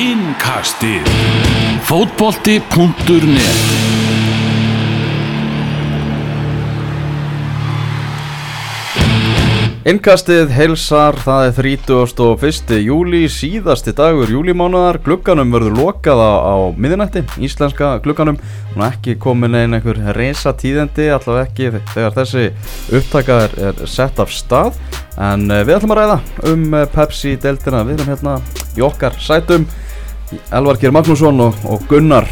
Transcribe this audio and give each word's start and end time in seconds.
Innkastið. 0.00 1.04
Fótbolti.net 1.84 3.58
Innkastið 9.90 10.54
heilsar, 10.56 11.18
það 11.20 11.48
er 11.50 11.68
31. 11.74 12.78
júli, 12.86 13.26
síðasti 13.28 13.92
dagur 13.98 14.32
júlimánaðar, 14.32 15.02
glugganum 15.04 15.52
verður 15.52 15.76
lokað 15.82 16.24
á, 16.24 16.56
miðinætti, 16.80 17.26
íslenska 17.44 17.92
glugganum, 18.04 18.40
hún 18.72 18.86
er 18.86 18.94
ekki 18.94 19.18
komin 19.20 19.58
einn 19.60 19.76
einhver 19.76 20.00
reysa 20.16 20.54
tíðendi, 20.56 21.10
allavega 21.12 21.44
ekki 21.50 21.74
þegar 21.92 22.16
þessi 22.22 22.46
upptaka 22.96 23.38
er, 23.50 23.60
er 23.68 23.84
sett 23.84 24.24
af 24.24 24.32
stað, 24.32 24.80
en 25.20 25.44
uh, 25.50 25.60
við 25.60 25.76
ætlum 25.76 25.92
að 25.92 26.02
ræða 26.02 26.18
um 26.54 26.66
uh, 26.72 26.88
Pepsi-deltina, 26.96 27.84
við 27.84 27.98
erum 27.98 28.12
hérna 28.14 28.40
í 28.78 28.88
okkar 28.88 29.20
sætum, 29.20 29.68
Elvar 30.52 30.78
Geir 30.80 30.92
Magnússon 30.94 31.40
og, 31.40 31.54
og 31.64 31.82
Gunnar 31.90 32.26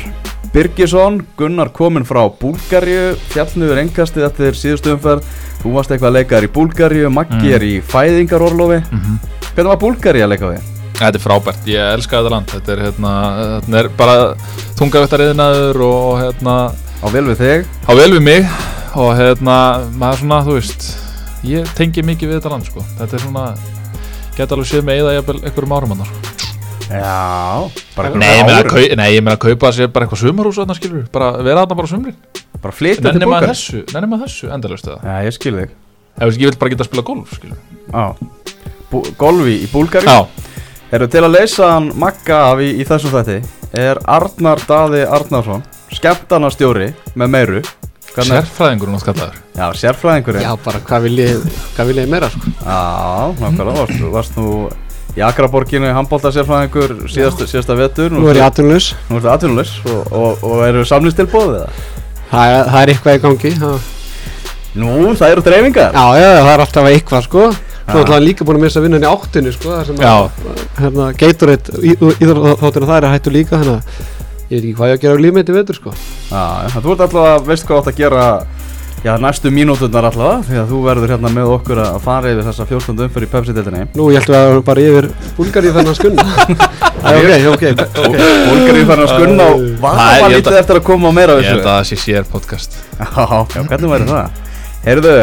Birgisson, 0.52 1.18
Gunnar 1.36 1.68
kominn 1.76 2.06
frá 2.08 2.22
Búlgarju, 2.40 3.16
fjallnöður 3.34 3.82
engastið 3.82 4.24
eftir 4.30 4.56
síðustu 4.56 4.94
umferð, 4.94 5.26
þú 5.62 5.72
varst 5.74 5.90
eitthvað 5.92 6.08
að 6.08 6.16
leika 6.16 6.38
þér 6.38 6.46
í 6.48 6.52
Búlgarju, 6.54 7.10
Maggi 7.12 7.36
Mm. 7.42 7.54
er 7.54 7.60
í 7.66 7.74
fæðingarorlofi, 7.84 8.78
Mhm. 8.90 9.18
hvernig 9.54 9.68
var 9.74 9.76
Búlgarju 9.82 10.24
að 10.24 10.28
leika 10.32 10.48
við? 10.54 10.62
Þetta 10.98 11.14
er 11.14 11.22
frábært, 11.22 11.66
ég 11.66 11.92
elska 11.94 12.16
þetta 12.16 12.30
land. 12.30 12.46
Þetta 12.46 12.72
er, 12.72 12.78
hérna, 12.78 13.60
þetta 13.62 13.78
er 13.78 13.88
bara 13.88 14.34
þungavættariðnaður 14.78 15.80
og 15.84 16.18
hérna 16.22 16.72
Á 16.98 17.06
vel 17.12 17.24
við 17.30 17.36
þig, 17.38 17.66
á 17.86 17.92
vel 17.94 18.10
við 18.16 18.22
mig. 18.22 18.48
Og 18.96 19.12
hérna, 19.14 19.86
maður 19.94 20.18
svona, 20.18 20.42
þú 20.42 20.54
veist 20.58 20.96
ég 21.44 21.68
tengi 21.76 22.02
mikið 22.02 22.26
við 22.32 22.40
þetta 22.40 22.50
land, 22.50 22.64
sko. 22.66 22.80
Þetta 22.98 23.14
er 23.14 23.20
svona, 23.20 23.44
geta 24.34 24.54
alveg 24.56 24.66
séð 24.66 24.82
með 24.82 24.98
eða 25.04 25.22
einhverjum 25.44 25.76
árum 25.76 25.92
annar 25.92 26.08
já, 26.88 27.70
bara 27.96 28.10
Nei, 28.14 28.28
ég 28.38 28.44
meina 28.46 28.60
að 28.62 28.68
kau- 28.72 28.96
nei, 28.96 29.08
ég 29.14 29.22
meina 29.24 29.36
að 29.36 29.42
kaupa 29.46 29.72
sér 29.76 29.90
bara 29.92 30.06
eitthvað 30.06 30.22
sumarhús 30.24 30.56
þarna 30.60 30.76
skilur, 30.78 31.04
bara 31.12 31.30
vera 31.42 31.64
þarna 31.66 31.76
bara 31.82 31.88
sumrin. 31.92 32.16
Bara 32.62 32.74
flytja 32.74 33.02
til 33.04 33.12
Nenni 33.12 33.28
maður 33.30 33.48
Búlgarju. 33.48 33.54
þessu, 33.54 33.94
nenni 33.94 34.08
maður 34.10 34.26
þessu 34.26 34.52
endalaust 34.54 34.86
eða? 34.88 34.98
Já, 35.04 35.16
ég 35.28 35.32
skil 35.36 35.54
þig, 35.60 35.70
Ef 36.18 36.24
veist, 36.26 36.40
ég 36.42 36.48
vil 36.50 36.58
bara 36.58 36.70
geta 36.74 36.82
að 36.84 36.88
spila 36.90 37.02
golf, 37.06 37.34
skilur 37.38 37.58
já, 37.92 38.04
Bú, 38.90 39.02
golfi 39.20 39.56
í 39.62 39.68
Búlgarju, 39.70 40.08
Já, 40.08 40.26
eru 40.98 41.06
til 41.12 41.22
að 41.22 41.34
leysa 41.36 41.68
hann 41.74 41.92
Magga 41.94 42.38
af 42.52 42.58
í, 42.64 42.70
í 42.80 42.86
þessum 42.88 43.12
þætti, 43.14 43.36
er 43.78 44.00
Arnar 44.08 44.58
Daði 44.66 45.04
Arnarsson, 45.06 45.62
skemmtarnastjóri 45.94 46.88
með 47.14 47.30
meiru, 47.36 47.62
hvernig 48.16 48.34
er, 48.40 48.42
sérfræðingurinn 48.48 48.96
átt 48.98 49.06
kallaður. 49.06 49.38
Já, 49.54 49.66
sérfræðingurinn, 49.84 50.42
Já, 50.42 50.52
bara 50.64 50.80
hvað 50.88 51.02
vil 51.06 51.16
ég, 51.22 51.46
hvað 51.76 51.86
vil 51.92 52.00
ég 52.02 52.08
meira 52.10 52.30
sko? 52.32 52.50
Já, 52.64 52.80
nákvæmlega, 53.38 53.76
varst, 53.84 54.02
varst 54.16 54.34
þú 54.34 54.48
í 55.16 55.22
Akraborginu 55.24 55.88
í 55.88 55.94
handbólta 55.96 56.30
sérfræðingur 56.34 56.96
síðasta, 57.10 57.74
vetur. 57.78 58.12
Nú 58.12 58.28
er 58.30 58.40
ég 58.42 58.46
atvinnulegs 58.48 58.90
Nú 59.08 59.16
ertu 59.18 59.30
atvinnulegs 59.32 59.72
og, 59.88 60.12
og, 60.12 60.44
og 60.46 60.66
eru 60.66 60.84
samlistilbóðið 60.88 61.62
það? 61.62 61.86
það, 62.32 62.52
er- 62.58 62.68
það 62.68 62.82
er 62.82 62.92
eitthvað 62.92 63.16
í 63.16 63.22
gangi 63.24 63.54
það. 63.62 63.78
Nú, 64.78 64.90
það 65.18 65.32
eru 65.32 65.42
dreifingar. 65.46 65.96
Já, 65.96 66.04
já, 66.20 66.28
það 66.44 66.52
er 66.52 66.62
alltaf 66.66 66.88
eitthvað 66.92 67.24
sko. 67.24 67.46
Já. 67.88 68.02
ætlaði 68.04 68.26
líka 68.28 68.44
búin 68.44 68.58
að 68.58 68.64
missa 68.66 68.80
vinnan 68.84 69.04
í 69.06 69.08
áttinu 69.08 69.52
sko 69.54 69.70
þar 69.72 69.86
sem 69.88 70.00
að, 70.04 70.26
hérna, 70.76 71.06
Gatorade 71.16 71.78
íþróttina 71.88 72.88
það 72.90 72.96
er 72.98 73.06
hættu 73.14 73.32
líka 73.32 73.56
þannig 73.62 73.78
að 73.78 73.82
ég 74.48 74.52
veit 74.52 74.58
ekki 74.58 74.74
hvað 74.76 74.90
ég 74.92 74.98
að 74.98 75.02
gera 75.06 75.16
á 75.16 75.24
þetta 75.40 75.56
vetur 75.56 75.78
sko. 75.78 75.94
Já, 76.28 76.42
þú 76.84 76.92
ert 76.92 77.04
alltaf 77.06 77.16
að, 77.22 77.46
veistu 77.48 77.70
hvað 77.70 77.80
átt 77.80 77.88
að 77.94 77.98
gera 78.02 78.26
Já, 79.04 79.12
næstu 79.22 79.50
mínúturnar 79.54 80.08
allavega 80.08 80.42
Því 80.48 80.56
að 80.58 80.70
þú 80.72 80.78
verður 80.82 81.12
hérna 81.14 81.30
með 81.30 81.50
okkur 81.54 81.80
að 81.84 81.98
fara 82.02 82.30
yfir 82.32 82.46
þessa 82.48 82.64
14. 82.66 83.02
umfyrir 83.06 83.26
í 83.28 83.30
Pepsi-deltinni 83.34 83.82
Nú, 83.94 84.08
ég 84.10 84.24
held 84.26 84.34
að 84.34 84.42
við 84.42 84.54
erum 84.54 84.64
bara 84.66 84.86
yfir 84.88 85.06
Búlgari 85.36 85.70
þannig 85.76 85.92
að 85.92 85.98
skunna 86.00 86.24
Æ, 86.98 87.12
Ok, 87.52 87.62
ok, 87.68 87.84
ok 88.02 88.16
Bólgar 88.48 88.80
í 88.80 88.82
farin 88.88 89.04
að 89.04 89.12
skunna 89.12 89.46
og 89.52 89.62
Það 89.62 89.84
var 89.84 90.00
er- 90.02 90.24
það 90.24 90.34
lítið 90.34 90.58
eftir 90.62 90.80
að 90.80 90.84
koma 90.88 91.08
á 91.08 91.12
meira 91.14 91.36
Ég 91.38 91.46
held 91.52 91.62
að 91.62 91.68
það 91.70 91.86
sé 91.92 91.98
sér 92.02 92.26
podcast. 92.32 92.74
Já, 92.98 93.38
hvernig 93.54 93.92
væri 93.94 94.08
það? 94.08 94.42
Heyrðu, 94.88 95.14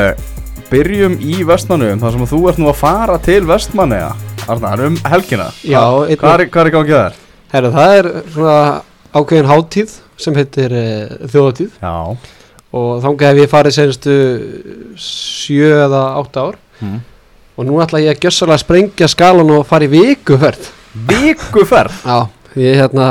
byrjum 0.72 1.18
í 1.20 1.36
Vestmannum 1.52 2.00
þar 2.06 2.16
sem 2.16 2.26
þú 2.32 2.40
ert 2.54 2.62
nú 2.64 2.70
að 2.72 2.80
fara 2.80 3.18
til 3.28 3.42
Vestmanniða 3.50 4.14
Arnar, 4.56 4.86
um 4.88 4.96
helgina. 5.10 5.50
Já, 5.66 5.82
Hvað 6.16 6.40
er, 6.46 6.50
hvað 6.54 6.64
er 6.64 6.70
í 6.70 6.74
gangi 6.78 6.96
þar? 6.96 7.20
Herra, 7.56 7.72
það 7.76 7.94
er 8.00 8.10
svona 8.36 8.58
ákveðin 9.20 9.48
hátíð 9.52 9.94
sem 10.22 10.36
heitir 10.40 10.76
uh, 10.80 11.30
þjóðatíð 11.34 11.78
Já 11.84 11.94
og 12.76 13.04
þangað 13.04 13.30
hef 13.32 13.42
ég 13.46 13.52
farið 13.54 13.76
senstu 13.78 14.16
sjö 15.00 15.70
eða 15.86 16.02
átta 16.22 16.48
ár. 16.50 16.58
Mm. 16.84 16.98
og 17.56 17.64
nú 17.70 17.78
ætla 17.80 18.02
ég 18.04 18.12
að 18.18 18.26
gjössalega 18.26 18.60
sprengja 18.60 19.08
skalan 19.08 19.52
og 19.56 19.62
fara 19.70 19.88
í 19.88 19.92
vikuferð. 19.94 20.66
Vikuferð? 21.08 22.02
Já, 22.04 22.18
ég 22.60 22.82
hérna 22.82 23.06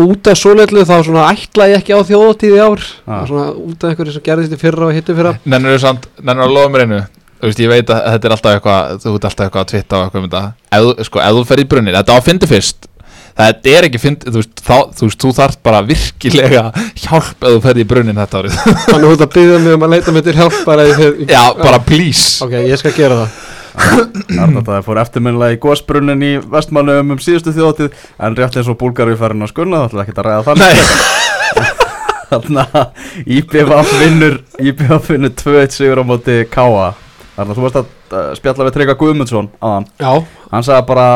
út 0.00 0.26
af 0.32 0.38
svoleitlu 0.40 0.84
þá 0.88 0.94
svona 1.04 1.26
ætla 1.34 1.66
ég 1.70 1.82
ekki 1.82 1.92
á 1.92 2.00
þjóðatíð 2.08 2.54
í 2.56 2.62
ár. 2.64 2.86
Ah. 3.06 3.26
svona 3.28 3.50
út 3.52 3.84
af 3.84 3.90
einhverju 3.92 4.14
sem 4.16 4.24
gerðist 4.24 4.54
í 4.56 4.60
fyrra 4.60 4.88
og 4.88 4.96
hittu 4.96 5.16
fyrra. 5.18 5.34
Nennur 5.44 5.76
þú 5.76 5.82
samt, 5.84 6.08
nennur 6.24 6.48
að 6.48 6.56
lofa 6.56 6.72
mér 6.72 6.84
einu? 6.86 7.02
Þú 7.42 7.50
veist, 7.50 7.60
ég 7.64 7.70
veit 7.72 7.88
að 7.90 8.02
þetta 8.06 8.28
er 8.28 8.32
alltaf 8.36 8.52
eitthvað 8.56 8.98
Þú 9.02 9.12
ert 9.16 9.24
alltaf 9.28 9.44
eitthvað 9.48 9.62
að 9.64 9.70
twitta 9.72 9.96
og 9.98 10.02
eitthvað 10.06 10.22
um 10.22 10.28
þetta. 10.30 10.42
Þú- 10.72 11.06
Sko, 11.08 11.20
ef 11.26 11.32
þú 11.36 11.44
fer 11.52 11.62
í 11.62 11.68
brunnin, 11.72 11.96
þetta 11.98 12.14
á 12.14 12.16
að 12.16 12.26
fyndi 12.28 12.48
fyrst 12.48 12.88
Þetta 13.32 13.70
er 13.72 13.86
ekki 13.88 14.00
fyndi, 14.02 14.28
þú 14.28 14.40
veist, 14.42 14.60
þá, 14.60 14.76
þú 14.98 15.06
veist, 15.08 15.20
þú 15.24 15.30
þarf 15.38 15.56
bara 15.64 15.80
virkilega 15.88 16.64
hjálp 17.00 17.46
ef 17.48 17.54
þú 17.56 17.60
fer 17.64 17.80
í 17.80 17.86
brunnin 17.88 18.18
þetta 18.20 18.42
árið. 18.42 18.58
Þannig 18.60 18.92
að 18.98 19.06
þú 19.06 19.12
ert 19.16 19.24
að 19.26 19.32
byggja 19.38 19.60
mig 19.64 19.76
um 19.78 19.86
að 19.86 19.94
leita 19.96 20.14
mig 20.16 20.26
til 20.26 20.34
hjálp 20.36 20.58
bara 20.68 20.84
í 20.84 20.92
þeir 20.98 21.16
Já, 21.32 21.42
bara 21.62 21.80
please. 21.86 22.26
Ok, 22.44 22.56
ég 22.68 22.80
skal 22.82 22.92
gera 22.98 23.22
það. 23.22 23.40
Það 23.72 24.82
fór 24.84 24.98
eftirminnilega 25.00 25.56
í 25.56 25.60
gósbrunnin 25.62 26.24
í 26.26 26.32
Vestmannum 26.52 27.14
um 27.14 27.20
síðustu 27.24 27.54
þjóðatíð 27.56 27.94
En 28.20 28.34
rétt 28.36 28.58
eins 28.60 28.68
og 28.68 28.76
búlgar 28.82 29.08
við 29.08 29.16
farin 29.22 29.46
að 29.46 29.48
skunna 29.54 29.78
Það 29.80 29.86
ætla 29.88 30.04
ekki 30.04 30.12
að 30.20 30.26
ræða 30.26 30.42
þannig. 30.50 30.66
Nei, 30.68 31.70
Þannig 32.32 32.76
að 32.82 33.32
IBVF 33.38 33.94
vinnur 34.02 34.36
IBVF 34.60 35.08
vinnur 35.14 35.32
2-1 35.40 35.74
sigur 35.78 36.00
á 36.00 36.04
móti 36.04 36.36
Káa 36.52 36.90
Arnar, 37.32 37.56
þú 37.56 37.64
varst 37.64 37.80
að 37.80 38.36
spjalla 38.36 38.68
við 38.68 38.76
Trygga 38.76 38.98
Guðmundsson 39.00 39.48
aðan 39.64 39.88
Já, 40.04 40.12
Hann 40.52 40.68
sagði 40.68 40.86
bara 40.92 41.06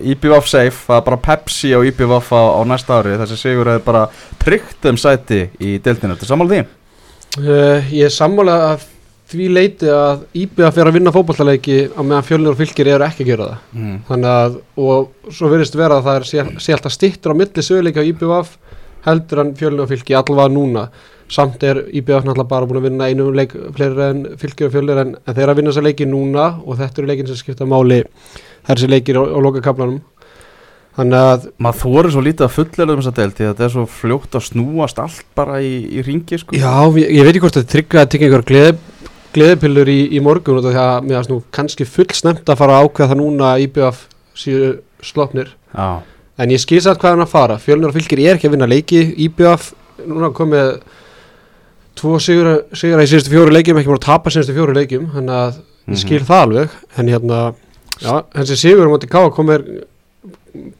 IBVF 0.00 0.48
safe, 0.48 0.84
það 0.86 0.98
er 0.98 1.06
bara 1.08 1.22
Pepsi 1.24 1.72
og 1.76 1.86
IBVF 1.90 2.30
á, 2.32 2.42
á 2.56 2.60
næsta 2.68 3.00
ári. 3.00 3.16
Þessi 3.20 3.40
sigur 3.40 3.72
hefur 3.72 3.86
bara 3.86 4.06
tryggt 4.40 4.88
um 4.90 5.00
sæti 5.00 5.46
í 5.60 5.78
deildinu 5.82 6.16
Þetta 6.16 6.26
er 6.26 6.32
sammála 6.32 6.54
því? 6.54 6.62
uh, 7.38 7.92
ég 7.92 8.08
er 8.08 8.14
sammála 8.14 8.56
að 8.70 8.88
því 9.30 9.46
leiti 9.54 9.90
að 9.94 10.24
IBA 10.34 10.72
fyrir 10.74 10.90
að 10.90 10.96
vinna 10.98 11.12
fótballtaleiki 11.14 11.76
á 11.94 12.00
meðan 12.02 12.26
fjölnir 12.26 12.50
og 12.50 12.58
fylgir 12.58 12.90
eru 12.90 13.06
ekki 13.06 13.22
að 13.26 13.30
gera 13.30 13.46
það. 13.46 13.68
Mm. 13.76 13.94
þannig 14.08 14.32
að, 14.32 14.58
og 14.82 15.30
svo 15.38 15.52
verðist 15.52 15.78
vera 15.78 16.00
að 16.00 16.08
það 16.08 16.18
er 16.18 16.26
sé, 16.32 16.74
alltaf 16.74 16.96
stittur 16.96 17.36
á 17.36 17.38
milli 17.38 17.64
söguleika 17.66 18.02
á 18.02 18.08
IBF 18.10 18.52
heldur 19.06 19.44
en 19.44 19.54
fjölnir 19.56 19.86
og 19.86 19.92
fylgir 19.92 20.18
allavega 20.18 20.54
núna. 20.56 20.84
Samt 21.30 21.62
er 21.62 21.84
IBF 21.94 22.26
náttúrulega 22.26 22.50
bara 22.50 22.66
búin 22.66 22.80
að 22.80 22.88
vinna 22.88 23.06
einu 23.06 23.28
leik 23.30 23.54
fleiri 23.76 24.06
en 24.08 24.24
fylgir 24.40 24.66
og 24.66 24.74
fjölnir 24.74 24.98
en, 25.04 25.14
en 25.22 25.36
þeir 25.36 25.52
að 25.52 25.60
vinna 25.60 25.70
þessa 25.70 25.86
leiki 25.86 26.08
núna 26.10 26.46
og 26.64 26.80
þetta 26.80 27.00
eru 27.00 27.12
leikin 27.12 27.30
sem 27.30 27.38
skipta 27.38 27.68
máli 27.70 28.02
þessi 28.76 28.90
leikir 28.92 29.18
á, 29.18 29.22
á 29.26 29.38
lokakaflanum. 29.40 30.00
Þannig 30.96 31.24
að 31.30 31.44
Maður 31.62 31.80
þorir 31.80 32.12
svo 32.12 32.22
lítið 32.26 32.44
að 32.46 32.54
fullera 32.56 32.92
um 32.94 33.00
þessa 33.00 33.12
að 33.24 33.34
þetta 33.38 33.64
er 33.64 33.72
svo 33.74 33.84
fljótt 33.86 34.34
að 34.36 34.46
snúast 34.48 34.98
allt 35.00 35.20
bara 35.38 35.60
í, 35.62 35.70
í 35.96 36.02
ringi 36.04 36.38
sko. 36.42 36.56
Já, 36.58 36.72
ég, 36.98 37.12
ég 37.14 37.24
veit 37.24 37.30
ekki 37.36 37.44
hvort 37.44 37.60
að 37.60 37.68
tryggja 37.70 38.02
að 38.02 38.08
tekja 38.10 38.26
einhver 38.28 38.44
gleði, 38.50 38.72
gleðipillur 39.36 39.88
í, 39.94 39.98
í 40.18 40.20
morgun 40.20 40.58
út 40.58 40.66
af 40.66 40.74
því 40.74 40.82
að 40.82 41.06
mér 41.06 41.16
finnst 41.20 41.30
nú 41.30 41.38
kannski 41.54 41.86
full 41.86 42.08
snemt 42.18 42.50
að 42.50 42.58
fara 42.58 42.80
að 42.80 42.88
ákveða 42.88 43.12
það 43.12 43.20
núna 43.22 43.52
að 43.54 43.64
IBF 43.68 44.00
síðu 44.42 44.70
slopnir 45.06 45.52
Já, 45.76 45.88
en 46.42 46.50
ég 46.56 46.64
skýrst 46.64 46.90
að 46.90 46.98
hvað 47.04 47.14
hann 47.14 47.24
að 47.24 47.32
fara. 47.36 47.58
Fjölnir 47.62 47.92
og 47.92 47.96
fylgir 47.96 48.24
er 48.26 48.34
ekki 48.40 48.50
að 48.50 48.56
vinna 48.58 48.68
leiki 48.68 49.04
IBF 49.28 49.70
núna 50.10 50.32
komið 50.34 50.74
tvo 52.00 52.18
sigur, 52.22 52.64
sigur 52.74 53.02
í 53.02 53.08
síðustu 53.10 53.32
fjóru 53.32 53.54
leikjum 53.54 53.78
ekki 53.80 53.90
múin 53.92 54.00
að 54.00 54.06
tapa 54.10 54.32
síðustu 54.34 54.54
fjóru 54.58 54.74
leikjum 54.76 55.08
þannig 55.14 55.36
að 55.38 55.58
Mhm. 55.86 55.94
ég 55.94 55.98
skil 56.02 56.20
það 56.26 56.42
alveg. 56.44 56.70
En 56.98 57.06
hérna, 57.08 57.38
já, 58.00 58.14
þessi 58.36 58.58
sigur 58.58 58.88
um 58.88 58.96
átti 58.96 59.10
Káa 59.10 59.30
komið 59.34 59.68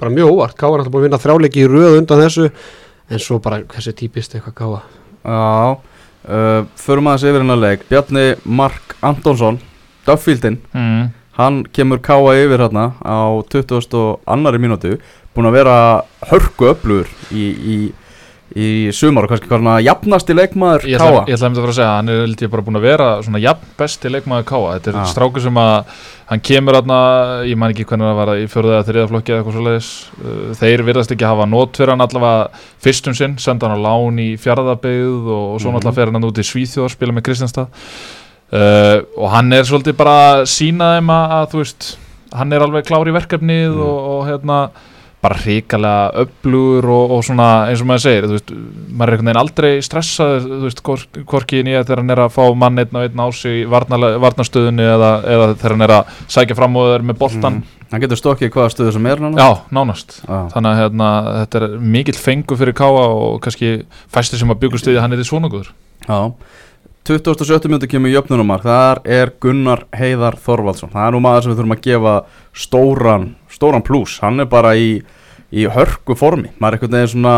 bara 0.01 0.13
mjög 0.13 0.35
óvart 0.35 0.57
Káa 0.59 0.73
er 0.73 0.83
alltaf 0.83 0.95
búin 0.95 1.05
að 1.05 1.09
vinna 1.09 1.23
þrjáleiki 1.23 1.63
í 1.65 1.69
röð 1.71 2.01
undan 2.01 2.25
þessu 2.25 2.51
en 3.11 3.23
svo 3.23 3.39
bara 3.43 3.63
þessi 3.71 3.95
típist 4.03 4.35
eitthvað 4.37 4.59
Káa 4.61 4.83
já 5.25 5.77
uh, 5.77 6.67
Förum 6.81 7.11
aðeins 7.11 7.29
yfir 7.29 7.45
hennar 7.45 7.61
leik 7.61 7.87
Bjarni 7.91 8.27
Mark 8.45 8.97
Antonsson 9.05 9.61
Duffieldin 10.07 10.61
mm. 10.73 11.09
Hann 11.41 11.63
kemur 11.73 12.01
káa 12.05 12.35
yfir 12.37 12.61
hérna 12.67 12.91
á 13.01 13.41
20. 13.53 13.97
og 13.97 14.21
annari 14.29 14.61
mínútu 14.61 14.97
Búin 15.35 15.49
að 15.49 15.61
vera 15.61 15.77
hörku 16.33 16.73
öflugur 16.73 17.11
í, 17.31 17.45
í, 17.47 17.77
í 18.59 18.91
sumar 18.91 19.25
og 19.25 19.31
kannski 19.31 19.47
hvað 19.47 19.61
hann 19.61 19.69
að 19.77 19.85
jafnast 19.87 20.31
í 20.33 20.35
leikmaður 20.35 20.83
káa 20.83 20.89
ég 20.91 21.37
ætla 21.37 21.47
að 21.47 21.51
mynda 21.51 21.61
að 21.61 21.65
fara 21.65 21.71
að 21.71 21.77
segja, 21.79 21.91
hann 21.97 22.09
er 22.11 22.23
held 22.25 22.41
ég 22.43 22.51
bara 22.51 22.65
búin 22.67 22.79
að 22.81 22.87
vera 22.89 23.09
svona 23.23 23.39
jafn 23.45 23.69
besti 23.79 24.11
leikmaður 24.11 24.47
Káa 24.51 24.73
Þetta 24.75 24.91
er 24.91 24.97
Já. 24.99 25.05
strákur 25.13 25.45
sem 25.45 25.61
að 25.63 26.01
hann 26.31 26.43
kemur 26.47 26.79
aðna, 26.81 26.99
ég 27.47 27.57
man 27.59 27.71
ekki 27.75 27.87
hvernig 27.87 28.07
það 28.11 28.19
var 28.21 28.33
í 28.39 28.49
fjörða 28.51 28.75
eða 28.81 28.87
þriða 28.91 29.09
flokki 29.13 29.33
eða 29.33 29.39
eitthvað 29.43 29.57
svoleiðis 29.59 29.91
Uh, 30.21 30.51
Þeir 30.59 30.83
virðast 30.85 31.15
ekki 31.15 31.25
hafa 31.31 31.47
nót 31.49 31.79
fyrir 31.79 31.95
hann 31.95 32.03
allavega 32.05 32.51
fyrstum 32.85 33.15
sinn, 33.17 33.39
senda 33.41 33.67
hann 33.71 33.79
á 33.79 33.87
lán 33.87 34.19
í 34.21 34.35
fjárðabyggð 34.37 35.31
og, 35.31 35.47
og 35.55 35.61
svo 35.63 35.71
Mhm. 35.71 35.79
náttúrulega 35.79 35.95
fer 35.97 36.11
hann 36.13 36.27
út 36.29 36.39
í 36.43 36.45
Svíþjóð, 36.51 36.91
spila 36.93 37.13
með 37.17 37.25
Kristjanstad 37.31 37.69
uh, 38.53 38.99
og 39.17 39.31
hann 39.33 39.53
er 39.57 39.63
svolítið 39.65 39.97
bara 39.97 40.15
að 40.35 40.45
sína 40.51 40.91
þeim 40.99 41.11
að, 41.15 41.35
að 41.39 41.47
þú 41.55 41.63
veist, 41.63 41.89
hann 42.37 42.53
er 42.53 42.65
alveg 42.67 42.87
klár 42.91 43.09
í 43.11 43.15
verkefnið 43.17 43.71
Mhm. 43.73 43.81
og, 43.81 43.99
og 44.13 44.27
hérna 44.29 44.59
bara 45.21 45.37
hrikalega 45.43 46.25
öflugur 46.25 46.87
og, 46.91 47.17
og 47.17 47.25
svona 47.27 47.49
eins 47.69 47.83
og 47.83 47.91
maður 47.91 48.05
segir 48.07 48.29
veist, 48.31 48.53
maður 48.53 49.11
er 49.11 49.17
einhvern 49.17 49.31
veginn 49.31 49.43
aldrei 49.43 49.73
stressaður 49.85 50.47
þú 50.47 50.61
veist, 50.65 50.85
hvorki 51.29 51.65
nýja 51.67 51.83
þegar 51.85 52.03
hann 52.05 52.15
er 52.15 52.23
að 52.25 52.33
fá 52.39 52.45
mann 52.63 52.81
einn 52.81 52.97
og 52.97 53.05
einn 53.05 53.21
á 53.21 53.27
sig 53.37 53.61
í 53.63 53.67
varnarstöðunni 53.69 54.87
eða, 54.95 55.13
eða 55.35 55.51
þegar 55.57 55.77
hann 55.77 55.87
er 55.89 55.95
að 55.99 56.17
sækja 56.37 56.57
fram 56.57 56.81
og 56.81 56.95
er 56.95 57.07
með 57.11 57.21
boltan 57.21 57.61
Hann 57.91 58.03
getur 58.05 58.21
stokkið 58.21 58.53
hvaða 58.55 58.71
stöðu 58.71 58.91
sem 58.95 59.07
er 59.11 59.19
núna? 59.19 59.35
Já, 59.43 59.63
nánast. 59.75 60.21
Já. 60.23 60.45
þannig 60.53 60.69
að 60.71 60.77
hérna, 60.79 61.07
þetta 61.41 61.59
er 61.59 61.73
mikill 61.97 62.19
fengu 62.23 62.59
fyrir 62.61 62.77
Káa 62.79 63.07
og 63.11 63.41
kannski 63.43 63.71
fæstir 64.15 64.39
sem 64.39 64.53
að 64.55 64.61
byggust 64.63 64.87
við 64.87 65.01
að 65.01 65.03
hann 65.03 65.17
er 65.17 65.23
í 65.25 65.27
svona 65.27 65.51
góður. 65.51 65.73
Já. 66.07 66.21
27. 67.11 67.67
minúti 67.67 67.89
kemur 67.91 68.13
jöfnunumar 68.13 68.63
þar 68.63 69.01
er 69.09 69.33
Gunnar 69.43 69.83
Heiðar 69.97 70.39
Þorvaldsson. 70.39 70.93
Það 70.93 71.09
er 71.09 71.17
nú 71.17 71.23
maður 71.25 71.43
sem 71.43 71.51
við 71.51 71.59
þurfum 71.59 71.75
að 71.75 71.83
gefa 71.89 72.15
stóran, 72.55 73.25
stóran 73.61 73.85
pluss, 73.85 74.17
hann 74.25 74.41
er 74.41 74.49
bara 74.49 74.73
í, 74.79 74.95
í 75.53 75.67
hörku 75.69 76.17
formi. 76.17 76.49
Maður 76.57 76.79
er 76.79 76.79
einhvern 76.79 76.97
veginn 76.97 77.13
svona 77.13 77.35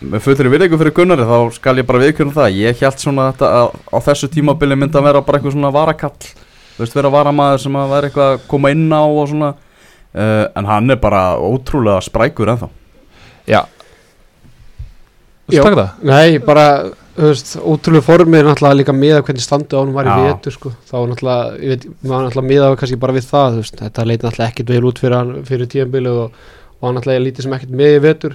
með 0.00 0.24
fullri 0.24 0.50
virðingu 0.50 0.78
fyrir 0.80 0.94
Gunnari 0.96 1.26
þá 1.28 1.36
skal 1.54 1.76
ég 1.78 1.86
bara 1.88 2.00
viðkjörna 2.02 2.34
það. 2.34 2.56
Ég 2.62 2.80
held 2.80 3.02
svona 3.02 3.28
þetta 3.30 3.50
að 3.58 3.76
á 3.92 3.98
þessu 4.08 4.30
tímabili 4.32 4.78
myndi 4.78 4.98
að 4.98 5.06
vera 5.10 5.22
bara 5.26 5.38
eitthvað 5.38 5.54
svona 5.54 5.74
varakall. 5.74 6.32
Þú 6.74 6.82
veist 6.82 6.96
vera 6.96 7.12
varamaður 7.14 7.62
sem 7.62 7.76
að 7.78 7.92
vera 7.94 8.08
eitthvað 8.08 8.32
að 8.32 8.48
koma 8.50 8.72
inn 8.74 8.88
á 8.90 9.02
og 9.04 9.28
svona. 9.30 9.52
Uh, 10.14 10.44
en 10.54 10.68
hann 10.70 10.94
er 10.94 10.98
bara 11.02 11.22
ótrúlega 11.42 12.02
sprækur 12.06 12.52
ennþá. 12.54 12.68
Já. 13.50 13.60
Já. 15.50 15.60
Viltu 15.60 15.64
taka 15.68 15.80
það? 15.82 16.04
Nei, 16.08 16.38
bara, 16.42 16.66
þú 16.88 17.03
ótrúlega 17.14 18.02
formið 18.02 18.40
er 18.40 18.48
náttúrulega 18.48 18.78
líka 18.80 18.94
miða 18.96 19.20
hvernig 19.22 19.44
standið 19.44 19.76
á 19.78 19.80
hann 19.80 19.92
var 19.94 20.08
í 20.08 20.14
Já. 20.14 20.22
vetur, 20.26 20.54
sko. 20.56 20.72
Þá 20.88 20.94
náttúrulega, 21.10 21.50
ég 21.60 21.70
veit, 21.70 21.84
maður 22.02 22.24
náttúrulega 22.26 22.48
miða 22.48 22.70
kannski 22.80 22.98
bara 23.04 23.14
við 23.14 23.28
það, 23.28 23.58
veist. 23.60 23.76
Þetta 23.78 24.06
leiti 24.08 24.26
náttúrulega 24.26 24.50
ekkit 24.50 24.72
vel 24.74 24.88
út 24.88 25.02
fyrir, 25.02 25.30
fyrir 25.46 25.70
tíðanbilið 25.74 26.18
og, 26.24 26.40
og 26.80 26.96
náttúrulega 26.96 27.24
lítið 27.26 27.46
sem 27.46 27.54
ekkit 27.58 27.76
með 27.82 27.94
í 27.94 28.00
vetur. 28.02 28.34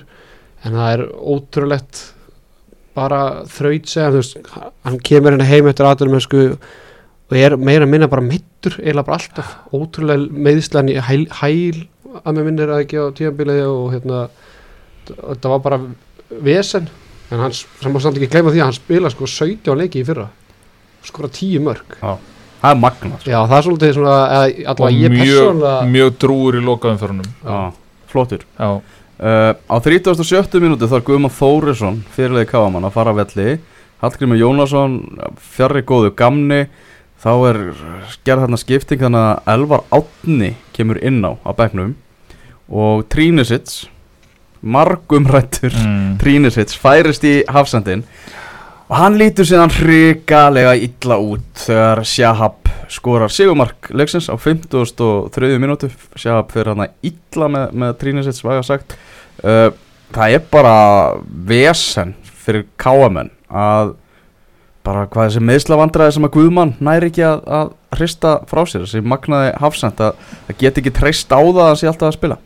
En 0.64 0.78
það 0.80 0.94
er 0.94 1.04
ótrúlegt 1.36 2.04
bara 3.00 3.20
þraut 3.52 3.92
segja, 3.92 4.14
þú 4.14 4.22
veist, 4.22 4.40
hann 4.88 5.02
kemur 5.10 5.36
hérna 5.36 5.50
heim 5.50 5.68
eftir 5.72 5.90
aðdurum, 5.90 6.24
sko, 6.24 6.46
og 7.30 7.38
er 7.38 7.58
meira 7.60 7.88
minna 7.88 8.08
bara 8.12 8.24
mittur, 8.24 8.80
eiginlega 8.80 9.10
bara 9.12 9.20
alltaf. 9.20 9.52
Ótrúlega 9.76 10.40
meðislega 10.48 10.96
í 10.96 11.04
hæl, 11.04 11.28
hæl 11.44 11.84
að 12.24 12.40
mér 12.40 12.48
minnir 12.48 12.72
að 12.72 12.86
ekki 12.86 13.04
á 13.04 13.06
tíðanbilið 13.20 13.62
og 13.68 13.86
hérna, 13.94 14.24
þetta 15.12 15.52
var 15.52 15.64
bara 15.68 15.84
vesen 16.48 16.88
en 17.30 17.44
hann 17.44 17.56
sem 17.56 17.94
má 17.94 18.02
samt 18.02 18.18
ekki 18.20 18.32
gleyma 18.34 18.54
því 18.54 18.62
að 18.62 18.68
hann 18.70 18.78
spila 18.78 19.12
sko 19.14 19.30
17 19.30 19.78
leiki 19.80 20.02
í 20.02 20.06
fyrra. 20.08 20.28
Skora 21.06 21.30
10 21.32 21.64
mörg 21.64 21.98
það 22.00 22.72
er 22.74 22.80
magnað 22.80 23.28
já 23.30 23.38
það 23.40 23.58
er 23.58 23.66
svolítið 23.66 23.94
svona 23.96 24.16
eða, 24.36 24.74
og 24.74 24.96
mjög, 25.00 25.14
persónulega 25.16 25.84
mjög 25.94 26.16
drúur 26.20 26.58
í 26.60 26.64
lokaumförunum 26.66 27.30
Já, 27.40 27.60
flottur 28.12 28.44
já, 28.60 28.72
Uh, 29.20 29.52
á 29.68 29.76
37. 29.84 30.62
minúti 30.64 30.88
þarf 30.88 31.04
Guðmann 31.04 31.34
Þórisson 31.36 31.98
fyrirlega 32.16 32.54
káamann 32.54 32.86
að 32.88 32.94
fara 32.96 33.12
að 33.12 33.18
velli. 33.20 33.56
Hallgrímur 34.00 34.40
Jónasson 34.40 34.94
fjarrri 35.36 35.82
góðu 35.84 36.14
gamni. 36.16 36.62
Þá 37.20 37.32
er 37.50 37.60
gerð 38.24 38.46
þarna 38.46 38.60
skipting 38.62 39.02
þannig 39.04 39.26
að 39.26 39.50
Elvar 39.58 39.84
Átni 39.92 40.54
kemur 40.72 41.02
inn 41.04 41.20
á 41.28 41.36
á 41.36 41.52
bekknum. 41.52 41.98
Og 42.72 43.04
Trínisits 43.12 43.90
margumrættur 44.62 45.74
mm. 45.74 46.18
Trínisits 46.22 46.78
færist 46.80 47.26
í 47.28 47.40
hafsendin 47.50 48.04
og 48.90 48.96
hann 48.98 49.20
lítur 49.22 49.48
síðan 49.48 49.74
hrikalega 49.74 50.74
illa 50.80 51.20
út 51.22 51.64
þegar 51.68 52.04
Shahab 52.10 52.72
skorar 52.90 53.32
sigumark 53.34 53.92
leiksins 53.94 54.32
á 54.34 54.36
53. 54.36 55.60
minútu 55.62 55.92
Shahab 56.18 56.50
fyrir 56.54 56.74
hann 56.74 56.90
illa 57.06 57.52
með, 57.52 57.78
með 57.78 57.96
Trínisits 58.02 58.44
væga 58.46 58.66
sagt 58.66 58.98
uh, 59.44 59.70
það 60.16 60.36
er 60.40 60.46
bara 60.52 60.78
vesen 61.30 62.16
fyrir 62.26 62.66
káamenn 62.82 63.32
að 63.50 63.96
bara 64.86 65.06
hvað 65.12 65.28
þessi 65.28 65.46
meðslavandræði 65.46 66.16
sem 66.16 66.26
að 66.26 66.36
Guðmann 66.38 66.76
næri 66.82 67.10
ekki 67.12 67.26
að, 67.28 67.42
að 67.46 67.74
hrista 68.00 68.36
frá 68.50 68.64
sér 68.66 68.86
þessi 68.86 69.02
magnaði 69.06 69.52
hafsend 69.62 70.02
að 70.02 70.22
það 70.48 70.62
get 70.64 70.80
ekki 70.82 70.94
treyst 70.96 71.34
á 71.36 71.40
það 71.42 71.66
að 71.68 71.76
sé 71.82 71.90
alltaf 71.92 72.10
að 72.10 72.16
spila 72.18 72.38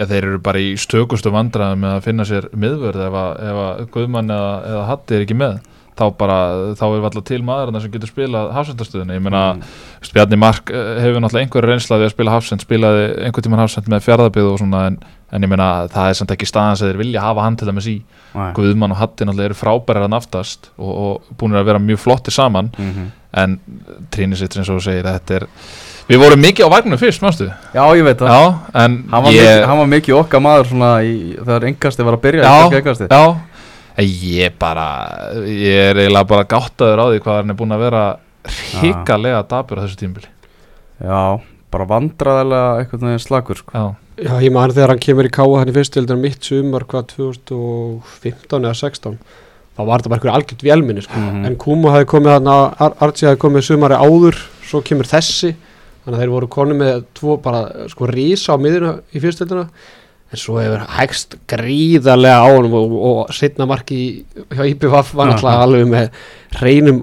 Já, 0.00 0.06
þeir 0.08 0.24
eru 0.24 0.38
bara 0.40 0.60
í 0.62 0.72
stökustu 0.80 1.32
vandræðum 1.34 1.82
með 1.84 1.96
að 1.98 2.06
finna 2.06 2.24
sér 2.24 2.46
miðvörð 2.56 3.02
ef 3.04 3.16
að, 3.20 3.32
ef 3.50 3.58
að 3.66 3.82
Guðmann 3.92 4.32
eða, 4.32 4.54
eða 4.70 4.86
Hatti 4.88 5.16
er 5.16 5.24
ekki 5.26 5.36
með 5.36 5.58
þá 6.00 6.04
bara, 6.16 6.38
þá 6.78 6.84
er 6.86 7.06
alltaf 7.06 7.24
til 7.28 7.40
maður 7.44 7.76
sem 7.82 7.92
getur 7.92 8.10
spilað 8.10 8.52
hafsendastöðuna 8.56 9.16
ég 9.18 9.24
meina, 9.24 9.42
Mm. 9.50 10.12
Bjarni 10.14 10.38
Mark 10.40 10.70
eh, 10.70 11.00
hefur 11.02 11.20
náttúrulega 11.20 11.44
einhverju 11.44 11.68
reynslaði 11.68 12.06
að 12.06 12.12
spila 12.14 12.34
hafsend 12.34 12.62
spilaði 12.64 13.02
einhvern 13.26 13.44
tímann 13.44 13.60
hafsend 13.60 13.90
með 13.90 14.04
fjárðabið 14.06 14.48
og 14.48 14.58
svona 14.62 14.84
en, 14.88 14.96
en 15.30 15.44
ég 15.44 15.50
meina, 15.50 15.68
það 15.92 16.08
er 16.08 16.16
samt 16.18 16.32
ekki 16.34 16.48
staðan 16.48 16.78
sem 16.80 16.88
þeir 16.88 17.00
vilja 17.02 17.24
hafa 17.24 17.44
hann 17.44 17.58
til 17.60 17.68
dæmis 17.68 17.88
í 17.90 17.96
Nei. 18.32 18.52
Guðmann 18.56 18.94
og 18.94 19.00
Hatti 19.02 19.26
náttúrulega 19.26 19.50
eru 19.50 19.58
frábærar 19.58 20.06
að 20.06 20.14
naftast 20.14 20.70
og, 20.78 20.90
og 20.90 21.36
búin 21.40 21.58
að 21.58 21.68
vera 21.68 21.82
mjög 21.82 22.00
flottir 22.06 22.32
saman 22.32 22.72
mm 22.72 22.90
-hmm. 22.90 23.12
en 23.42 23.60
Trínisits 24.10 24.56
eins 24.56 24.70
og 24.70 24.80
þú 24.80 24.86
segir, 24.88 25.04
þetta 25.04 25.34
er 25.42 25.46
við 26.10 26.22
vorum 26.24 26.42
mikið 26.42 26.66
á 26.66 26.70
vagnum 26.74 27.00
fyrst, 27.00 27.22
mannstu 27.24 27.46
Já, 27.48 27.82
ég 27.96 28.02
veit 28.06 28.18
það. 28.18 28.32
Já, 28.34 28.42
en 28.84 28.96
Hann 29.12 29.24
var, 29.24 29.30
ég, 29.34 29.44
mikið, 29.46 29.66
hann 29.70 29.78
var 29.82 29.90
mikið 29.94 30.18
okkar 30.20 30.42
maður 30.44 30.68
svona 30.72 30.90
í, 31.06 31.14
þegar 31.38 31.68
engasti 31.70 32.06
var 32.08 32.16
að 32.18 32.24
byrja 32.26 32.42
Já, 32.42 32.82
já. 33.10 33.22
En 34.00 34.06
Ég 34.06 34.54
bara, 34.58 34.86
ég 35.44 35.90
er 35.90 35.98
eiginlega 36.00 36.28
bara 36.30 36.46
gáttaður 36.48 37.02
á 37.02 37.06
því 37.10 37.22
hvað 37.24 37.40
hann 37.40 37.52
er 37.52 37.58
búin 37.58 37.74
að 37.74 37.82
vera 37.84 38.04
hrikalega 38.80 39.42
dabur 39.50 39.80
á 39.80 39.84
þessu 39.84 39.98
tímbili 40.00 40.30
já, 41.00 41.40
bara 41.72 41.86
vandraðilega 41.90 42.86
veginn 42.94 43.20
slagur 43.22 43.60
sko. 43.60 43.72
Já, 43.74 43.84
já 44.24 44.32
ég 44.46 44.54
man 44.54 44.72
þegar 44.72 44.94
hann 44.94 45.02
kemur 45.04 45.28
í 45.28 45.32
káa 45.34 45.58
hann 45.60 45.72
í 45.72 45.76
fyrstildar 45.76 46.20
mitt 46.20 46.44
sumar 46.44 46.86
hvað 46.88 47.10
2015 47.16 48.64
eða 48.64 48.76
16 48.78 49.18
þá 49.76 49.82
var 49.86 50.00
þetta 50.02 50.12
bara 50.12 50.18
einhver 50.20 50.34
algjört 50.34 50.64
vélminni 50.66 51.04
sko. 51.04 51.18
Mhm. 51.18 51.44
en 51.50 51.56
Kuma 51.60 51.92
hafi 51.94 52.08
komið 52.10 52.38
hann 52.38 52.48
Ar 52.54 52.96
Archie 53.00 53.28
hafi 53.28 53.40
komið 53.44 53.68
sumari 53.68 53.98
áður 54.00 54.40
svo 54.64 54.80
kemur 54.86 55.08
þessi 55.08 55.54
þannig 56.10 56.18
að 56.18 56.24
þeir 56.26 56.34
voru 56.34 56.48
konu 56.50 56.74
með 56.80 57.04
tvo 57.14 57.36
bara 57.44 57.88
sko 57.92 58.10
rísa 58.10 58.56
á 58.58 58.62
miðuna 58.62 58.92
í 59.14 59.22
fyrstildina 59.22 59.68
en 60.30 60.38
svo 60.38 60.58
hefur 60.62 60.84
hægst 60.98 61.38
gríðarlega 61.50 62.42
á 62.42 62.46
honum 62.50 62.74
og, 62.78 62.92
og 63.10 63.32
setna 63.34 63.66
marki 63.66 64.24
hjá 64.50 64.62
IPVF 64.74 65.14
var 65.18 65.30
náttúrulega 65.32 65.64
alveg 65.64 65.88
með 65.90 66.10
reynum 66.60 67.00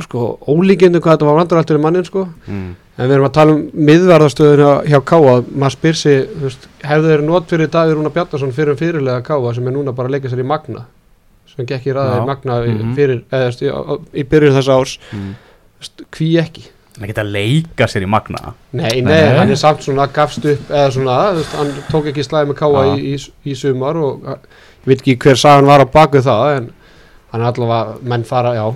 sko 0.00 0.38
ólíkindu 0.48 1.00
hvað 1.00 1.18
þetta 1.18 1.28
var 1.28 1.38
vandrættur 1.40 1.76
í 1.76 1.82
mannin 1.84 2.04
sko 2.08 2.22
mm. 2.48 2.68
en 2.96 3.08
við 3.10 3.14
erum 3.16 3.26
að 3.28 3.34
tala 3.36 3.52
um 3.56 3.62
miðvarðastöðuna 3.88 4.70
hjá 4.88 4.98
Káa 5.10 5.34
maður 5.50 5.74
spyr 5.76 5.98
sig, 6.00 6.30
hefðu 6.84 7.10
þeir 7.12 7.24
not 7.26 7.48
fyrir 7.52 7.68
Davíð 7.72 7.98
Rúna 7.98 8.12
Bjarnason 8.14 8.54
fyrir 8.56 8.72
um 8.72 8.80
fyrirlega 8.80 9.24
Káa 9.28 9.52
sem 9.56 9.68
er 9.68 9.76
núna 9.76 9.92
bara 9.96 10.08
að 10.08 10.16
leika 10.16 10.32
sér 10.32 10.40
í 10.40 10.48
Magna 10.48 10.86
sem 11.50 11.66
gekk 11.68 11.88
í 11.88 11.92
Já. 11.92 11.96
ræði 11.98 12.20
Magna 12.28 12.60
í- 12.64 12.76
Mhm. 12.78 12.92
fyrir, 12.96 13.22
eða, 13.28 13.40
þú 13.40 13.50
veist, 13.50 13.62
í, 13.66 14.20
í 14.20 14.24
byrjun 14.30 14.56
þessa 14.56 14.76
árs 14.80 14.98
Mm. 15.12 15.32
hví 16.16 16.30
ekki 16.44 16.64
hann 16.98 17.08
geta 17.10 17.22
að 17.24 17.32
leika 17.36 17.86
sér 17.90 18.04
í 18.06 18.10
magna 18.10 18.54
Nei, 18.72 19.00
nei, 19.00 19.12
Nei. 19.12 19.38
hann 19.38 19.52
er 19.54 19.60
samt 19.60 19.84
svona 19.86 20.08
gafst 20.12 20.44
upp 20.44 20.70
eða 20.74 20.90
svona, 20.96 21.18
hann 21.54 21.72
tók 21.92 22.10
ekki 22.10 22.24
slæði 22.26 22.50
með 22.50 22.58
Káa 22.60 22.84
Já. 22.88 22.92
í, 22.98 23.14
í, 23.14 23.50
í 23.52 23.56
sumar 23.58 24.00
og 24.00 24.26
ég 24.32 24.90
veit 24.90 25.00
ekki 25.04 25.16
hver 25.24 25.38
sagan 25.40 25.68
var 25.70 25.84
á 25.84 25.86
baku 25.86 26.22
það 26.24 26.56
en 26.58 26.70
hann 27.30 27.44
er 27.44 27.50
allavega, 27.52 27.98
menn 28.10 28.26
fara, 28.26 28.54
já 28.58 28.66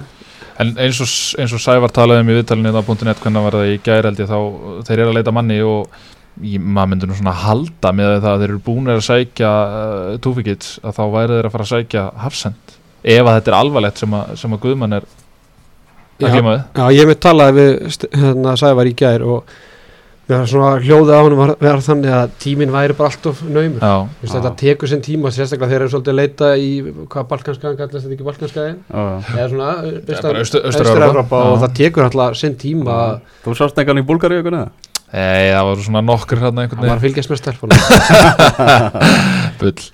en 0.62 0.74
eins 0.78 1.00
og, 1.02 1.10
eins 1.42 1.52
og 1.56 1.62
Sævar 1.62 1.90
talaði 1.90 2.22
um 2.22 2.28
í 2.30 2.36
viðtalinu 2.38 2.70
á 2.70 2.82
.net 2.86 3.22
hvernig 3.24 3.42
var 3.48 3.56
það 3.58 3.70
í 3.72 3.78
gær 3.82 4.06
held 4.06 4.20
ég 4.22 4.28
þá 4.30 4.38
þeir 4.86 5.00
eru 5.00 5.10
að 5.10 5.16
leita 5.18 5.32
manni 5.34 5.56
og 5.66 5.96
ég, 6.44 6.60
maður 6.62 6.92
myndur 6.92 7.10
nú 7.10 7.16
svona 7.18 7.34
halda 7.42 7.90
með 7.96 8.12
það 8.22 8.30
að 8.30 8.44
þeir 8.44 8.52
eru 8.52 8.62
búin 8.68 8.92
að 8.94 9.02
sækja 9.08 9.50
uh, 9.50 10.14
Túfikits 10.22 10.76
að 10.86 10.94
þá 11.00 11.02
væri 11.16 11.34
þeir 11.40 11.48
að 11.50 11.54
fara 11.56 11.66
að 11.66 11.72
sækja 11.72 12.04
Hafsend 12.22 12.76
ef 13.02 13.26
að 13.26 13.34
þetta 13.40 13.50
er 13.52 13.58
alvarlegt 13.58 14.00
sem 14.04 14.14
að, 14.16 14.30
sem 14.44 14.54
að 14.54 14.62
Guðmann 14.68 14.96
er 15.00 15.08
Já. 16.22 16.30
Já, 16.30 16.84
ég 16.94 17.08
mitt 17.10 17.20
talaði 17.24 17.62
við 17.62 18.08
hérna 18.14 18.56
Sævar 18.60 18.86
í 18.86 18.94
gær 18.94 19.24
og 19.26 19.54
við 20.24 20.34
erum 20.38 20.46
svona 20.48 20.68
hljóðið 20.80 21.10
á 21.12 21.20
hann 21.20 21.34
var, 21.36 21.50
var 21.60 21.80
þannig 21.84 22.14
að 22.16 22.30
tíminn 22.40 22.72
væri 22.72 22.94
bara 22.96 23.10
allt 23.10 23.26
of 23.28 23.42
naumur 23.44 23.82
Já, 23.82 23.96
Þú 24.06 24.22
veist, 24.22 24.30
Já. 24.30 24.36
þetta 24.38 24.52
tekur 24.62 24.90
sinn 24.92 25.02
tíma 25.04 25.32
sérstaklega 25.34 25.72
þeir 25.74 25.82
eru 25.82 25.92
svolítið 25.92 26.14
að 26.14 26.20
leita 26.22 26.48
í 26.56 26.70
hvað 27.12 27.26
balkanskaðan 27.34 27.76
kallast 27.82 28.06
þetta 28.06 28.16
ekki 28.16 28.28
balkanskaðin 28.30 28.78
já, 28.88 29.02
já. 29.04 29.34
eða 29.34 29.48
svona 29.52 29.68
Austur-Evrópa 29.74 30.70
Austur-Evrópa. 30.70 31.42
og 31.50 31.60
það 31.66 31.76
tekur 31.82 32.06
alltaf 32.08 32.40
sinn 32.40 32.56
tíma 32.62 32.98
þú 33.44 33.56
sást 33.58 33.76
nekan 33.82 34.00
í 34.00 34.06
Búlgari 34.08 34.40
ykkur 34.40 34.56
neða? 34.56 34.72
Nei, 35.14 35.52
það 35.52 35.68
voru 35.68 35.84
svona 35.86 36.00
nokkur 36.02 36.40
hérna 36.42 36.64
einhvern 36.64 36.80
hann 36.80 36.90
var 36.90 36.98
veginn. 36.98 36.98
að 36.98 37.04
fylgjast 37.04 37.30
með 37.30 37.40
stelpunum 37.42 37.78
bull. 39.60 39.84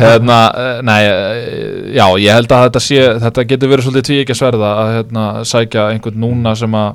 Hérna, 0.00 0.38
eh, 0.62 0.78
nei, 0.88 1.00
eh, 1.04 1.90
já, 1.98 2.06
ég 2.22 2.38
held 2.38 2.54
að 2.56 2.64
þetta 2.68 2.82
sé 2.86 3.02
þetta 3.26 3.44
getur 3.50 3.72
verið 3.74 3.88
svolítið 3.88 4.06
tví 4.08 4.18
ekki 4.22 4.36
að 4.36 4.40
sverða 4.40 4.70
að 4.80 4.92
hérna, 4.96 5.24
sækja 5.50 5.86
einhvern 5.92 6.22
núna 6.24 6.54
sem 6.56 6.78
að 6.80 6.94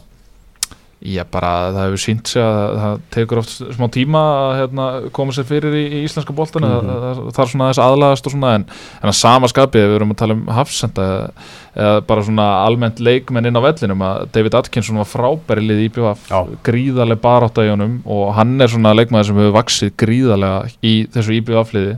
Já, 1.05 1.21
bara 1.29 1.50
það 1.75 1.83
hefur 1.85 2.01
sínt 2.01 2.29
sig 2.31 2.41
að 2.41 2.77
það 2.81 2.95
tekur 3.13 3.41
oft 3.43 3.51
smá 3.75 3.85
tíma 3.93 4.21
að 4.39 4.53
hérna, 4.59 4.85
koma 5.13 5.35
sér 5.35 5.45
fyrir 5.45 5.75
í, 5.77 5.83
í 5.85 6.00
íslenska 6.07 6.33
boltan 6.33 6.65
mm 6.65 6.79
Mhm. 6.79 6.95
það, 7.03 7.19
það 7.35 7.43
er 7.43 7.51
svona 7.51 7.69
þess 7.69 7.83
aðlagast 7.85 8.25
og 8.29 8.33
svona 8.33 8.53
en, 8.57 8.65
en 9.03 9.12
að 9.12 9.17
sama 9.19 9.47
skapið, 9.51 9.85
við 9.91 9.95
erum 10.00 10.15
að 10.15 10.19
tala 10.24 10.38
um 10.39 10.43
hafsenda 10.55 11.05
eða, 11.75 12.01
bara 12.07 12.25
svona 12.25 12.47
almennt 12.65 13.00
leikmenn 13.03 13.45
inn 13.51 13.59
á 13.59 13.65
vellinum 13.67 14.01
að 14.07 14.25
David 14.33 14.57
Atkinson 14.57 14.97
var 15.01 15.09
frábæri 15.12 15.62
lið 15.67 15.85
í 15.85 15.89
Já. 15.95 16.41
gríðarlega 16.65 17.21
barátt 17.21 17.62
í 17.62 17.69
honum 17.69 18.01
og 18.05 18.33
hann 18.35 18.59
er 18.62 18.67
svona 18.71 18.95
leikmaður 18.97 19.29
sem 19.29 19.39
hefur 19.43 19.57
vaksið 19.59 19.95
gríðarlega 20.01 20.75
í 20.81 20.95
þessu 21.13 21.38
IPVF 21.39 21.74
liði 21.75 21.97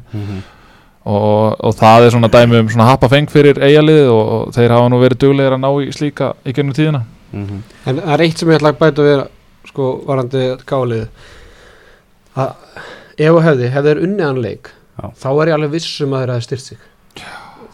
og, 1.07 1.55
og 1.63 1.75
það 1.79 2.05
er 2.05 2.15
svona 2.15 2.31
dæmi 2.33 2.59
um 2.59 2.69
svona 2.73 2.89
happa 2.91 3.07
feng 3.11 3.29
fyrir 3.31 3.59
eigalið 3.63 4.09
og, 4.11 4.23
og 4.37 4.55
þeir 4.57 4.73
hafa 4.75 4.89
nú 4.91 4.99
verið 4.99 5.21
duglegir 5.23 5.55
að 5.55 5.63
ná 5.63 5.69
í 5.85 5.93
slíka 5.95 6.33
í 6.43 6.55
gennum 6.57 6.75
tíðina 6.75 7.05
Mhm. 7.31 7.63
En 7.85 7.99
það 7.99 8.13
er 8.13 8.23
eitt 8.25 8.37
sem 8.37 8.49
ég 8.49 8.59
ætla 8.59 8.71
að 8.73 8.79
bæta 8.79 9.07
við 9.07 9.27
sko 9.67 9.87
varandi 10.07 10.43
gálið 10.65 11.07
að 12.37 12.51
ef 13.17 13.33
og 13.33 13.43
hefði, 13.43 13.69
hefði 13.73 13.91
þeir 13.91 14.03
unnið 14.07 14.25
hann 14.27 14.41
leik 14.41 14.69
Já. 14.97 15.05
þá 15.21 15.27
er 15.41 15.47
ég 15.51 15.53
alveg 15.57 15.71
vissum 15.71 16.13
að 16.13 16.23
þeir 16.23 16.33
hafi 16.35 16.47
styrt 16.47 16.65
sig. 16.65 16.77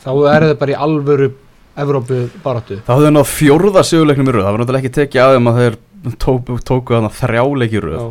Þá 0.03 0.11
er 0.33 0.45
þeir 0.49 0.59
bara 0.59 0.71
í 0.73 0.79
alvöru 0.87 1.31
Evrópu 1.73 2.17
baráttu 2.43 2.75
Það 2.85 2.93
hafði 2.93 3.11
náð 3.15 3.29
fjórða 3.31 3.81
sigurleiknum 3.87 4.27
í 4.29 4.33
röð. 4.35 4.43
Það 4.45 4.51
var 4.53 4.61
náttúrulega 4.61 4.83
ekki 4.83 4.97
tekið 4.99 5.21
að 5.23 5.31
þeim 5.33 5.47
að 5.49 5.59
þeir 5.59 5.77
tóku, 6.21 6.57
tóku 6.61 6.93
þarna 6.93 7.09
þrjáleik 7.17 7.73
í 7.73 7.81
röð 7.81 8.01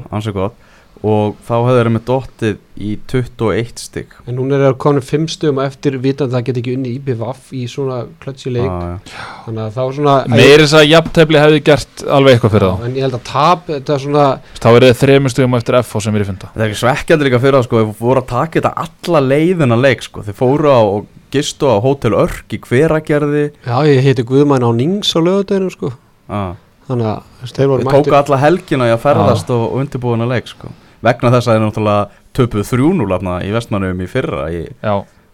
og 1.02 1.38
þá 1.42 1.54
hefði 1.56 1.78
þeir 1.78 1.88
með 1.92 2.02
dottið 2.08 2.58
í 2.82 2.90
21 3.10 3.80
stygg 3.82 4.12
en 4.22 4.36
núna 4.38 4.56
er 4.56 4.62
það 4.68 4.76
komin 4.84 5.04
fimm 5.04 5.24
stöðum 5.30 5.58
á 5.58 5.62
eftir 5.66 5.96
vitandi 6.02 6.30
að 6.30 6.36
það 6.36 6.44
get 6.46 6.60
ekki 6.60 6.74
unni 6.76 6.92
IBVF 6.96 7.48
í 7.58 7.62
svona 7.70 7.98
klötsi 8.22 8.52
leik. 8.54 9.10
Þannig 9.44 9.62
að 9.64 9.76
þá 9.76 9.82
svona 9.98 10.14
meiri 10.30 10.62
þess 10.62 10.76
að 10.78 10.86
jafntefli 10.88 11.40
hefði 11.42 11.62
gert 11.66 12.04
alveg 12.06 12.36
eitthvað 12.36 12.54
fyrir 12.54 12.68
þá. 12.68 12.86
En 12.86 12.96
ég 12.98 13.06
held 13.06 13.18
að 13.18 13.24
tap, 13.28 13.64
þetta 13.68 13.96
er 13.96 14.04
svona 14.06 14.26
þá 14.62 14.68
er 14.72 14.86
þið 14.86 15.00
þremur 15.02 15.34
stugum 15.34 15.58
eftir 15.58 15.78
FH 15.82 16.04
sem 16.06 16.18
er 16.18 16.24
í 16.24 16.28
funda 16.30 16.52
Það 16.52 16.64
er 16.64 16.70
ekki 16.70 16.82
svekkjandi 16.82 17.28
líka 17.28 17.42
fyrir 17.42 17.58
það 17.58 17.66
sko. 17.68 17.82
Þeir 17.82 17.96
voru 18.02 18.22
að 18.22 18.30
taka 18.32 18.60
þetta 18.60 18.74
alla 18.86 19.24
leiðina 19.26 19.80
leik 19.80 20.06
sko. 20.06 20.26
Þeir 20.26 20.38
fóru 20.38 20.70
á 20.70 20.80
og 20.82 21.10
gistu 21.32 21.70
á 21.70 21.76
Hótel 21.82 22.14
Örk 22.14 22.54
í 22.54 22.60
hveragerði. 22.62 23.46
Já, 23.66 23.76
ég 23.88 24.04
heiti 24.06 24.26
Guðmann 24.28 24.66
á 24.66 24.70
Nings 24.76 25.14
á 25.16 25.20
lögadeginu 25.20 25.72
sko. 25.72 25.94
Ah. 26.32 26.54
þannig 26.88 27.08
að 27.08 27.50
þeir 27.56 27.68
voru 27.70 27.84
Þeir 27.84 27.96
tóku 27.96 28.16
alla 28.18 28.38
helgina 28.42 28.86
í 28.88 28.92
að 28.94 29.02
ferðast 29.02 29.50
og, 29.54 29.64
og 29.68 29.82
undirbúina 29.82 30.26
leik 30.28 30.48
sko 30.50 30.70
Vegna 31.02 31.32
þess 31.34 31.48
að 31.48 31.56
þeir 31.56 31.64
náttúrulega 31.66 32.24
töpuð 32.38 32.66
3-0 32.72 33.38
í 33.42 33.54
vestmannum 33.54 34.02
í 34.02 34.10
fyrra 34.10 34.44
í 34.54 34.66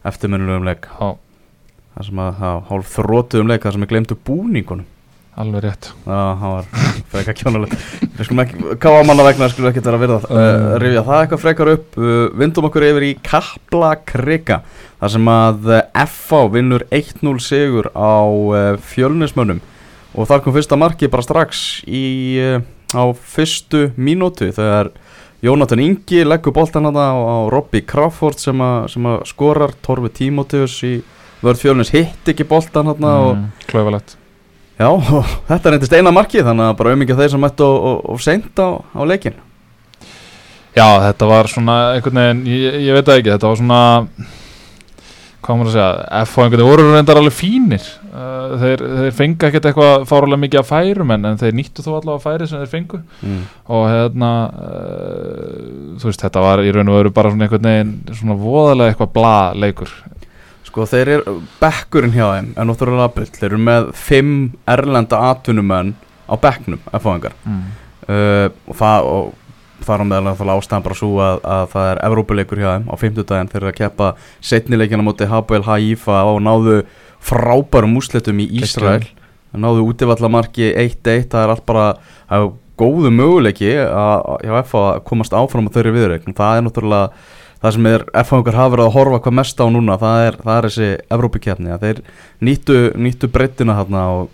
eftirminnulegum 0.08 0.68
leik. 0.68 0.88
Já, 0.88 1.16
Það 1.98 2.06
sem 2.06 2.20
að 2.22 2.36
það 2.38 2.58
hálf 2.68 2.90
þrótuðum 2.94 3.48
leik 3.50 3.64
Það 3.64 3.72
sem 3.74 3.84
er 3.84 3.88
glemtu 3.90 4.16
búningunum. 4.28 4.86
Alveg 5.38 5.62
rétt. 5.64 5.88
Já, 6.06 6.18
það 6.38 6.52
var 6.52 6.68
frekar 7.12 7.36
kjónulegt 7.38 7.74
Við 8.02 8.20
skulum 8.26 8.42
ekki, 8.42 8.76
káa 8.82 9.02
manna 9.06 9.26
vegna 9.26 9.48
skulum 9.52 9.70
ekki 9.70 9.82
vera 9.86 9.98
að 9.98 10.04
virða 10.04 10.18
uh, 10.26 10.68
rifja 10.82 11.02
það 11.06 11.22
eitthvað 11.22 11.42
frekar 11.42 11.70
upp. 11.74 11.98
Uh, 11.98 12.22
Vindum 12.38 12.68
okkur 12.70 12.86
yfir 12.88 13.06
í 13.06 13.10
Kapla 13.26 13.92
Krika 14.06 14.60
þar 14.98 15.14
sem 15.14 15.30
að 15.30 15.68
uh, 15.70 15.82
FH 16.06 16.40
vinnur 16.54 16.86
1-0 16.94 17.34
sigur 17.42 17.90
á 17.94 18.18
uh, 18.26 18.72
fjölnismönnum. 18.90 19.62
Og 20.18 20.26
þar 20.30 20.42
kom 20.42 20.56
fyrsta 20.56 20.78
marki 20.78 21.10
bara 21.10 21.26
strax 21.26 21.64
í, 21.86 22.02
á 22.90 23.04
fyrstu 23.12 23.88
mínútu 23.98 24.48
þegar 24.56 24.90
Jónatan 25.42 25.78
Ingi 25.84 26.24
leggur 26.26 26.52
boltan 26.56 26.88
hana 26.88 27.04
á, 27.10 27.16
á 27.18 27.36
Robby 27.52 27.82
Crawford 27.86 28.40
sem, 28.42 28.58
að- 28.58 28.88
sem 28.90 29.04
að 29.06 29.20
skorar. 29.30 29.70
Torfi 29.86 30.10
Tímóteus 30.16 30.78
í 30.88 30.96
vörð 31.44 31.60
fjölnis 31.62 31.92
hitt 31.94 32.26
ekki 32.32 32.46
boltan 32.48 32.90
hana 32.90 33.12
og 33.22 33.34
mm, 33.36 33.44
klauvalegt 33.70 34.16
Já, 34.78 34.88
og 34.90 35.26
þetta 35.50 35.70
reyndist 35.74 35.94
eina 35.94 36.10
markið 36.14 36.46
þannig 36.48 36.70
að 36.72 36.76
bara 36.80 36.94
auðvitað 36.94 37.20
þeir 37.22 37.30
sem 37.34 37.44
mættu 37.46 37.68
og, 37.68 38.18
seint 38.22 38.58
á, 38.62 38.68
á 38.82 39.00
leikin 39.06 39.38
já, 40.74 40.86
þetta 41.06 41.26
var 41.30 41.48
svona 41.50 41.76
einhvern 41.96 42.20
veginn, 42.22 42.42
ég, 42.50 42.76
ég 42.86 42.94
veit 42.98 43.06
það 43.08 43.20
ekki 43.22 43.32
þetta 43.36 43.48
var 43.50 43.58
svona 43.62 43.80
hvað 45.44 45.58
maður 45.58 45.70
að 45.70 45.74
segja, 45.76 45.88
veginn 46.32 46.66
voru 46.66 46.86
reyndar 46.88 47.20
alveg 47.20 47.34
fínir. 47.36 47.86
Uh, 48.08 48.56
þeir, 48.58 48.84
þeir 48.98 49.14
fengu 49.14 49.46
ekkert 49.48 49.68
eitthvað 49.70 50.06
fárulega 50.10 50.42
mikið 50.42 50.60
að 50.62 50.68
færum 50.72 51.12
en, 51.14 51.26
en 51.28 51.40
þeir 51.40 51.56
nýttu 51.58 51.84
þó 51.84 51.90
allavega 51.98 52.24
færi 52.24 52.48
sem 52.50 52.62
þeir 52.62 52.72
fengu. 52.72 53.00
Mm. 53.22 53.42
og 53.76 53.84
hérna 53.92 54.30
uh, 54.48 55.98
þú 56.00 56.10
veist, 56.10 56.24
þetta 56.24 56.44
var 56.44 56.62
í 56.64 56.72
raun 56.74 56.90
og 56.90 56.98
veru 56.98 57.14
bara 57.14 57.32
svona 57.32 57.46
einhvern 57.46 57.68
veginn 57.70 57.92
svona 58.18 58.38
voðalega 58.40 58.94
eitthvað 58.94 59.12
bla 59.14 59.36
leikur 59.54 59.92
Sko 60.68 60.84
þeir 60.84 61.10
eru, 61.14 61.36
bekkurinn 61.62 62.12
hjá 62.12 62.26
þeim 62.26 62.48
er 62.52 62.66
náttúrulega 62.68 63.12
bull, 63.14 63.28
þeir 63.38 63.48
eru 63.48 63.60
með 63.70 63.90
fimm 63.96 64.32
erlenda 64.68 65.20
atvinnumenn 65.30 65.94
á 66.28 66.34
bekknum 66.40 66.82
F-fáingar 66.92 67.36
mm. 67.44 67.62
uh, 68.08 68.48
og 68.68 68.80
það 68.82 69.12
og 69.12 69.30
þar 69.86 70.02
á 70.02 70.06
meðal 70.10 70.34
það 70.38 70.52
ástæðan 70.56 70.84
bara 70.86 70.98
svo 70.98 71.10
að, 71.22 71.40
að 71.44 71.64
það 71.74 71.88
er 71.92 72.00
Evrópuleikur 72.08 72.62
hjá 72.62 72.70
þeim 72.74 72.86
á 72.90 72.94
fimmtudaginn. 73.02 73.50
Þeir 73.52 73.60
eru 73.62 73.70
að 73.72 73.78
keppa 73.78 74.08
setnileikina 74.50 75.06
móti 75.06 75.28
Habuel 75.30 75.62
Haifa 75.68 76.22
og 76.32 76.40
náðu 76.44 76.76
frábærum 77.24 77.96
úslitum 78.00 78.40
í 78.42 78.48
Ísrael. 78.62 79.06
Náðu 79.58 79.86
útivallamarki 79.92 80.70
1-1 80.76 81.28
það 81.32 81.42
er 81.46 81.52
allt 81.54 81.64
bara 81.66 81.86
er 82.28 82.50
góðu 82.78 83.10
möguleiki 83.10 83.72
að, 83.80 84.44
að- 84.44 84.44
að 84.92 85.02
komast 85.08 85.32
áfram 85.34 85.66
á 85.66 85.74
þeirri 85.74 85.94
viðreikn 85.96 86.36
það 86.36 86.58
er 86.60 86.66
náttúrulega 86.68 87.08
það 87.58 87.72
sem 87.74 87.86
er 87.90 88.04
F-fangar 88.22 88.54
hafa 88.54 88.70
verið 88.76 88.84
að 88.86 88.92
horfa 88.94 89.18
hvað 89.24 89.34
mest 89.40 89.58
á 89.58 89.66
núna. 89.66 89.96
Það 89.98 90.20
er, 90.28 90.36
það 90.44 90.58
er 90.60 90.66
þessi 90.68 90.90
Evrópikeppni 91.16 91.72
að 91.74 91.86
þeir 91.88 92.02
nýttu, 92.46 92.76
nýttu 92.94 93.30
breyttina 93.34 93.74
og, 94.14 94.28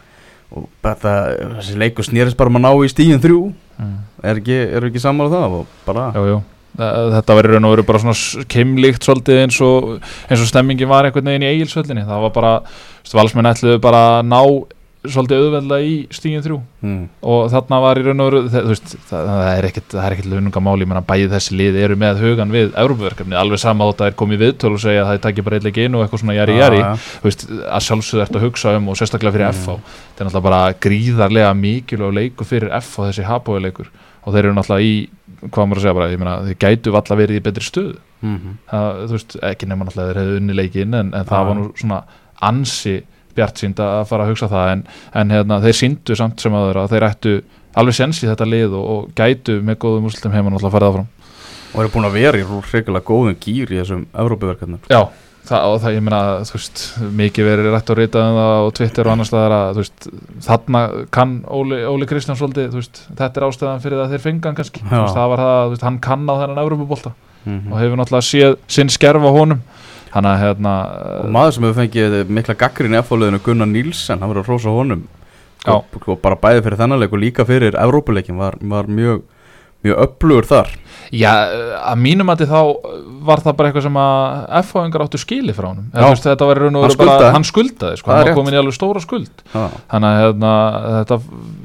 og 0.54 0.66
þetta, 0.86 1.12
þessi 1.58 1.76
leikur 1.82 2.06
snýrist 2.06 2.38
bara 2.38 2.52
um 2.52 2.58
að 2.60 2.66
ná 2.66 2.72
í 2.86 2.90
stíðin 2.94 3.22
þrjú 3.24 3.44
Mm. 3.74 3.94
er 4.22 4.38
ekki, 4.38 4.56
ekki 4.86 5.00
sammála 5.02 5.32
það 5.32 5.54
og 5.56 5.70
bara 5.82 6.02
Jú, 6.14 6.20
jú. 6.28 6.36
Þetta 6.78 7.34
raun 7.56 7.66
og 7.66 7.72
veru 7.72 7.84
bara 7.86 7.98
svona 8.02 8.44
keimlíkt 8.50 9.02
svolítið 9.02 9.40
eins 9.40 9.58
og, 9.66 9.88
eins 10.28 10.42
og 10.42 10.46
stemmingin 10.46 10.90
var 10.90 11.08
einhvern 11.08 11.26
veginn 11.26 11.42
í 11.46 11.50
eigilsvöllinni 11.50 12.04
það 12.06 12.22
var 12.22 12.32
bara, 12.34 12.52
valsmenn 13.18 13.50
ætluðu 13.50 13.80
bara 13.82 14.00
að 14.20 14.30
ná 14.30 14.40
svolítið 15.04 15.42
auðveldlega 15.42 15.84
í 15.88 15.96
stígin 16.14 16.44
þrjú. 16.44 16.58
Mm, 16.84 17.02
og 17.28 17.42
þarna 17.52 17.80
var 17.84 18.00
í 18.00 18.04
raun 18.06 18.22
og 18.24 18.28
veru 18.30 18.42
það, 18.52 18.68
veist, 18.70 18.94
það, 19.10 19.28
það 19.28 19.48
er 19.50 19.68
það 19.94 20.06
er 20.06 20.16
ekkit 20.16 20.28
launungamáli 20.32 20.88
bæði 21.08 21.28
þessi 21.34 21.58
lið 21.58 21.78
eru 21.84 21.98
með 22.00 22.22
hugan 22.24 22.54
við 22.54 22.72
Európaverkefni, 22.80 23.36
alveg 23.36 23.60
sama 23.62 23.88
þótt 23.90 24.00
að 24.00 24.04
það 24.04 24.12
er 24.12 24.18
komið 24.22 24.42
viðtöl 24.44 24.72
og 24.72 24.80
segja 24.84 25.04
að 25.04 25.10
það 25.10 25.20
takir 25.26 25.46
bara 25.46 25.60
eitthvað 25.60 25.84
inn 25.84 25.98
og 25.98 26.04
eitthvað 26.04 26.22
svona 26.24 26.38
jari 26.38 26.56
jari, 26.58 26.80
já, 26.80 26.88
þú 27.20 27.28
veist, 27.28 27.44
að 27.68 27.84
sjálfsögðu 27.88 28.24
ert 28.24 28.38
að 28.38 28.46
hugsa 28.48 28.74
um 28.78 28.88
og 28.88 28.98
sérstaklega 29.00 29.36
fyrir 29.36 29.44
Mm. 29.44 29.60
FH 29.60 29.76
þetta 29.84 30.24
er 30.24 30.28
náttúrulega 30.28 30.46
bara 30.48 30.62
gríðarlega 30.86 31.52
mikilvæg 31.58 32.16
leikur 32.18 32.48
fyrir 32.48 32.72
FH 32.80 33.10
þessi 33.10 33.26
hapói 33.28 33.60
leikur 33.60 33.90
og 34.24 34.32
þeir 34.32 34.48
eru 34.48 34.56
náttúrulega 34.56 34.88
í, 34.88 34.94
hvað 35.50 35.68
maður 35.68 35.80
að 35.80 35.84
segja 35.84 35.96
bara 35.98 36.20
meina, 36.20 36.36
þeir 36.48 36.60
gætu 36.64 36.94
valla 36.94 37.18
verið 37.20 37.38
í 37.40 37.44
betri 37.44 37.66
stöðu. 37.66 37.96
Mhm, 38.24 38.54
það, 38.70 39.00
þú 39.04 39.16
veist, 39.18 39.36
ekki 39.50 39.68
nema 39.68 39.84
náttúrulega 39.84 40.12
þeir 40.12 40.20
hefðu 40.22 40.38
unni 40.40 40.56
leikin 40.56 40.96
en, 41.00 41.10
en 41.12 41.28
það 41.28 41.48
var 41.50 41.58
nú 41.58 41.66
svona 41.76 41.98
ansi 42.44 42.94
bjart 43.36 43.60
sínd 43.60 43.82
að 43.82 44.04
fara 44.10 44.26
að 44.26 44.32
hugsa 44.34 44.50
það 44.52 44.70
en, 44.74 44.86
en 45.20 45.34
hérna, 45.34 45.60
þeir 45.64 45.78
síndu 45.80 46.16
samt 46.18 46.44
sem 46.44 46.54
aður 46.54 46.84
að 46.84 46.94
þeir 46.94 47.08
ættu 47.10 47.34
alveg 47.74 47.98
sens 47.98 48.22
í 48.22 48.30
þetta 48.30 48.46
lið 48.48 48.78
og, 48.78 48.86
og 48.94 49.12
gætu 49.18 49.58
með 49.66 49.80
góðum 49.84 50.08
úrslutum 50.08 50.34
heima 50.34 50.52
náttúrulega 50.52 50.70
að 50.70 50.76
fara 50.78 50.90
það 50.90 50.98
fram 50.98 51.12
og 51.74 51.82
eru 51.82 51.90
búin 51.90 52.08
að 52.08 52.16
vera 52.20 52.38
í 52.40 52.46
hrigalega 52.46 53.06
góðum 53.08 53.38
gýr 53.42 53.72
í 53.72 53.78
þessum 53.80 54.04
Evrópuverkefnum. 54.14 54.82
Já, 54.86 55.00
það, 55.48 55.64
og 55.72 55.80
það, 55.82 55.96
ég 55.96 56.04
meina, 56.06 56.20
þú 56.46 56.56
veist, 56.56 56.82
mikið 57.18 57.48
verið 57.48 57.70
rætt 57.74 57.92
um 57.94 58.02
það 58.14 58.40
og 58.54 58.70
Twitter 58.78 59.08
og 59.08 59.14
annars 59.14 59.30
staðar 59.32 59.54
að, 59.56 59.70
þú 59.72 59.82
veist, 59.82 60.08
þarna 60.46 60.82
kann 61.14 61.34
Óli, 61.50 61.80
Óli 61.90 62.08
Kristján 62.10 62.38
svolítið, 62.38 62.70
þú 62.72 62.80
veist, 62.80 63.02
þetta 63.10 63.40
er 63.42 63.48
ástæðan 63.48 63.84
fyrir 63.84 63.98
það 63.98 64.06
að 64.06 64.14
þeir 64.14 64.24
fengan 64.28 64.58
kannski, 64.60 64.84
veist, 64.86 65.18
það 65.18 65.32
var 65.34 65.44
það, 65.44 65.60
þú 65.64 65.74
veist, 65.74 65.86
hann 65.88 66.00
kann 66.06 66.26
á 66.30 66.34
þennan 66.42 66.64
Evropabolta 66.64 67.14
mm 67.44 67.72
og 67.74 67.76
hefur 67.76 67.98
náttúrulega 68.00 68.24
séð 68.24 68.54
sinn 68.72 68.88
skerf 68.88 69.20
á 69.20 69.30
honum, 69.34 69.58
hann 70.14 70.30
að, 70.30 70.40
hérna, 70.44 70.72
og 71.24 71.30
maður 71.34 71.56
sem 71.56 71.66
hefur 71.66 71.80
fengið 71.82 72.16
mikla 72.30 72.56
gaggrin 72.58 72.94
í 72.94 73.00
F-fáliðinu 73.02 73.42
Gunnar 73.44 73.70
Nílsen, 73.70 74.20
hann 74.22 74.30
verður 74.30 74.44
að 74.44 74.50
hrósa 74.52 74.74
honum 74.74 75.06
og, 75.70 76.00
og 76.06 76.18
bara 76.22 76.38
bæði 76.38 76.64
fyrir 76.66 76.80
þennan 76.80 77.02
leik 77.02 77.14
og 77.16 77.22
líka 77.22 77.46
fyrir 77.48 77.78
Evrópuleikin 77.80 78.38
var, 78.38 78.58
var 78.60 78.90
mjög 78.90 79.24
mjög 79.84 79.98
öflugur 80.00 80.46
þar 80.48 80.70
já, 81.12 81.30
að 81.90 81.98
mínum 82.00 82.30
að 82.32 82.46
þá 82.48 82.60
var 83.26 83.42
það 83.44 83.56
bara 83.58 83.68
eitthvað 83.70 83.84
sem 83.84 83.98
að 84.00 84.46
F-fáingar 84.62 85.04
áttu 85.04 85.20
skili 85.20 85.54
frá 85.56 85.68
honum, 85.68 85.90
Já. 85.92 86.06
Veist, 86.06 86.24
þetta 86.24 86.48
var 86.48 86.60
raun 86.62 86.78
og 86.78 86.86
veru 86.86 86.96
bara, 86.96 87.10
skuldaði. 87.10 87.34
hann 87.36 87.46
skuldaði, 87.48 88.00
sko, 88.00 88.12
hann 88.12 88.22
var 88.22 88.38
komin 88.38 88.56
í 88.56 88.60
alveg 88.62 88.76
stóra 88.76 89.02
skuld, 89.04 89.44
Já. 89.52 89.66
þannig 89.92 90.08
að, 90.08 90.22
hérna, 90.22 90.54
þetta, 91.00 91.18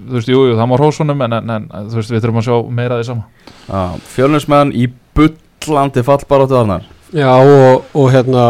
þú 0.09 0.17
veist, 0.19 0.31
jú, 0.33 0.43
jú, 0.49 0.59
það 0.59 0.75
hrósa 0.81 1.03
honum, 1.05 1.25
en, 1.25 1.37
en, 1.39 1.55
en, 1.55 1.89
þú 1.93 2.01
veist, 2.01 2.13
við 2.15 2.25
þurfum 2.25 2.41
að 2.43 2.49
sjá 2.49 2.57
meira 2.81 2.99
því 2.99 3.07
sama. 3.07 3.51
Já, 3.69 3.81
Fjölnismenn 4.17 4.75
í 4.75 4.87
bullandi 5.15 6.05
fallbaróttu 6.11 6.59
þarna 6.59 6.81
Já 7.15 7.31
og, 7.33 7.87
og 7.97 8.11
hérna 8.13 8.43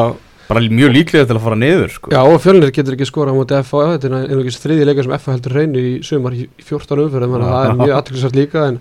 bara 0.50 0.64
mjög 0.66 0.94
líklega 0.96 1.28
til 1.30 1.38
að 1.38 1.44
fara 1.46 1.58
niður 1.60 1.92
sko. 1.94 2.12
Já 2.12 2.20
og 2.26 2.40
fjölnir 2.42 2.72
getur 2.74 2.96
ekki 2.96 3.06
skorað 3.08 3.38
á 3.38 3.40
móti 3.40 3.54
FH 3.62 3.74
þetta 3.94 4.08
er 4.10 4.16
einhverjum 4.18 4.56
þriði 4.64 4.88
leikar 4.90 5.06
sem 5.06 5.14
FH 5.20 5.30
heldur 5.36 5.54
reynu 5.60 5.80
í 5.80 5.92
sumar 6.06 6.34
í 6.34 6.48
í 6.50 6.64
14 6.66 7.04
umfyrir 7.06 7.26
þannig 7.28 7.46
að 7.46 7.54
það 7.54 7.66
er 7.68 7.76
mjög 7.84 7.94
aðtilsvært 8.00 8.38
líka 8.40 8.60
en 8.66 8.78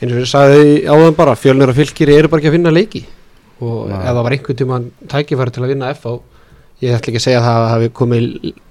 eins 0.00 0.10
og 0.10 0.18
ég 0.18 0.28
sagði 0.28 0.64
áðan 0.90 1.18
bara 1.18 1.36
fjölnir 1.38 1.70
og 1.70 1.78
fylgir 1.78 2.10
eru 2.16 2.28
bara 2.32 2.42
ekki 2.42 2.50
að 2.50 2.56
vinna 2.58 2.74
leiki 2.74 3.02
og 3.62 3.78
Nei. 3.88 3.96
ef 4.00 4.10
það 4.10 4.22
var 4.26 4.34
einhvern 4.36 4.58
tíma 4.60 4.76
tækifæri 5.14 5.54
til 5.54 5.62
að 5.62 5.70
vinna 5.70 5.92
FH 5.94 6.16
ég 6.82 6.90
ætla 6.98 7.08
ekki 7.12 7.20
að 7.20 7.26
segja 7.28 7.40
að 7.40 7.46
það 7.46 7.70
hafi 7.70 7.88
komið 8.00 8.24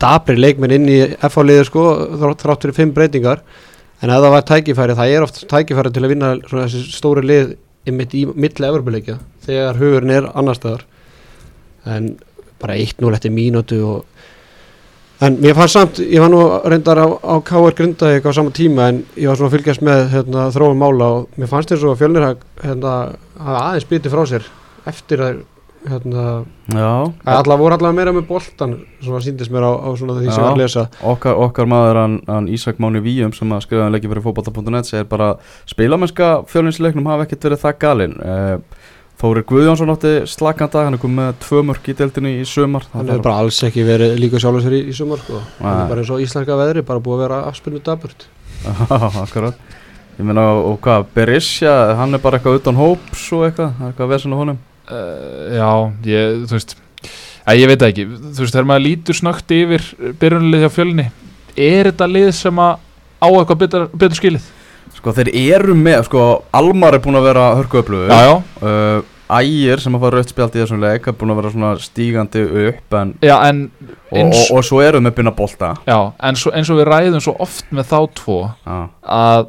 dabri 0.03 0.35
leikmenn 0.35 0.75
inn 0.75 0.87
í 0.91 0.99
FH 1.23 1.45
liður 1.47 1.69
sko 1.71 1.83
þrátt 2.19 2.65
fyrir 2.67 2.75
fimm 2.75 2.91
breytingar 2.93 3.39
en 4.03 4.11
ef 4.11 4.19
það 4.19 4.33
var 4.35 4.43
tækifæri, 4.51 4.97
það 4.99 5.13
er 5.15 5.23
oft 5.23 5.37
tækifæri 5.47 5.95
til 5.95 6.03
að 6.03 6.11
vinna 6.11 6.35
þegar 9.45 9.79
hugurinn 9.81 10.15
er 10.15 10.29
annar 10.33 10.57
staðar. 10.59 10.87
En 11.85 12.15
bara 12.61 12.79
1-0 12.79 13.13
eftir 13.13 13.33
mínútu 13.33 13.81
og 13.83 14.05
en 15.23 15.37
mér 15.39 15.55
fannst 15.55 15.77
samt, 15.77 16.01
ég 16.03 16.19
var 16.23 16.31
nú 16.31 16.41
reyndar 16.67 16.99
á, 16.99 17.07
á 17.07 17.35
KR 17.45 17.75
Grindavík 17.77 18.25
á 18.27 18.31
sama 18.35 18.51
tíma 18.55 18.89
en 18.91 19.03
ég 19.15 19.29
var 19.29 19.39
svona 19.39 19.51
að 19.51 19.57
fylgjast 19.57 19.85
með 19.85 20.03
hérna, 20.11 20.49
þróum 20.51 20.83
mála 20.83 21.09
og 21.19 21.39
mér 21.39 21.51
fannst 21.51 21.71
þess 21.71 21.87
að 21.87 21.97
fjölnir 22.01 22.27
hérna, 22.63 22.93
hafa 23.39 23.63
aðeins 23.69 23.89
bitið 23.91 24.15
frá 24.15 24.23
sér 24.33 24.47
eftir 24.89 25.23
að 25.23 25.41
hérna, 25.87 26.25
Já, 26.71 26.91
að 27.27 27.37
alla 27.37 27.57
voru 27.59 27.75
allavega 27.75 27.97
meira 27.97 28.13
með 28.15 28.27
boltan 28.29 28.75
svona 29.03 29.21
síndist 29.23 29.51
mér 29.53 29.67
á, 29.67 29.71
á 29.83 29.89
svona 29.99 30.17
því 30.17 30.27
sem 30.27 30.31
Já. 30.31 30.39
ég 30.39 30.45
var 30.45 30.53
að 30.53 30.61
lesa. 30.63 30.83
Okkar, 31.13 31.39
okkar 31.45 31.69
maður 31.71 31.99
hann, 31.99 32.17
hann 32.27 32.49
Ísak 32.51 32.79
Máni 32.83 33.03
Víum 33.03 33.33
sem 33.35 33.51
að 33.55 33.65
skrifa 33.65 33.87
um 33.87 33.95
leikið 33.95 34.13
fyrir 34.13 34.25
fótbolta.net 34.27 34.89
segir 34.89 35.09
bara 35.11 35.33
spilamennska 35.69 36.31
fjölinsleiknum 36.51 37.11
hafa 37.11 37.27
ekkert 37.27 37.49
verið 37.49 37.63
það 37.65 37.79
galinn 37.83 38.15
uh, 38.23 38.55
Þóri 39.23 39.45
Guðjónsson 39.47 39.91
átti 39.93 40.09
slakanda 40.27 40.81
hann 40.83 40.97
er 40.97 40.99
komið 40.99 41.19
með 41.21 41.35
tvö 41.45 41.61
mörk 41.69 41.85
í 41.87 41.93
deildinni 41.95 42.33
í 42.41 42.47
sömar 42.47 42.83
hann 42.91 43.07
hefur 43.07 43.21
bara 43.23 43.39
alls 43.39 43.61
ekki 43.63 43.85
verið 43.87 44.17
líka 44.19 44.41
sjálfur 44.43 44.65
sér 44.65 44.75
í, 44.75 44.81
í 44.91 44.95
sumar 44.97 45.21
sko. 45.21 45.39
hann 45.61 45.77
er 45.85 45.91
bara 45.93 46.03
eins 46.03 46.11
og 46.11 46.23
íslenska 46.25 46.57
veðri 46.59 46.83
bara 46.83 46.99
búið 47.05 47.15
að 47.15 47.23
vera 47.23 47.37
afspilnu 47.47 47.79
daburt 47.85 48.25
Akkurat. 49.23 49.55
Ég 50.17 50.27
meina 50.27 50.43
og 50.59 50.75
hvað, 50.83 51.07
Berisha, 51.15 51.73
hann 51.97 52.13
er 52.15 52.21
bara 52.21 52.37
eitthvað 52.37 52.59
utan 52.59 52.77
hóps 52.77 53.23
og 53.33 53.47
eitthvað, 53.47 53.71
það 53.77 53.85
er 53.87 53.93
eitthvað 53.93 54.11
vesen 54.11 54.35
á 54.35 54.37
honum? 54.41 54.59
Uh, 54.83 55.55
Já, 55.55 55.69
ég, 56.11 56.43
þú 56.43 56.57
veist 56.57 56.75
að 57.43 57.61
ég 57.61 57.71
veit 57.71 57.85
ekki, 57.87 58.05
þú 58.11 58.43
veist, 58.43 58.53
þegar 58.53 58.67
maður 58.69 58.85
lítur 58.89 59.17
snögt 59.17 59.55
yfir 59.55 59.87
byrjunlið 60.19 60.65
hjá 60.65 60.71
fjölni 60.75 61.07
er 61.55 61.89
þetta 61.93 62.09
lið 62.11 62.29
sem 62.37 62.61
að 62.63 62.75
á 63.23 63.27
eitthvað 63.31 63.63
betur, 63.63 63.87
betur 63.95 64.19
skilið? 64.19 64.51
Sko 64.93 65.15
þeir 65.15 65.31
eru 65.33 65.75
með, 65.75 66.05
sko 66.07 66.27
Almar 66.55 66.95
er 66.99 67.03
búin 67.03 67.17
að 67.19 67.27
vera 67.31 67.47
hörku 67.57 67.81
upplöfu 67.81 68.11
Já, 68.11 68.29
já, 68.29 68.35
uh, 68.61 69.12
Ægir 69.33 69.81
sem 69.81 69.97
að 69.97 70.05
fara 70.05 70.19
rautt 70.19 70.31
spjald 70.33 70.55
í 70.55 70.61
þessum 70.61 70.83
leik 70.83 71.07
er 71.09 71.17
búin 71.17 71.33
að 71.33 71.39
vera 71.41 71.51
svona 71.53 71.71
stígandi 71.81 72.43
upp 72.67 72.97
en, 72.99 73.13
já, 73.23 73.35
en 73.49 73.65
og, 73.81 74.17
eins, 74.19 74.39
og, 74.43 74.59
og 74.59 74.67
svo 74.67 74.81
eru 74.85 75.01
með 75.03 75.17
byrna 75.19 75.33
bolta. 75.37 75.73
Já, 75.89 75.97
en 76.29 76.39
svo, 76.39 76.53
eins 76.53 76.71
og 76.73 76.81
við 76.81 76.89
ræðum 76.91 77.23
svo 77.23 77.35
oft 77.43 77.71
með 77.73 77.89
þá 77.91 77.99
tvo 78.19 78.39
Já, 78.51 78.79
að 79.17 79.45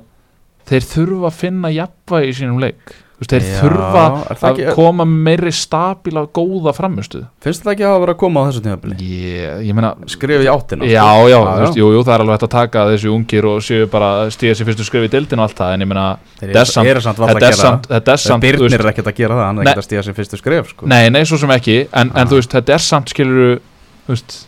þeir 0.71 0.87
þurfa 0.95 1.31
að 1.31 1.41
finna 1.43 1.73
jafnvægi 1.75 2.31
í 2.31 2.37
sínum 2.41 2.63
leik 2.63 2.95
Þú 3.15 3.23
veist, 3.23 3.31
þeir 3.31 3.45
Já, 3.47 3.59
þurfa 3.63 4.01
er 4.05 4.37
það 4.41 4.49
að 4.49 4.57
ekki- 4.59 4.73
koma 4.75 5.05
meiri 5.07 5.51
stabíla 5.55 6.23
góða 6.35 6.73
framistuð 6.75 7.23
finnst 7.45 7.63
þetta 7.63 7.73
ekki 7.75 7.85
að 7.87 7.93
hafa 7.95 8.01
verið 8.03 8.15
að 8.15 8.19
koma 8.25 8.41
á 8.43 8.45
þessu 8.49 8.63
tímabili? 8.65 8.97
ég, 8.99 9.61
ég 9.69 9.75
meina 9.79 9.91
Skrifa 10.11 10.43
í 10.43 10.49
áttina 10.51 10.89
Já, 10.91 11.05
já, 11.31 11.39
þú 11.39 11.53
já. 11.55 11.61
veist, 11.63 11.79
jú, 11.79 11.91
jú, 11.95 12.01
það 12.03 12.15
er 12.17 12.25
alveg 12.25 12.35
hægt 12.35 12.47
að 12.49 12.53
taka 12.57 12.83
þessi 12.91 13.13
ungir 13.15 13.47
og 13.47 13.61
séu 13.63 13.87
bara 13.93 14.09
stíða 14.35 14.57
sér 14.59 14.67
fyrstu 14.67 14.85
skrif 14.89 15.07
í 15.07 15.11
dildin 15.15 15.39
og 15.39 15.47
allt 15.47 15.57
það, 15.63 15.75
en 15.77 15.81
ég 15.87 15.91
meina 15.95 16.07
Þeir 16.41 16.49
þetta 16.51 16.61
er 16.65 16.73
samt- 16.75 16.91
eru 16.91 17.01
samt 17.07 17.19
valla 17.23 17.31
að 17.31 17.39
þetta 17.39 17.47
er 17.47 17.55
gera 17.55 17.63
samt, 17.63 17.87
þetta 17.95 18.11
er 18.11 18.19
það 18.19 18.25
samt 18.27 18.43
þú 18.43 18.49
Birnir 18.51 18.67
veist, 18.67 18.81
er 18.85 18.91
ekkert 18.93 19.07
að 19.07 19.17
gera 19.23 19.35
það, 19.39 19.47
hann 19.47 19.59
er 19.59 19.63
Nei. 19.65 19.71
ekkert 19.73 19.85
að 19.85 19.89
stíga 19.89 20.03
sem 20.05 20.15
fyrstu 20.19 20.37
skref 20.43 20.69
sko. 20.75 20.87
Nei, 20.91 21.09
nei, 21.15 21.23
svo 21.25 21.39
sem 21.39 21.51
ekki, 21.55 21.79
en, 21.95 22.11
Ah. 22.15 22.21
en 22.21 22.27
þú 22.27 22.35
veist, 22.43 22.51
þetta 22.51 22.75
er 22.75 22.79
samt 22.83 23.09
skilur 23.15 23.61
þú 24.09 24.11
veist, 24.11 24.47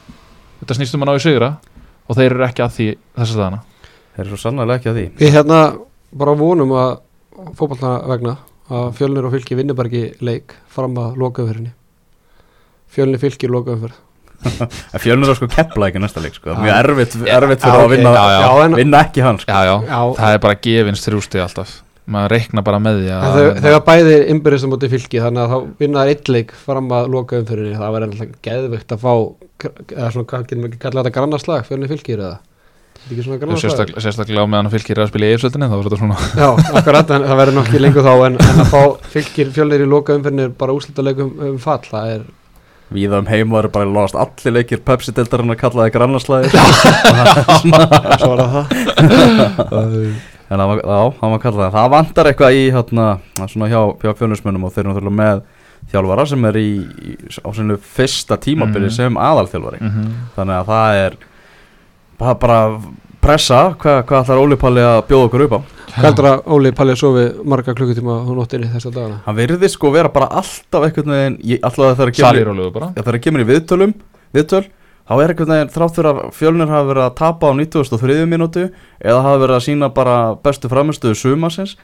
þetta 0.61 0.75
snýst 0.81 0.95
um 0.99 1.03
að 1.03 1.07
ná 1.07 1.15
í 1.15 1.23
sigra 1.23 1.57
og 2.11 2.17
þeir 2.19 2.31
eru 2.35 2.45
ekki 2.51 2.67
að 2.67 2.75
því 2.75 2.89
þess 3.17 3.31
að 3.31 3.41
þarna 3.47 3.61
Þeir 4.17 4.27
eru 4.27 4.37
svo 4.37 4.43
sannlega 4.51 4.75
ekki 4.81 4.91
að 4.91 4.97
því 4.99 5.07
við 5.23 5.33
hérna 5.39 5.61
bara 6.17 6.35
vonum 6.35 6.71
að 6.75 6.99
fótballna 7.55 7.95
vegna 8.09 8.37
að 8.73 8.89
fjölnir 8.99 9.27
og 9.27 9.35
fylki 9.37 9.59
vinni 9.59 9.77
bara 9.77 9.91
ekki 9.91 10.27
leik 10.27 10.57
fram 10.73 10.97
að 11.01 11.21
lokaumferðinni. 11.23 11.73
Fjölnir 12.97 13.23
fylki 13.23 13.51
lokaumferð. 13.51 14.03
En 14.47 15.01
fjölnir 15.05 15.33
er 15.33 15.39
sko 15.39 15.49
kepla 15.51 15.89
ekki 15.91 16.03
næsta 16.03 16.23
leik 16.23 16.37
sko. 16.37 16.55
Mjög 16.61 16.77
erfitt, 16.77 17.17
erfitt 17.25 17.65
já, 17.65 17.67
fyrir 17.67 17.81
að 17.81 17.87
ok, 17.87 17.93
vinna, 17.95 18.13
já, 18.13 18.25
já. 18.29 18.39
já, 18.45 18.65
en, 18.67 18.79
vinna 18.81 19.03
ekki 19.07 19.25
hann 19.25 19.41
sko. 19.43 19.53
Já, 19.53 19.71
já, 19.71 19.77
já, 19.89 20.01
það 20.21 20.37
er 20.37 20.43
bara 20.47 20.59
gefins 20.67 21.05
þrjústi 21.07 21.43
alltaf. 21.43 21.77
Maður 22.07 22.37
reikna 22.37 22.63
bara 22.63 22.79
með 22.79 23.01
því 23.01 23.09
að 23.17 23.25
þau, 23.35 23.47
þegar 23.65 23.81
bæði 23.89 24.19
innbyrðist 24.31 24.67
á 24.67 24.71
móti 24.71 24.91
fylki 24.93 25.23
þannig 25.25 25.43
að 25.43 25.55
þá 25.55 25.81
vinna 25.81 26.03
þær 26.05 26.11
eitt 26.13 26.29
leik 26.31 26.53
fram 26.67 26.93
að 26.95 27.09
lokaumferðinni. 27.17 27.79
Það 27.81 27.97
verður 27.97 28.13
alltaf 28.13 28.37
geðvikt 28.47 28.95
að 28.95 29.03
fá 29.03 29.15
eða 29.97 30.13
svona, 30.15 30.29
hvað 30.31 30.45
getum 30.45 30.63
við 30.63 30.69
ekki 30.71 30.83
kallað 30.85 31.01
þetta 31.01 31.17
grannarslag 31.17 31.67
fjölnir 31.67 31.91
fylkir 31.91 32.23
eða 32.23 32.37
sérstaklega, 33.07 34.01
sérstaklega 34.03 34.43
á 34.43 34.47
meðan 34.51 34.71
fylgir 34.73 34.99
að 35.03 35.11
spila 35.13 35.27
í 35.29 35.35
eifsöldinni 35.37 35.69
þá 35.71 35.77
er 35.77 35.85
þetta 35.87 36.01
svona 36.01 36.17
Já, 36.37 36.49
akkurat, 36.81 37.11
en 37.17 37.27
það 37.29 37.41
verður 37.43 37.59
nokkið 37.61 37.85
lengur 37.85 38.07
þá 38.07 38.15
en, 38.27 38.39
en 38.43 38.63
að 38.65 38.73
fá 38.73 38.83
fylgir 39.15 39.53
fjölnir 39.55 39.85
í 39.85 39.89
lokaumferðinni 39.93 40.49
er 40.49 40.57
bara 40.59 40.75
úslita 40.77 41.05
leikum 41.07 41.31
um 41.51 41.59
fall 41.63 41.85
það 41.87 42.13
er 42.17 42.27
Víða 42.87 43.19
um 43.19 43.27
heim 43.27 43.51
var 43.51 43.67
bara 43.75 43.89
lost 43.91 44.15
allir 44.15 44.55
leikir 44.61 44.79
Pepsi-dildarinn 44.87 45.51
að 45.51 45.59
kalla 45.59 45.87
það 45.87 45.95
grannaslæðir 45.97 46.53
svo 48.21 48.33
er 48.37 48.43
það 48.43 48.53
það. 48.55 50.07
En 50.47 50.61
það 50.61 50.69
var, 50.71 50.83
var 51.19 51.41
kallað. 51.43 51.65
Það 51.67 51.77
Það 51.77 51.93
vantar 51.97 52.29
eitthvað 52.31 52.59
í 52.59 52.67
hérna, 52.75 53.07
svona 53.51 53.71
hjá, 53.73 53.81
hjá 54.05 54.13
fjölusmönnum 54.21 54.69
og 54.69 54.75
þeir 54.75 54.85
eru 54.85 54.93
náttúrulega 54.93 55.19
með 55.19 55.41
þjálfara 55.91 56.27
sem 56.31 56.47
er 56.51 56.59
í, 56.61 56.69
í 56.79 57.17
á 57.43 57.49
sinu 57.57 57.79
fyrsta 57.97 58.39
tímabili 58.43 58.87
Mhm. 58.87 58.95
sem 58.95 59.19
aðalþjálfari. 59.19 59.81
Mm 59.83 59.91
-hmm. 59.91 60.13
Þannig 60.37 60.57
að 60.61 60.71
það 60.71 61.01
er 61.07 61.17
bara, 62.19 62.35
bara 62.35 62.61
pressa 63.21 63.75
hvað, 63.81 64.03
hvað 64.07 64.23
ætlar 64.25 64.43
Óli 64.45 64.57
Palli 64.61 64.85
að 64.87 65.01
bjóða 65.11 65.29
okkur 65.31 65.45
upp 65.49 65.57
á 65.57 65.61
Hvað 65.97 66.05
heldur 66.05 66.27
að 66.29 66.49
Óli 66.53 66.71
Palli 66.77 66.95
sofi 67.01 67.23
marga 67.49 67.73
klukkutíma 67.75 68.19
á 68.21 68.31
nóttinni 68.37 68.69
þessa 68.69 68.91
dagana? 68.93 69.21
Hann 69.25 69.37
virði 69.39 69.69
sko 69.73 69.91
vera 69.95 70.11
bara 70.13 70.27
alltaf 70.29 70.85
ég- 71.41 71.63
alltaf 71.65 71.85
að 71.87 71.97
er 72.43 72.51
að 72.51 72.97
þegar 72.97 73.15
það 73.17 73.23
kemur 73.27 73.41
í 73.41 73.49
viðtölum 73.49 73.95
viðtöl, 74.37 74.65
þá 75.09 75.13
er 75.23 75.33
einhvern 75.33 75.53
veginn 75.55 75.73
þrátt 75.73 75.97
fyrir 75.97 76.11
að 76.11 76.21
fjölnir 76.37 76.69
hafa 76.69 76.89
verið 76.91 77.05
að 77.07 77.15
tapa 77.17 77.47
á 77.49 77.53
93. 77.57 78.27
mínútu 78.29 78.65
eða 79.01 79.23
hafa 79.25 79.41
verið 79.47 79.57
að 79.57 79.65
sína 79.71 79.89
bara 79.95 80.17
bestu 80.45 80.69
framistuðu 80.69 81.15
sumasins 81.17 81.77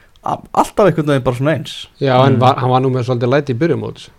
alltaf 0.53 0.85
einhvern 0.91 1.09
veginn 1.09 1.23
bara 1.25 1.35
svona 1.39 1.55
eins 1.57 1.87
Já, 1.99 2.13
en 2.27 2.35
Mm. 2.35 2.39
var, 2.39 2.55
hann 2.61 2.69
var 2.69 2.81
nú 2.81 2.89
með 2.93 3.07
svolítið 3.09 3.33
læti 3.33 3.53
í 3.53 3.57
byrjumóts 3.57 4.09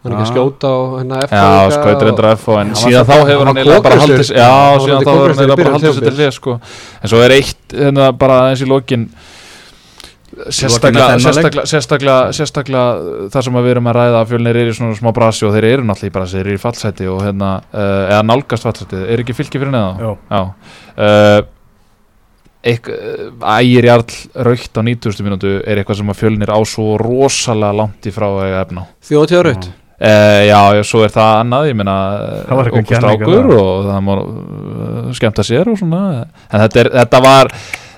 Hann 0.00 0.12
er 0.12 0.16
ekki 0.16 0.22
að 0.22 0.28
Já. 0.30 0.32
skjóta 0.32 0.68
á 0.72 0.78
hennar 1.00 1.24
F 1.26 1.32
Já, 1.36 1.48
skautur 1.74 2.06
reyndar 2.08 2.28
FH 2.36 2.54
en 2.60 2.70
síðan 2.80 3.04
þá 3.10 3.16
hefur 3.28 3.48
hann 3.50 3.58
eiginlega 3.60 3.82
bara 3.84 3.98
sig- 4.00 4.36
Já, 4.38 4.52
síðan 4.80 5.02
þá 5.04 5.10
hefur 5.10 5.26
hann 5.28 5.36
í 5.36 5.42
eiginlega 5.44 5.64
bara 5.64 5.78
sig 5.92 6.04
til 6.06 6.14
hlið 6.16 6.32
sko. 6.38 6.54
En 7.02 7.08
svo 7.12 7.20
er 7.26 7.34
eitt 7.36 7.74
hérna 7.76 8.06
bara 8.16 8.38
eins 8.48 8.62
í 8.64 8.68
lokin. 8.70 9.04
Sérstaklega, 10.48 11.18
sérstaklega, 11.20 11.66
sérstaklega, 11.68 12.18
sérstaklega 12.32 13.28
það 13.34 13.44
sem 13.44 13.56
að 13.60 13.64
við 13.66 13.70
erum 13.74 13.88
að 13.90 13.96
ræða 13.98 14.18
að 14.22 14.28
fjölnir 14.30 14.56
eru 14.62 14.70
í 14.72 14.76
svona 14.78 14.96
smá 14.96 15.10
brasi 15.12 15.44
og 15.44 15.52
þeir 15.56 15.66
eru 15.74 15.82
náttúrulega 15.84 16.12
í 16.12 16.14
brasi, 16.14 16.36
þeir 16.38 16.46
eru 16.46 16.56
í 16.56 16.62
fallseti 16.62 17.08
og 17.10 17.20
hérna, 17.26 17.48
uh, 17.74 18.04
eða 18.14 18.22
nálgast 18.30 18.64
fallseti, 18.64 19.00
er 19.10 19.20
ekki 19.24 19.34
fylki 19.36 19.58
fyrir 19.60 19.74
neða? 19.74 20.14
Já. 20.30 20.40
Eik, 22.70 22.88
uh, 22.92 23.58
Ægir 23.58 23.84
Jarl 23.88 24.16
raukt 24.46 24.76
á 24.76 24.82
90. 24.84 25.22
mínútu 25.24 25.52
er 25.64 25.80
eitthvað 25.80 25.96
sem 26.00 26.10
að 26.12 26.18
fjölnir 26.22 26.50
á 26.52 26.58
svo 26.68 26.96
rosalega 27.00 27.72
langt 27.82 28.04
í 28.04 28.12
frá 28.14 28.28
að 28.30 28.42
eiga 28.46 28.64
efna 28.66 28.84
á. 28.84 28.84
Þjóðtíða 29.10 29.44
raut 29.48 29.68
Uh, 30.00 30.46
já, 30.48 30.60
já, 30.78 30.82
svo 30.88 31.02
er 31.04 31.10
það 31.12 31.30
annað, 31.42 31.66
ég 31.68 31.74
meina 31.76 31.94
Það 32.48 32.60
kenningar 32.72 33.02
strákur 33.02 33.34
þar. 33.34 33.50
og 33.60 33.88
það 33.90 33.98
má 34.06 34.12
uh, 34.16 35.10
skemmta 35.18 35.44
sér 35.44 35.68
og 35.68 35.76
svona 35.76 36.00
en 36.24 36.62
þetta, 36.62 36.80
er, 36.80 36.88
þetta 37.02 37.20
var 37.26 37.50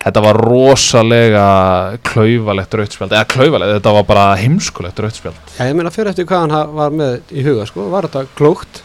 þetta 0.02 0.22
var 0.24 0.40
rosalega 0.42 1.44
klaufalegt 2.10 2.74
rautspjald, 2.80 3.14
eða 3.14 3.28
klaufalegt, 3.30 3.76
þetta 3.78 3.92
var 4.00 4.08
bara 4.08 4.24
heimskulegt 4.40 4.98
rautspjald 5.04 5.54
Já, 5.60 5.62
ég 5.70 5.76
meina 5.78 5.92
fyrir 5.94 6.10
eftir 6.10 6.26
hvað 6.26 6.42
hann 6.48 6.56
ha- 6.56 6.64
var 6.80 6.90
með 7.04 7.20
í 7.38 7.44
huga 7.46 7.68
sko, 7.70 7.86
var 7.94 8.08
þetta 8.10 8.24
klókt? 8.34 8.82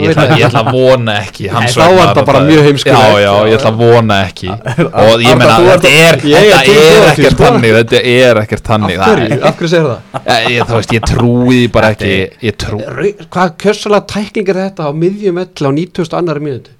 Ég 0.00 0.10
ætla, 0.12 0.24
ég 0.38 0.44
ætla 0.46 0.62
að 0.64 0.70
vona 0.76 1.16
ekki 1.20 1.50
Nei, 1.50 1.68
þá 1.74 1.82
var 1.82 2.00
þetta 2.00 2.24
bara 2.30 2.40
mjög 2.46 2.66
heimskulegt. 2.68 3.00
Já, 3.00 3.20
já, 3.24 3.32
ég 3.50 3.56
ætla 3.58 3.70
að 3.70 3.80
vona 3.82 4.18
ekki 4.24 4.50
og 4.50 5.24
ég 5.24 5.44
ert 5.44 5.54
þetta 5.68 5.92
er, 5.92 6.20
Ég 6.30 6.38
er 6.40 6.50
þetta 6.54 6.80
er 6.80 7.08
ekkert 7.10 7.34
sko. 7.34 7.44
þannig 7.44 7.76
þetta 7.76 8.02
er 8.14 8.42
ekkert 8.44 8.72
hverju? 8.72 9.40
Af 9.50 9.60
hverju 9.60 9.72
segir 9.74 9.88
það? 9.90 10.34
ég, 10.54 10.66
þú 10.70 10.80
veist, 10.80 10.96
ég 10.96 11.08
trúi 11.12 11.60
því 11.60 11.70
bara 11.76 11.94
ekki 11.94 12.12
ég 12.48 12.58
trú, 12.64 12.82
Hvað 13.30 13.56
kjössalega 13.64 14.10
tækling 14.14 14.52
er 14.54 14.62
þetta 14.64 14.88
á 14.88 14.90
miðjum 15.04 15.42
öll 15.44 15.68
á 15.68 15.70
90. 15.70 16.14
annari 16.20 16.46
mínútu? 16.48 16.76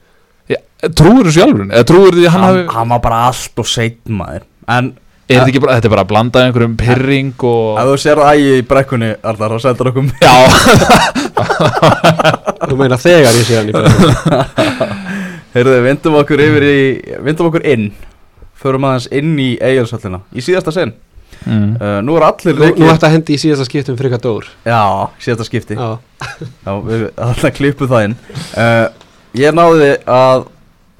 trúir 0.96 1.28
þú 1.28 1.34
sjálfur 1.34 1.66
hann 1.68 2.32
hann, 2.32 2.42
hafi 2.46 2.66
hann 2.74 2.92
var 2.94 3.02
bara 3.04 3.22
allt 3.28 3.60
og 3.60 3.68
seitt 3.68 4.00
maður 4.08 4.46
en 4.70 4.92
Er 5.30 5.38
þetta 5.38 5.52
ekki 5.52 5.62
bara, 5.62 5.76
þetta 5.78 5.86
er 5.86 5.94
bara 5.94 6.02
að 6.02 6.10
blanda 6.10 6.44
einhverjum 6.44 6.72
pyrring 6.80 7.34
ef 7.38 7.44
og 7.46 7.90
þú 7.92 7.98
sér 8.02 8.22
ægi 8.26 8.54
í 8.58 8.64
brekkunni 8.66 9.10
Arnar, 9.22 9.54
þá 9.54 9.68
sendur 9.68 9.92
okkur 9.92 10.10
Já, 10.20 10.34
Þú 12.70 12.76
meina 12.80 12.98
þegar 13.00 13.38
ég 13.38 13.46
sé 13.46 13.60
hann 13.60 13.70
í 13.70 13.76
byrjum 13.76 14.98
Heyrðu, 15.50 15.78
vindum 15.82 16.16
okkur 16.20 16.40
yfir 16.44 16.62
í 16.62 16.82
vindum 17.26 17.48
okkur 17.48 17.64
inn. 17.66 17.88
Förum 18.60 18.84
aðeins 18.86 19.08
inn 19.18 19.32
í 19.40 19.48
Egilsöllina 19.58 20.20
í 20.30 20.44
síðasta 20.44 20.74
sinn. 20.76 20.92
Mm. 21.40 21.70
uh, 21.80 21.98
nú 22.04 22.18
er 22.18 22.26
allir 22.26 22.58
leikir 22.58 22.82
nú 22.82 22.90
ætti 22.92 23.06
að 23.08 23.14
hendi 23.14 23.34
í 23.34 23.40
síðasta 23.40 23.64
skiptum 23.66 23.96
fyrir 23.98 24.12
hvað 24.12 24.22
dór. 24.26 24.48
Já, 24.68 24.82
síðasta 25.24 25.46
skipti. 25.48 25.78
Já. 25.78 25.96
Já, 26.66 26.72
við 26.86 27.06
alltaf 27.16 27.54
klippu 27.56 27.88
það 27.90 28.06
inn. 28.10 28.16
Uh, 28.52 28.86
ég 29.40 29.56
náði 29.56 29.90
að 30.04 30.46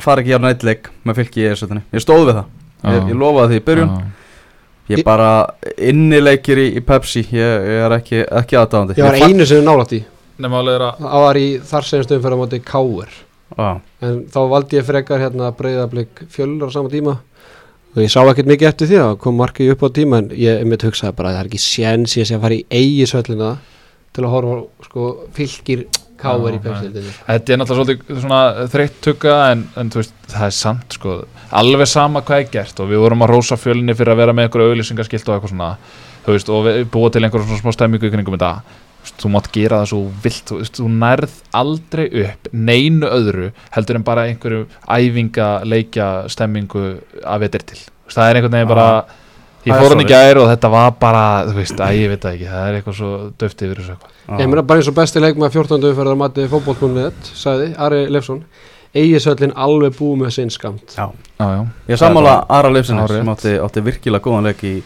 fara 0.03 0.25
ekki 0.25 0.35
á 0.35 0.41
nætleik 0.43 0.91
með 1.07 1.21
fylki 1.21 1.45
í 1.45 1.47
Egilsöllinni 1.51 1.85
ég 1.95 2.03
stóð 2.03 2.25
við 2.25 2.41
það, 2.41 2.51
ég, 2.89 3.11
ég 3.13 3.21
lofaði 3.21 3.53
því 3.53 3.61
í 3.61 3.67
byrjun. 3.69 3.95
Já. 3.95 4.20
Ég 4.91 5.05
bara 5.07 5.31
innileikir 5.77 6.61
í, 6.61 6.69
í 6.79 6.85
Pepsi 6.85 7.25
ég, 7.31 7.67
ég 7.71 7.85
er 7.87 7.97
ekki, 7.99 8.23
ekki 8.43 8.59
aðdáðandi 8.61 8.99
ég 8.99 9.07
var 9.07 9.19
einu 9.29 9.47
sem 9.49 9.65
nálætt 9.67 9.97
í 9.99 10.05
Nefn 10.41 10.57
alveg 10.57 10.79
er 10.79 10.87
að 10.87 11.03
Það 11.05 11.25
var 11.27 11.39
í 11.41 11.49
þar 11.71 11.87
sem 11.89 12.05
stöðum 12.07 12.23
fyrir 12.25 12.39
á 12.39 12.41
móti 12.41 12.61
Káur 12.65 13.11
Já, 13.59 13.81
En 14.07 14.21
þá 14.31 14.39
valdi 14.51 14.79
ég 14.79 14.87
frekar 14.87 15.21
hérna 15.21 15.51
breyðablík 15.59 16.23
fjölur 16.31 16.71
á 16.71 16.75
sama 16.75 16.91
tíma. 16.93 17.17
Og 17.97 18.05
ég 18.05 18.13
sá 18.13 18.21
ekkert 18.23 18.47
mikið 18.47 18.69
eftir 18.69 18.91
því 18.91 18.99
að 19.03 19.17
kom 19.25 19.41
markið 19.41 19.73
upp 19.75 19.83
á 19.83 19.89
tíma 19.97 20.21
en 20.23 20.29
ég 20.39 20.63
mitt 20.71 20.85
hugsaði 20.87 21.17
bara 21.19 21.33
að 21.33 21.35
það 21.35 21.43
er 21.43 21.51
ekki 21.51 21.63
séns 21.65 22.15
ég 22.15 22.29
sé 22.29 22.37
að 22.37 22.45
fara 22.45 22.59
í 22.61 22.63
eigi 22.71 23.09
svellina 23.11 23.49
til 24.15 24.25
að 24.25 24.35
horfa 24.37 24.87
sko, 24.87 25.09
fylgir 25.35 25.83
káver 26.21 26.57
í 26.57 26.59
Já, 26.59 26.65
pepsildinni 26.67 27.15
Þetta 27.27 27.55
er 27.55 27.61
náttúrulega 27.61 27.95
svolítið 27.95 28.21
svona 28.25 28.41
þreytt 28.75 28.99
tugga 29.07 29.37
en, 29.53 29.65
en 29.81 29.93
veist, 29.95 30.15
það 30.31 30.47
er 30.47 30.57
samt 30.57 30.99
sko 30.99 31.17
alveg 31.61 31.91
sama 31.91 32.23
hvað 32.27 32.45
er 32.45 32.53
gert 32.55 32.83
og 32.83 32.91
við 32.93 33.03
vorum 33.05 33.25
að 33.27 33.33
rósa 33.35 33.59
fjölni 33.61 33.97
fyrir 33.99 34.15
að 34.15 34.23
vera 34.23 34.37
með 34.37 34.49
einhverju 34.49 34.75
auðlýsingaskilt 34.75 35.29
og 35.29 35.37
eitthvað 35.37 35.55
svona 35.55 35.73
veist, 36.29 36.53
og 36.53 36.69
búa 36.93 37.11
til 37.11 37.25
einhverjum 37.25 37.51
svona 37.51 37.65
smá 37.65 37.77
stemmingu 37.77 38.09
í 38.09 38.15
kringum 38.15 38.37
þetta. 38.37 38.79
Þú 39.21 39.31
mátt 39.33 39.49
gera 39.55 39.79
það 39.81 39.89
svo 39.95 40.03
vilt 40.25 40.51
þú, 40.51 40.59
þú 40.77 40.91
nærð 41.01 41.39
aldrei 41.57 42.05
upp 42.27 42.51
neinu 42.53 43.09
öðru 43.09 43.49
heldur 43.73 43.97
en 43.97 44.05
bara 44.05 44.27
einhverju 44.29 44.67
æfinga, 44.85 45.49
leikja, 45.65 46.11
stemmingu 46.29 46.85
að 47.25 47.47
vetir 47.47 47.65
til. 47.73 47.81
Það 48.11 48.29
er 48.29 48.41
einhvern 48.41 48.59
veginn 48.59 48.71
bara 48.75 48.87
Það 48.91 49.20
ég 49.67 49.75
er 49.75 49.81
fór 49.83 49.93
hann 49.95 50.03
í 50.05 50.09
gær 50.09 50.41
og 50.43 50.49
þetta 50.51 50.71
var 50.73 50.91
bara 51.01 51.23
þú 51.51 51.55
veist, 51.59 51.81
að 51.85 51.99
ég 52.01 52.13
veit 52.15 52.23
það 52.25 52.35
ekki, 52.37 52.49
það 52.51 52.67
er 52.71 52.79
eitthvað 52.79 52.97
svo 53.01 53.11
döft 53.43 53.65
yfir 53.67 53.81
þessu 53.83 53.95
eitthvað. 53.95 54.41
Ég 54.41 54.51
meina 54.53 54.63
bara 54.71 54.81
eins 54.83 54.91
og 54.93 54.97
besti 54.97 55.23
leikmaður 55.25 55.57
14. 55.59 55.89
umferðar 55.91 56.21
mati 56.21 56.47
fótbollmúnið 56.53 57.31
sagði 57.37 57.71
Ari 57.87 58.01
Leifsson 58.15 58.43
eigi 58.95 59.21
svellin 59.23 59.53
alveg 59.55 59.95
búið 59.99 60.23
með 60.25 60.33
sinn 60.39 60.51
skamt 60.51 60.97
Já. 60.97 61.07
Já, 61.39 61.47
já, 61.57 61.61
Ég 61.93 62.01
sammála 62.01 62.37
Ara 62.49 62.71
Leifsson 62.73 63.03
sem 63.11 63.29
átti, 63.35 63.57
átti 63.63 63.85
virkilega 63.87 64.25
góðan 64.25 64.49
leik 64.51 64.63
í, 64.67 64.77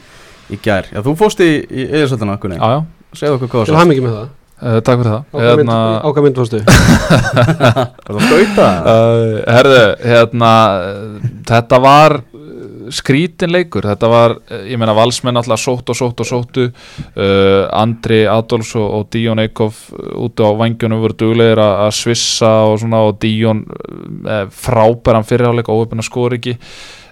í 0.52 0.58
gær 0.64 0.90
Já, 0.92 1.00
þú 1.06 1.14
fóst 1.22 1.40
í, 1.44 1.50
í 1.64 1.86
eðisölduna, 1.88 2.36
Gunni 2.42 2.58
já, 2.60 2.78
já. 2.78 2.80
Segðu 3.14 3.38
okkur 3.38 3.52
hvað 3.54 3.68
Til 3.70 3.74
það 3.76 3.80
ham 3.84 3.94
ekki 3.96 4.06
með 4.08 4.16
það 4.22 4.32
Uh, 4.64 4.76
takk 4.86 5.00
fyrir 5.00 5.16
það 5.34 5.56
mynd, 5.58 5.70
ákvað 6.06 6.24
mynd 6.24 6.36
fórstu 6.38 6.58
Er 6.64 8.12
það 8.14 8.20
skauta? 8.28 8.66
uh, 8.86 9.32
Herðu, 9.50 9.80
hérna 10.06 10.50
Þetta 11.50 11.80
var 11.82 12.14
uh, 12.84 12.90
skrítin 12.94 13.52
leikur. 13.54 13.86
Þetta 13.88 14.10
var, 14.10 14.36
uh, 14.38 14.64
ég 14.68 14.80
meina 14.80 14.94
valsmenn 14.96 15.40
alltaf 15.40 15.62
sótt 15.62 15.92
og 15.92 15.98
sótt 15.98 16.24
og 16.24 16.28
sóttu. 16.28 16.66
Uh, 17.16 17.64
Andri 17.72 18.24
Adolfs 18.30 18.74
og, 18.80 18.88
og 18.98 19.08
Díon 19.14 19.42
Eikhoff 19.42 19.88
uh, 19.92 20.12
úti 20.26 20.44
á 20.44 20.50
vangjunum 20.60 21.04
voru 21.04 21.18
duglegir 21.24 21.62
að 21.64 21.94
svissa 21.96 22.52
og 22.68 22.78
svona 22.82 23.04
og 23.08 23.16
Díon 23.22 23.64
uh, 23.64 24.44
frábæran 24.52 25.26
fyrirháleik 25.26 25.72
óöfn 25.72 26.04
að 26.04 26.10
skora 26.10 26.40
ekki. 26.40 26.58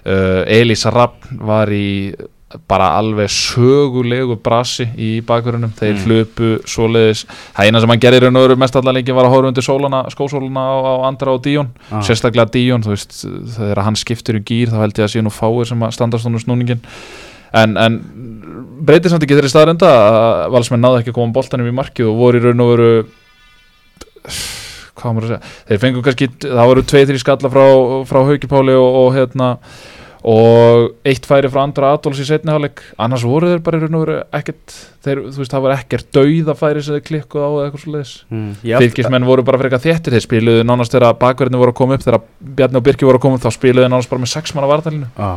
Uh, 0.03 0.43
Elisa 0.51 0.91
Rapp 0.91 1.27
var 1.39 1.71
í 1.71 2.13
bara 2.69 2.91
alveg 2.99 3.29
sögulegu 3.33 4.35
brasi 4.43 4.85
í 4.97 5.09
bakverðunum, 5.25 5.71
þeir 5.77 5.93
Mm. 5.95 6.03
hlupu 6.05 6.49
svoleiðis, 6.69 7.25
það 7.55 7.65
eina 7.69 7.79
sem 7.81 7.89
hann 7.89 7.99
gerir 7.99 8.21
raun 8.21 8.35
og 8.37 8.47
veru 8.47 8.57
mest 8.61 8.75
allar 8.75 8.93
lengi 8.93 9.13
var 9.15 9.25
að 9.25 9.33
horfa 9.33 9.47
undir 9.53 9.63
sólana, 9.65 10.03
skósólana 10.13 10.61
á, 10.61 10.73
á 10.85 10.93
Andra 11.07 11.33
og 11.33 11.41
Díon, 11.41 11.69
Ah. 11.91 12.01
sérstaklega 12.01 12.51
Díon, 12.51 12.83
þú 12.83 12.93
veist, 12.93 13.25
þegar 13.57 13.83
hann 13.83 13.95
skiptir 13.95 14.35
um 14.37 14.43
gýr 14.43 14.67
þá 14.69 14.79
held 14.83 14.93
ég 14.99 15.05
að 15.05 15.13
sé 15.15 15.21
nú 15.23 15.31
fáir 15.33 15.65
sem 15.67 15.79
að 15.79 15.93
standast 15.93 16.25
honum 16.25 16.39
snúningin 16.39 16.79
en, 17.53 17.77
en 17.77 17.99
breytir 18.85 19.09
samt 19.09 19.23
ekki 19.23 19.35
þeirri 19.37 19.49
staðrenda 19.53 19.89
að 19.89 20.51
valsmenn 20.51 20.81
náðu 20.81 21.01
ekki 21.01 21.11
að 21.13 21.19
koma 21.19 21.33
boltanum 21.33 21.67
í 21.69 21.73
markið 21.73 22.09
og 22.09 22.17
voru 22.17 22.39
í 22.39 22.43
raun 22.43 22.61
og 22.61 22.71
veru 22.77 23.05
hvað 24.93 25.15
maður 25.15 25.25
að 25.25 25.31
segja 25.33 25.41
þeir 25.69 25.81
fengu 25.83 26.03
kannski, 26.05 26.27
það 26.43 26.69
voru 26.69 26.83
tvei 26.87 27.03
þrý 27.09 27.19
skalla 27.21 27.49
frá, 27.53 27.65
frá 28.09 28.19
Haukipáli 28.29 28.75
og, 28.77 28.97
og 29.01 29.09
hérna 29.17 29.57
og 30.23 30.93
eitt 31.03 31.25
færi 31.27 31.49
frá 31.51 31.63
Andra 31.65 31.89
Adolfs 31.97 32.21
í 32.23 32.25
setni 32.27 32.53
hálfleik. 32.53 32.79
Annars 33.01 33.25
voru 33.27 33.49
þeir 33.51 33.63
bara 33.65 33.79
í 33.79 33.81
raun 33.83 33.97
og 33.99 34.03
veru 34.05 34.17
ekkert 34.39 34.75
þeir, 35.03 35.21
þú 35.33 35.41
veist, 35.41 35.51
það 35.51 35.63
var 35.65 35.73
ekkert 35.75 36.07
dauða 36.15 36.55
færi 36.55 36.83
sem 36.85 36.95
þeir 36.95 37.03
klikkuð 37.09 37.43
á 37.43 37.49
eða 37.49 37.65
eitthvað 37.65 37.83
svo 37.83 37.95
leiðis 37.97 38.13
Mm, 38.31 38.53
fylgismenn 38.63 39.27
voru 39.27 39.43
bara 39.43 39.59
fyrir 39.59 39.73
eitthvað 39.73 39.89
þéttir. 39.89 40.15
Þeir 40.15 40.25
spiluðu 40.27 40.63
nánast 40.69 40.95
þegar 40.95 41.17
bakverðinu 41.19 41.59
voru 41.59 41.73
að 41.75 41.79
koma 41.81 41.97
upp 41.99 42.05
þegar 42.07 42.21
Bjarni 42.39 42.79
og 42.79 42.87
Birki 42.87 43.05
voru 43.09 43.19
að 43.19 43.25
koma 43.27 43.35
upp 43.35 43.43
þá 43.43 43.51
spiluðu 43.57 43.83
þeir 43.83 43.93
nánast 43.97 44.09
bara 44.13 44.23
með 44.23 44.33
sex 44.37 44.55
manna 44.55 44.71
vartalinu 44.71 45.11
Já. 45.19 45.31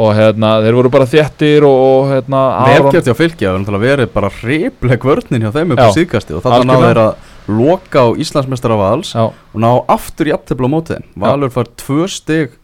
og 0.00 0.12
hérna, 0.18 0.52
þeir 0.64 0.78
voru 0.80 0.90
bara 0.90 1.06
þéttir 1.14 1.66
og, 1.70 1.78
og 1.86 2.12
hérna, 2.14 2.40
Aron 2.66 2.90
Velgjört 2.90 3.10
hjá 3.10 3.14
hefur 3.14 3.58
náttúrulega 3.60 3.86
verið 3.86 4.12
bara 4.14 4.30
hripleg 4.40 5.06
vörnin 5.06 5.44
hjá 5.46 5.52
þeim 5.54 5.74
upp 5.76 5.82
á 5.86 5.90
síðkasti 5.94 6.34
og 6.38 6.42
þannig 6.46 6.74
Algjörlega. 6.74 6.86
þeir 6.90 7.02
að 7.06 7.28
loka 7.50 8.04
á 8.06 8.08
Íslandsmeistara 8.22 8.76
Vals 8.78 9.14
Já, 9.14 9.24
og 9.30 9.58
ná 9.60 9.70
aftur 9.90 10.30
í 10.30 10.34
aftöfla 10.34 10.70
á 10.70 10.74
móti 10.74 10.94
þeim. 10.94 11.06
Valur 11.18 11.50
fær 11.54 11.70
tvö 11.82 12.06
stig 12.10 12.56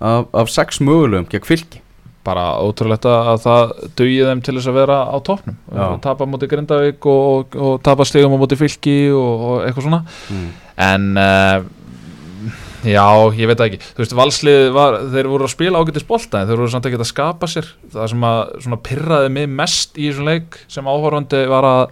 af, 0.00 0.28
af 0.32 0.50
sex 0.52 0.80
mögulegum 0.84 1.28
gegn 1.30 1.46
fylki. 1.46 1.82
Bara 2.24 2.58
ótrúlegt 2.60 3.06
að 3.08 3.28
að 3.32 3.42
það 3.46 3.74
dugið 3.96 4.26
þeim 4.28 4.40
til 4.44 4.54
þess 4.58 4.68
að 4.68 4.76
vera 4.76 4.96
á 5.08 5.16
topnum 5.24 5.56
Já. 5.72 5.84
tapa 6.04 6.26
á 6.28 6.28
móti 6.28 6.48
Grindavík 6.50 7.06
og, 7.08 7.20
og, 7.30 7.54
og 7.56 7.78
tapa 7.84 8.04
stigum 8.04 8.34
á 8.36 8.38
móti 8.42 8.58
fylki 8.60 8.96
og, 9.16 9.44
og 9.48 9.62
eitthvað 9.64 9.86
svona. 9.86 10.00
Mm. 10.28 10.50
en 10.84 11.06
uh, 11.16 11.64
já, 12.84 13.06
ég 13.40 13.48
veit 13.48 13.62
ekki. 13.64 13.80
Þú 13.80 14.02
veist, 14.04 14.16
valslið 14.18 14.66
var, 14.76 14.98
þeir 15.14 15.30
voru 15.32 15.48
að 15.48 15.54
spila 15.54 15.80
ágætis 15.80 16.06
bolta 16.08 16.42
en 16.42 16.50
þeir 16.50 16.60
voru 16.60 16.72
samt 16.74 16.88
ekki 16.90 17.00
að 17.00 17.08
skapa 17.08 17.48
sér. 17.50 17.70
Það 17.94 18.10
sem 18.12 18.26
að 18.28 18.42
svona 18.66 18.80
pyrraði 18.90 19.30
mig 19.38 19.48
mest 19.62 19.96
í 19.96 20.10
þessum 20.10 20.28
leik 20.28 20.60
sem 20.68 20.90
áhorfandi 20.92 21.40
var 21.50 21.68
að 21.70 21.82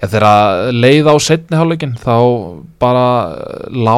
já, 0.00 0.08
þegar 0.08 0.74
leið 0.74 1.10
á 1.10 1.16
setni 1.22 1.60
hálfleikin 1.60 1.94
þá 2.02 2.16
bara 2.82 3.06
lá 3.70 3.96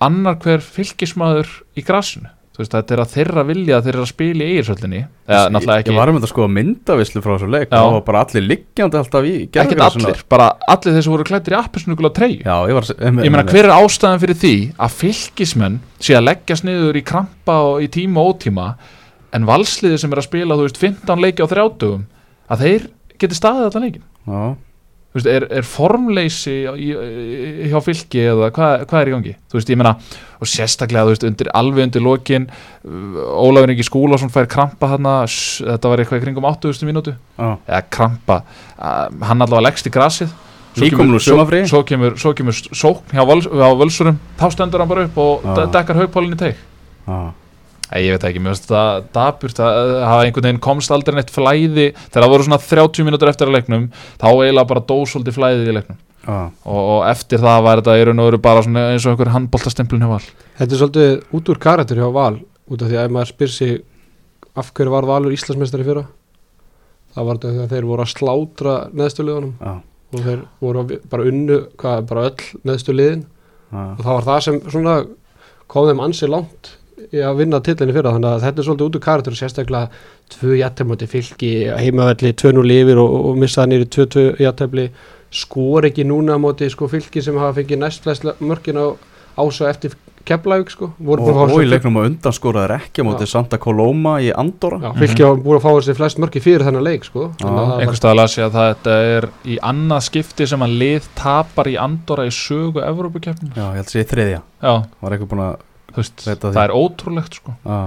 annar 0.00 0.36
hver 0.40 0.60
fylgismadur 0.64 1.48
í 1.76 1.84
grasinu 1.84 2.28
veist, 2.60 2.74
þetta 2.76 2.94
er 2.96 3.02
að 3.02 3.14
þeirra 3.14 3.44
vilja 3.48 3.78
að 3.78 3.88
þeir 3.88 3.96
eru 3.96 4.04
að 4.04 4.10
spila 4.10 4.46
í 4.46 4.60
náttúrulega 5.54 5.80
Ég 5.80 5.84
ekki 5.84 5.96
var 5.96 6.12
um 6.12 6.18
þetta 6.18 6.30
sko 6.30 6.44
að 6.46 6.54
myndavislu 6.58 7.22
frá 7.24 7.32
þessu 7.34 7.50
leik. 7.54 7.74
Var 7.74 8.04
bara 8.06 8.22
allir 8.26 8.46
liggjandi 8.46 9.00
alltaf 9.00 9.28
í 9.28 9.34
gervigrasinu. 9.54 10.06
allir, 10.06 10.22
bara 10.30 10.48
allir 10.74 10.96
þeir 10.96 11.06
sem 11.06 11.14
voru 11.14 11.28
klættir 11.30 11.56
í 11.56 11.58
appisnugula 11.60 12.12
treyju. 12.16 12.40
Já, 12.44 12.56
ég 12.70 12.78
var 12.78 12.88
ég 12.90 13.18
meina 13.30 13.44
hver 13.48 13.68
er 13.68 13.74
ástæðan 13.76 14.22
fyrir 14.22 14.40
því 14.40 14.54
að 14.78 14.96
fylgismenn 15.00 15.82
sé 16.00 16.16
að 16.18 16.26
leggjast 16.28 16.66
niður 16.68 17.00
í 17.00 17.04
krampa 17.06 17.60
og 17.70 17.84
í 17.84 17.90
tíma 17.92 18.24
og 18.24 18.34
ótíma 18.34 18.70
en 19.36 19.46
valsliði 19.48 20.00
sem 20.00 20.12
er 20.12 20.22
að 20.22 20.28
spila 20.28 20.58
þú 20.58 20.66
veist 20.66 20.80
15 20.80 21.22
leiki 21.22 21.44
á 21.44 21.48
30 21.50 22.02
að 22.50 22.64
þeir 22.64 22.88
geti 23.20 23.38
staðið 23.38 23.68
allan 23.68 23.86
leikin 23.86 24.06
Já, 24.26 24.42
veist, 25.18 25.26
er, 25.26 25.46
er 25.58 25.64
formleysi 25.66 26.52
hjá 27.70 27.80
fylki 27.82 28.20
eða 28.30 28.50
hvað, 28.54 28.84
hvað 28.90 29.00
er 29.00 29.08
í 29.10 29.14
gangi? 29.16 29.32
Þú 29.50 29.58
veist 29.58 29.72
ég 29.72 29.80
meina 29.80 29.94
og 30.40 30.46
sérstaklega 30.48 31.08
veist 31.10 31.24
undir, 31.26 31.50
alveg 31.58 31.88
undir 31.88 32.04
lokin 32.04 32.46
Ólafur 32.84 33.72
Ingi 33.74 33.84
Skúlásson 33.86 34.30
fær 34.32 34.46
krampa 34.50 34.92
þarna 34.94 35.14
s- 35.26 35.58
þetta 35.66 35.90
var 35.92 36.02
eitthvað 36.04 36.20
í 36.20 36.24
kringum 36.28 36.46
8000 36.48 36.86
mínútu. 36.88 37.16
Já, 37.38 37.50
eða 37.66 37.82
krampa 37.90 38.38
uh, 38.78 39.08
hann 39.26 39.42
allavega 39.42 39.66
leggst 39.68 39.90
í 39.90 39.92
grasið. 39.94 40.30
Svo 40.70 40.86
kemur- 40.94 41.18
svo, 41.26 41.34
svo 41.66 41.82
kemur, 41.82 42.14
svo 42.22 42.30
kemur 42.38 42.54
sókn 42.54 43.10
hjá, 43.16 43.24
völs, 43.26 43.48
hjá 43.50 43.68
völsurum 43.80 44.18
þá 44.38 44.44
stendur 44.54 44.78
hann 44.84 44.88
bara 44.92 45.08
upp 45.08 45.16
og 45.18 45.42
de 45.58 45.64
dekkar 45.74 45.98
haugpólinn 46.04 46.36
í 46.36 46.38
teik 46.38 46.60
já 47.10 47.18
Æ, 47.90 47.96
ég 48.04 48.14
veit 48.14 48.24
ekki, 48.28 48.38
mér 48.42 48.54
finnst 48.54 48.68
þetta 48.68 48.82
daburt 49.16 49.60
að 49.66 49.88
hafa 50.06 50.26
einhvern 50.26 50.46
veginn 50.46 50.62
komst 50.62 50.92
aldrei 50.94 51.16
neitt 51.16 51.32
flæði. 51.34 51.88
Þegar 52.06 52.24
það 52.24 52.32
voru 52.34 52.46
svona 52.46 52.60
30 52.62 53.08
mínútur 53.08 53.30
eftir 53.32 53.50
að 53.50 53.56
leiknum 53.56 53.88
þá 54.20 54.28
eiginlega 54.30 54.68
bara 54.70 54.84
dósóldi 54.92 55.34
flæðið 55.34 55.72
í 55.72 55.74
leiknum. 55.74 55.98
Já, 56.20 56.36
og, 56.68 56.78
og 56.78 57.02
eftir 57.08 57.40
það 57.42 57.62
var 57.66 57.80
þetta 57.80 57.96
í 57.98 58.06
raun 58.06 58.22
og 58.22 58.28
veru 58.28 58.40
bara 58.44 58.62
eins 58.62 59.06
og 59.08 59.14
einhver 59.14 59.32
handboltastemplun 59.34 60.04
hjá 60.04 60.10
val. 60.12 60.22
Þetta 60.60 60.76
er 60.76 60.82
svolítið 60.82 61.36
út 61.38 61.50
úr 61.50 61.60
karakter 61.66 61.98
hjá 61.98 62.08
Val 62.14 62.34
út 62.70 62.84
af 62.84 62.90
því 62.90 62.98
að 63.00 63.06
ef 63.08 63.14
maður 63.16 63.30
spyr 63.32 63.52
sig 63.54 63.76
af 64.60 64.72
hverju 64.76 64.94
var 64.94 65.08
Valur 65.08 65.34
Íslandsmeistari 65.34 65.86
fyrra? 65.86 66.04
Það 67.16 67.26
var 67.26 67.38
þetta 67.40 67.54
þegar 67.56 67.72
þeir 67.72 67.88
voru 67.90 68.04
að 68.04 68.12
slátra 68.12 68.74
neðstu 68.94 69.26
liðunum. 69.26 69.54
Já, 69.58 69.72
og 70.10 70.26
þeir 70.26 70.44
voru 70.62 70.84
bara 71.10 71.26
unnu 71.30 71.58
hvað, 71.80 72.04
bara 72.10 72.26
öll 72.28 72.60
neðstu 72.68 72.94
liðin. 72.94 73.24
Já. 73.70 73.80
Og 73.80 74.04
það 74.04 74.12
var 74.12 74.28
það 74.28 74.44
sem 74.46 74.60
svona 74.68 74.94
kom 75.70 75.88
þeim 75.88 76.04
ansi 76.04 76.30
langt 76.30 76.74
að 77.30 77.38
vinna 77.40 77.60
tillinni 77.64 77.94
fyrra 77.96 78.12
þannig 78.16 78.30
að 78.34 78.44
þetta 78.46 78.62
er 78.62 78.68
svolítið 78.68 78.88
út 78.90 78.98
úr 78.98 79.04
karakter 79.06 79.36
og 79.36 79.40
sérstaklega 79.40 79.88
tvö 80.34 80.58
jættemóti 80.60 81.08
fylgi 81.10 81.52
heimavelli 81.76 82.34
2-0 82.42 82.76
yfir 82.80 83.00
og, 83.02 83.16
og 83.30 83.40
missaði 83.40 83.74
nýri 83.74 83.88
2-2 83.96 84.26
jættefli 84.44 84.88
skor 85.30 85.86
ekki 85.90 86.04
núna 86.08 86.36
á 86.36 86.42
móti 86.42 86.68
sko 86.70 86.88
fylgi 86.90 87.22
sem 87.22 87.36
hafa 87.38 87.60
fengið 87.60 87.82
næst 87.84 88.02
flest 88.06 88.26
mörkin 88.42 88.78
á 88.80 88.86
ása 89.40 89.70
eftir 89.70 89.94
Keflavík 90.20 90.68
sko 90.68 90.90
voru 91.00 91.22
Og, 91.24 91.30
að 91.32 91.52
og 91.54 91.62
í 91.64 91.68
leiknum 91.70 91.94
á 91.96 92.02
undan 92.04 92.34
skoraður 92.36 92.74
ekki 92.76 93.00
á 93.00 93.04
móti 93.08 93.24
Santa 93.30 93.56
Coloma 93.56 94.18
í 94.20 94.28
Andorra. 94.36 94.76
Já, 94.82 94.90
fylki 95.00 95.24
hafa 95.24 95.38
búin 95.40 95.56
að 95.56 95.64
fá 95.64 95.70
þessi 95.78 95.94
flest 95.96 96.20
mörki 96.20 96.42
fyrir 96.44 96.66
þennan 96.66 96.84
leik 96.84 97.06
sko 97.08 97.30
Þannig 97.40 97.48
að 97.48 97.56
það 97.62 97.70
var- 97.70 97.80
einhvers 97.86 98.02
staðar 98.02 98.18
las 98.20 98.36
ég 98.36 98.44
að 98.44 98.58
það 98.58 98.68
þetta 98.74 98.98
er 99.14 99.28
í 99.48 99.56
annað 99.70 100.04
skipti 100.10 100.46
sem 100.52 100.66
að 100.66 100.76
lið 100.82 101.08
tapar 101.22 101.72
í 101.72 101.78
Andorra 101.80 102.28
í 102.28 102.34
sögu 102.36 102.84
Evrópukeppnum 102.84 103.56
Já, 103.56 103.64
ég 103.64 103.80
held 103.80 103.88
að 103.88 103.94
sé 103.96 104.04
í 104.04 104.10
þriðja 104.12 104.42
veist, 105.96 106.24
það 106.26 106.62
er 106.64 106.74
ótrúlegt 106.76 107.38
sko. 107.40 107.54
Já, 107.64 107.80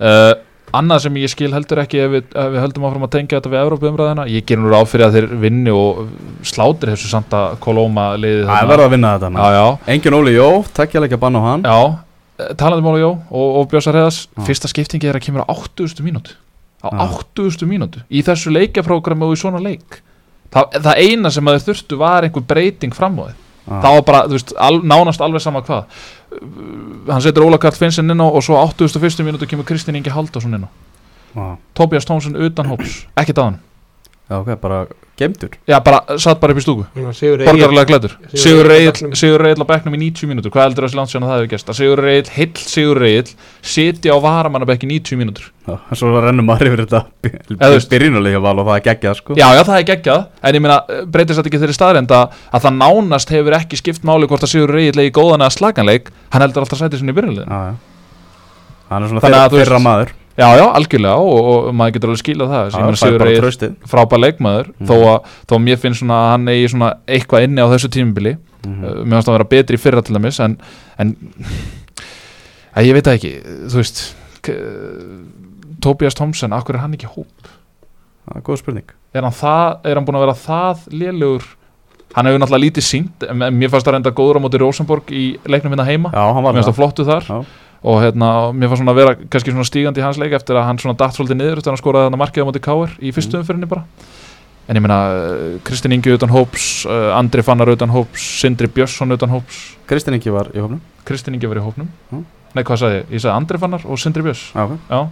uh, 0.00 0.32
annað 0.74 1.04
sem 1.04 1.18
ég 1.20 1.30
skil 1.32 1.50
heldur 1.54 1.80
ekki 1.84 2.00
ef 2.02 2.12
við, 2.12 2.30
ef 2.34 2.48
við 2.54 2.62
höldum 2.64 2.86
áfram 2.88 3.06
að 3.06 3.12
tengja 3.14 3.38
þetta 3.38 3.52
við 3.52 3.60
Evrópumræðina 3.62 4.24
ég 4.32 4.46
ger 4.48 4.60
nú 4.60 4.72
ráð 4.72 4.88
fyrir 4.90 5.06
að 5.06 5.18
þeir 5.18 5.28
vinni 5.44 5.74
og 5.74 6.00
slátir 6.46 6.94
þessu 6.94 7.10
Santa 7.12 7.42
Coloma 7.62 8.08
liðið 8.20 8.48
það 8.48 8.62
er 8.62 8.70
verið 8.72 8.86
að 8.86 8.96
vinna 8.96 9.12
þetta 9.14 9.44
já, 9.44 9.58
já, 9.58 9.92
Engin 9.94 10.16
Óli 10.18 10.34
Jó, 10.34 10.48
takkja 10.76 11.04
ekki 11.04 11.18
að 11.18 11.22
banna 11.26 11.42
á 11.42 11.46
hann. 11.50 11.68
Já. 11.68 11.78
Eh, 12.40 12.50
talandi 12.58 12.86
mála 12.86 13.02
Jó 13.04 13.12
og, 13.12 13.60
og 13.60 13.68
Björsar 13.70 14.00
Heðas 14.00 14.24
Já. 14.26 14.42
fyrsta 14.48 14.72
skiptingi 14.72 15.10
er 15.10 15.20
að 15.20 15.28
kemur 15.28 15.46
á 15.46 15.54
8000 15.54 16.02
mínútu. 16.06 16.34
Á 16.82 16.90
Já. 16.90 17.06
8000 17.20 17.70
mínútu 17.70 18.02
í 18.10 18.24
þessu 18.26 18.50
leikjaprógrami 18.54 19.28
og 19.28 19.36
í 19.36 19.40
svona 19.44 19.62
leik. 19.62 20.00
Það, 20.54 20.80
það 20.82 21.00
eina 21.06 21.30
sem 21.34 21.46
að 21.46 21.56
þeir 21.56 21.68
þurftu 21.68 21.98
var 22.02 22.26
einhver 22.26 22.46
breyting 22.50 22.94
fram 22.94 23.22
á 23.22 23.30
þið 23.30 23.43
Já. 23.64 23.80
það 23.80 23.94
var 23.96 24.02
bara, 24.10 24.22
þú 24.28 24.36
veist, 24.38 24.54
al, 24.60 24.80
nánast 24.84 25.20
alveg 25.24 25.40
sama 25.44 25.62
hvað 25.64 25.84
Uh, 26.34 27.06
hann 27.06 27.22
setur 27.22 27.44
Óla 27.46 27.60
Karl 27.62 27.76
Finnsen 27.78 28.10
inn 28.10 28.18
á 28.18 28.26
og 28.26 28.42
svo 28.42 28.56
á 28.58 28.66
81. 28.66 29.22
mínútu 29.22 29.46
kemur 29.46 29.62
Kristinn 29.68 29.94
Ingi 29.94 30.10
Haldarsson 30.10 30.56
inn 30.56 30.64
á 30.66 30.70
Já, 31.36 31.44
Tobias 31.78 32.04
Tómsson 32.08 32.34
utan 32.34 32.66
hóps, 32.66 33.04
ekkert 33.14 33.38
hann 33.38 33.60
já, 34.30 34.36
ok, 34.38 34.54
bara 34.60 34.86
gemdur 35.18 35.50
Já, 35.68 35.78
bara, 35.84 36.00
satt 36.18 36.40
bara 36.42 36.54
upp 36.54 36.58
í 36.58 36.64
stúku. 36.64 36.84
Borgarlega 36.94 37.84
glætur 37.86 38.14
Sigur 38.34 38.66
Reyl, 38.66 39.60
á 39.62 39.66
bekknum. 39.68 39.94
Í 39.94 40.00
90 40.10 40.30
mínútur. 40.30 40.50
Hvað 40.54 40.66
heldur 40.68 40.86
þessi 40.88 40.98
landsjón 40.98 41.26
að 41.26 41.30
það 41.30 41.38
hefur 41.38 41.50
gæst? 41.52 41.68
Að 41.70 41.78
Sigur 41.78 42.02
Reyl, 42.02 42.24
heill 42.34 42.56
Sigur 42.58 43.00
Reyl 43.04 43.28
Siti 43.74 44.10
á 44.10 44.16
varamannabekk 44.24 44.86
í 44.86 44.90
90 44.90 45.20
mínútur. 45.20 45.46
Já, 45.68 45.76
svo 45.96 46.10
rennum 46.24 46.48
maður 46.48 46.72
yfir 46.72 46.84
þetta 46.84 47.00
byrjunulega 47.92 48.42
val 48.42 48.56
og 48.58 48.66
það 48.68 48.80
er 48.80 48.84
geggjað 48.88 49.20
sko. 49.20 49.38
Já, 49.38 49.46
já, 49.54 49.62
það 49.62 49.78
er 49.78 49.86
geggjað. 49.92 50.26
En 50.42 50.58
ég 50.58 50.66
meina, 50.66 50.80
breytist 51.14 51.40
þetta 51.40 51.52
ekki 51.52 51.62
þeirri 51.62 51.78
staðrend 51.78 52.16
að, 52.18 52.36
að 52.50 52.66
það 52.66 52.76
nánast 52.82 53.32
hefur 53.36 53.58
ekki 53.60 53.80
skipt 53.80 54.04
máli 54.08 54.28
hvort 54.28 54.44
að 54.44 54.54
Sigur 54.56 54.74
Reyl 54.74 54.92
leiki 54.98 55.14
góðan 55.14 55.46
eða 55.46 55.56
slaganleik 55.56 56.10
Hann 56.34 56.44
heldur 56.44 56.66
alltaf 56.66 56.82
sætið 56.82 57.00
sinni 57.00 57.14
í 57.14 57.18
byrjunliðin 57.20 57.54
Já, 60.34 60.48
já 60.58 60.64
algjörlega 60.74 61.14
og, 61.22 61.44
og 61.46 61.74
maður 61.78 61.92
getur 61.94 62.10
alveg 62.10 62.22
skilað 62.24 62.48
það. 62.50 62.70
Það 62.74 62.88
er 62.88 62.96
Sigur 62.98 63.24
tröstið 63.44 63.74
frábær 63.86 64.18
leikmaður 64.24 64.70
Mhm. 64.74 64.88
þó, 64.88 64.94
að, 65.12 65.28
þó 65.46 65.54
mér 65.62 65.78
finnst 65.78 66.00
svona 66.02 66.16
að 66.24 66.30
hann 66.32 66.48
eigi 66.50 66.68
svona 66.72 66.88
eitthvað 67.06 67.44
inni 67.46 67.62
á 67.62 67.68
þessu 67.70 67.90
tímubili 67.94 68.32
Mhm. 68.64 68.84
uh, 68.84 69.04
mér 69.04 69.14
finnst 69.20 69.28
að 69.28 69.36
vera 69.38 69.44
betri 69.54 69.76
fyrra 69.78 70.02
til 70.02 70.16
dæmis 70.16 70.40
en, 70.40 70.58
en 70.98 71.16
að 72.74 72.86
ég 72.88 72.92
veit 72.96 73.04
það 73.04 73.18
ekki 73.20 73.32
þú 73.70 73.76
veist 73.78 74.02
Tobias 75.84 76.14
Thompson, 76.16 76.52
akkur 76.56 76.74
er 76.78 76.82
hann 76.84 76.94
ekki 76.96 77.08
hóp? 77.12 77.50
Það 78.24 78.38
er 78.38 78.44
góð 78.46 78.58
spurning. 78.62 78.92
Er 79.14 79.22
hann, 79.26 79.34
það, 79.36 79.76
er 79.84 79.98
hann 79.98 80.06
búin 80.08 80.16
að 80.18 80.24
vera 80.24 80.36
það 80.40 80.86
lélugur 80.96 81.44
hann 82.14 82.28
hefur 82.30 82.40
náttúrulega 82.40 82.64
lítið 82.64 82.86
sínt 82.86 83.24
mér 83.34 83.70
fannst 83.72 83.86
það 83.88 83.96
reynda 83.98 84.12
góður 84.14 84.38
á 84.38 84.44
móti 84.44 84.60
Rosenborg 84.62 85.10
í 85.14 85.24
leiknum 85.50 85.74
hérna 85.74 85.86
heima, 85.88 86.12
Já, 86.14 86.24
mér 86.34 86.54
finnst 86.56 86.70
það. 86.70 86.78
flottu 86.78 87.06
þar. 87.08 87.26
Já. 87.28 87.38
Og 87.84 87.98
hérna, 88.00 88.28
mér 88.56 88.70
fannst 88.72 88.80
svona 88.80 88.94
að 88.94 89.00
vera 89.02 89.14
kannski 89.28 89.52
svona 89.52 89.66
stígandi 89.68 90.00
í 90.00 90.04
hans 90.06 90.16
leik 90.20 90.32
eftir 90.38 90.56
að 90.56 90.64
hann 90.70 90.78
svona 90.80 90.96
datt 90.96 91.16
svolítið 91.18 91.36
niður 91.40 91.58
eftir 91.60 91.68
að 91.68 91.74
hann 91.74 91.82
skoraði 91.82 92.06
þarna 92.08 92.20
markið 92.22 92.44
á 92.44 92.48
móti 92.48 92.62
Káir 92.64 92.94
í 93.04 93.12
fyrstu 93.12 93.36
Mm. 93.36 93.42
umfyrinni 93.44 93.68
bara. 93.68 93.84
En 94.68 94.76
ég 94.78 94.80
meina, 94.80 94.98
Kristinn 95.62 95.92
Ingi 95.92 96.14
utan 96.16 96.30
hóps 96.32 96.86
uh, 96.88 97.12
Andri 97.18 97.42
Fannar 97.44 97.68
utan 97.68 97.90
hóps 97.92 98.22
Sindri 98.40 98.66
Björnsson 98.72 99.12
utan 99.12 99.28
hóps. 99.28 99.76
Kristinn 99.86 100.16
Ingi 100.16 100.32
var 100.32 100.48
í 100.56 100.62
hófnum 100.64 100.80
Kristinn 101.04 101.34
Ingi 101.36 101.50
verið 101.50 101.60
í 101.60 101.66
hópnum. 101.66 101.90
Mm. 102.10 102.24
nei, 102.54 102.62
hvað 102.64 102.80
sagði 102.80 102.96
ég? 103.02 103.10
Ég 103.12 103.20
sagði 103.26 103.36
Andri 103.36 103.58
Fannar 103.60 103.84
og 103.84 103.98
Sindri 104.00 104.22
Björns. 104.24 104.46
Já, 104.54 104.64
ok. 104.64 104.78
Já, 104.88 105.02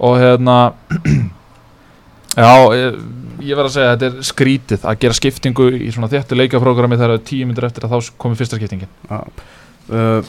og 0.00 0.16
hérna 0.22 0.56
já, 2.40 2.52
ég, 2.78 2.98
ég 3.44 3.56
verð 3.58 3.68
að 3.68 3.74
segja 3.74 3.90
að 3.92 3.96
þetta 3.98 4.08
er 4.20 4.28
skrítið 4.30 4.84
að 4.88 5.00
gera 5.04 5.16
skiptingu 5.18 5.66
í 5.76 5.90
svona 5.92 6.08
þéttu 6.12 6.38
leikaprógrami 6.38 6.98
þegar 7.00 7.20
tíu 7.26 7.48
myndir 7.48 7.66
eftir 7.68 7.84
að 7.84 7.96
þá 7.98 8.12
komi 8.22 8.38
fyrsta 8.38 8.56
skiptingin. 8.60 8.88
Uh, 9.10 10.22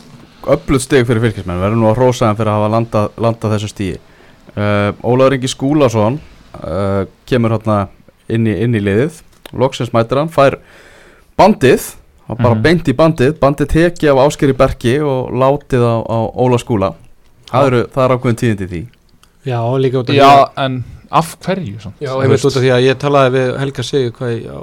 Öflut 0.49 0.81
stig 0.81 1.05
fyrir 1.05 1.21
fylgismenn 1.21 1.59
Verður 1.61 1.77
nú 1.77 1.89
að 1.91 1.97
hrósa 1.99 2.27
þeim 2.29 2.37
fyrir 2.39 2.49
að 2.51 2.57
hafa 2.59 2.69
landað, 2.75 3.09
landað 3.21 3.51
þessu 3.55 3.69
stíi 3.71 3.95
uh, 4.57 4.91
Ólaður 5.05 5.35
Ingi 5.37 5.51
Skúlason 5.51 6.17
uh, 6.63 7.03
Kemur 7.29 7.53
hérna 7.57 7.75
inn 8.31 8.47
í, 8.47 8.53
inn 8.63 8.75
í 8.77 8.81
liðið. 8.81 9.19
Loksins 9.59 9.91
mætir 9.93 10.17
hann 10.21 10.31
Fær 10.31 10.57
bandið 11.37 11.91
og 12.31 12.37
bara 12.39 12.55
Mhm. 12.55 12.61
beint 12.63 12.87
í 12.87 12.93
bandið. 12.95 13.33
Bandið 13.41 13.67
teki 13.67 14.07
af 14.07 14.21
Áskeri 14.23 14.53
Berki 14.55 14.93
Og 15.03 15.31
látið 15.35 15.83
á, 15.83 15.95
á 15.99 16.17
Óla 16.39 16.57
Skúla. 16.61 16.93
Það, 17.51 17.65
eru, 17.67 17.81
það 17.91 18.03
er 18.05 18.13
ákveðin 18.15 18.39
tíðindi 18.39 18.67
því. 18.71 18.81
Já, 19.45 19.59
líka 19.83 19.97
út 19.99 20.09
af 20.09 20.15
því 20.15 20.19
já, 20.21 20.49
en 20.63 20.83
af 21.11 21.35
hverju? 21.43 21.79
samt? 21.83 21.95
Já, 21.99 22.11
ég 22.23 22.29
veit 22.31 22.45
út 22.45 22.55
af 22.55 22.61
því 22.63 22.69
að 22.71 22.85
ég 22.85 22.99
talaði 23.01 23.31
við 23.35 23.57
Helga 23.59 23.83
Sigur 23.83 24.13
hvað 24.15 24.31
ég, 24.31 24.45
já, 24.45 24.59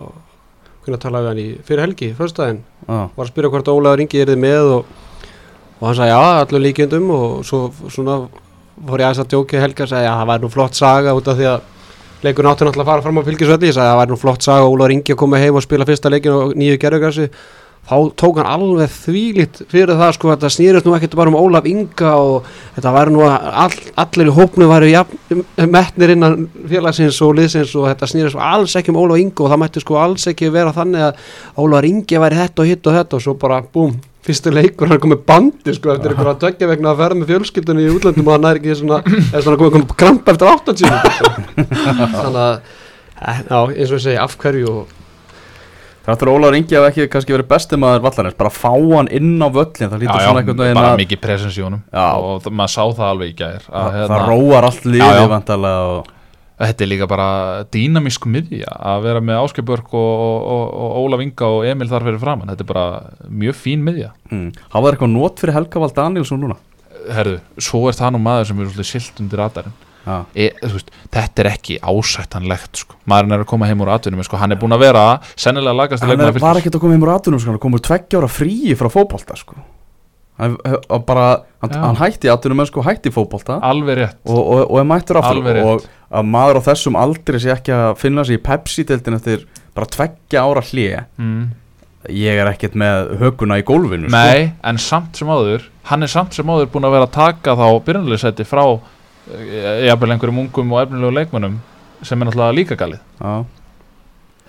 hvernig 0.87 1.03
talaði 1.03 1.25
við 1.25 1.29
hann 1.29 1.43
í 1.43 1.47
fyrir 1.69 1.83
helgi, 1.85 2.09
fyrstæðin, 2.17 2.61
ah, 2.89 3.09
var 3.17 3.27
að 3.27 3.33
spyrja 3.35 3.51
hvort 3.53 3.69
Ólaður 3.75 4.01
Ingi 4.07 4.23
er 4.23 4.31
þið 4.33 4.41
með 4.47 4.71
og, 4.79 4.85
og 5.79 5.87
hann 5.87 5.99
sagði 5.99 6.13
já, 6.13 6.21
allur 6.43 6.65
líkjendum 6.67 7.11
og 7.15 7.41
svo 7.47 7.63
svona 7.87 8.21
fór 8.89 9.03
ég 9.03 9.09
aðeins 9.09 9.23
að 9.25 9.31
djóki 9.35 9.63
Helga 9.63 9.87
og 9.87 9.93
sagði 9.93 10.09
já, 10.09 10.15
það 10.15 10.31
væri 10.33 10.45
nú 10.45 10.53
flott 10.55 10.79
saga 10.79 11.15
út 11.19 11.31
af 11.31 11.39
því 11.39 11.49
að 11.53 12.27
leikur 12.27 12.49
náttúrulega 12.49 12.83
að 12.83 12.91
fara 12.91 13.07
fram 13.07 13.23
á 13.23 13.29
fylgisvelli, 13.29 13.71
ég 13.71 13.77
sagði 13.77 13.93
það 13.93 14.01
væri 14.03 14.15
nú 14.15 14.21
flott 14.25 14.47
saga 14.47 14.67
Ólaður 14.67 14.95
Ingi 14.97 15.15
að 15.15 15.23
koma 15.23 15.41
heim 15.43 15.59
og 15.59 15.65
spila 15.65 15.87
fyrsta 15.87 16.11
leikin 16.13 16.35
á 16.35 16.41
nýju 16.59 16.81
gerðugassi 16.83 17.29
þá 17.89 17.97
tók 18.21 18.39
hann 18.39 18.49
alveg 18.53 18.91
þvílitt 18.93 19.61
fyrir 19.71 19.97
það 19.97 20.11
sko 20.17 20.33
þetta 20.35 20.51
snýrist 20.53 20.87
nú 20.87 20.95
ekkert 20.97 21.15
bara 21.17 21.33
um 21.33 21.39
Ólaf 21.39 21.69
Inga 21.69 22.11
og 22.21 22.49
þetta 22.77 22.93
væri 22.93 23.15
nú 23.15 23.23
all, 23.25 23.77
allir 24.03 24.29
í 24.29 24.35
hópnu 24.37 24.69
jafn, 24.91 25.45
metnir 25.73 26.13
innan 26.13 26.49
félagsins 26.69 27.21
og 27.25 27.37
liðsins 27.39 27.73
og 27.79 27.89
þetta 27.89 28.11
snýrist 28.13 28.43
alls 28.51 28.77
ekki 28.77 28.93
um 28.93 29.01
Ólaf 29.01 29.23
Inga 29.23 29.47
og 29.47 29.53
það 29.55 29.63
mætti 29.65 29.85
sko 29.85 30.01
alls 30.03 30.29
ekki 30.29 30.53
vera 30.53 30.75
þannig 30.77 31.07
að 31.09 31.33
Ólaf 31.65 31.89
Ingi 31.89 32.21
væri 32.21 32.41
þetta 32.43 32.65
og 32.65 32.73
hitt 32.73 32.91
og 32.91 32.99
þetta 32.99 33.19
og 33.19 33.25
svo 33.25 33.37
bara 33.41 33.63
búm, 33.65 33.97
fyrstu 34.29 34.53
leikur 34.55 34.93
hann 34.93 35.01
komið 35.03 35.25
bandi 35.29 35.75
sko 35.77 35.95
eftir 35.95 36.13
einhverja 36.15 36.37
tökja 36.45 36.69
vegna 36.71 36.93
að 36.93 37.03
ferða 37.03 37.21
með 37.23 37.33
fjölskyldunni 37.33 37.87
í 37.87 37.95
útlöndum 37.97 38.29
og 38.29 38.37
hann 38.37 38.47
er 38.51 38.61
ekki 38.61 38.77
svona, 38.79 39.01
eða 39.33 39.43
svona 39.47 39.59
komið 39.63 39.75
kom 39.79 39.89
kramp 40.05 40.31
eftir 40.35 40.53
80 40.53 40.87
þannig 42.21 42.45
að 42.45 42.55
eh, 42.55 43.43
já, 43.49 43.59
eins 43.59 43.91
og 43.91 43.99
ég 43.99 44.07
segi, 44.07 44.19
af 44.23 44.39
hverju 44.39 44.73
og 44.77 44.95
Þráttur 46.09 46.31
Ólaður 46.33 46.55
Ingi 46.57 46.73
hafa 46.79 46.89
ekki 46.89 47.05
kannski 47.13 47.35
verið 47.35 47.49
besti 47.51 47.77
maður 47.77 48.07
vallarins 48.07 48.37
Bara 48.39 48.49
fá 48.49 48.71
hann 48.73 49.11
inn 49.13 49.35
á 49.45 49.49
völlin 49.53 49.91
Það 49.93 49.99
lítur 50.01 50.23
svona 50.25 50.41
veginn 50.47 50.79
bara 50.79 50.93
að 50.95 51.03
mikið 51.03 51.21
presens 51.21 51.59
í 51.59 51.65
honum. 51.67 51.83
Já. 51.93 52.07
og 52.17 52.47
maður 52.49 52.73
sá 52.73 52.85
það 52.87 53.11
alveg 53.11 53.35
í 53.35 53.35
gær 53.37 53.59
að, 53.59 53.67
það, 53.75 53.91
hérna, 53.99 54.07
það 54.15 54.31
róar 54.31 54.69
allt 54.71 54.87
vantarlega 55.35 55.91
og 55.99 56.09
þetta 56.59 56.85
er 56.85 56.91
líka 56.93 57.11
bara 57.11 57.29
dýnamísk 57.75 58.29
miðja 58.31 58.71
að 58.93 59.05
vera 59.07 59.25
með 59.25 59.43
Áskebörg 59.45 59.93
og, 59.95 60.25
og, 60.29 60.39
og, 60.55 60.65
og 60.85 61.03
Ólaf 61.05 61.25
Inga 61.25 61.53
og 61.57 61.67
Emil 61.71 61.91
þar 61.91 62.09
fyrir 62.09 62.23
framann 62.23 62.51
þetta 62.53 62.67
er 62.67 62.73
bara 62.73 62.87
mjög 63.31 63.61
fín 63.61 63.85
miðja 63.87 64.15
mm. 64.33 64.49
Hafa 64.73 64.87
það 64.87 64.91
eitthvað 64.93 65.15
nót 65.15 65.45
fyrir 65.45 65.59
Helga 65.59 65.85
Val 65.85 65.95
Danielsson 65.95 66.43
núna? 66.43 66.59
herðu, 67.15 67.39
svo 67.63 67.85
er 67.89 67.97
það 67.97 68.15
nú 68.15 68.23
maður 68.23 68.51
sem 68.51 68.59
er 68.61 68.71
svolítið 68.71 68.91
silt 68.91 69.23
undir 69.23 69.43
radarinn 69.43 69.77
Já, 70.09 70.23
e, 70.33 70.47
veist, 70.63 70.93
þetta 71.13 71.43
er 71.43 71.49
ekki 71.51 71.75
ásættanlegt 71.85 72.81
sko. 72.81 72.97
maðurinn 73.11 73.35
er 73.37 73.43
að 73.45 73.51
koma 73.51 73.69
heim 73.69 73.83
úr 73.85 73.91
atvinnum 73.93 74.25
sko. 74.25 74.39
hann 74.41 74.55
er 74.55 74.61
búin 74.61 74.73
að 74.73 74.87
vera 74.87 75.03
sennilega 75.35 75.77
lagast 75.77 76.07
hann 76.07 76.23
var 76.41 76.61
ekkert 76.61 76.79
að 76.79 76.85
koma 76.85 76.97
heim 76.97 77.05
úr 77.05 77.13
aðtunum 77.13 77.43
sko, 77.43 77.53
hann 77.53 77.63
komur 77.63 77.83
tveggja 77.85 78.23
ára 78.23 78.31
fríi 78.33 78.77
frá 78.79 78.89
fótbolta 78.93 79.37
sko. 79.37 79.59
Hann, 80.39 80.57
bara, 81.07 81.29
hann, 81.63 81.73
Já. 81.75 81.81
hann 81.83 81.99
hætti 81.99 82.31
aðtunum 82.33 82.63
en 82.63 82.69
sko 82.71 82.85
hætti 82.87 83.13
fótbolta 83.15 83.59
alveg 83.67 84.03
rétt 84.03 84.19
og, 84.25 84.39
og, 84.39 84.61
og 84.65 84.81
er 84.81 84.87
mættur 84.87 85.21
aftur 85.21 85.63
og 85.65 85.87
að 86.09 86.29
maður 86.33 86.61
á 86.63 86.67
þessum 86.71 86.99
aldri 86.99 87.41
sé 87.43 87.53
ekki 87.53 87.75
að 87.75 87.97
finna 88.01 88.25
sig 88.25 88.39
í 88.39 88.45
Pepsi-deltin 88.45 89.19
eftir 89.19 89.49
bara 89.77 89.91
tveggja 89.93 90.45
ára 90.47 90.63
hlýja 90.65 91.05
mm. 91.19 91.43
ég 92.15 92.41
er 92.43 92.53
ekkert 92.53 92.79
með 92.79 93.17
höguna 93.23 93.59
í 93.61 93.67
gólfinu 93.67 94.13
nei, 94.13 94.55
en 94.63 94.81
samt 94.83 95.19
sem 95.19 95.29
áður 95.29 95.67
hann 95.91 96.07
er 96.07 96.13
samt 96.13 96.37
sem 96.37 96.49
áður 96.49 96.71
búin 96.73 96.89
að 96.89 96.97
vera 96.97 97.11
að 97.11 97.17
taka 97.19 97.57
þá 97.59 97.67
byrjunleysæti 97.89 98.47
frá 98.49 98.65
eh, 98.71 99.87
jafnvel 99.89 100.15
einhverjum 100.15 100.43
ungum 100.47 100.75
og 100.75 100.85
efnilegu 100.85 101.15
leikmönnum 101.19 101.61
sem 102.07 102.21
er 102.21 102.31
náttúrulega 102.31 102.57
líka 102.57 102.79
galið 102.79 103.03
sko. 103.19 103.39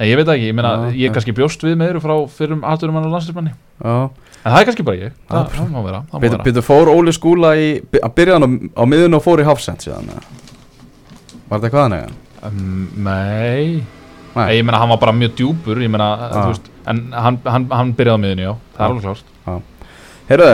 Ég 0.07 0.15
veit 0.19 0.25
það 0.29 0.35
ekki, 0.37 0.47
ég 0.47 0.55
meina, 0.55 0.71
Já, 0.71 0.95
ég 0.95 1.09
já. 1.09 1.13
kannski 1.17 1.33
bjóst 1.35 1.63
við 1.67 1.75
með 1.79 1.89
eru 1.93 2.01
frá 2.03 2.15
fyrrum 2.31 2.61
atvinnumann 2.63 3.07
og 3.09 3.15
landslýsmanni 3.17 3.51
en 3.83 4.09
það 4.45 4.59
er 4.61 4.67
kannski 4.69 4.85
bara 4.87 4.99
ég, 5.01 5.15
það, 5.27 5.49
það 5.57 5.71
má 5.73 5.79
vera, 5.83 6.01
það 6.11 6.21
má 6.21 6.23
vera. 6.23 6.43
býtu 6.47 6.63
fór 6.63 6.91
Óli 6.93 7.11
skúla 7.15 7.53
í 7.59 7.69
að 7.99 8.13
byrja 8.15 8.37
hann 8.39 8.47
á, 8.47 8.49
á 8.79 8.83
miðun 8.87 9.17
og 9.19 9.23
fór 9.25 9.43
í 9.43 9.47
hafsend 9.49 9.83
síðan 9.83 10.07
var 11.49 11.59
þetta 11.59 11.71
hvað 11.73 11.83
hann 11.83 11.97
eða? 11.97 12.11
Um, 12.47 12.83
nei. 13.03 13.81
Nei. 14.35 14.45
Ég 14.55 14.63
meina 14.63 14.79
hann 14.79 14.91
var 14.93 14.99
bara 15.01 15.11
mjög 15.17 15.33
djúpur 15.35 15.79
Ég 15.81 15.89
meina, 15.91 16.05
þú 16.31 16.43
veist 16.53 16.67
En 16.87 16.99
hann, 17.11 17.39
hann, 17.43 17.65
hann 17.73 17.89
byrjaði 17.97 18.15
á 18.15 18.23
miðunni, 18.23 18.45
já 18.45 18.53
Það 18.77 18.83
er 18.85 18.93
alveg 18.93 19.03
klárt. 19.03 19.65
Heyrðu, 20.29 20.51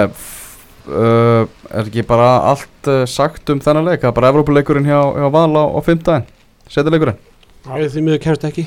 uh, 0.88 1.52
er 1.70 1.84
ekki 1.92 2.06
bara 2.08 2.30
allt 2.54 2.90
uh, 2.90 3.04
sagt 3.10 3.52
um 3.54 3.60
þennan 3.62 3.86
leik, 3.92 4.00
það 4.02 4.10
er 4.10 4.16
bara 4.18 4.32
Evrópuleikurinn 4.34 4.88
hjá, 4.90 4.98
hjá 5.20 5.28
Val 5.36 5.52
á, 5.60 5.64
á 5.76 5.80
fimmtudaginn, 5.86 6.26
setjuleikurinn 6.72 7.20
Já, 7.68 7.72
ég 7.84 7.94
því 7.94 8.06
miður 8.08 8.24
kemst 8.26 8.48
ekki 8.50 8.66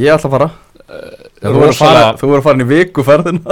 Ég 0.00 0.08
ætla 0.14 0.28
að 0.28 0.34
fara. 0.36 0.48
Þú 1.42 1.52
voru 1.52 1.62
að 1.62 1.68
rosalega- 1.68 2.02
fara, 2.02 2.16
þú 2.20 2.26
voru 2.30 2.40
að 2.40 2.46
fara 2.46 2.56
inn 2.56 2.64
í 2.64 2.70
vikuferðina. 2.72 3.42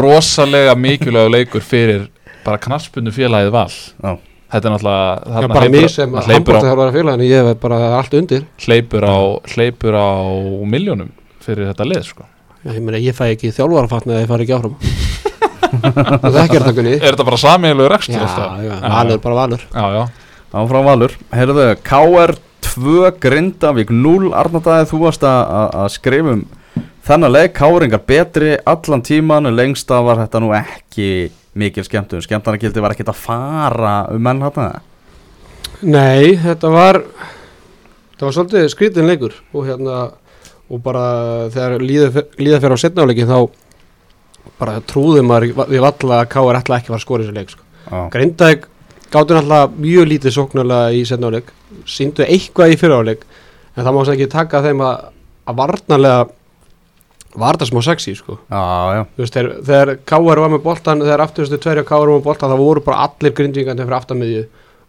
Rosalega 0.00 0.74
mikilvæg 0.78 1.28
leikur 1.30 1.62
fyrir 1.62 2.08
Bara 2.46 2.58
knaspundu 2.62 3.10
félagið 3.14 3.50
val. 3.54 3.68
Já. 3.70 4.16
Þetta 4.52 4.68
er 4.68 4.72
náttúrulega 4.76 5.06
Já, 5.10 5.32
þarna 5.34 5.48
bara 5.50 5.68
mér 5.74 5.88
sem 5.90 6.12
handbóltaþjálfara 6.14 6.92
félaginu, 6.94 7.24
ég 7.26 7.48
hef 7.50 7.56
bara 7.60 7.78
allt 7.98 8.12
undir. 8.14 8.44
Hleypur 8.62 9.02
á 9.02 9.16
Hleypur 9.54 9.94
á 9.98 10.06
miljónum 10.70 11.08
Fyrir 11.42 11.66
þetta 11.72 11.84
lið, 11.90 12.04
sko. 12.06 12.22
Já, 12.62 12.70
ég 12.76 12.82
meina, 12.86 12.98
ég 13.02 13.14
fæ 13.18 13.24
ekki 13.34 13.50
þjálfarafatna 13.54 14.14
eða 14.14 14.22
ég 14.22 14.30
fari 14.30 14.46
ekki 14.46 14.54
áfram. 14.54 14.76
Það 16.22 16.30
er 16.30 16.40
ekki 16.44 16.58
að 16.60 16.66
takunni 16.70 16.94
Er 16.94 17.10
þetta 17.16 17.26
bara 17.26 17.40
samíðilegu 17.42 17.90
rekstur 17.90 18.22
Já, 18.22 18.22
já, 18.62 18.74
valur, 18.86 19.18
bara 19.26 19.34
valur. 19.42 19.62
Já, 19.74 19.84
já. 19.98 20.04
Áfram 20.56 20.86
Valur, 20.86 21.12
heyrðu, 21.34 21.64
KR 21.84 22.32
2 22.76 23.10
Grindavík 23.22 23.90
0 23.90 24.32
Arnardæði, 24.36 24.90
þú 24.92 25.02
varst 25.02 25.24
að, 25.26 25.40
að, 25.60 25.68
að 25.82 25.88
skrifa 25.96 26.36
um 26.36 26.44
þennan 27.06 27.32
leik, 27.32 27.54
KR-ingar 27.56 28.02
betri 28.06 28.52
allan 28.66 29.04
tíman, 29.06 29.50
lengst 29.54 29.90
af 29.94 30.04
var 30.06 30.20
þetta 30.24 30.42
nú 30.42 30.52
ekki 30.56 31.08
mikil 31.56 31.86
skemmtun, 31.86 32.24
skemmtarnagildi 32.24 32.82
var 32.84 32.92
ekkert 32.92 33.14
að 33.14 33.24
fara 33.24 33.96
um 34.12 34.22
menn 34.22 34.44
hérna 34.44 34.74
Nei, 35.84 36.36
þetta 36.40 36.70
var 36.72 37.00
þetta 38.16 38.24
var 38.24 38.36
svolítið 38.36 38.70
skrítin 38.72 39.08
leikur. 39.10 39.34
Og 39.52 39.66
hérna 39.68 39.96
og 40.66 40.80
bara 40.82 41.06
þegar 41.54 41.82
líða, 41.82 42.24
líða 42.40 42.60
fyrir 42.62 42.80
á 42.80 42.82
setnáleikin 42.82 43.28
þá 43.28 43.38
bara 44.56 44.80
trúðum 44.88 45.28
maður 45.28 45.68
við 45.68 45.84
valla 45.84 46.22
að 46.22 46.30
K.R. 46.32 46.58
ætla 46.62 46.78
ekki 46.78 46.88
að 46.88 46.94
fara 46.94 46.98
að 46.98 47.04
skora 47.04 47.26
þessu 47.26 47.36
leik 47.36 47.52
sko. 47.52 47.66
Já, 47.86 47.98
Grindavík 48.14 48.64
gáttu 49.12 49.36
náttúrulega 49.36 49.70
mjög 49.86 50.08
lítið 50.12 50.34
sóknarlega 50.36 50.94
í 50.96 51.04
setna 51.08 51.30
áleik 51.30 51.52
síndu 51.90 52.24
eitthvað 52.26 52.74
í 52.74 52.80
fyrir 52.80 52.98
áleik 53.00 53.22
en 53.76 53.84
það 53.84 53.94
má 53.94 54.00
sem 54.04 54.16
ekki 54.16 54.32
taka 54.32 54.64
þeim 54.64 54.82
að, 54.86 55.06
að 55.46 55.58
varnarlega 55.62 56.26
var 57.36 57.58
það 57.60 57.70
smá 57.70 57.80
sexy 57.84 58.14
sko 58.16 58.38
Já, 58.48 58.62
já, 58.96 59.02
veist, 59.20 59.34
þegar, 59.36 59.50
þegar 59.68 59.94
K.R. 60.08 60.42
var 60.42 60.52
með 60.54 60.62
boltan 60.64 61.02
þegar 61.04 61.24
afturstu 61.26 61.58
tverja 61.60 61.84
K.R. 61.86 62.04
var 62.06 62.14
með 62.16 62.28
boltan 62.28 62.52
það 62.52 62.62
voru 62.64 62.84
bara 62.86 63.08
allir 63.08 63.34
grindvíkandi 63.36 63.84
fyrir 63.84 63.98
aftanmiðju 63.98 64.44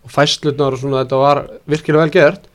og 0.07 0.13
fæslutnar 0.13 0.77
og 0.77 0.81
svona 0.81 1.03
þetta 1.03 1.19
var 1.23 1.43
virkilega 1.67 2.05
vel 2.05 2.15
gert 2.15 2.47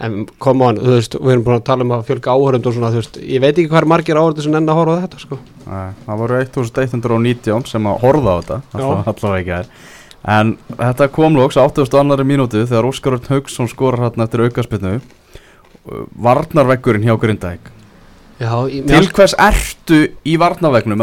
en 0.00 0.22
come 0.40 0.64
on, 0.64 0.78
þú 0.80 0.94
veist, 0.96 1.16
við 1.18 1.34
erum 1.34 1.42
búin 1.44 1.58
að 1.58 1.66
tala 1.68 1.84
um 1.84 1.90
að 1.92 2.06
fjölga 2.08 2.32
áhörund 2.32 2.68
og 2.70 2.76
svona, 2.76 2.92
þú 2.94 3.00
veist, 3.02 3.18
ég 3.20 3.42
veit 3.42 3.52
ekki 3.52 3.68
hvað 3.68 3.82
er 3.82 3.88
margir 3.92 4.20
áhörundur 4.20 4.46
sem 4.46 4.54
enn 4.56 4.70
að 4.72 4.78
horfa 4.78 4.94
á 4.96 5.02
þetta 5.02 5.22
sko 5.26 5.40
Nei, 5.66 5.88
það 6.06 6.22
voru 6.22 6.38
1119 6.40 7.66
sem 7.68 7.88
að 7.90 7.98
horfa 8.06 8.32
á 8.32 8.38
þetta 8.38 8.60
Já. 8.80 8.86
allavega 9.12 9.40
ekki 9.40 9.56
er 9.58 9.98
en 10.28 10.56
þetta 10.76 11.08
kom 11.12 11.36
lóks 11.38 11.56
á 11.56 11.64
82. 11.64 12.24
mínútu 12.28 12.64
þegar 12.66 12.88
Óskar 12.90 13.16
Örn 13.16 13.28
Haugsson 13.30 13.68
skorar 13.68 14.00
hann 14.10 14.24
eftir 14.26 14.42
aukaspinnu 14.44 14.98
varnarveggurinn 16.20 17.06
hjá 17.06 17.16
Grindavík 17.20 17.70
Já, 18.40 18.52
ég, 18.72 18.86
til 18.88 19.08
hvers 19.12 19.34
ertu 19.36 19.98
í 20.24 20.36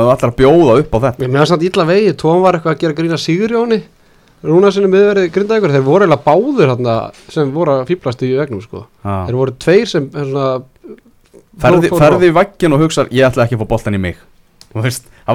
þú 0.07 0.13
ætlar 0.15 0.31
að 0.31 0.37
bjóða 0.39 0.77
upp 0.81 0.95
á 0.95 0.99
þetta 1.03 1.21
Mér 1.21 1.33
meðan 1.35 1.49
samt 1.51 1.65
illa 1.67 1.85
vegi, 1.85 2.13
Tóm 2.17 2.41
var 2.41 2.57
eitthvað 2.57 2.73
að 2.75 2.79
gera 2.81 2.97
grína 2.97 3.19
Sigurjóni 3.21 3.79
Rúna 4.47 4.69
sinni 4.73 4.89
miðverði 4.93 5.29
grindaðingur 5.33 5.73
þeir 5.73 5.85
voru 5.85 6.05
eiginlega 6.05 6.25
báður 6.25 6.71
þarna 6.73 6.95
sem 7.33 7.51
voru 7.53 7.73
að 7.73 7.87
fýblast 7.89 8.21
í 8.25 8.31
vegnum 8.37 8.61
sko 8.61 8.83
Ha. 9.05 9.15
þeir 9.29 9.37
voru 9.37 9.53
tveir 9.65 9.89
sem 9.89 10.09
svona, 10.13 10.47
ferði, 11.57 11.89
fór- 11.89 11.93
fór- 11.93 12.03
ferði 12.05 12.29
í 12.29 12.35
veggin 12.37 12.73
og 12.77 12.83
hugsar 12.85 13.09
ég 13.13 13.25
ætla 13.29 13.45
ekki 13.47 13.57
að 13.57 13.63
fá 13.65 13.69
boltan 13.73 13.97
í 13.97 14.01
mig 14.01 14.17
það 14.73 14.81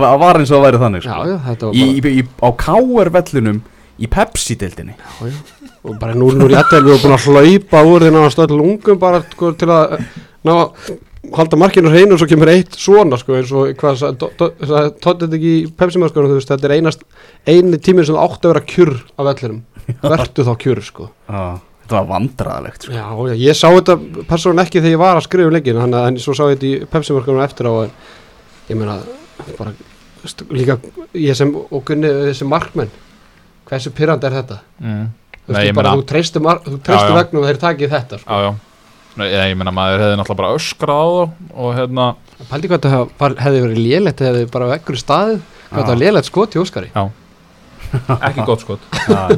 var- 0.02 0.40
eins 0.42 0.50
og 0.54 0.58
það 0.58 0.66
væri 0.68 0.82
þannig 0.84 1.02
Já, 1.06 1.10
sko. 1.12 1.26
já, 1.32 1.36
þetta 1.48 1.66
var 1.66 1.72
bara 1.72 1.82
í, 1.82 2.18
í, 2.18 2.26
á 2.42 2.48
KR 2.62 3.12
vellinum 3.18 3.62
í 4.00 4.08
Pepsi-dildinni 4.10 4.96
og 5.82 5.96
bara 6.00 6.14
nú 6.16 6.30
nú 6.32 6.48
er 6.48 6.58
ég 6.58 6.68
við 6.72 6.92
vorum 6.92 7.02
búin 7.02 7.16
að 7.16 7.26
hlaupa 7.28 7.86
úr 7.88 8.04
því 8.06 8.12
náða 8.14 8.34
stöðl 8.34 8.60
ungum 8.62 9.00
bara 9.02 9.22
sko, 9.32 9.50
til 9.58 9.68
að 9.72 9.96
ná 10.46 10.52
að 10.54 10.92
halda 11.36 11.58
markinu 11.58 11.90
hreinu 11.92 12.16
og 12.16 12.20
svo 12.20 12.28
kemur 12.30 12.50
eitt 12.50 12.76
svona 12.78 13.18
sko 13.20 13.36
eins 13.38 13.50
og 13.54 13.74
hvað 13.78 14.00
tóttið 14.18 15.02
þetta 15.04 15.36
ekki 15.38 15.52
í 15.54 15.66
þú 15.76 16.38
veist 16.38 16.50
þetta 16.50 16.68
er 16.68 16.74
einast 16.78 17.04
eini 17.46 17.78
tíminn 17.78 18.08
sem 18.08 18.18
átti 18.18 18.48
að 18.48 18.54
vera 18.54 18.64
kjur 18.72 18.94
af 19.16 19.28
vellinum. 19.28 19.60
Vertu 20.02 20.46
þá 20.46 20.52
kjur 20.62 20.80
sko. 20.82 21.08
Já, 21.28 21.60
þetta 21.84 21.96
var 21.98 22.08
vandræðalegt 22.10 22.86
sko. 22.86 22.96
Já, 22.96 23.06
já, 23.30 23.34
ég 23.38 23.58
sá 23.58 23.68
þetta 23.68 23.96
persónulega 24.30 24.66
ekki 24.66 24.82
þegar 24.82 24.96
ég 24.96 25.02
var 25.04 25.20
að 25.20 25.26
skrifa 25.28 25.50
um 25.50 25.56
leikin 25.56 25.80
þannig 25.82 26.00
að 26.00 26.10
en 26.10 26.20
svo 26.24 26.36
sá 26.38 26.44
ég 26.48 26.58
þetta 26.58 26.68
í 26.68 26.90
Pepsi-markanum 26.92 27.46
eftir 27.46 27.70
á 27.70 27.74
en 27.86 27.94
ég 28.72 28.82
meina 28.82 28.98
bara 29.58 29.74
líka 30.54 30.78
ég 31.18 31.38
sem 31.38 31.54
og 31.54 31.82
Gunni 31.86 32.10
þessi 32.30 32.46
markmenn 32.50 32.90
hversu 33.72 33.94
pyrrandi 33.96 34.28
er 34.28 34.36
þetta 34.40 34.58
mm. 34.82 35.06
þú, 35.32 35.46
Nei, 35.48 35.56
veist, 35.56 35.68
ég 35.68 35.78
bara, 35.78 35.94
meina- 35.94 36.02
þú 36.02 36.08
Já, 36.84 37.00
já. 37.08 37.16
vegnum 37.18 37.42
og 37.42 37.48
þeir 37.48 37.62
takið 37.62 37.96
þetta 37.96 38.20
sko. 38.22 38.28
Já, 38.28 38.46
já 38.50 38.52
Nei, 39.12 39.26
ég, 39.28 39.56
meina 39.60 39.72
maður 39.76 40.02
hefði 40.06 40.18
náttúrulega 40.20 40.40
bara 40.40 40.56
öskrað 40.56 41.18
og 41.20 41.74
hérna, 41.76 42.06
Pældi 42.48 42.70
hvað 42.70 42.86
þetta 42.86 43.32
hefði 43.44 43.64
verið 43.66 43.82
lélegt 43.82 44.22
hefði 44.24 44.46
bara 44.54 44.68
veggur 44.70 44.96
í 44.96 45.02
staðið 45.02 45.42
hvað 45.42 45.82
þetta 45.82 45.92
var 45.92 46.00
lélegt 46.00 46.30
skot 46.30 46.56
í 46.56 46.62
Óskari 46.62 46.92
ekki 47.92 48.46
gott 48.48 48.64
skot 48.64 48.86
Já. 49.12 49.36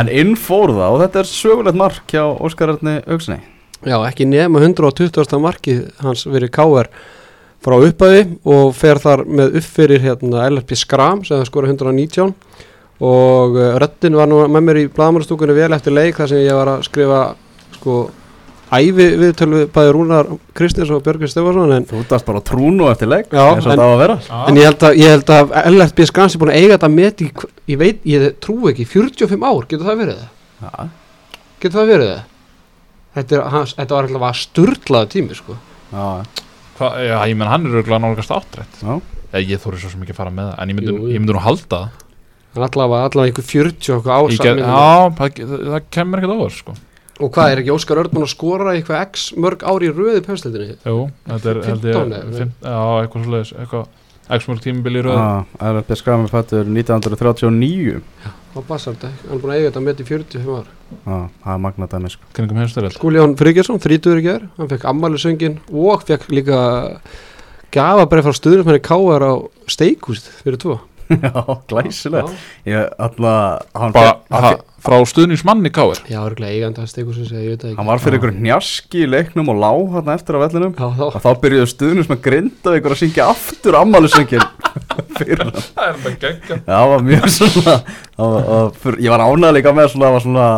en 0.00 0.08
inn 0.08 0.32
fór 0.40 0.72
það 0.72 0.94
og 0.94 1.02
þetta 1.04 1.20
er 1.20 1.28
sögulegt 1.28 1.80
mark 1.80 2.14
hjá 2.14 2.24
Óskar 2.32 2.72
Erni 2.74 2.96
Augsnei 3.04 3.42
Já, 3.80 3.96
ekki 4.04 4.26
nema 4.28 4.60
120. 4.60 5.36
markið 5.40 5.84
hans 6.04 6.26
verið 6.28 6.52
K.R. 6.52 6.88
frá 7.64 7.76
upphæði 7.80 8.24
og 8.48 8.74
fer 8.76 9.00
þar 9.00 9.24
með 9.28 9.60
uppfyrir 9.60 10.04
hérna 10.04 10.48
LFP 10.50 10.76
Skram 10.80 11.22
sem 11.28 11.44
skora 11.48 11.70
119 11.70 12.34
og 13.00 13.56
uh, 13.56 13.74
röddin 13.80 14.16
var 14.18 14.28
nú 14.30 14.40
með 14.46 14.66
mér 14.66 14.80
í 14.82 14.88
blaðmannstúkunni 14.92 15.56
vel 15.56 15.72
eftir 15.76 15.94
leik 15.96 16.18
þar 16.20 16.32
sem 16.32 16.42
ég 16.44 16.56
var 16.56 16.74
að 16.74 16.82
skrifa 16.88 17.20
sko 17.78 18.00
ævi 18.70 19.06
viðtölu 19.18 19.64
bæði 19.74 19.92
Rúnar 19.96 20.28
Kristins 20.54 20.90
og 20.94 21.00
Björgvin 21.02 21.30
Stefansson 21.30 21.72
en, 21.74 21.86
þú 21.90 22.02
dast 22.10 22.26
bara 22.28 22.42
trúnu 22.44 22.86
eftir 22.90 23.10
legg 23.10 23.32
Já, 23.34 23.46
en- 23.56 23.80
vera. 23.98 24.18
En 24.46 24.60
ég 24.60 24.68
held 24.68 24.84
að, 24.86 24.98
ég 25.00 25.14
held 25.14 25.32
að 25.34 25.54
LFP 25.72 26.06
Skram 26.06 26.30
sem 26.30 26.42
búin 26.42 26.52
að 26.52 26.60
eiga 26.60 26.76
þetta 26.76 26.90
met 26.94 27.24
í, 27.24 27.30
ég 27.72 27.80
veit, 27.80 28.04
ég 28.06 28.26
trú 28.42 28.58
ekki 28.70 28.86
45 28.86 29.42
ár, 29.48 29.64
getur 29.70 29.88
það 29.88 30.02
verið 30.04 30.20
það? 30.20 30.28
Já, 30.60 30.88
Getur 31.60 31.80
það 31.80 31.90
verið 31.94 32.12
það? 32.12 32.20
Þetta, 33.10 33.34
er, 33.36 33.42
hans, 33.56 33.72
þetta 33.74 33.96
var 33.96 34.06
alltaf 34.06 34.26
að 34.28 34.38
sturlaða 34.38 35.08
tími 35.10 35.34
sko. 35.34 35.56
Já, 35.90 36.04
Hva, 36.78 36.90
já, 37.02 37.16
ég 37.28 37.36
menn 37.36 37.50
hann 37.50 37.66
er 37.66 37.74
auðvitað 37.74 38.04
nálgast 38.04 38.30
áttrætt. 38.32 38.78
Já. 38.80 38.92
ég, 39.50 39.58
þóri 39.60 39.80
svo 39.82 39.90
sem 39.90 40.04
ekki 40.06 40.14
að 40.14 40.20
fara 40.22 40.32
með 40.32 40.46
það 40.52 40.62
en 40.62 40.70
ég 40.70 40.78
myndi, 40.78 40.94
nú 40.94 41.10
halda 41.44 41.66
það 41.74 42.06
allavega, 42.56 43.04
allavega 43.06 43.30
einhver 43.30 43.46
40 43.46 43.92
og 43.94 44.00
eitthvað 44.00 44.30
Ég 44.30 44.40
ásam 44.40 44.46
get, 44.46 44.58
Já, 44.58 45.10
það, 45.20 45.42
það, 45.50 45.66
það 45.70 45.84
kemur 45.96 46.18
ekkert 46.18 46.34
á 46.34 46.38
þess 46.42 46.58
sko. 46.64 46.74
Og 47.20 47.28
hvað 47.36 47.50
er 47.52 47.58
ekki 47.60 47.72
Óskar 47.74 47.98
Örn 48.00 48.10
búin 48.14 48.24
að 48.24 48.32
skora 48.32 48.72
eitthvað 48.74 49.02
x 49.10 49.26
mörg 49.36 49.60
ári 49.68 49.90
í 49.90 49.92
röði 49.92 50.22
pefstildinni? 50.24 50.76
Jú, 50.88 51.10
þetta 51.28 51.50
er 51.52 51.58
held 51.68 51.84
ég 51.84 51.96
15 52.00 52.14
eða? 52.16 52.36
fimm- 52.38 52.54
Já, 52.64 52.80
eitthvað 53.04 53.24
svoleiðis 53.26 53.52
eitthvað 53.60 53.88
X-mörg 54.30 54.60
tímabili 54.62 55.00
í 55.00 55.04
röð 55.04 55.16
Já, 55.18 55.44
LFB 55.74 55.96
Skræmi 56.00 56.28
fættur 56.30 56.68
1939 56.70 58.00
Á 58.50 58.58
Bassarda, 58.66 59.10
hann 59.28 59.36
er 59.36 59.42
búin 59.42 59.52
að 59.52 59.58
eiga 59.60 59.68
þetta 59.70 59.80
met 59.84 60.00
í 60.02 60.04
45 60.08 60.54
ár. 60.58 60.70
Já, 60.90 61.18
það 61.44 61.52
er 61.54 61.60
magnað 61.62 61.90
dæmi 61.92 62.10
sko. 62.10 62.24
Kringum 62.34 62.58
heimstöðel 62.58 62.90
Skúljón 62.96 63.36
Friggjarsson, 63.38 63.78
30 63.78 64.18
í 64.18 64.24
gerð, 64.24 64.48
hann 64.56 64.70
fekk 64.72 64.86
ammælisöngin 64.90 65.58
og 65.70 66.02
fekk 66.08 66.26
líka 66.34 66.58
gafabref 67.70 68.26
frá 68.26 68.34
stuðnismenni 68.34 68.82
K.R. 68.82 69.26
fyrir. 71.10 71.20
Já, 71.26 71.58
glæsilega 71.70 72.34
Ég 72.70 72.90
fer- 73.96 74.10
hann, 74.32 74.44
ha, 74.46 74.52
frá 74.80 74.96
stuðnismanni 75.10 75.72
káir 75.74 76.00
Já, 76.08 76.20
örgulega 76.24 76.54
eigandi 76.56 76.80
að 77.34 77.42
ég 77.44 77.50
veit 77.52 77.60
það 77.64 77.70
ekki. 77.72 77.78
hann 77.80 77.90
var 77.90 78.00
fyrir 78.04 78.20
ykkur 78.20 78.32
hnjaski 78.38 79.02
í 79.04 79.08
leiknum 79.10 79.50
og 79.52 79.60
lá 79.60 79.70
hann 79.96 80.12
eftir 80.14 80.38
á 80.38 80.42
vellinum 80.44 80.74
Já, 80.78 80.86
þá. 80.96 81.04
og 81.10 81.18
þá 81.26 81.30
byrjuðu 81.44 81.70
stuðnus 81.74 82.10
með 82.12 82.22
grinda 82.28 82.76
ykkur 82.80 82.94
að 82.96 83.00
syngja 83.02 83.28
aftur 83.34 83.78
fyrir 85.18 85.44
hann 85.44 85.60
Það 85.60 85.86
er 85.90 86.00
bara 86.04 86.16
geggja 86.24 86.60
Já, 86.60 86.64
það 86.70 86.92
var 86.94 87.06
mjög 87.10 87.28
svona 87.36 87.76
var, 88.20 88.36
og 88.56 88.78
fyr, 88.80 89.00
Ég 89.04 89.12
var 89.16 89.26
ánægð 89.26 89.56
líka 89.58 89.74
með 89.76 89.90
svona, 89.94 90.06
það 90.08 90.16
var 90.16 90.24
svona 90.28 90.48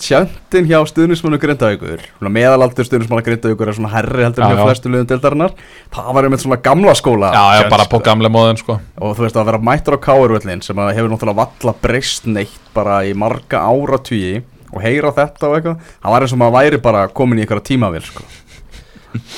Tjöntin 0.00 0.64
hjá 0.64 0.78
stuðnismannu 0.88 1.36
Grindavíkur 1.42 2.00
Meðalaldur 2.24 2.86
stuðnismannu 2.88 3.24
Grindavíkur 3.26 3.68
er 3.68 3.76
svona 3.76 3.90
herri 3.92 4.24
heldur 4.24 4.44
en 4.46 4.48
Já, 4.48 4.56
hjá 4.56 4.62
já. 4.62 4.66
flestu 4.70 4.92
liðum 4.92 5.08
deildarinnar 5.10 5.52
Það 5.92 6.08
var 6.16 6.28
einmitt 6.28 6.40
svona 6.44 6.58
gamla 6.64 6.94
skóla 6.96 7.32
Já, 7.34 7.44
já, 7.58 7.68
bara 7.70 7.84
på 7.90 8.00
gamle 8.06 8.30
móðin 8.32 8.60
sko 8.60 8.78
Og 8.96 9.12
þú 9.18 9.26
veist 9.26 9.36
að 9.36 9.50
vera 9.50 9.60
mættur 9.68 9.98
á 10.00 10.04
Káurvöllin 10.08 10.64
sem 10.64 10.80
að 10.80 10.94
hefur 10.96 11.12
náttúrulega 11.12 11.40
valla 11.42 11.74
breyst 11.84 12.28
neitt 12.32 12.72
bara 12.72 13.02
í 13.04 13.12
marga 13.12 13.60
áratvíi 13.68 14.40
og 14.72 14.80
heyra 14.84 15.12
þetta 15.16 15.48
og 15.50 15.58
eitthvað 15.58 15.76
Það 16.00 16.14
var 16.14 16.24
eins 16.24 16.32
og 16.32 16.40
maður 16.42 16.56
væri 16.56 16.78
bara 16.88 17.04
komin 17.12 17.38
í 17.38 17.44
eitthvað 17.44 17.64
tímavél 17.68 18.04
sko. 18.08 18.24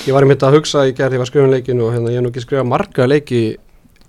Ég 0.06 0.14
var 0.14 0.22
einmitt 0.22 0.42
að 0.46 0.56
hugsa 0.58 0.86
í 0.86 0.94
gerð, 0.94 1.14
ég 1.14 1.20
var 1.22 1.26
að 1.26 1.30
skrifa 1.30 1.46
um 1.46 1.54
leikinu 1.54 1.86
og 1.86 1.92
hérna 1.94 2.10
ég 2.10 2.18
hef 2.18 2.24
nú 2.26 2.30
ekki 2.32 2.42
skrifað 2.42 2.70
marga 2.70 3.06
leiki 3.06 3.42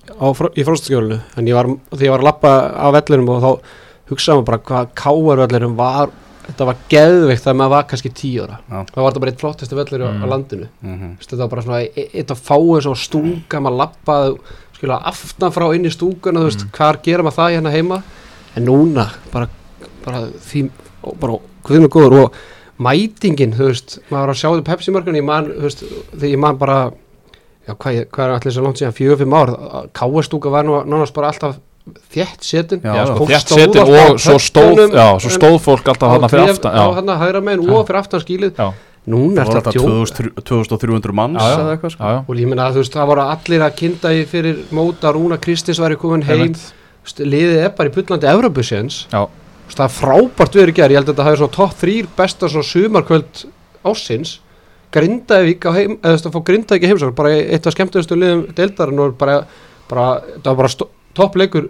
á, 0.10 0.28
í 0.58 0.66
fróstaskjólinu 0.66 1.20
en 1.38 1.50
ég 1.50 1.58
var, 1.58 1.70
því 4.20 4.32
að 4.32 4.36
maður 4.38 4.50
bara 4.52 4.58
hvað 4.70 4.90
káar 4.96 5.42
vellinum 5.46 5.76
var 5.78 6.10
þetta 6.48 6.66
var 6.66 6.78
geðveikt 6.90 7.44
þegar 7.46 7.58
maður 7.60 7.70
var 7.76 7.84
kannski 7.92 8.10
tíu 8.18 8.44
ára 8.44 8.58
Já. 8.70 8.80
það 8.92 9.02
var 9.04 9.12
þetta 9.12 9.20
bara 9.24 9.32
eitt 9.32 9.40
flottasti 9.44 9.76
vellur 9.78 10.02
Mm. 10.02 10.10
á, 10.10 10.24
á 10.24 10.26
landinu 10.32 10.68
mm 10.82 10.96
-hmm. 11.00 11.12
Þetta 11.22 11.38
var 11.38 11.48
bara 11.50 11.62
svona 11.62 11.82
e- 11.82 12.10
eitt 12.14 12.32
að 12.32 12.42
fáið 12.50 12.82
svo 12.82 12.96
stúka 12.96 13.60
maður 13.62 13.78
lappaði 13.78 14.38
skilja 14.76 14.98
aftan 15.06 15.52
frá 15.52 15.76
inn 15.76 15.86
í 15.86 15.90
stúkuna 15.94 16.40
þú 16.40 16.44
veist, 16.50 16.66
hvar 16.72 16.98
gera 17.04 17.24
maður 17.24 17.38
það 17.38 17.54
hérna 17.56 17.72
heima 17.72 18.02
en 18.56 18.66
núna 18.66 19.08
bara, 19.32 19.48
bara 20.06 20.28
því 20.50 20.70
bara 21.20 21.34
hvað 21.64 21.80
með 21.80 21.90
góður 21.90 22.24
og 22.24 22.34
mætingin, 22.80 23.54
þú 23.54 23.68
veist, 23.70 24.00
maður 24.10 24.26
var 24.26 24.30
að 24.30 24.40
sjá 24.42 24.50
þetta 24.50 24.64
Pepsi 24.72 24.92
mörgun, 24.92 25.16
ég 25.16 25.24
man, 25.24 25.46
þú 25.46 25.62
veist, 25.62 25.84
þegar 26.18 26.30
ég 26.32 26.40
man 26.40 26.58
bara 26.58 26.92
já, 27.68 27.74
hvað, 27.76 28.06
hvað 28.10 28.26
er 28.26 28.32
allir 28.34 28.52
svo 28.54 28.64
langt 28.64 28.78
síðan 28.82 28.94
fjögur, 28.98 29.18
fimm 29.18 29.34
ár, 29.34 29.52
káastúka 29.94 30.50
var 30.50 30.64
nú 30.66 30.82
nánast 30.84 31.14
bara 31.14 31.28
alltaf 31.28 31.56
þétt 32.14 32.46
setin 32.46 32.82
Já, 32.86 32.94
Já, 32.94 33.04
stóð 33.10 33.32
setin 33.50 33.82
á 33.82 33.86
og 34.12 34.20
svo 34.22 34.38
stóð 34.40 34.82
Já, 34.94 35.08
svo 35.20 35.30
en- 35.32 35.36
stóð 35.38 35.58
fólk 35.66 35.88
alltaf 35.92 36.12
hana 36.16 36.30
fyrir 36.32 36.52
aftan 36.54 36.76
á 36.78 36.86
hann 36.96 37.10
að 37.10 37.22
hægra 37.26 37.42
megin 37.42 37.66
Já. 37.68 37.74
og 37.74 37.88
fyrir 37.88 38.00
aftan 38.02 38.22
skílið 38.22 38.54
já, 38.62 38.68
núna 39.08 39.42
er 39.42 39.46
var 39.50 39.56
þetta 39.56 39.72
þetta 39.72 39.74
tjóð 39.82 40.44
2300 40.46 41.16
manns 41.18 41.42
Já, 41.42 41.50
já. 41.50 41.58
eða 41.64 41.74
eitthvað 41.78 41.92
sko. 41.96 42.04
já, 42.04 42.12
já. 42.14 42.20
Og 42.30 42.36
ég 42.38 42.48
meina 42.52 42.68
að 42.70 42.74
þú 42.78 42.84
veist, 42.84 42.94
það 43.00 43.10
voru 43.12 43.22
allir 43.26 43.66
að 43.66 43.76
kinda 43.82 44.14
í 44.14 44.22
fyrir 44.30 44.62
móta 44.72 45.14
Rúna 45.16 45.40
Kristins 45.42 45.80
væri 45.82 45.98
komin 45.98 46.24
heim. 46.28 46.54
Liðið 47.18 47.58
er 47.66 47.70
bara 47.74 47.90
í 47.90 47.94
pullandi 47.96 48.30
Evropasjens 48.30 49.08
Já. 49.12 49.26
það 49.74 49.86
er 49.88 49.96
frábært 49.98 50.54
verið 50.62 50.76
gerð, 50.78 50.92
ég 50.94 51.00
held 51.02 51.10
að 51.10 51.14
þetta 51.16 51.26
hafi 51.26 51.38
svona 51.42 51.56
topp 51.58 51.74
þrýr 51.82 52.08
besta 52.16 52.50
svona 52.52 52.70
sumarkvöld 52.70 53.46
ásins 53.90 54.38
Grindavík 54.92 55.64
á 55.66 55.72
heim 55.74 55.98
eða 55.98 56.12
þú 56.12 56.16
veist 56.18 56.26
að 56.28 56.34
fá 56.36 56.42
Grindavík 56.50 56.84
í 56.86 56.90
heimsókn 56.92 57.16
bara 57.16 57.32
eitt 57.40 57.66
af 57.66 57.74
skemmtustu 57.74 58.18
liðum 58.20 58.42
deildarinn 58.54 59.00
og 59.00 59.14
bara, 59.18 59.38
bara 59.90 60.08
það 60.44 60.50
var 60.52 60.56
bara 60.62 60.68
stó- 60.74 60.90
toppleikur 61.18 61.70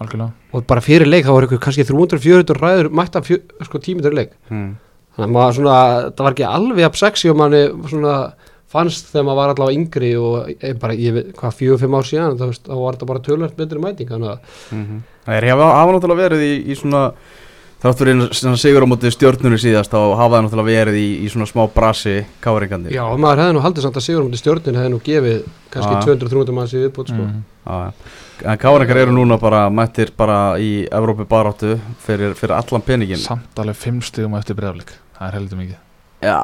Algjörlega. 0.00 0.30
Og 0.54 0.64
bara 0.68 0.82
fyrir 0.84 1.08
leik 1.08 1.26
þá 1.26 1.34
var 1.34 1.46
ykkur 1.48 1.62
kannski 1.66 1.86
300-400 1.88 2.58
ræður 2.60 2.90
mætta 2.96 3.22
fjö, 3.24 3.40
sko, 3.68 3.80
tímitur 3.84 4.16
leik. 4.16 4.34
Mm. 4.50 4.74
þannig 5.14 5.28
að 5.28 5.36
maður 5.36 5.56
svona, 5.58 5.76
það 6.10 6.26
var 6.26 6.36
ekki 6.36 6.48
alveg 6.48 6.88
að 6.88 7.00
sexy 7.02 7.30
og 7.30 7.38
manni 7.38 7.62
svona 7.90 8.14
fannst 8.74 9.12
þegar 9.12 9.26
maður 9.28 9.38
var 9.38 9.52
allavega 9.52 9.78
yngri 9.78 10.10
og 10.18 10.48
ég 10.50 10.78
bara, 10.82 10.96
ég 10.98 11.14
veit, 11.14 11.28
hvað, 11.38 11.56
fjögur, 11.60 11.80
fimm 11.84 11.94
ár 11.94 12.08
síðan 12.08 12.40
þá, 12.40 12.46
var 12.72 12.96
þetta 12.96 13.10
bara 13.12 13.24
tölvært 13.28 13.58
betri 13.60 13.82
mæting 13.82 14.10
þannig 14.10 14.32
að 14.32 14.54
Mm 14.74 15.02
Það 15.24 15.38
er, 15.38 15.46
hafa 15.56 15.92
náttúrulega 15.94 16.20
verið 16.20 16.42
í, 16.44 16.54
í 16.68 16.74
svona 16.76 17.04
fyrir 17.92 18.22
svona 18.32 18.56
sigur 18.56 18.84
á 18.84 18.88
móti 18.88 19.10
stjórnunni 19.12 19.58
síðast 19.60 19.92
þá 19.92 19.98
hafa 20.16 20.30
það 20.38 20.44
náttúrulega 20.46 20.78
verið 20.80 20.96
í, 20.96 21.06
í 21.20 21.28
svona 21.28 21.46
smá 21.50 21.62
brasi 21.74 22.14
káringandi 22.40 22.94
Já, 22.94 23.04
maður 23.20 23.42
hefði 23.44 23.56
nú 23.58 23.64
haldið 23.66 23.84
samt 23.84 23.98
að 24.00 24.06
Sigur 24.06 24.24
mútið 24.24 24.40
stjórnin 24.40 24.78
hefði 24.80 24.92
nú 24.94 25.00
gefið 25.04 25.44
kannski 25.74 25.92
Já. 25.92 26.02
200-300 26.08 26.56
manns 26.56 26.72
í 26.74 26.80
viðbútt 26.80 27.12
sko. 27.12 27.28
Mhm. 27.28 27.92
En 28.44 28.58
káringar 28.58 28.96
eru 29.04 29.12
núna 29.14 29.36
bara 29.40 29.68
mættir 29.70 30.10
bara 30.16 30.56
í 30.58 30.88
Evrópi 30.90 31.24
baráttu 31.28 31.76
fyrir, 32.04 32.34
fyrir 32.34 32.56
allan 32.56 32.82
peningin 32.82 33.20
Samt 33.20 33.56
alveg 33.62 33.76
fimm 33.78 34.00
stigum 34.04 34.34
eftir 34.40 34.56
breyðaflik 34.58 34.90
Það 35.18 35.28
er 35.28 35.36
heldur 35.38 35.60
mikið 35.62 35.80
Já, 36.24 36.40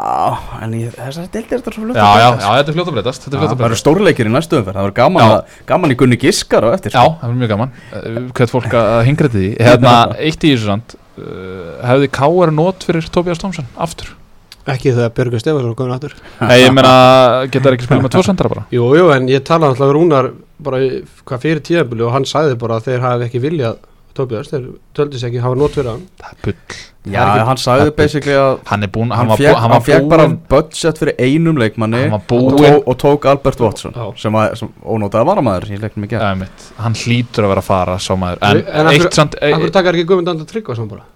en 0.61 0.75
í 0.77 0.81
þessari 0.93 1.31
deildir 1.33 1.57
er 1.57 1.61
þetta 1.63 1.73
svo 1.73 1.85
fljótt 1.87 1.97
Já, 1.97 2.05
að 2.05 2.21
já, 2.21 2.29
breytast. 2.31 2.45
já, 2.45 2.57
þetta 2.61 2.71
er 2.71 2.77
fljótt 2.77 2.89
að 2.91 2.97
breytast 2.99 3.23
Þetta 3.25 3.37
er 3.37 3.41
Já, 3.41 3.49
að 3.51 3.61
Það 3.61 3.67
eru 3.71 3.79
stórleikir 3.81 4.29
í 4.29 4.33
næstu 4.35 4.59
umferð 4.61 4.77
Það 4.77 4.85
verður 4.87 4.97
gaman, 5.01 5.23
Já. 5.23 5.37
að- 5.37 5.61
gaman 5.71 5.91
í 5.95 5.97
Gunni 6.03 6.19
Giskar 6.21 6.67
á 6.69 6.71
eftir 6.77 6.93
Já, 6.93 7.01
sko. 7.01 7.15
það 7.23 7.31
er 7.31 7.39
mjög 7.41 7.53
gaman 7.55 7.71
Uh, 7.91 8.19
Hvert 8.37 8.53
fólk 8.53 8.75
að 8.77 9.05
hingra 9.09 9.31
til 9.33 9.41
því 9.41 9.49
Hérna, 9.67 9.95
eitt 10.29 10.45
í 10.45 10.53
uh, 10.53 10.61
Hefði 11.91 12.11
K.R. 12.17 12.55
nót 12.55 12.87
fyrir 12.89 13.07
Tobias 13.13 13.41
Thompson 13.43 13.69
Aftur. 13.81 14.15
Ekki 14.69 14.93
þegar 14.93 15.13
Björgur 15.17 15.41
Stefansson 15.41 15.77
komin 15.79 15.95
aftur. 15.95 16.13
Nei, 16.43 16.59
ég 16.61 16.75
meina, 16.77 16.91
geta 17.51 17.73
ekki 17.73 17.87
spilað 17.87 18.05
með 18.05 18.13
tvo 18.15 18.25
sendara 18.27 18.51
bara? 18.53 18.65
Jú, 18.75 18.91
jú, 18.99 19.07
en 19.15 19.29
ég 19.31 19.45
talaði 19.49 19.75
alltaf 19.75 19.93
Rúnar 19.97 20.29
bara 20.61 20.81
hvað 21.27 21.47
fyrir 21.47 21.63
tíðabili 21.65 22.05
og 22.05 22.13
hann 22.13 22.29
sagði 22.29 22.59
bara 22.61 22.77
að 22.77 22.91
þeir 22.91 23.07
hafi 23.07 23.27
ekki 23.27 23.41
viljað 23.43 23.79
Tobias, 24.21 24.49
þeir 24.53 24.69
töldi 24.97 25.19
sér 25.21 25.31
ekki 25.33 25.43
hafa 25.45 25.59
nót 25.61 25.75
fyrir 25.77 25.91
hann. 25.95 26.07
Það 26.21 26.31
er 26.37 26.41
bull. 26.47 26.79
Já, 27.11 27.17
er 27.23 27.29
ekki- 27.31 27.45
hann 27.49 27.61
sagði 27.63 27.93
basically 27.97 28.35
að 28.37 28.59
Hann 28.69 28.83
er 28.85 28.91
búinn, 28.93 29.09
hann, 29.11 29.19
hann 29.23 29.29
var, 29.31 29.39
fekk, 29.41 29.47
bú, 29.49 29.55
hann 29.57 29.63
hann 29.63 29.71
var 29.73 29.85
fekk 29.87 30.09
bara 30.11 30.27
budget 30.53 30.99
fyrir 31.01 31.15
einum 31.25 31.57
leikmanni 31.57 32.01
Hann 32.03 32.11
var 32.13 32.35
og, 32.37 32.59
tó, 32.61 32.73
og 32.93 32.99
tók 33.01 33.25
Albert 33.31 33.61
Watson 33.65 33.95
Já. 33.97 34.05
sem, 34.21 34.37
að, 34.37 34.57
sem 34.61 34.69
ónótaði 34.85 35.29
varamæður 35.31 35.71
í 35.73 35.79
leiknum 35.81 36.05
í 36.05 36.11
gerð 36.13 36.67
hann 36.77 36.99
hlýtur 37.01 37.47
að 37.47 37.55
vera 37.55 37.63
að 37.65 37.69
fara 37.71 37.95
sá 37.97 38.13
maður. 38.21 38.43
En, 38.43 38.61
En 38.69 38.87
af 38.87 38.93
hverju- 38.93 39.07
eitt 39.09 39.17
samt 39.17 39.39
e, 39.41 39.53
Akkur 39.57 39.73
takar 39.79 39.97
ekki 39.97 40.05
Guðmund 40.11 40.29
Andar 40.35 40.47
Tryggvason 40.53 40.89
bara? 40.93 41.07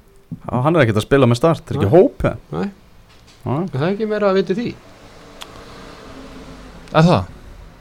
Já, 0.49 0.63
hann 0.65 0.77
er 0.77 0.87
ekkert 0.87 1.03
að 1.03 1.07
spila 1.07 1.27
með 1.29 1.37
start, 1.43 1.65
það 1.67 1.77
er 1.77 1.81
ekki 1.83 1.91
Nei. 1.91 1.99
hóp 2.01 2.19
það 3.75 3.83
er 3.85 3.93
ekki 3.93 4.09
meira 4.09 4.31
að 4.33 4.41
viti 4.41 4.57
því? 4.63 4.75
Er 6.95 7.03
það? 7.11 7.25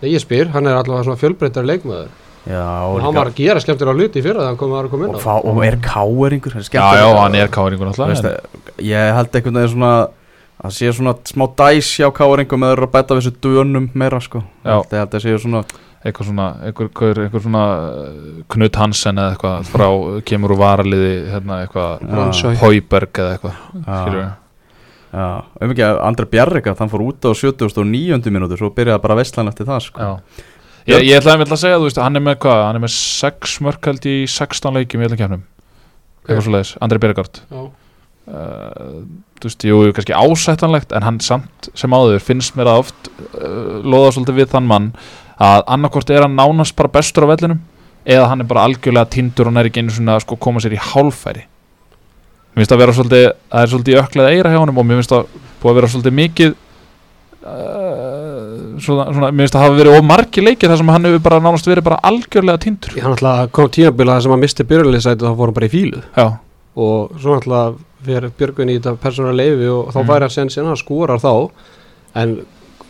Ég 0.03 0.19
spyr, 0.19 0.49
hann 0.51 0.67
er 0.67 0.75
allavega 0.75 1.05
svona 1.07 1.21
fjölbreyttar 1.21 1.63
leikmaður 1.63 2.09
Já, 2.43 2.59
og 2.59 2.97
og, 2.97 3.01
hann 3.05 3.15
var 3.15 3.29
að 3.31 3.37
gera 3.39 3.61
skemmtilega 3.63 3.95
hluti 3.95 4.19
í 4.19 4.23
fyrra 4.25 4.41
þegar 4.41 4.49
hann 4.51 4.59
kom 4.59 4.73
að 4.75 4.89
koma 4.91 5.07
inn 5.07 5.13
og, 5.15 5.21
á 5.21 5.23
fá, 5.23 5.35
og 5.39 5.61
er 5.63 5.77
káeringur 5.79 6.57
Já, 6.59 6.87
já, 6.99 7.07
hann 7.21 7.37
er 7.39 7.47
Veist, 7.47 8.25
en- 8.27 8.83
Ég 8.83 9.15
held 9.15 9.37
einhvern 9.37 9.59
veginn 9.61 9.73
svona 9.77 9.93
að 10.63 10.75
sé 10.75 10.91
svona 10.95 11.13
smá 11.27 11.47
dæs 11.59 11.89
hjá 11.99 12.11
káeringum 12.15 12.67
eða 12.67 12.87
bæta 12.91 13.15
við 13.15 13.23
þessu 13.23 13.39
dönum 13.43 13.89
meira 13.93 14.19
sko. 14.23 14.43
Já. 14.63 14.77
Ég 14.79 14.99
held 14.99 15.15
að 15.17 15.23
sé 15.23 15.37
svona 15.39 15.63
eitthvað 16.03 16.27
svona, 16.29 16.47
eitthvað, 16.67 16.87
eitthvað, 16.89 17.19
eitthvað 17.23 17.43
svona 17.47 17.63
uh, 17.79 18.45
Knut 18.51 18.79
Hansen 18.79 19.19
eða 19.23 19.33
eitthvað 19.37 19.69
frá, 19.71 19.87
kemur 20.27 20.53
úr 20.55 20.59
varaliði 20.59 21.11
hérna 21.31 21.59
eitthvað. 21.63 22.07
Hauberg 22.59 23.21
eða 23.23 23.35
eitthvað 23.37 24.33
Já, 25.13 25.21
já, 25.21 25.27
um 25.61 25.71
ekki 25.75 25.85
að 25.85 25.99
Andri 26.07 26.25
Bjarrika 26.31 26.73
þann 26.75 26.89
fór 26.89 27.03
út 27.05 27.27
á 27.29 27.31
79. 27.37 28.31
mínútu 28.33 28.57
svo 28.57 28.71
byrjaði 28.73 29.03
bara 29.03 29.17
veistlan 29.19 29.51
eftir 29.51 29.67
það 29.69 29.83
sko 29.85 30.13
Ég, 30.83 31.05
ég 31.07 31.15
ætlaði 31.15 31.47
að 31.47 31.61
segja, 31.61 31.79
þú 31.79 31.87
veist, 31.87 31.99
hann 32.03 32.19
er 32.19 32.23
með 32.25 32.39
hvað, 32.43 32.61
hann 32.67 32.79
er 32.79 32.83
með 32.83 32.93
6 32.97 33.53
mörk 33.63 33.87
held 33.87 34.07
í 34.09 34.15
16 34.27 34.79
leikjum 34.79 35.03
í 35.03 35.07
öllum 35.07 35.21
kefnum 35.21 35.43
eitthvað 36.23 36.43
svo 36.43 36.53
leiðis, 36.55 36.73
Andri 36.83 36.99
Bergard 37.03 37.39
Já, 37.39 37.61
uh, 37.63 38.97
þú 39.39 39.49
veist, 39.49 39.65
jú, 39.69 39.77
kannski 39.95 40.15
ásættanlegt 40.15 40.95
en 40.95 41.07
hann 41.07 41.19
samt 41.23 41.69
sem 41.79 41.95
áður 41.95 42.23
finnst 42.23 42.57
mér 42.59 42.71
að 42.71 42.83
oft 42.83 43.11
uh, 43.11 43.79
loða 43.83 44.11
svolítið 44.15 44.41
við 44.41 44.51
þann 44.55 44.69
mann 44.69 44.89
að 45.43 45.63
annarkvort 45.75 46.11
er 46.13 46.25
hann 46.25 46.37
nánast 46.39 46.75
bara 46.79 46.91
bestur 46.93 47.27
á 47.27 47.31
vellinum 47.31 47.63
eða 48.03 48.27
hann 48.31 48.43
er 48.43 48.49
bara 48.49 48.67
algjörlega 48.67 49.11
tindur 49.15 49.49
og 49.49 49.55
næri 49.55 49.71
ekki 49.71 49.83
einu 49.83 49.95
svona 49.95 50.17
að 50.17 50.25
sko 50.25 50.39
koma 50.43 50.63
sér 50.63 50.75
í 50.75 50.83
hálfæri 50.91 51.45
mér 52.53 52.61
finnst 52.61 52.75
að 52.75 52.83
vera 52.83 52.95
svolítið 52.97 53.25
það 53.31 53.63
er 53.63 53.71
svolítið 53.71 54.01
öklega 54.03 54.35
eira 54.35 54.51
hjá 54.53 54.59
honum 54.59 54.83
og 54.83 54.87
mér 54.87 54.99
finnst 54.99 55.15
að 55.15 55.31
búið 55.61 55.71
að 55.71 55.79
vera 55.79 55.91
svolítið 55.93 56.17
mikið 56.19 56.55
uh, 57.47 58.12
svona, 58.79 59.05
svona, 59.13 59.29
mér 59.31 59.45
finnst 59.45 59.55
að 59.57 59.63
hafa 59.65 59.77
verið 59.77 59.97
ómargi 59.99 60.43
leikið 60.45 60.69
þar 60.73 60.77
sem 60.81 60.91
hann 60.93 61.05
hefur 61.09 61.23
bara 61.27 61.39
nánast 61.43 61.67
verið 61.69 61.83
bara 61.83 61.99
algjörlega 62.09 62.61
tindur. 62.63 62.95
Hann 63.01 63.11
alltaf 63.15 63.51
kom 63.51 63.69
tímabila 63.69 64.15
þar 64.17 64.21
sem 64.25 64.31
hann 64.35 64.43
misti 64.43 64.63
byrjulegisæti 64.69 65.25
þá 65.25 65.35
fór 65.37 65.45
hann 65.51 65.57
bara 65.59 65.69
í 65.69 65.73
fílu. 65.73 66.01
Já, 66.17 66.27
og 66.75 67.13
svo 67.21 67.37
alltaf 67.39 67.75
fyrir 68.03 68.31
Björgun 68.39 68.69
í 68.73 68.77
þetta 68.79 68.95
persónulega 68.99 69.37
leifi 69.39 69.67
og 69.71 69.91
þá 69.93 69.99
Mm. 70.01 70.07
væri 70.09 70.19
hann 70.27 70.29
sen 70.29 70.49
sen 70.49 70.65
hann 70.65 70.75
skorar 70.81 71.19
þá. 71.23 71.49
En 72.15 72.37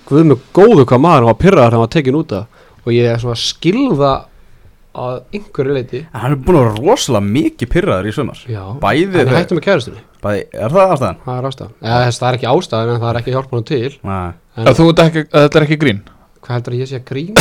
guð 0.07 0.25
með 0.31 0.39
góðu 0.53 0.85
hvað 0.85 0.99
maður 1.03 1.19
hann 1.21 1.31
var 1.31 1.41
pyrraðar 1.43 1.71
hann 1.71 1.79
var 1.85 1.87
tekin 1.93 2.15
út 2.15 2.31
af. 2.33 2.45
Og 2.85 2.91
ég 2.93 3.05
er 3.05 3.17
að 3.17 3.37
skilða 3.39 4.13
að 4.93 5.15
einhverju 5.33 5.73
leiti 5.77 5.99
En 6.13 6.19
Hann 6.21 6.31
er 6.31 6.37
búin 6.37 6.57
að 6.59 6.65
vera 6.67 6.81
rosalega 6.83 7.25
mikið 7.33 7.69
pyrraður 7.73 8.09
í 8.09 8.13
sumar. 8.13 8.39
Já, 8.47 8.63
Bæði 8.79 9.05
hann 9.09 9.19
er 9.19 9.25
þeir- 9.31 9.39
hættu 9.41 9.57
með 9.57 9.65
kærustunni. 9.67 10.01
Bæði, 10.23 10.43
Er 10.53 10.69
það 10.69 10.93
ástæðan? 10.95 11.17
það 11.25 11.37
er 11.39 11.47
ástæðan, 11.49 11.73
eða 11.83 12.01
þess 12.07 12.19
það 12.23 12.29
er 12.29 12.37
ekki 12.37 12.51
ástæðan 12.53 12.93
en 12.93 13.01
það 13.01 13.09
er 13.13 13.19
ekki 13.23 13.33
hjálpa 13.37 13.53
hann 13.57 13.63
til. 13.73 13.91
Nei. 14.03 14.31
En 14.57 14.73
þú 14.77 14.83
veit 14.89 14.99
ekki, 15.07 15.21
að 15.33 15.41
þetta 15.47 15.55
er 15.59 15.65
ekki 15.67 15.79
grín. 15.81 15.99
Hvað 16.43 16.53
heldur 16.57 16.73
að 16.73 16.79
ég 16.83 16.87
sé 16.93 16.95
að 17.01 17.07
grína? 17.09 17.33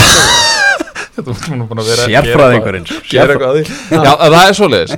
Þú 1.13 1.29
ert 1.29 1.45
búin 1.69 1.81
að 1.83 1.89
vera- 1.93 2.07
Sérfræðingurinn. 2.09 2.87
Að 2.89 3.11
Já, 3.93 4.13
að 4.17 4.33
það 4.33 4.45
er 4.49 4.55
svoleiðis. 4.57 4.93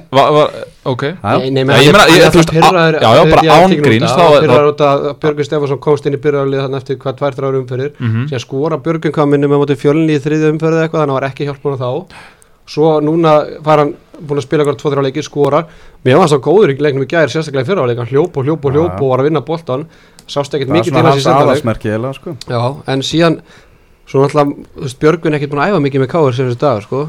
Ok. 0.84 1.02
Ég 1.02 1.50
meina, 1.50 1.74
þú 1.74 2.38
veist, 2.38 2.52
já, 2.54 2.60
já, 3.02 3.22
bara 3.30 3.42
ég 3.42 3.50
án 3.50 3.66
tekin 3.66 3.80
út 3.80 3.88
gríns, 3.88 4.04
af, 4.06 4.14
þá- 4.14 4.22
og 4.22 4.30
þá- 4.30 4.40
pyrraður 4.44 4.68
út 4.70 4.82
að 4.84 5.18
Björgun 5.24 5.44
Stefansson 5.48 5.80
komst 5.82 6.06
inn 6.06 6.14
í 6.14 6.20
byrjarlið 6.22 6.60
þannig 6.62 6.78
svo 12.66 13.00
núna 13.04 13.34
var 13.64 13.82
hann 13.82 13.94
búin 14.20 14.38
að 14.38 14.46
spila 14.46 14.62
eitthvað 14.62 14.78
tvo 14.80 14.92
þrjá 14.92 15.04
leikir 15.04 15.26
skorar. 15.26 15.66
Mér 16.04 16.16
var 16.16 16.24
hann 16.24 16.32
svo 16.32 16.40
góður 16.44 16.72
í 16.72 16.78
leiknum 16.78 17.04
í 17.04 17.10
gæðir 17.10 17.32
sérstaklega 17.32 17.66
í 17.66 17.68
fyrra 17.70 17.86
leik 17.88 18.00
hann 18.00 18.10
hljóp 18.10 18.38
og 18.38 18.46
hljóp 18.46 18.64
og 18.64 18.76
hljóp 18.76 18.94
og 19.00 19.10
var 19.10 19.22
að 19.22 19.28
vinna 19.28 19.42
boltan 19.44 19.86
sást 20.24 20.54
ekkert 20.54 20.70
Það 20.70 20.74
er 20.74 20.80
mikið 20.80 20.92
til 20.94 21.04
hans 21.08 21.26
sendaleg 21.26 21.58
sko. 22.16 22.36
Já 22.48 22.62
en 22.92 23.04
síðan 23.04 23.40
svo 24.08 24.22
náttúrulega 24.22 24.50
þú 24.54 24.86
veist, 24.86 24.98
Björgun 25.02 25.32
er 25.32 25.38
ekkert 25.38 25.52
búin 25.54 25.62
að 25.64 25.70
æfa 25.74 25.84
mikið 25.84 26.04
með 26.04 26.10
káir 26.14 26.36
sem 26.36 26.48
þessi 26.48 26.60
dag 26.62 26.82
sko. 26.84 27.00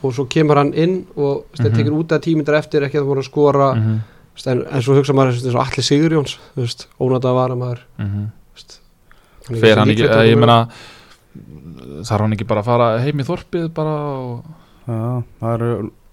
Og 0.00 0.14
svo 0.16 0.24
kemur 0.32 0.56
hann 0.60 0.72
inn 0.74 0.94
og 1.16 1.44
mm 1.54 1.70
Mhm. 1.70 1.76
tekur 1.76 1.98
út 2.00 2.12
að 2.16 2.24
tímindar 2.26 2.58
eftir 2.58 2.82
ekki 2.82 2.98
að 2.98 3.02
það 3.04 3.10
voru 3.12 3.20
að 3.20 3.30
skora. 3.30 3.68
Þú 4.30 4.36
veist, 4.36 4.46
en, 4.46 4.64
en 4.70 4.82
svo 4.82 4.94
hugsa 4.94 5.12
maður 5.12 5.32
eins 5.32 5.54
og 5.54 5.60
allir 5.60 5.84
Sigurjóns 5.84 6.38
veist, 6.56 6.86
maður 6.98 7.80
mhm. 7.98 8.30
þú 8.54 8.56
veist, 8.56 8.80
hann 9.78 9.88
að 14.86 14.94
að 14.94 15.00
Já, 15.00 15.22
það 15.40 15.54
eru 15.54 15.70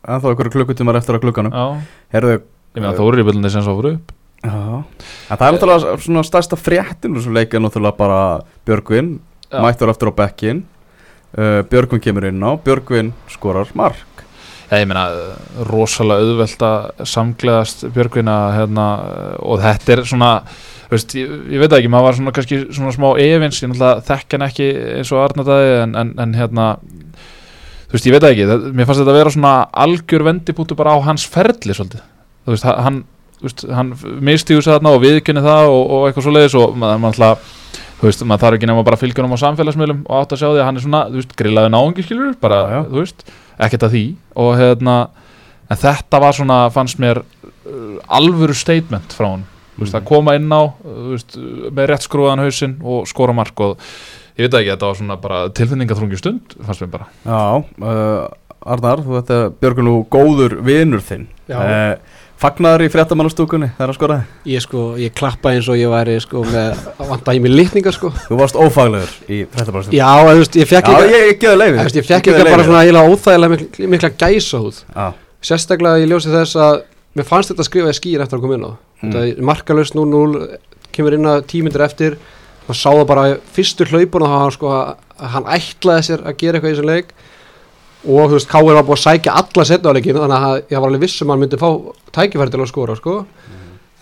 ennþá 0.08 0.32
einhverju 0.32 0.54
klukkutímar 0.56 1.00
eftir 1.00 1.18
að 1.18 1.24
klukkanum 1.26 1.56
Já, 1.56 1.66
Herðu, 2.16 2.38
ég 2.78 2.84
meina 2.84 2.96
Þóri 2.98 3.24
í 3.24 3.28
byrjunni 3.28 3.52
sem 3.54 3.66
svo 3.66 3.78
fyrir 3.80 3.98
upp. 3.98 4.14
Já. 4.46 4.84
En 5.28 5.40
það 5.40 5.46
er 5.48 5.56
náttúrulega 5.56 5.96
svona 6.04 6.24
stærsta 6.28 6.60
fréttin 6.60 7.16
úr 7.16 7.22
þessu 7.22 7.34
leik 7.36 7.56
er 7.58 7.64
náttúrulega 7.64 7.98
bara 7.98 8.20
Björgvin 8.68 9.16
Já. 9.50 9.62
mættur 9.64 9.92
aftur 9.92 10.12
á 10.14 10.20
bekkin 10.20 10.62
uh, 11.38 11.64
Björgvin 11.68 12.04
kemur 12.04 12.28
inn 12.30 12.44
á 12.46 12.52
Björgvin 12.62 13.14
skorar 13.34 13.72
mark. 13.74 14.06
Já, 14.68 14.82
ég 14.82 14.88
meina, 14.90 15.08
rosalega 15.70 16.26
auðvelt 16.28 16.64
að 16.68 17.06
samgleðast 17.08 17.86
Björgvina 17.96 18.38
hérna, 18.58 18.88
og 19.40 19.62
þetta 19.64 19.94
er 19.96 20.02
svona 20.08 20.32
veist, 20.92 21.16
ég, 21.16 21.32
ég 21.54 21.62
veit 21.62 21.72
það 21.72 21.80
ekki, 21.82 21.92
maður 21.92 22.08
var 22.08 22.18
svona 22.20 22.34
kannski 22.36 22.60
svona 22.76 22.94
smá 22.96 23.08
efins, 23.24 23.62
ég 23.64 23.72
náttúrulega 23.72 24.06
þekk 24.08 24.36
hann 24.36 24.48
ekki 24.48 24.68
eins 24.98 25.12
og 25.16 25.24
Arnardæði 25.24 25.74
en, 25.86 25.96
en, 26.04 26.14
en 26.24 26.36
hérna 26.38 26.68
þú 27.88 27.96
veist, 27.96 28.08
ég 28.10 28.16
veit 28.18 28.26
ekki, 28.30 28.48
það, 28.50 28.66
mér 28.76 28.86
fannst 28.90 29.02
þetta 29.04 29.14
að 29.14 29.20
vera 29.22 29.34
svona 29.36 29.54
algjör 29.86 30.26
vendipútu 30.28 30.76
bara 30.80 30.96
á 30.96 30.98
hans 31.08 31.24
ferli 31.32 31.74
svolítið, 31.78 32.02
þú 32.48 32.56
veist, 32.56 32.68
hann 32.88 33.04
hann 33.78 33.92
mistígur 34.26 34.64
sér 34.66 34.80
þarna 34.80 34.96
og 34.98 35.04
viðkynni 35.04 35.44
það 35.46 35.68
og, 35.70 35.82
og 35.94 36.06
eitthvað 36.08 36.24
svo 36.26 36.32
leiðis 36.34 36.56
og 36.58 36.72
maður, 36.82 37.04
alltaf 37.12 37.52
þú 38.00 38.08
veist, 38.08 38.24
maður 38.26 38.42
þarf 38.44 38.58
ekki 38.58 38.70
nema 38.72 38.86
bara 38.88 38.98
fylgjunum 38.98 39.36
á 39.38 39.44
samfélagsmiðlum 39.44 40.00
og 40.10 40.16
átt 40.24 40.34
að 40.34 40.40
sjá 40.42 40.48
því 40.50 40.62
að 40.64 40.66
hann 40.66 40.80
er 40.80 40.86
svona, 40.88 41.02
þú 41.12 41.20
veist, 41.22 41.36
grillaði 41.38 41.72
náungi 41.76 42.06
skilur, 42.08 42.32
bara, 42.42 42.58
Já, 42.66 42.74
já. 42.74 42.82
þú 42.90 43.04
veist 43.04 43.24
ekkert 43.68 43.86
að 43.88 43.94
því 43.94 44.04
og 44.42 44.50
hérna 44.58 44.96
en 45.70 45.82
þetta 45.84 46.22
var 46.26 46.38
svona, 46.40 46.58
fannst 46.74 46.98
mér 47.04 47.22
uh, 47.22 48.18
alvöru 48.18 48.58
statement 48.58 49.14
frá 49.18 49.30
hann 49.36 49.46
þú 49.78 49.84
veist, 49.86 49.94
Mhm. 49.94 50.02
að 50.02 50.08
koma 50.10 50.34
inn 50.40 50.50
á 50.50 50.62
þú 50.82 51.10
veist, 51.14 51.38
með 51.78 51.90
rétt 51.94 52.06
skrúðan 52.10 52.42
hausinn 52.42 52.76
og 52.82 53.06
skora 53.10 53.34
mark 53.38 53.60
og 53.62 53.78
ég 54.38 54.46
veit 54.46 54.60
ekki, 54.60 54.74
þetta 54.74 54.90
var 54.90 55.00
svona 55.00 55.18
bara 55.22 55.40
tilfinningaþrungi 55.58 56.20
stund, 56.20 56.58
fannst 56.66 56.86
mér 56.86 56.94
bara. 56.94 57.10
Já, 57.26 57.42
uh, 57.82 58.28
Arnar, 58.68 59.02
þú 59.06 59.18
veit 59.18 59.34
að 59.34 59.44
Björgvin 59.62 59.88
nú 59.88 59.98
góður 60.12 60.58
vinur 60.66 61.04
þinn. 61.06 61.28
Já. 61.50 61.60
uh, 61.60 62.24
Fagnaður 62.38 62.84
í 62.86 62.88
fréttamannastúkunni 62.94 63.72
þegar 63.74 63.90
hann 63.90 63.96
skoraði? 63.98 64.26
Ég 64.52 64.62
sko, 64.62 64.82
ég 65.02 65.14
klappa 65.18 65.56
eins 65.56 65.66
og 65.74 65.80
ég 65.80 65.90
væri 65.90 66.20
sko 66.22 66.44
með, 66.46 66.84
vanta 67.00 67.34
í 67.34 67.40
mig 67.42 67.50
litningar 67.50 67.96
sko. 67.96 68.12
Þú 68.28 68.38
varst 68.38 68.60
ófaglegur 68.62 69.16
í 69.26 69.40
fréttamannastúkunni. 69.56 69.98
Já, 69.98 70.12
þú 70.22 70.36
veist, 70.44 70.58
ég 70.62 70.70
fekk 70.70 70.92
Já, 70.92 71.00
líka 71.02 71.16
ég, 71.16 71.26
ég 71.32 71.40
geði 71.42 71.60
leiði 71.64 71.80
þú 71.80 71.88
veist, 71.88 71.98
ég 71.98 72.08
fekk 72.12 72.30
líka 72.30 72.46
bara 72.52 72.68
svona 72.68 72.84
eiginlega 72.86 73.16
óþægilega 73.16 73.54
mikla, 73.56 73.90
mikla 73.96 74.12
gæsa 74.22 74.62
húð 74.62 74.84
Já, 74.86 75.08
sérstaklega 75.50 76.04
í 76.04 76.12
ljósi 76.12 76.36
þess 76.36 76.62
að 76.68 76.78
mér 77.18 77.30
fannst 77.32 77.54
þetta 77.56 77.66
skrifaði 77.72 77.98
skýr 77.98 78.26
eftir 78.28 78.38
að 78.38 78.46
koma 78.46 78.60
inn 78.60 78.70
á. 78.70 78.72
Mm. 79.02 79.42
markalust 79.46 79.98
0-0 79.98 80.46
kemur 80.94 81.18
inn 81.18 81.30
að 81.30 81.44
tímyndir 81.50 81.86
eftir 81.86 82.20
og 82.68 82.76
sá 82.76 82.90
það 82.92 83.06
bara 83.10 83.26
fyrstu 83.56 83.86
hlaupun 83.92 84.26
og 84.28 84.34
hann, 84.34 84.52
sko, 84.56 84.72
að 84.74 85.28
hann 85.34 85.50
ætlaði 85.58 86.08
sér 86.10 86.24
að 86.28 86.38
gera 86.42 86.60
eitthvað 86.60 86.72
í 86.72 86.76
þessum 86.76 86.90
leik 86.92 87.14
og 88.08 88.30
þú 88.30 88.38
veist, 88.38 88.50
Káir 88.52 88.76
var 88.78 88.86
búið 88.88 88.98
að 89.00 89.04
sækja 89.06 89.38
alla 89.42 89.66
setnáleikinu 89.68 90.22
þannig 90.24 90.48
að 90.50 90.58
ég 90.72 90.80
var 90.80 90.88
alveg 90.92 91.02
viss 91.08 91.22
um 91.24 91.30
að 91.32 91.34
hann 91.38 91.46
myndi 91.46 91.62
fá 91.62 91.70
tækifæri 92.18 92.54
til 92.54 92.62
að 92.64 92.70
skora 92.72 92.96
sko. 93.00 93.16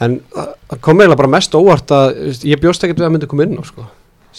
en 0.05 0.17
það 0.35 0.81
kom 0.83 0.99
eiginlega 0.99 1.21
bara 1.21 1.31
mest 1.37 1.53
á 1.55 1.57
óvart 1.61 1.93
að 1.95 2.17
ég 2.43 2.59
bjóst 2.59 2.83
ekkert 2.83 2.99
við 2.99 3.05
að 3.05 3.07
hann 3.07 3.15
myndi 3.15 3.29
koma 3.31 3.45
inn 3.47 3.55
á 3.55 3.63
sko. 3.63 3.85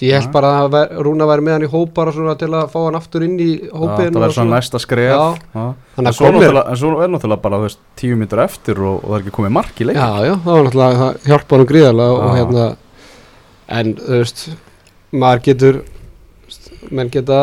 Ég 0.04 0.12
held 0.12 0.28
bara 0.28 0.50
að 0.60 0.66
ver- 0.74 0.90
Rúna 1.06 1.24
væri 1.24 1.40
með 1.40 1.54
hann 1.56 1.62
í 1.64 1.70
hóp 1.72 1.94
bara 1.96 2.12
svona 2.12 2.34
til 2.36 2.50
að 2.52 2.66
fá 2.68 2.76
hann 2.84 2.98
aftur 2.98 3.22
inn 3.24 3.38
í 3.40 3.62
Já, 3.64 3.70
hópin 3.72 4.10
það 4.12 4.20
verður 4.20 4.34
svona 4.36 4.56
næsta 4.58 4.78
skref 4.82 5.08
Já. 5.08 5.38
Já. 5.56 5.62
Þannig 5.96 6.10
En 6.10 6.76
svo, 6.76 6.90
er 7.00 7.08
náttúrulega 7.08 7.40
bara 7.46 7.60
veist, 7.62 7.78
tíu 7.96 8.16
myndur 8.20 8.42
eftir 8.44 8.76
og, 8.76 8.98
og 9.00 9.08
það 9.08 9.16
er 9.16 9.24
ekki 9.24 9.32
komið 9.38 9.54
mark 9.56 9.80
í 9.80 9.86
leik 9.88 9.96
Já, 9.96 10.10
já, 10.28 10.34
það 10.44 10.52
var 10.52 10.66
náttúrulega, 10.66 10.98
það 11.00 11.30
hjálpa 11.32 11.56
hann 11.56 11.70
gríðarlega 11.72 12.12
og 12.12 12.26
Já. 12.28 12.34
hérna 12.36 12.66
en 13.68 13.94
þú 13.96 14.20
veist, 14.20 14.48
maður 15.12 15.42
getur 15.48 15.82
menn 16.90 17.10
geta 17.10 17.40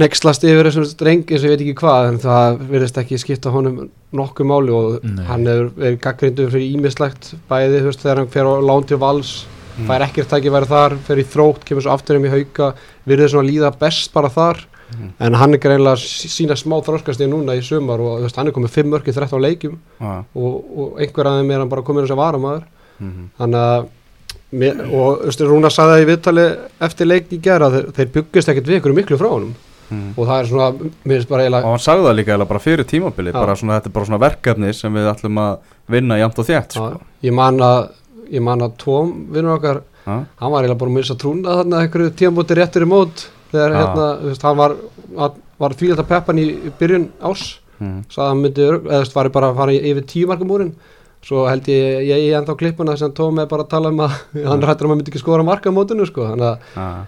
nexlast 0.00 0.44
yfir 0.48 0.64
þessum 0.70 0.86
streng 0.88 1.22
eins 1.28 1.42
og 1.44 1.50
ég 1.50 1.52
veit 1.54 1.62
ekki 1.66 1.74
hvað 1.82 2.06
en 2.10 2.18
það 2.22 2.60
verðist 2.70 2.98
ekki 3.02 3.18
skipta 3.20 3.52
honum 3.52 3.82
nokkuð 4.16 4.48
máli 4.48 4.72
og 4.72 5.02
Nei. 5.04 5.24
hann 5.28 5.44
hefur 5.48 5.68
verið 5.76 5.98
gaggrindu 6.04 6.46
fyrir 6.52 6.76
ímislegt 6.78 7.34
bæði, 7.50 7.82
veist, 7.86 8.00
þegar 8.00 8.22
hann 8.22 8.30
fer 8.32 8.48
á 8.48 8.54
lán 8.64 8.86
til 8.88 9.00
vals 9.02 9.42
Mm. 9.72 9.86
fær 9.88 10.02
ekkert 10.04 10.28
tækifæri 10.28 10.66
þar, 10.68 10.94
fer 11.00 11.16
í 11.16 11.22
þrótt 11.24 11.62
kemur 11.64 11.80
svo 11.80 11.92
aftur 11.94 12.18
um 12.18 12.24
í 12.26 12.28
hauka, 12.28 12.74
virðið 13.08 13.30
svona 13.32 13.48
líða 13.48 13.70
best 13.80 14.12
bara 14.12 14.28
þar, 14.28 14.58
Mhm. 14.92 15.08
en 15.18 15.32
hann 15.40 15.54
er 15.54 15.58
greinlega 15.58 15.96
sína 15.96 16.52
smá 16.60 16.76
þróskast 16.84 17.22
í 17.24 17.26
núna 17.26 17.56
í 17.56 17.62
sumar 17.64 17.98
og 17.98 18.20
veist, 18.20 18.36
hann 18.36 18.48
er 18.48 18.52
komið 18.52 18.68
5 18.68 18.90
mörki 18.92 19.14
13 19.14 19.40
leikjum 19.40 19.78
Já. 19.98 20.24
og, 20.36 20.64
og 20.76 20.98
einhver 21.00 21.24
þeim 21.24 21.50
er 21.54 21.58
hann 21.60 21.70
bara 21.70 21.80
komin 21.82 22.04
þess 22.04 22.12
að 22.12 22.20
varamæður 22.20 22.64
Mhm. 23.00 23.30
þannig 23.40 23.56
að 23.56 23.86
mér, 24.52 24.80
og 24.92 25.22
Rúna 25.48 25.70
sagði 25.72 25.92
það 25.96 26.02
í 26.02 26.08
viðtali 26.12 26.46
eftir 26.88 27.06
leik 27.08 27.30
í 27.32 27.38
gera 27.42 27.70
þeir, 27.72 27.86
þeir 27.96 28.10
byggist 28.16 28.48
ekkert 28.52 28.66
við 28.68 28.80
ykkur 28.80 28.94
miklu 29.00 29.18
frá 29.20 29.28
honum 29.32 29.54
Mhm. 29.92 30.14
og 30.16 30.24
það 30.26 30.38
er 30.40 30.46
svona, 30.48 30.66
mér 31.04 31.16
finnst 31.18 31.28
bara 31.28 31.42
og 31.42 31.46
eiginlega 31.46 31.68
hann 31.68 31.78
sagði 31.84 32.04
það 32.06 32.14
líka 32.16 32.30
eiginlega 32.32 32.48
bara 32.48 32.60
fyrir 32.64 32.84
tímabili 32.88 33.32
bara 33.32 33.54
svona, 33.56 33.74
þetta 33.80 33.86
er 33.90 33.92
bara 33.92 34.06
svona 34.08 34.20
verkefni 34.22 34.70
sem 34.74 34.94
við 34.94 35.08
ætlum 35.10 35.36
að 35.42 35.58
vinna 35.92 36.16
jæmt 36.16 36.38
og 36.38 36.46
þétt 36.48 36.72
sko. 36.72 37.00
Ég 37.22 37.32
man 37.36 37.58
að 37.58 37.88
ég 38.32 38.40
man 38.42 38.60
að 38.64 38.76
Tom, 38.78 39.10
vinnur 39.32 39.58
okkar 39.58 39.82
Já. 40.06 40.24
hann 40.40 40.50
var 40.52 40.62
eiginlega 40.62 40.78
bara 40.78 40.90
að 40.90 40.94
missa 40.96 41.14
trúna 41.14 41.56
þarna 41.58 41.82
einhverju 41.84 42.10
tímabóti 42.16 42.56
réttur 42.56 42.82
í 42.86 42.88
mót 42.88 43.26
þegar 43.52 43.70
Já. 43.70 43.76
hérna, 43.82 44.06
þú 44.22 44.30
veist, 44.30 44.42
hann 44.42 44.56
var 44.56 44.76
var, 45.14 45.30
var 45.60 45.70
því 45.76 45.90
að 45.92 46.06
peppan 46.08 46.38
í, 46.40 46.46
byrjun 46.80 47.08
ás 47.20 47.58
Mhm. 47.80 48.04
sagði 48.08 48.24
að 48.24 48.28
hann 48.32 48.42
myndi, 48.42 48.62
eða 48.62 48.80
þú 48.80 49.00
veist, 49.02 49.14
var 49.14 49.24
að 51.22 51.28
svo 51.28 51.46
held 51.46 51.68
ég, 51.70 52.02
ég, 52.08 52.22
ég 52.28 52.36
enda 52.36 52.52
á 52.54 52.58
klippuna 52.58 52.96
sem 52.98 53.12
Tom 53.14 53.38
er 53.38 53.46
bara 53.50 53.62
að 53.66 53.72
tala 53.76 53.92
um 53.94 54.02
að 54.02 54.16
hann 54.50 54.62
rættur 54.62 54.86
um 54.88 54.92
að 54.92 54.96
hann 54.96 55.02
myndi 55.02 55.12
ekki 55.14 55.22
skora 55.22 55.46
marka 55.46 55.70
á 55.70 55.76
mótinu 55.76 56.06
sko, 56.08 56.28
þannig 56.32 56.48
að 56.50 57.02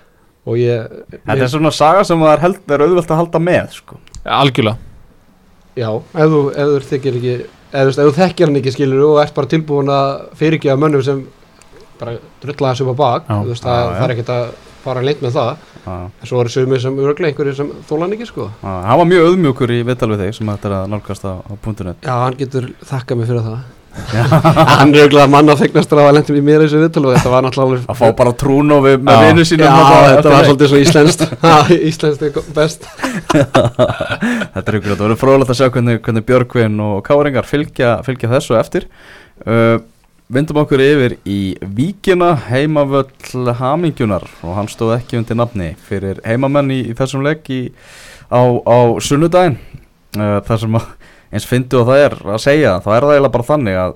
og 0.44 0.58
ég, 0.60 0.96
Þetta 1.14 1.40
er 1.40 1.52
svona 1.52 1.72
saga 1.74 2.02
sem 2.04 2.20
það 2.20 2.34
er, 2.34 2.42
held, 2.44 2.58
er 2.76 2.84
auðvelt 2.84 3.10
að 3.14 3.20
halda 3.22 3.40
með 3.40 3.78
sko. 3.78 3.96
algjörlega 4.24 4.76
já, 5.74 5.88
ef 5.90 6.34
þú, 6.34 6.42
ef 6.54 6.68
þú 6.74 6.82
þykir 6.90 7.16
ekki 7.20 7.32
ef, 7.34 7.48
þú 7.72 7.86
veist, 7.88 7.98
ef 7.98 8.10
þú 8.10 8.14
þekkir 8.20 8.50
hann 8.50 8.60
ekki 8.60 8.74
skilur 8.74 9.06
og 9.08 9.22
ert 9.24 9.34
bara 9.34 9.50
tilbúin 9.50 9.90
að 9.90 10.10
fyrirgefa 10.38 10.78
mönnum 10.78 11.02
sem 11.06 11.24
bara 11.98 12.16
drulla 12.42 12.74
þessu 12.74 12.86
upp 12.86 12.94
á 12.94 13.02
bak 13.02 13.28
Já. 13.30 13.36
veist, 13.48 13.64
það, 13.66 13.80
já. 13.80 13.94
það 13.98 14.04
er 14.06 14.14
ekkert 14.14 14.32
að 14.34 14.44
fara 14.84 15.04
leint 15.04 15.22
með 15.24 15.38
það 15.38 15.50
Já. 15.84 15.94
en 15.94 16.28
svo 16.28 16.40
eru 16.42 16.52
sumir 16.52 16.82
sem 16.82 16.98
örglega 17.00 17.32
einhverju 17.32 17.56
sem 17.58 17.72
þóla 17.88 18.06
hann 18.06 18.16
ekki 18.16 18.28
sko 18.30 18.48
Hann 18.62 19.00
var 19.00 19.08
mjög 19.08 19.30
auðmjúkur 19.30 19.72
í 19.74 19.80
viðtal 19.88 20.10
við 20.12 20.22
þig 20.26 20.36
sem 20.38 20.52
þetta 20.52 20.70
er 20.70 20.76
að 20.78 20.92
nálgast 20.94 21.26
á, 21.26 21.32
á 21.40 21.52
punktunni 21.64 21.96
já, 21.98 22.14
hann 22.14 22.38
getur 22.40 22.68
þakkað 22.84 23.20
mig 23.20 23.30
fyrir 23.30 23.46
það 23.48 23.58
hann 24.78 24.92
er 24.95 25.07
örglega 25.07 25.26
manna 25.30 25.55
fegnastur 25.59 26.01
af 26.03 26.11
að 26.11 26.18
lendum 26.18 26.38
í 26.38 26.42
mér 26.45 26.64
þessu 26.64 26.82
viðtal 26.82 27.05
og 27.05 27.16
þetta 27.16 27.32
var 27.32 27.47
náttúrulega 27.47 27.80
Að 27.95 28.01
fá 28.01 28.07
bara 28.18 28.34
trún 28.45 28.74
og 28.74 28.84
við 28.86 29.01
með 29.07 29.22
vinnu 29.28 29.47
þarna. 29.47 30.11
þetta 30.11 30.34
var 30.34 30.49
svolítið 30.49 30.72
svo 30.72 30.82
íslenskt. 30.82 31.24
Íslenskt 31.90 32.26
er 32.26 32.38
best. 32.57 32.86
Þetta 34.55 34.64
er 34.70 34.76
ykkur, 34.78 34.95
það 34.95 35.03
verður 35.05 35.18
frólægt 35.20 35.51
að 35.55 35.59
sjá 35.59 35.66
hvernig, 35.74 35.99
hvernig 36.05 36.26
Björgvin 36.28 36.78
og 36.84 37.01
Káringar 37.07 37.49
fylgja, 37.49 37.97
fylgja 38.07 38.30
þessu 38.36 38.57
eftir. 38.59 38.86
Uh, 39.45 39.78
Vindum 40.32 40.57
okkur 40.62 40.80
yfir 40.80 41.18
í 41.28 41.55
Víkina, 41.76 42.30
heimavöll 42.49 43.53
Hamingjunar 43.59 44.24
og 44.40 44.55
hann 44.57 44.70
stóð 44.72 44.95
ekki 44.97 45.18
undir 45.18 45.36
nafni 45.36 45.74
fyrir 45.84 46.22
heimamenn 46.24 46.72
í, 46.72 46.78
í 46.88 46.95
þessum 46.97 47.26
í, 47.28 47.59
á, 48.32 48.40
á 48.42 48.78
sunnudaginn. 49.05 49.59
Uh, 50.16 50.38
þar 50.47 50.62
sem 50.62 50.78
að, 50.78 50.88
eins 51.35 51.47
fyndu 51.51 51.80
og 51.82 51.89
það 51.91 52.03
er 52.07 52.16
að 52.37 52.41
segja, 52.45 52.76
þá 52.85 52.89
er 52.97 53.07
það 53.09 53.14
eiginlega 53.16 53.35
bara 53.37 53.49
þannig 53.51 53.78
að 53.85 53.95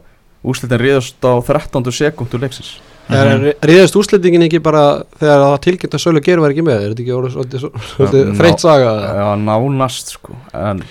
úslitin 0.52 0.82
ríðust 0.82 1.26
á 1.26 1.32
13. 1.46 1.92
sekundu 1.94 2.40
leiksins. 2.42 2.70
Er 3.08 3.30
ríðast 3.64 3.96
úrslitingin 3.96 4.44
ekki 4.44 4.58
bara 4.60 4.82
þegar 5.16 5.40
það 5.46 5.60
tilkynnt 5.64 5.94
að 5.96 6.02
Sölu 6.02 6.20
Geir 6.26 6.42
var 6.44 6.52
ekki 6.52 6.64
með? 6.66 6.82
Er 6.84 6.90
þetta 6.92 7.04
ekki 7.06 7.14
orðið 7.16 7.62
Já, 7.64 8.34
þreytt 8.36 8.60
saga? 8.66 8.90
Já, 9.16 9.28
nánast 9.40 10.12
sko 10.18 10.36
en 10.52 10.82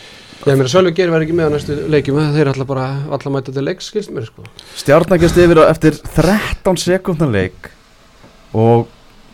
ég 0.47 0.57
meina 0.57 0.71
Sölu 0.71 0.93
Geir 0.97 1.11
var 1.13 1.21
ekki 1.27 1.35
með 1.37 1.51
á 1.51 1.53
næstu 1.53 1.77
leikjum 1.93 2.17
þeir 2.33 2.49
ætla 2.55 2.65
bara 2.69 2.87
alla 3.13 3.33
mæta 3.35 3.53
til 3.53 3.65
leiks 3.67 3.91
skilst 3.91 4.09
mér 4.15 4.25
sko. 4.31 4.47
Stjarnakast 4.81 5.37
yfir 5.43 5.61
á- 5.61 5.69
eftir 5.69 5.99
13 6.15 6.81
sekundar 6.81 7.29
leik 7.37 7.69
og 8.57 8.87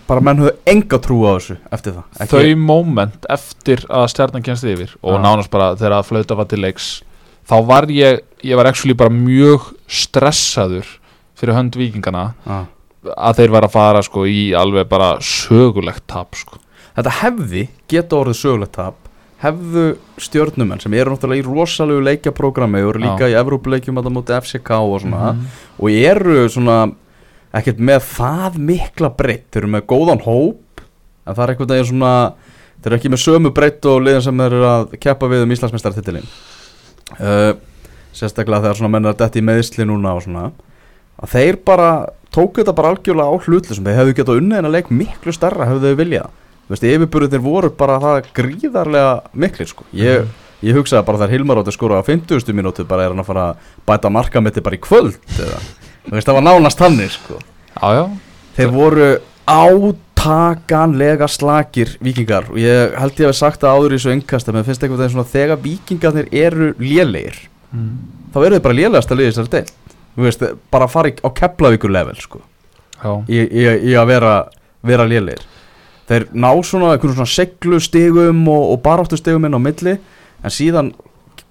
bara 0.07 0.21
menn 0.21 0.41
höfðu 0.43 0.55
enga 0.73 0.99
trú 0.99 1.21
á 1.25 1.31
þessu 1.37 1.57
eftir 1.71 1.93
það 1.95 2.27
þau 2.33 2.55
moment 2.59 3.25
eftir 3.31 3.85
að 3.89 4.07
stjarnan 4.13 4.43
kennst 4.45 4.63
yfir 4.67 4.95
og 5.01 5.15
Já. 5.17 5.21
nánast 5.23 5.49
bara 5.53 5.73
þegar 5.79 5.97
að 5.99 6.07
flauta 6.11 6.35
var 6.39 6.49
til 6.51 6.59
leiks 6.63 6.89
þá 7.49 7.55
var 7.67 7.87
ég, 7.91 8.19
ég 8.43 8.55
var 8.59 8.69
actually 8.71 8.93
bara 8.95 9.09
mjög 9.13 9.71
stressaður 9.87 10.87
fyrir 11.39 11.55
hönd 11.57 11.75
vikingana 11.79 12.33
Já. 12.47 12.59
að 13.17 13.39
þeir 13.41 13.51
var 13.55 13.67
að 13.67 13.73
fara 13.77 14.03
sko 14.05 14.25
í 14.29 14.51
alveg 14.57 14.87
bara 14.91 15.15
sögulegt 15.21 16.05
tap 16.07 16.35
sko 16.39 16.59
Þetta 16.93 17.09
hefði 17.23 17.63
geta 17.89 18.19
orðið 18.19 18.37
sögulegt 18.37 18.75
tap 18.77 18.99
hefðu 19.43 19.85
stjörnumenn 20.21 20.79
sem 20.79 20.93
eru 20.95 21.11
náttúrulega 21.15 21.41
í 21.41 21.47
rosalegu 21.47 22.03
leikjaprógrami 22.05 22.83
og 22.85 22.91
eru 22.93 23.01
líka 23.03 23.27
í 23.27 23.33
Evrópuleikjum 23.35 23.97
að 23.99 24.05
það 24.07 24.13
móti 24.19 24.35
FCK 24.37 24.69
og 24.77 25.01
svona 25.01 25.31
Mhm. 25.33 25.47
og 25.79 25.89
eru 25.91 26.45
svona 26.53 26.77
ekkert 27.59 27.83
með 27.83 28.07
það 28.09 28.57
mikla 28.71 29.11
breytt 29.17 29.49
þeir 29.51 29.63
eru 29.63 29.73
með 29.75 29.85
góðan 29.93 30.23
hóp 30.25 30.83
en 30.83 31.35
það 31.35 31.43
er 31.43 31.53
einhvern 31.53 31.73
veginn 31.73 31.89
svona 31.91 32.13
þeir 32.79 32.89
eru 32.91 32.99
ekki 32.99 33.13
með 33.13 33.23
sömu 33.23 33.53
breytt 33.55 33.87
og 33.91 34.01
liðan 34.03 34.25
sem 34.25 34.43
eru 34.47 34.65
að 34.67 34.97
keppa 35.03 35.29
við 35.31 35.45
um 35.45 35.55
Íslandsmeistartitilin 35.55 36.27
uh, 37.19 37.53
sérstaklega 38.13 38.65
þegar 38.65 38.81
svona 38.81 38.93
menn 38.95 39.07
er 39.07 39.15
að 39.15 39.23
detti 39.23 39.41
í 39.41 39.47
meðsli 39.47 39.87
núna 39.87 40.17
og 40.17 40.25
svona 40.25 40.49
að 41.23 41.33
þeir 41.35 41.59
bara 41.65 41.89
tóku 42.33 42.61
þetta 42.61 42.75
bara 42.75 42.93
algjörlega 42.93 43.29
á 43.29 43.35
hlutlusum 43.45 43.87
þeir 43.87 43.99
hefðu 44.01 44.37
en 44.41 44.65
að 44.65 44.73
leik 44.73 44.89
miklu 44.89 45.33
starra 45.35 45.67
hefðu 45.69 45.91
þau 45.91 45.99
viljað. 46.01 46.39
Þú 46.63 46.73
veist, 46.73 46.85
yfirburðir 46.87 47.43
voru 47.43 47.69
bara 47.77 47.99
það 48.01 48.29
gríðarlega 48.37 49.13
miklir 49.33 49.67
sko. 49.69 49.85
ég, 49.91 50.27
ég 50.63 50.77
hugsaði 50.77 51.05
bara 51.05 51.19
þegar 51.21 51.33
Hilmar 51.35 51.61
átti 51.61 51.75
skora 51.75 51.99
á 51.99 52.03
50. 52.07 52.53
minútu 52.55 52.85
bara 52.87 53.05
er 53.05 53.13
hann 53.13 53.19
að 53.19 53.29
fara 53.29 53.47
að 53.51 53.71
bæta 53.85 54.09
markametti 54.09 54.63
bara 54.63 54.79
í 54.79 54.81
kvöld 54.81 55.19
eða, 55.35 55.59
veist, 56.09 56.27
það 56.27 56.39
var 56.39 56.45
nánast 56.49 56.81
þannig 56.81 57.13
sko. 57.15 57.39
Þeir 58.57 58.73
voru 58.73 59.07
átakanlega 59.49 61.27
slakir 61.27 61.95
vikingar 62.03 62.51
og 62.51 62.59
ég 62.61 62.93
held 62.99 63.17
ég 63.19 63.27
að 63.27 63.31
hafa 63.33 63.39
sagt 63.39 63.63
það 63.63 63.77
áður 63.79 63.95
í 63.95 63.97
þessu 63.97 64.13
engkast 64.13 64.49
að 64.49 64.57
mér 64.57 64.67
finnst 64.67 64.85
eitthvað 64.85 65.01
þegar 65.03 65.31
þegar 65.33 65.63
vikingarnir 65.63 66.29
eru 66.31 66.69
lélegir 66.79 67.39
þá 68.31 68.37
eru 68.39 68.53
þeir 68.55 68.63
bara 68.63 68.77
lélegast 68.77 69.11
að 69.11 69.19
liða 69.19 69.33
þessari 69.33 69.51
deil 69.57 69.83
þú 70.13 70.27
veist, 70.27 70.43
bara 70.73 70.87
að 70.87 70.93
fara 70.93 71.11
á 71.25 71.29
Keflavíkur 71.39 71.93
level 71.93 72.17
sko, 72.21 72.41
í, 73.27 73.39
í, 73.39 73.65
í 73.89 73.95
að 73.97 74.09
vera, 74.11 74.33
vera 74.85 75.07
lélegir. 75.09 75.45
Þeir 76.09 76.27
ná 76.35 76.49
svona 76.67 76.97
svona 76.99 77.29
seglu 77.29 77.79
stigum 77.81 78.43
og, 78.51 78.73
og 78.75 78.81
baráttu 78.83 79.17
stigum 79.17 79.47
inn 79.47 79.55
á 79.55 79.61
milli 79.63 79.95
en 79.95 80.53
síðan 80.53 80.91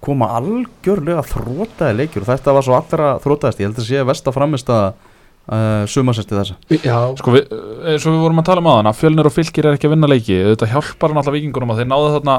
koma 0.02 0.32
algjörlega 0.38 1.22
þrótaði 1.30 1.98
leikjur 2.00 2.24
og 2.24 2.30
þetta 2.32 2.54
var 2.56 2.66
svo 2.66 2.76
allra 2.78 3.14
þrótaðist 3.22 3.62
ég 3.62 3.70
held 3.70 3.80
að 3.80 3.88
sé 3.88 4.04
vest 4.08 4.28
að 4.28 4.36
framist 4.36 4.72
að 4.72 4.86
uh, 5.50 5.82
sumasesti 5.90 6.36
þessa. 6.36 6.56
Já, 6.82 6.96
Sko 7.18 7.34
við, 7.36 7.52
eins 7.92 8.06
og 8.06 8.16
við 8.16 8.24
vorum 8.24 8.42
að 8.42 8.48
tala 8.48 8.64
um 8.64 8.70
aðan 8.72 8.90
að 8.90 8.98
fjölnir 9.00 9.28
og 9.30 9.34
fylgir 9.34 9.68
er 9.68 9.78
ekki 9.78 9.88
að 9.88 9.94
vinna 9.94 10.10
leiki. 10.10 10.38
Þetta 10.50 10.70
hjálpar 10.72 11.12
hann 11.12 11.22
alltaf 11.22 11.36
vikingunum 11.36 11.74
að 11.74 11.82
þeir 11.82 11.90
náðu 11.92 12.10
þarna 12.16 12.36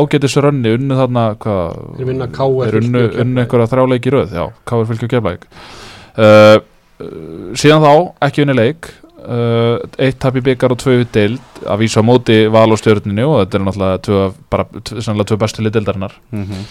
ágætis 0.00 0.38
rönni, 0.46 0.74
unnu 0.78 0.98
þarna 1.00 1.26
hvað, 1.44 1.78
þeir 1.98 2.10
vinna 2.10 2.30
K.R. 2.34 2.58
þeir 2.64 2.80
unnu, 2.82 3.04
unnu 3.24 3.44
einhverja 3.44 3.70
þrjáleiki 3.74 4.10
í 4.10 4.16
röð. 4.16 4.36
Já, 4.40 4.44
káir 4.70 4.90
fylgir 4.90 5.10
og 5.10 5.14
keflæk 5.14 5.46
uh, 5.50 6.56
uh, 6.58 7.54
síðan 7.58 7.86
þá, 7.86 7.94
ekki 8.28 8.46
unni 8.46 8.58
leik 8.58 8.92
uh, 9.24 9.78
eitt 9.98 10.18
tap 10.22 10.36
í 10.38 10.42
byggar 10.44 10.74
og 10.74 10.80
tvö 10.80 11.00
deild 11.12 11.62
að 11.66 11.82
vísa 11.84 12.00
á 12.00 12.04
móti 12.06 12.38
val 12.52 12.68
og 12.72 12.80
stjörninu 12.80 13.26
og 13.28 13.42
þetta 13.42 13.58
er 13.58 13.66
náttúrulega 13.66 14.02
tvö, 14.06 14.22
bara, 14.52 14.66
tvö, 14.88 15.26
tvö 15.30 15.38
bestu 15.40 15.64
lið 15.64 15.76
deildarinnar 15.76 16.16
mm 16.32 16.44
-hmm. 16.44 16.66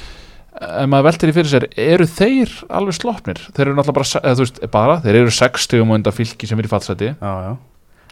ef 0.84 0.90
maður 0.90 1.08
veltir 1.10 1.30
í 1.30 1.38
fyrir 1.38 1.52
sér, 1.54 1.68
eru 1.78 2.06
þeir 2.06 2.50
alveg 2.70 2.94
sloppnir? 2.94 3.40
Þeir 3.54 3.68
eru 3.68 3.76
náttúrulega 3.76 4.00
bara, 4.00 4.24
eða, 4.24 4.38
veist, 4.38 4.72
bara 4.72 5.00
þeir 5.02 5.16
eru 5.16 5.32
60 5.32 5.82
um 5.82 5.92
undan 5.92 6.14
fylki 6.14 6.48
sem 6.48 6.60
er 6.60 6.66
í. 6.66 7.16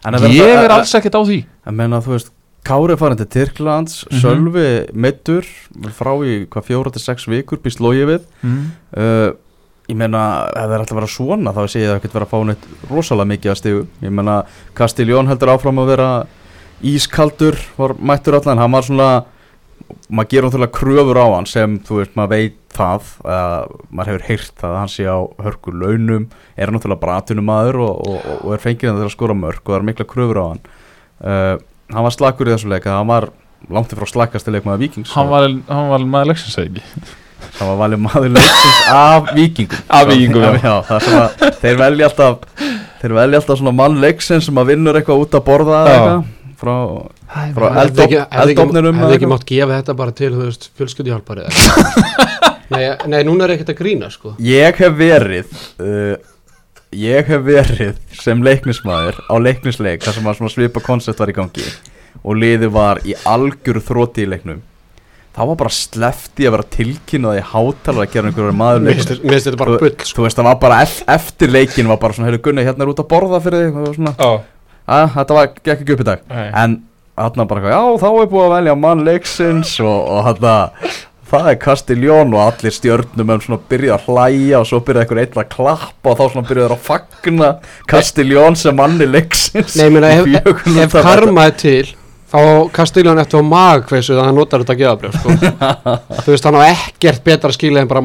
En 0.04 0.14
vera 0.14 0.28
Ég 0.32 0.64
er 0.64 0.70
alls 0.70 0.94
ekkert 0.94 1.14
á 1.18 1.22
því 1.26 1.44
að 1.66 1.74
menna 1.74 2.00
þú 2.00 2.14
veist 2.14 2.30
Kári 2.68 2.96
farin 2.98 3.16
til 3.16 3.26
Tyrklands, 3.26 4.04
Mhm. 4.10 4.20
Sölvi 4.20 4.92
meittur, 4.92 5.44
frá 5.96 6.12
í 6.20 6.46
hvað 6.46 6.66
fjóra 6.68 6.92
til 6.92 7.00
sex 7.00 7.26
vikur, 7.26 7.58
býst 7.58 7.80
logi 7.80 8.04
við 8.04 8.20
uh, 8.96 9.32
ég 9.88 9.96
meina 9.96 10.22
ef 10.52 10.66
það 10.66 10.74
er 10.74 10.82
alltaf 10.82 10.94
að 10.96 11.00
vera 11.00 11.12
svona 11.14 11.54
þá 11.56 11.62
sé 11.64 11.80
ég 11.82 11.88
það 11.88 11.98
ekkert 12.00 12.18
vera 12.18 12.28
að 12.28 12.32
fá 12.34 12.38
neitt 12.48 12.68
rosalega 12.90 13.32
mikið 13.32 13.52
að 13.52 13.58
stigu 13.62 13.86
ég 14.04 14.14
meina 14.18 14.36
Castiljón 14.76 15.30
heldur 15.30 15.54
áfram 15.54 15.80
að 15.82 15.90
vera 15.94 16.08
ískaldur 16.84 17.58
var 17.78 17.96
mættur 17.98 18.38
allan, 18.38 18.60
hann 18.60 18.74
var 18.76 18.86
svona 18.86 19.08
maður 20.12 20.30
gerur 20.32 20.48
náttúrulega 20.48 20.76
kröfur 20.76 21.20
á 21.20 21.26
hann 21.32 21.48
sem 21.48 21.78
þú 21.86 22.00
veist, 22.00 22.14
maður 22.18 22.34
veit 22.34 22.58
það 22.76 23.08
maður 23.88 24.10
hefur 24.12 24.26
heyrt 24.28 24.52
það 24.60 24.74
að 24.74 24.78
hann 24.82 24.92
sé 24.92 25.06
á 25.08 25.18
hörku 25.46 25.72
launum, 25.72 26.28
er 26.56 26.72
náttúrulega 26.72 27.02
bara 27.02 27.16
atvinnumæður 27.22 27.80
og, 27.86 28.04
og, 28.12 28.28
og 28.44 28.54
er 28.54 28.62
fengið 28.62 28.92
að 28.92 29.12
skora 29.14 29.36
mörg 29.38 29.62
og 29.64 29.72
það 29.72 29.78
er 29.80 29.88
mikla 29.88 30.08
kröfur 30.12 30.42
á 30.42 30.44
hann. 30.46 30.62
Uh, 31.18 31.54
hann 31.94 32.06
var 32.06 32.14
slakur 32.14 32.50
í 32.50 32.54
þessu 32.54 32.70
leik 32.70 32.86
hann 32.86 33.08
var 33.08 33.30
langt 33.72 33.94
ifrá 33.94 34.06
slakast 34.06 34.48
í 34.48 34.54
leikmaða 34.54 34.82
vikings 34.84 35.14
Hann 35.16 35.32
var, 35.32 35.48
hann 35.66 35.88
var 35.90 36.04
hann 37.58 37.68
var 37.72 37.78
valið 37.82 38.02
maður 38.06 38.32
leiksins 38.36 38.80
af 38.94 39.30
vikingum 39.36 39.84
Af 39.98 40.08
Víkingum, 40.10 40.42
já. 40.42 40.52
já, 40.62 40.74
það 40.88 40.96
er 40.98 41.06
svona, 41.08 41.52
þeir 41.62 41.78
velja 41.82 42.08
alltaf 42.08 42.64
þeir 43.02 43.14
velja 43.18 43.40
alltaf 43.42 43.60
svona 43.60 43.74
mann 43.82 44.00
leiksins 44.02 44.48
sem 44.48 44.60
að 44.62 44.70
vinnur 44.72 44.98
eitthvað 45.00 45.22
út 45.24 45.36
að 45.38 45.44
borða 45.48 45.82
eitthvað 45.92 46.24
frá, 46.58 46.74
frá 47.54 47.66
ekki- 48.04 48.22
hefði 49.04 49.18
ekki- 49.18 49.30
mátt 49.34 49.44
gefa 49.52 49.76
þetta 49.80 49.94
bara 50.00 50.16
til, 50.22 50.32
þú 50.34 50.46
veist, 50.48 50.70
eitthvað? 51.52 52.24
nei, 52.74 52.82
nei, 53.14 53.20
núna 53.28 53.46
er 53.46 53.54
ekkert 53.54 53.70
að 53.74 53.78
grína, 53.82 54.10
sko. 54.12 54.34
Ég 54.44 54.80
hef 54.82 54.96
verið 54.98 55.52
uh, 55.80 56.16
ég 56.98 57.28
hef 57.30 57.44
verið 57.46 57.94
sem 58.18 58.42
leiknismæður 58.44 59.20
á 59.28 59.34
leiknisleik 59.44 60.02
þar 60.04 60.16
sem 60.18 60.26
að 60.28 60.38
svona 60.40 60.52
svipa 60.56 60.82
koncept 60.84 61.20
var 61.22 61.30
í 61.32 61.36
gangi 61.36 61.64
og 62.24 62.36
liðið 62.40 62.70
var 62.74 62.98
í 63.06 63.14
algjöru 63.28 63.82
þróti 63.84 64.24
í 64.26 64.30
leiknum 64.34 64.62
þá 65.38 65.44
var 65.50 65.58
bara 65.62 65.74
slefti 65.74 66.48
að 66.48 66.54
vera 66.56 66.66
tilkynnað 66.74 67.38
í 67.38 67.46
hátalara 67.52 68.06
að 68.06 68.14
gera 68.16 68.30
einhverjum 68.32 68.60
maður 68.60 68.84
Mér 68.84 69.00
finnst 69.00 69.48
þetta 69.48 69.60
bara 69.62 69.78
bull, 69.80 69.94
sko. 70.02 70.18
Þú 70.18 70.26
veist, 70.26 70.40
það 70.40 70.50
var 70.50 70.60
bara 70.66 70.82
ef, 70.84 70.98
eftir 71.14 71.54
leikin 71.54 71.90
var 71.90 72.00
bara 72.02 72.16
svona, 72.16 72.28
heyrðu 72.28 72.44
Gunni, 72.48 72.66
hérna 72.66 72.86
er 72.86 72.92
út 72.92 73.02
að 73.02 73.10
borða 73.12 73.42
fyrir 73.44 73.66
þig. 73.66 73.80
Og 73.82 73.98
svona, 73.98 74.14
Já. 74.18 74.30
Að 74.88 75.10
þetta 75.18 75.36
var, 75.36 75.50
ekki 75.74 75.94
upp 75.94 76.02
í 76.02 76.08
dag. 76.08 76.22
Nei. 76.32 76.46
en 76.62 76.78
þarna 77.18 77.48
bara, 77.50 77.74
já, 77.74 77.82
þá 78.00 78.08
er 78.08 78.30
búið 78.30 78.46
að 78.46 78.54
velja 78.56 78.74
mann 78.78 79.04
leiksins 79.06 79.74
og, 79.82 79.96
og 80.08 80.26
þarna 80.28 80.54
það 81.28 81.50
er 81.50 81.58
Castiljón 81.60 82.34
og 82.36 82.42
allir 82.44 82.74
stjörnum 82.74 83.32
um 83.34 83.42
svona 83.44 83.60
byrja 83.68 83.98
að 83.98 84.06
hlæja 84.08 84.60
og 84.62 84.68
svo 84.70 84.80
byrja 84.84 85.04
einhver 85.04 85.20
eitthvað 85.22 85.44
að 85.44 85.50
klappa 85.54 86.12
og 86.12 86.18
þá 86.18 86.24
svona 86.32 86.48
byrja 86.48 86.66
þeir 86.66 86.74
að 86.76 86.84
fagna 86.86 87.50
Castiljón 87.90 88.58
sem 88.58 88.78
manni 88.78 89.08
leiksins 89.08 89.76
Nei, 89.76 89.88
í 89.92 90.38
ef, 90.40 90.62
ef 90.86 90.96
karma 90.96 91.48
er 91.50 91.58
til 91.60 91.90
þá 92.28 92.40
Kastiljan 92.76 93.20
eftir 93.22 93.40
á 93.40 93.44
magkveisu 93.48 94.12
þannig 94.12 94.22
að 94.22 94.28
hann 94.28 94.38
notar 94.38 94.64
þetta 94.64 94.76
geðabrjöf 94.82 95.16
sko. 95.16 95.36
þú 96.26 96.34
veist, 96.34 96.48
hann 96.48 96.58
á 96.60 96.62
ekkert 96.68 97.24
betra 97.24 97.52
skilja 97.56 97.84
en 97.84 97.90
bara 97.90 98.02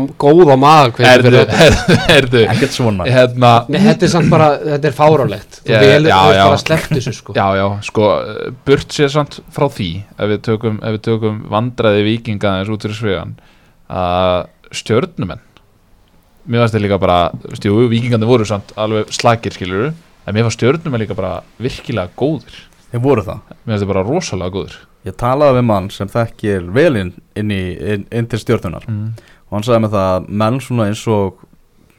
þetta 1.43 1.59
herðu, 1.59 1.97
herðu 2.07 2.43
ekkert 2.53 2.75
svona 2.77 3.07
Hérna 3.09 3.51
Nei, 3.67 3.79
þetta 3.83 4.07
er 4.07 4.13
samt 4.15 4.31
bara, 4.31 4.49
þetta 4.63 4.89
er 4.89 4.97
fárálegt 4.97 5.59
þú 5.59 5.83
velur, 5.83 6.15
bara 6.39 6.61
sleppt 6.63 6.95
þessu 6.95 7.15
sko. 7.19 7.35
Já, 7.37 7.45
já, 7.59 7.65
sko, 7.89 8.09
burt 8.67 8.95
sér 8.95 9.11
samt 9.13 9.39
frá 9.53 9.67
því 9.67 9.91
ef 10.15 10.33
við 10.33 10.43
tökum, 10.47 10.79
ef 10.79 10.97
við 10.97 11.05
tökum 11.11 11.41
vandræði 11.51 12.07
vikinga 12.07 12.57
eins 12.61 12.71
út 12.71 12.87
fyrir 12.87 12.99
svegan 12.99 13.37
að 13.91 14.45
stjörnumenn 14.73 15.43
mér 16.47 16.63
fannst 16.63 16.75
þeir 16.75 16.87
líka 16.87 16.99
bara, 16.99 17.19
stjú, 17.55 17.75
vikingandi 17.91 18.27
voru 18.27 18.47
samt 18.47 18.71
alveg 18.79 19.11
slakir 19.15 19.55
skilur 19.55 19.91
en 19.91 20.35
mér 20.35 20.47
fannst 20.47 20.59
stjörnumenn 20.59 21.03
líka 21.03 21.15
bara 21.17 21.41
virkilega 21.59 22.11
góðir 22.19 22.63
þeir 22.93 23.03
voru 23.03 23.25
það. 23.25 23.41
Mér 23.49 23.73
fannst 23.73 23.83
þeir 23.83 23.91
bara 23.91 24.05
rosalega 24.07 24.53
góðir. 24.53 24.77
Ég 25.03 25.17
talaði 25.19 25.57
við 25.57 25.65
mann 25.67 25.89
sem 25.91 26.11
þekkir 26.13 26.69
vel 26.75 26.91
inn, 27.01 27.09
inn, 27.35 27.51
í, 27.51 27.63
inn, 27.95 28.05
inn 28.13 28.29
til 28.31 28.39
stjörnunar 28.39 28.85
mm. 28.87 29.09
og 29.49 29.57
hann 29.57 29.65
sagði 29.67 29.83
með 29.83 29.97
það 29.97 30.11
að 30.13 30.29
menn 30.43 30.61
svona 30.63 30.87
eins 30.91 31.03
og 31.11 31.41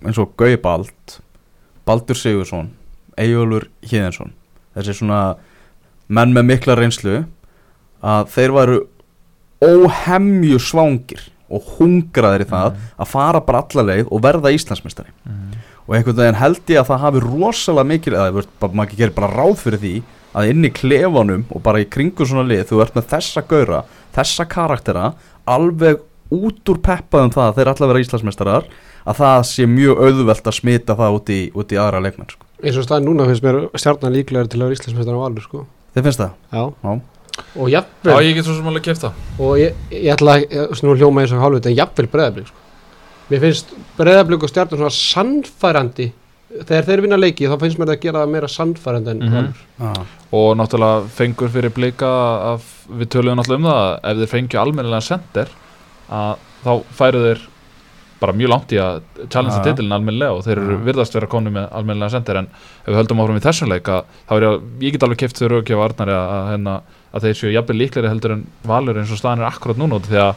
eins 0.05 0.21
og 0.21 0.33
Gaubald 0.41 1.19
Baldur 1.85 2.17
Sigursson 2.17 2.71
Eyjólfur 3.21 3.69
Híðinsson 3.85 4.33
þessi 4.77 4.97
svona 5.01 5.21
menn 6.09 6.33
með 6.37 6.49
mikla 6.49 6.79
reynslu 6.79 7.23
að 8.05 8.33
þeir 8.35 8.57
væru 8.57 8.81
óhemju 9.65 10.59
svangir 10.61 11.29
og 11.53 11.69
hungraðir 11.77 12.45
í 12.45 12.49
það 12.51 12.81
að 13.01 13.11
fara 13.11 13.41
bara 13.45 13.63
alla 13.65 13.85
leið 13.91 14.11
og 14.11 14.23
verða 14.25 14.53
Íslandsmeistari. 14.53 15.13
Og 15.85 15.95
einhvern 15.97 16.19
veginn 16.19 16.41
held 16.41 16.73
ég 16.73 16.81
að 16.81 16.91
það 16.91 17.03
hafi 17.05 17.23
rosalega 17.25 17.89
mikil 17.89 18.17
eða 18.17 18.45
maður 18.73 18.97
gerir 18.99 19.15
bara 19.17 19.31
ráð 19.33 19.57
fyrir 19.61 19.83
því 19.83 19.95
að 20.35 20.51
inn 20.51 20.65
í 20.67 20.71
klefanum 20.75 21.45
og 21.55 21.63
bara 21.63 21.81
í 21.83 21.87
kringum 21.91 22.27
svona 22.27 22.47
lið 22.49 22.65
þú 22.71 22.81
ert 22.85 22.97
með 22.99 23.07
þessa 23.13 23.43
gaura, 23.51 23.83
þessa 24.17 24.47
karaktera 24.51 25.13
alveg 25.47 26.01
út 26.35 26.71
úr 26.73 26.79
peppaðum 26.83 27.31
það 27.35 27.47
að 27.51 27.57
þeir 27.59 27.71
ætla 27.73 27.87
að 27.87 27.93
vera 27.93 28.03
Íslandsmeistarar 28.05 28.69
að 29.05 29.19
það 29.21 29.43
sé 29.51 29.67
mjög 29.69 29.99
auðvelt 30.07 30.47
að 30.51 30.57
smita 30.57 30.97
það 30.99 31.17
út 31.19 31.31
í, 31.35 31.41
út 31.55 31.75
í 31.75 31.79
aðra 31.79 32.01
leikmenn 32.03 32.31
sko. 32.33 32.47
eins 32.65 32.79
og 32.81 32.87
staðin 32.87 33.05
núna 33.11 33.27
finnst 33.29 33.45
mér 33.45 33.59
stjarnan 33.77 34.15
líklegur 34.17 34.49
til 34.51 34.61
að 34.63 34.65
vera 34.71 34.79
Íslandsmeistar 34.79 35.19
á 35.19 35.25
valur 35.25 35.45
sko 35.45 35.65
þið 35.95 36.07
finnst 36.09 36.23
það? 36.25 36.33
já, 36.51 36.63
Já. 36.65 36.93
og 37.61 37.69
Já, 37.69 37.75
jafnvel 37.77 38.19
ég 38.25 38.35
get 38.39 38.47
svo 38.49 38.57
sem 38.57 38.69
alveg 38.73 38.85
kefta 38.89 39.13
og 39.39 39.55
ég, 39.61 39.77
ég 39.93 40.11
ætla 40.17 40.37
að, 40.39 40.47
ég- 40.49 40.83
nú 40.89 40.97
hljóma 40.97 41.23
eins 41.23 41.35
og 41.37 41.43
hálfut 41.45 41.67
en 41.71 41.77
jafnvel 41.77 42.09
breðablík 42.17 42.49
sko. 42.49 42.61
mér 43.31 43.45
finnst 43.45 43.75
breðablík 43.99 44.43
og 44.49 44.51
stjarnan 44.55 44.81
svona 44.81 44.97
sannfærandi 44.97 46.09
þegar 46.63 46.87
þeir 46.89 47.03
vinna 47.05 47.19
leiki 47.19 47.49
þá 47.51 47.57
finnst 47.65 47.79
mér 47.81 47.91
það 47.91 47.97
að 47.99 48.05
gera 48.07 48.21
það 48.25 48.33
meira 48.35 48.51
sannfærandi 48.55 49.11
en 49.15 49.23
Mhm. 49.25 49.33
valur 49.35 49.55
Já. 49.81 50.07
og 50.39 50.57
náttúrulega 50.61 51.09
fengur 51.17 51.49
fyrir 51.51 51.73
blika 51.75 52.11
að 52.55 52.69
við 53.01 53.09
töluðum 53.15 53.41
náttúrulega 53.41 53.59
um 53.59 53.71
það 53.71 53.83
að 53.83 54.13
ef 54.13 54.23
þeir 54.23 54.33
fengju 54.37 54.61
almennilega 54.63 55.03
sender 55.09 55.49
að 56.11 56.37
þá 56.65 56.73
færu 57.01 57.25
þeir 57.27 57.41
bara 58.21 58.33
mjög 58.33 58.49
langt 58.49 58.73
í 58.73 58.79
að 58.81 59.01
challenge 59.29 59.57
Já, 59.59 59.65
já. 59.65 59.65
titilin 59.75 59.93
almennilega 59.93 60.33
og 60.39 60.45
þeir 60.47 60.59
eru 60.63 60.77
virðast 60.87 61.13
vera 61.19 61.27
konu 61.27 61.51
með 61.51 61.67
almennilega 61.77 62.11
sender 62.15 62.37
en 62.41 62.47
ef 62.47 62.87
við 62.89 62.97
höldum 63.01 63.21
áfram 63.25 63.37
í 63.41 63.45
þessum 63.45 63.69
leik 63.69 63.89
að 63.91 64.05
þá 64.29 64.33
er 64.39 64.47
ég, 64.47 64.61
ég 64.87 64.93
get 64.95 65.03
alveg 65.03 65.19
keft 65.19 65.37
þau 65.43 65.49
raukja 65.53 65.77
varnari 65.77 66.15
að, 66.15 66.31
að, 66.39 66.47
hérna, 66.55 66.77
að 67.13 67.27
þeir 67.27 67.35
séu 67.41 67.53
jafnvel 67.53 67.77
líklegri 67.83 68.09
heldur 68.15 68.33
en 68.39 68.47
valur 68.65 68.97
eins 69.03 69.13
og 69.13 69.19
staðan 69.21 69.43
er 69.45 69.51
akkurat 69.51 69.77
núna 69.83 69.99
því 70.01 70.21
að 70.23 70.35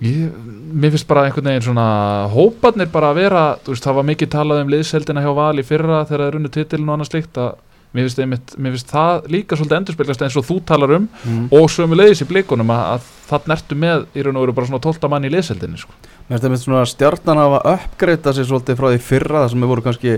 ég, 0.00 0.36
mér 0.72 0.94
finnst 0.94 1.08
bara 1.10 1.26
einhvern 1.28 1.50
veginn 1.50 1.66
svona 1.70 1.88
hóparnir 2.32 2.88
bara 2.92 3.10
að 3.12 3.18
vera, 3.24 3.42
þú 3.64 3.74
veist 3.74 3.84
það 3.88 3.98
var 4.00 4.06
mikið 4.10 4.30
talað 4.36 4.62
um 4.64 4.70
liðseldina 4.72 5.24
hjá 5.24 5.32
val 5.36 5.56
í 5.60 5.66
fyrra 5.66 6.04
þegar 6.08 6.24
þeir 6.26 6.36
runnu 6.38 6.52
titilin 6.54 6.88
og 6.88 6.94
annað 6.96 7.10
slíkt 7.10 7.40
að 7.42 7.50
mér 7.90 8.06
finnst, 8.06 8.20
einmitt, 8.22 8.52
mér 8.56 8.74
finnst 8.76 8.92
það 8.94 9.24
líka 9.34 9.56
svolítið 9.58 9.76
endurspeglast 9.80 10.20
eins 10.22 10.36
og 10.38 10.44
þú 10.46 10.56
talar 10.64 10.92
um 10.94 11.08
Mm. 11.26 11.48
og 11.52 11.66
sömu 11.74 11.96
leiðis 11.98 12.22
í 12.22 12.28
blikunum 12.30 12.70
að, 12.70 12.84
að 12.94 13.08
það 13.30 13.48
nertu 13.50 13.76
með 13.76 14.04
í 14.14 14.22
raun 14.22 14.36
og 14.38 14.44
veru 14.46 14.54
bara 14.56 14.68
svona 14.70 14.80
12 14.86 15.08
mann 15.10 15.26
í 15.26 15.30
liðseldinni 15.34 15.80
sko. 15.82 15.92
Mér 16.28 16.38
finnst 16.38 16.44
það 16.46 16.52
með 16.54 16.62
svona 16.62 16.84
stjarnan 16.86 17.40
hafa 17.42 17.60
uppgreita 17.74 18.32
sér 18.36 18.46
svolítið 18.46 18.78
frá 18.78 18.88
því 18.92 19.00
fyrra 19.08 19.42
það 19.42 19.50
sem 19.52 19.64
við 19.66 19.72
voru 19.74 19.84
kannski 19.88 20.14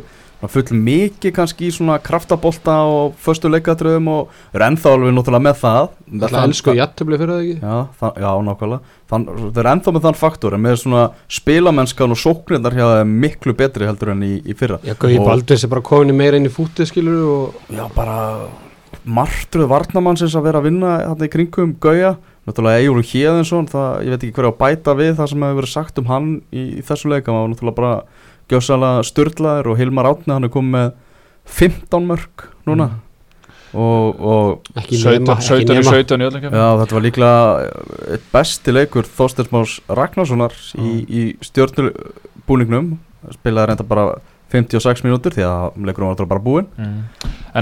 full 0.51 0.79
mikið 0.83 1.33
kannski 1.37 1.69
í 1.69 1.71
svona 1.71 1.99
kraftabolta 2.03 2.75
og 2.91 3.13
föstu 3.23 3.47
leikatröðum 3.53 4.09
og 4.11 4.33
ennþá 4.59 4.91
alveg 4.97 5.15
náttúrulega 5.15 5.45
með 5.47 5.61
það. 5.61 5.89
Það 6.11 6.33
þann- 6.35 6.49
elsku 6.49 6.75
jættöfli 6.75 7.19
fyrir 7.21 7.31
það 7.33 7.45
ekki? 7.45 7.55
Já, 7.63 7.77
það, 8.01 8.19
já 8.25 8.31
nákvæmlega. 8.49 8.81
Þann, 9.13 9.27
Það 9.53 9.61
er 9.63 9.71
ennþá 9.75 9.93
með 9.95 10.03
þann 10.09 10.19
faktor 10.19 10.55
en 10.55 10.63
með 10.67 10.77
svona 10.83 11.05
spilamennskan 11.29 12.11
og 12.11 12.19
sóknirnar 12.19 12.75
hjá 12.75 12.87
þeim 12.97 13.15
miklu 13.23 13.55
betri 13.55 13.87
heldur 13.87 14.11
en 14.17 14.23
í, 14.27 14.33
í 14.43 14.55
fyrra. 14.59 14.81
Já, 14.83 14.95
Gauði 14.99 15.23
Baldur 15.23 15.57
sem 15.63 15.71
bara 15.71 15.83
komin 15.87 16.11
í 16.11 16.17
meira 16.17 16.37
inn 16.41 16.49
í 16.49 16.53
fútið 16.53 16.91
skilur 16.91 17.23
og 17.23 17.55
Já, 17.71 17.87
bara 17.95 18.49
martröð 19.07 19.69
varnamannsins 19.71 20.35
að 20.39 20.45
vera 20.49 20.61
að 20.63 20.69
vinna 20.69 20.93
þarna 21.07 21.27
í 21.29 21.33
kringum 21.33 21.73
Gauja. 21.83 22.17
Náttúrulega 22.43 22.81
Egilur 22.83 23.05
Hjeðinsson, 23.07 23.69
það, 23.71 23.91
ég 24.03 24.11
veit 24.11 24.25
ekki 24.27 24.35
hverju 24.35 24.51
að 24.51 24.57
bæta 24.59 24.95
við 24.99 25.13
það 25.15 25.29
sem 25.31 25.43
hefur 25.47 25.59
verið 25.61 25.71
sagt 25.71 25.99
um 26.03 26.09
hann 26.11 26.31
í, 26.51 26.63
í 26.81 26.83
þessu 26.83 27.11
leika, 27.13 27.31
var 27.31 27.47
náttúrulega 27.53 27.77
bara 27.77 27.93
gjössalega 28.53 29.07
styrlaður 29.09 29.73
og 29.73 29.81
Hilmar 29.81 30.11
Átni 30.11 30.35
hann 30.35 30.47
er 30.49 30.53
komið 30.53 30.77
með 30.77 30.93
15 31.59 32.07
mörg 32.11 32.47
núna. 32.69 32.91
Og, 33.73 34.19
og 34.21 34.67
ekki 34.77 34.99
17, 35.01 35.23
nema, 35.25 35.39
ekki 35.39 35.49
17 35.49 35.63
í 35.63 35.77
nema. 35.79 35.95
17 35.97 36.21
í 36.21 36.27
öllum 36.27 36.43
kemur 36.43 36.59
já, 36.61 36.67
þetta 36.83 36.97
var 36.99 37.05
líklega 37.07 37.37
eitt 38.13 38.27
besti 38.35 38.75
leikur 38.77 39.09
Þorsteinsmás 39.09 39.79
Ragnarssonar 39.89 40.57
í, 40.77 40.91
í 41.09 41.23
stjórnubúningnum 41.49 42.91
spilaði 43.33 43.71
reynda 43.71 43.87
bara 43.89 44.05
56 44.53 45.07
mínútur 45.07 45.33
því 45.33 45.47
að 45.49 45.79
leikurum 45.89 46.13
var 46.13 46.29
bara 46.35 46.45
búinn. 46.45 46.69
Mm. 46.77 47.01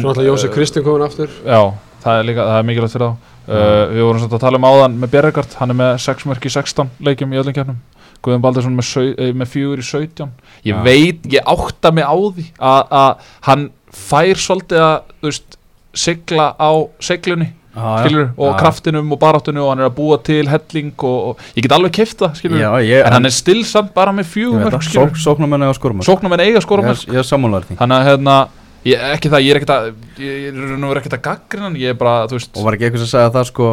Svo 0.00 0.10
alltaf 0.10 0.26
Jósi 0.26 0.48
uh, 0.48 0.54
Kristján 0.56 0.86
komin 0.86 1.06
aftur. 1.06 1.30
Já, 1.46 1.60
það 2.02 2.18
er 2.18 2.26
líka, 2.26 2.46
það 2.48 2.58
er 2.58 2.66
mikilvægt 2.72 2.96
fyrir 2.96 3.06
þá. 3.06 3.30
Uh, 3.50 3.84
Við 3.94 4.04
vorum 4.08 4.22
svona 4.24 4.36
að 4.36 4.42
tala 4.44 4.58
um 4.60 4.66
áðan 4.68 4.98
með 5.00 5.12
Bjerregard 5.14 5.54
Hann 5.58 5.72
er 5.72 5.78
með 5.78 5.94
6 6.04 6.26
mörg 6.28 6.44
í 6.46 6.50
16 6.54 6.90
leikjum 7.02 7.32
í 7.34 7.38
öllum 7.40 7.54
kefnum 7.56 7.78
Guðum 8.24 8.42
Baldursson 8.44 8.74
með, 8.76 8.84
sau- 8.90 9.14
eh, 9.16 9.32
með 9.32 9.48
4 9.54 9.80
í 9.80 9.86
17 9.86 10.28
Ég 10.64 10.74
Já. 10.74 10.82
veit, 10.84 11.22
ég 11.32 11.46
átta 11.48 11.92
mig 11.92 12.04
á 12.04 12.14
því 12.16 12.44
að 12.60 13.16
hann 13.48 13.70
fær 13.90 14.36
svolítið 14.36 14.82
að, 14.84 14.98
þú 15.22 15.30
veist, 15.30 15.56
sigla 15.94 16.54
á 16.60 16.70
seglunni, 17.02 17.48
ah, 17.74 18.04
skilur 18.04 18.28
og 18.38 18.56
kraftinum 18.60 19.10
og 19.12 19.18
baráttunum 19.18 19.64
og 19.64 19.70
hann 19.72 19.80
er 19.82 19.88
að 19.88 19.96
búa 19.96 20.18
til 20.22 20.46
helling 20.46 20.92
og, 21.02 21.18
og 21.32 21.38
ég 21.56 21.64
get 21.66 21.72
alveg 21.74 21.92
keft 21.96 22.18
það, 22.22 22.36
skilur 22.38 22.60
ég, 22.86 23.06
en 23.06 23.12
hann 23.16 23.26
er 23.26 23.34
stillsamt 23.34 23.92
bara 23.96 24.12
með 24.14 24.28
fjögur 24.34 24.76
skilur 24.84 25.10
sók, 25.10 25.18
sóknarmenn 25.24 25.64
eða 25.66 25.78
skorum 25.80 26.04
Sóknum 26.06 26.36
en 26.36 26.44
eiga 26.44 26.60
skora 26.62 26.84
Ég, 26.84 26.90
er- 26.90 27.24
því. 27.66 27.78
Þannig 27.80 27.96
að, 27.96 28.06
hérna, 28.10 28.36
ég, 28.84 29.06
ekki 29.16 29.32
það, 29.32 29.46
ég 29.46 29.50
er 29.56 29.60
ekkert 29.60 29.74
að 29.74 29.88
ég 30.20 30.48
er 30.52 30.76
nú 30.78 30.92
ekkert 30.94 31.16
að 31.18 31.24
gaggrina 31.26 31.66
hann, 31.70 31.80
ég 31.80 31.88
er 31.94 31.98
bara, 31.98 32.28
Og 32.30 32.64
var 32.64 32.76
ekki 32.76 32.86
eitthvað 32.90 33.04
sem 33.06 33.14
segja 33.16 33.32
það 33.34 33.48
sko 33.50 33.70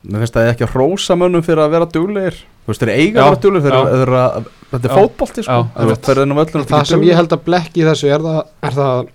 Mér 0.00 0.22
finnst 0.22 0.32
það 0.32 0.46
ekki 0.54 0.64
að 0.64 0.70
hrósa 0.72 1.14
mönnum 1.20 1.42
fyrir 1.44 1.60
að 1.60 1.74
vera 1.74 1.84
duglegir 1.92 2.36
Þú 2.60 2.72
veist, 2.72 2.82
þeir 2.82 2.92
eiga 2.94 3.26
að 3.26 3.38
duglegir 3.44 3.70
þeir, 3.70 3.92
þeir, 3.92 4.12
þeir, 4.14 4.50
Þetta 4.70 4.86
er 4.86 4.92
Já. 4.92 4.98
fótbolti 5.00 5.42
sko. 5.42 5.62
þeir 6.06 6.18
eru 6.20 6.26
völlunum 6.38 6.66
Það 6.70 6.84
sem 6.92 7.06
ég 7.08 7.18
held 7.18 7.32
að 7.34 7.46
blekki 7.46 7.82
í 7.82 7.86
þessu 7.88 8.10
er 8.14 8.22
það, 8.22 8.36
er 8.68 8.76
það 8.76 9.08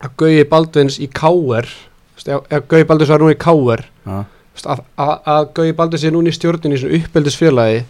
að 0.00 0.12
Gauði 0.20 0.44
Baldvins 0.52 0.98
í 1.02 1.08
ef, 2.30 2.44
ef 2.46 2.68
Gauði 2.70 2.86
Baldur 2.86 3.10
var 3.10 3.24
nú 3.24 3.32
í 3.32 3.38
Káver 3.40 3.82
Já, 4.06 4.20
að, 4.62 4.84
að, 4.94 5.12
að 5.34 5.48
Gauði 5.58 5.74
Baldur 5.80 6.02
sé 6.02 6.12
núna 6.14 6.30
í 6.30 6.36
stjórnin 6.36 6.76
í 6.76 6.80
svona 6.80 7.00
uppeldisfélagi 7.00 7.80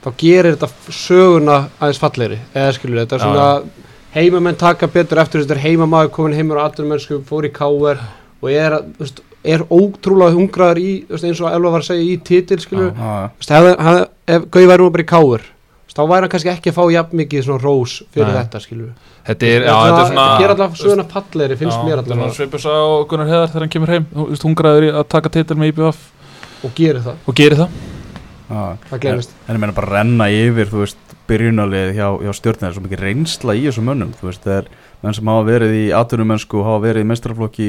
þá 0.00 0.08
gerir 0.22 0.56
þetta 0.56 0.94
söguna 0.96 1.56
aðeins 1.76 2.00
fallegri 2.00 2.38
eða 2.54 2.76
skilur 2.78 3.02
þetta 3.02 3.18
er 3.18 3.20
Já, 3.20 3.26
svona 3.26 3.88
heimamenn 4.14 4.60
taka 4.60 4.88
betur 4.90 5.20
eftir 5.20 5.44
þetta 5.44 5.58
er 5.58 5.64
heimamaður 5.66 6.14
komin 6.16 6.38
heimur 6.38 6.62
á 6.62 6.70
atvinnumennsku 6.70 7.20
fór 7.28 7.50
í 7.50 7.52
Káver 7.52 8.00
og 8.40 8.48
er, 8.48 8.78
að, 8.78 8.88
þú 8.96 9.04
veist, 9.04 9.20
er 9.50 9.66
ótrúlega 9.68 10.36
hungraður 10.38 10.80
í 10.80 10.94
eins 11.12 11.44
og 11.44 11.52
Elva 11.52 11.74
var 11.76 11.84
að 11.84 11.90
segja 11.92 12.08
í 12.08 12.16
titil 12.24 12.58
skilur 12.64 12.90
já, 12.94 12.96
já. 12.96 13.28
Þú 13.36 13.44
veist, 13.44 14.16
ef, 14.36 14.46
Gauði 14.54 14.70
væri 14.70 14.90
bara 14.96 15.04
í 15.06 15.10
Káver 15.10 15.46
þá 15.90 16.00
væri 16.06 16.22
hann 16.24 16.30
kannski 16.32 16.50
ekki 16.52 16.70
að 16.70 16.76
fá 16.78 16.84
jafn 16.94 17.18
mikið 17.18 17.42
svona 17.48 17.62
rós 17.64 17.96
fyrir 18.14 18.28
Nei. 18.30 18.36
þetta 18.40 18.60
skilur 18.62 18.90
Þetta 19.26 19.46
er, 19.50 19.64
já, 19.66 19.74
þetta 19.84 20.00
er 20.00 20.06
svona 20.10 20.26
gera 20.40 20.54
alltaf 20.56 20.76
söguna 20.80 21.04
fallegri 21.10 21.56
finnst 21.60 21.82
mér 21.84 21.98
Þetta 22.00 22.00
er 22.00 22.14
svona 22.14 22.24
alltaf 22.24 22.38
svipus 22.38 22.64
á 22.70 22.76
Gunnar 23.10 23.28
Heðar 23.28 23.50
þegar 23.52 23.64
hann 23.66 23.72
kemur 23.74 23.90
heim. 23.92 24.06
Þú 24.14 24.26
veist, 24.30 24.46
hungraður 24.46 24.86
í 24.86 24.90
að 24.96 25.08
taka 25.12 25.32
titil 25.34 25.56
með 25.60 25.72
IBF 25.74 25.98
og 26.64 26.72
gerir 26.78 27.02
það, 27.04 27.18
og 27.28 27.36
gerir 27.40 27.58
það. 27.60 27.74
Já. 28.50 28.62
það 28.90 29.02
glemist 29.04 29.34
En 29.46 29.54
ég 29.56 29.60
meina 29.62 29.76
bara 29.76 29.90
renna 29.98 30.26
yfir, 30.34 30.70
þú 30.72 30.80
veist, 30.82 31.12
byrjunalið 31.30 31.92
hjá, 31.98 32.06
hjá 32.24 32.32
stjórnir, 32.38 32.60
það 32.64 32.70
er 32.70 32.74
svo 32.78 32.84
mikið 32.86 33.04
reynsla 33.04 33.54
í 33.54 33.66
þessum 33.68 33.86
mönnum, 33.90 34.14
þú 34.18 34.26
veist, 34.30 34.42
það 34.46 34.56
er 34.56 34.70
menn 35.04 35.14
sem 35.20 35.30
hafa 35.30 35.44
verið 35.46 35.76
í 35.78 35.84
atvinnumennsku, 36.00 36.64
hafa 36.66 36.80
verið 36.88 37.04
í 37.04 37.08
mestrarflokki 37.12 37.68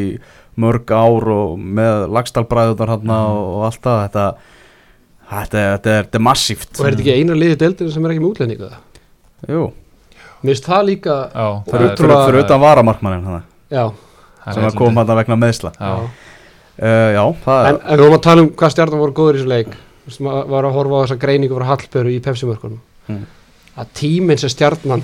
mörg 0.63 0.95
ár 0.97 1.27
og 1.35 1.53
með 1.61 2.07
lagstálbræðunar 2.17 2.95
hann 2.95 3.05
Mhm. 3.05 3.13
og, 3.19 3.51
og 3.59 3.67
allt 3.69 3.81
það, 3.85 4.01
þetta, 4.07 4.25
þetta, 5.31 5.57
er- 5.61 5.75
þetta, 5.77 5.89
er, 5.97 6.05
þetta 6.07 6.19
er 6.19 6.25
massíft. 6.27 6.71
og 6.79 6.85
er 6.85 6.91
þetta 6.95 7.03
ekki 7.05 7.15
eina 7.19 7.37
liðið 7.39 7.59
deildinu 7.63 7.91
sem 7.95 8.05
er 8.05 8.13
ekki 8.15 8.23
með 8.23 8.31
útlendinga 8.33 8.69
Jú, 9.49 9.61
mér 10.43 10.51
finnst 10.53 10.67
það 10.69 10.83
líka 10.91 11.15
Já, 11.33 11.45
fyrir, 11.71 11.85
það 11.85 11.91
er- 11.91 12.01
fyrir, 12.01 12.17
fyrir 12.27 12.43
utan 12.45 12.61
varamarkmannin 12.61 13.25
hann, 13.29 13.43
já, 13.71 13.85
það 14.43 14.51
er 14.51 14.57
sem 14.59 14.67
að 14.69 14.75
koma 14.81 15.05
hann 15.05 15.17
vegna 15.21 15.39
meðsla. 15.45 15.71
Já, 15.79 15.93
Uh, 16.81 17.11
já, 17.13 17.21
það 17.43 17.65
en, 17.67 17.75
er, 17.75 17.81
en 17.91 17.97
við 17.99 18.01
vorum 18.01 18.15
að 18.15 18.21
tala 18.25 18.41
um 18.41 18.47
hvað 18.57 18.71
stjarnan 18.73 18.99
voru 19.03 19.13
góður 19.13 19.35
í 19.35 19.39
þessu 19.41 19.49
leik 19.51 19.67
Þú 19.75 20.07
veist, 20.07 20.21
maður 20.25 20.45
var 20.49 20.65
að 20.65 20.71
horfa 20.77 20.95
á 20.97 21.01
þessa 21.03 21.17
greiningu 21.21 21.57
frá 21.59 21.65
Hallberu 21.69 22.09
í 22.15 22.21
Pepsi-mörkunum 22.25 22.79
Mm. 23.11 23.25
að 23.77 23.91
tíminn 23.99 24.39
sem 24.41 24.49
stjarnan 24.49 25.03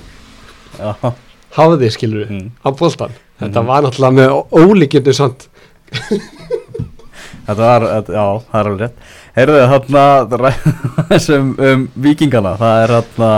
já, 0.80 1.12
hafði 1.54 1.90
skilur 1.94 2.24
við 2.24 2.32
mm. 2.34 2.48
á 2.66 2.68
boltan 2.72 3.14
þetta 3.38 3.60
Mhm. 3.62 3.68
var 3.68 3.82
náttúrulega 3.84 4.16
með 4.16 4.34
ólíkjöndu 4.64 5.14
samt 5.14 5.46
Þetta 7.48 7.64
var, 7.64 7.86
já, 8.12 8.24
það 8.50 8.58
er 8.60 8.68
alveg 8.68 8.82
rétt. 8.84 8.98
Heyrðu 9.38 9.60
þarna 9.72 10.50
þessum 11.08 11.52
um, 11.64 11.86
vikingana 12.04 12.52
það 12.60 12.82
er 12.84 12.92
þarna 12.98 13.30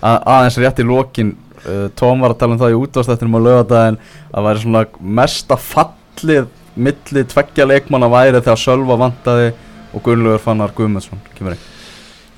að- 0.00 0.26
aðeins 0.34 0.58
rétt 0.60 0.82
í 0.82 0.86
lokin. 0.90 1.30
Uh, 1.60 1.86
Tóm 1.96 2.20
var 2.24 2.34
að 2.34 2.38
tala 2.40 2.56
um 2.56 2.60
það 2.60 2.74
í 2.74 2.78
útvarstættinum 2.80 3.36
á 3.36 3.40
lögadaginn 3.46 3.98
að 4.32 4.46
væri 4.48 4.62
svona 4.62 4.84
mesta 5.20 5.56
fallið 5.60 6.46
milli 6.80 7.24
tveggja 7.28 7.66
leikmanna 7.68 8.08
væri 8.12 8.38
þegar 8.40 8.60
Sölva 8.62 8.96
vantaði 9.00 9.50
og 9.90 10.04
Gunnlaugur 10.06 10.40
Fannar 10.44 10.72
Guðmundsson 10.76 11.20
kemur 11.36 11.56
ekki 11.56 11.68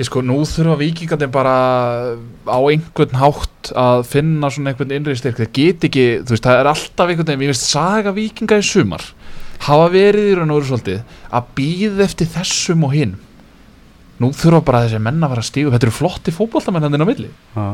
Ég 0.01 0.07
sko, 0.09 0.23
nú 0.25 0.39
þurfa 0.49 0.79
vikingandi 0.81 1.27
bara 1.31 1.53
á 2.49 2.59
einhvern 2.65 3.19
hátt 3.21 3.69
að 3.77 4.07
finna 4.09 4.49
svona 4.51 4.73
einhvern 4.73 4.95
innri 4.97 5.13
styrk. 5.19 5.37
Það 5.43 5.51
get 5.59 5.85
ekki, 5.87 6.05
þú 6.25 6.33
veist, 6.33 6.47
það 6.49 6.61
er 6.63 6.71
alltaf 6.71 7.11
einhvern 7.13 7.29
veginn, 7.29 7.45
ég 7.45 7.53
veist, 7.53 7.67
saga 7.69 8.15
vikinga 8.17 8.59
í 8.59 8.65
sumar 8.67 9.05
hafa 9.67 9.89
verið 9.93 10.31
í 10.31 10.37
raun 10.39 10.51
og 10.55 10.59
veru 10.61 10.71
svolítið 10.71 11.03
að 11.39 11.51
býða 11.59 12.07
eftir 12.09 12.31
þessum 12.33 12.85
og 12.89 12.95
hinn 12.97 13.15
nú 14.23 14.29
þurfa 14.39 14.61
bara 14.65 14.81
þessi 14.85 15.01
menn 15.03 15.23
að 15.25 15.33
fara 15.33 15.43
að 15.43 15.49
stígu 15.49 15.71
þetta 15.73 15.87
eru 15.89 15.95
flotti 15.97 16.31
fótboltamenn 16.37 16.85
hann 16.87 16.95
inn 16.95 17.03
á 17.03 17.09
milli. 17.09 17.31
Já, 17.57 17.65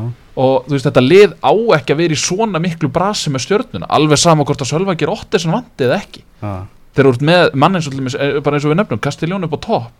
og 0.41 0.65
þú 0.65 0.73
veist, 0.73 0.87
þetta 0.87 1.03
lið 1.05 1.33
á 1.45 1.53
ekki 1.77 1.93
að 1.93 1.99
vera 1.99 2.15
í 2.15 2.21
svona 2.23 2.61
miklu 2.63 2.89
brasi 2.89 3.29
með 3.29 3.43
stjörnuna. 3.45 3.89
Alveg 3.97 4.17
sama 4.17 4.45
hvort 4.47 4.63
að 4.63 4.71
Sölva 4.71 4.95
ger 4.97 5.11
8 5.13 5.41
sem 5.43 5.53
vandi 5.53 5.85
eða 5.85 5.99
ekki. 5.99 6.23
Já, 6.41 6.53
þeir 6.95 7.03
eru 7.03 7.11
út 7.13 7.25
með 7.29 7.53
mann 7.53 7.75
eins 7.77 7.89
og, 7.91 7.99
eh, 7.99 8.39
bara 8.39 8.57
eins 8.57 8.65
og 8.65 8.71
við 8.73 8.79
nefnum 8.81 9.03
Castellón 9.03 9.45
upp 9.45 9.53
á 9.53 9.59
topp. 9.67 9.91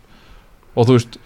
Og 0.76 0.88
þú 0.88 0.98
veist 0.98 1.20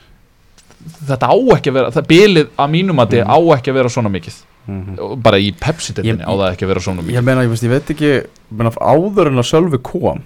þetta 1.07 1.29
á 1.31 1.35
ekki 1.55 1.71
að 1.71 1.77
vera, 1.79 1.91
það 1.95 2.09
bilið 2.11 2.47
að 2.59 2.73
mínum 2.75 2.99
að 2.99 3.13
Mhm. 3.23 3.29
á 3.31 3.37
ekki 3.55 3.71
að 3.71 3.73
vera 3.79 3.89
svona 3.89 4.11
mikið. 4.11 4.35
Mhm. 4.67 4.99
Og 4.99 5.23
bara 5.23 5.37
í 5.37 5.53
Pepsi-deltinni 5.55 6.19
Ég- 6.19 6.27
á 6.27 6.33
það 6.35 6.51
ekki 6.51 6.63
að 6.65 6.67
vera 6.67 6.79
svona 6.79 7.01
mikið. 7.03 7.15
Ég 7.15 7.23
meina, 7.23 7.41
ég 7.43 7.49
veist, 7.49 7.63
ég 7.63 7.69
veit 7.69 7.87
ekki 7.95 8.27
meina, 8.51 8.71
áður 8.71 9.27
en 9.27 9.39
að 9.39 9.47
Sölvi 9.47 9.81
kom 9.81 10.21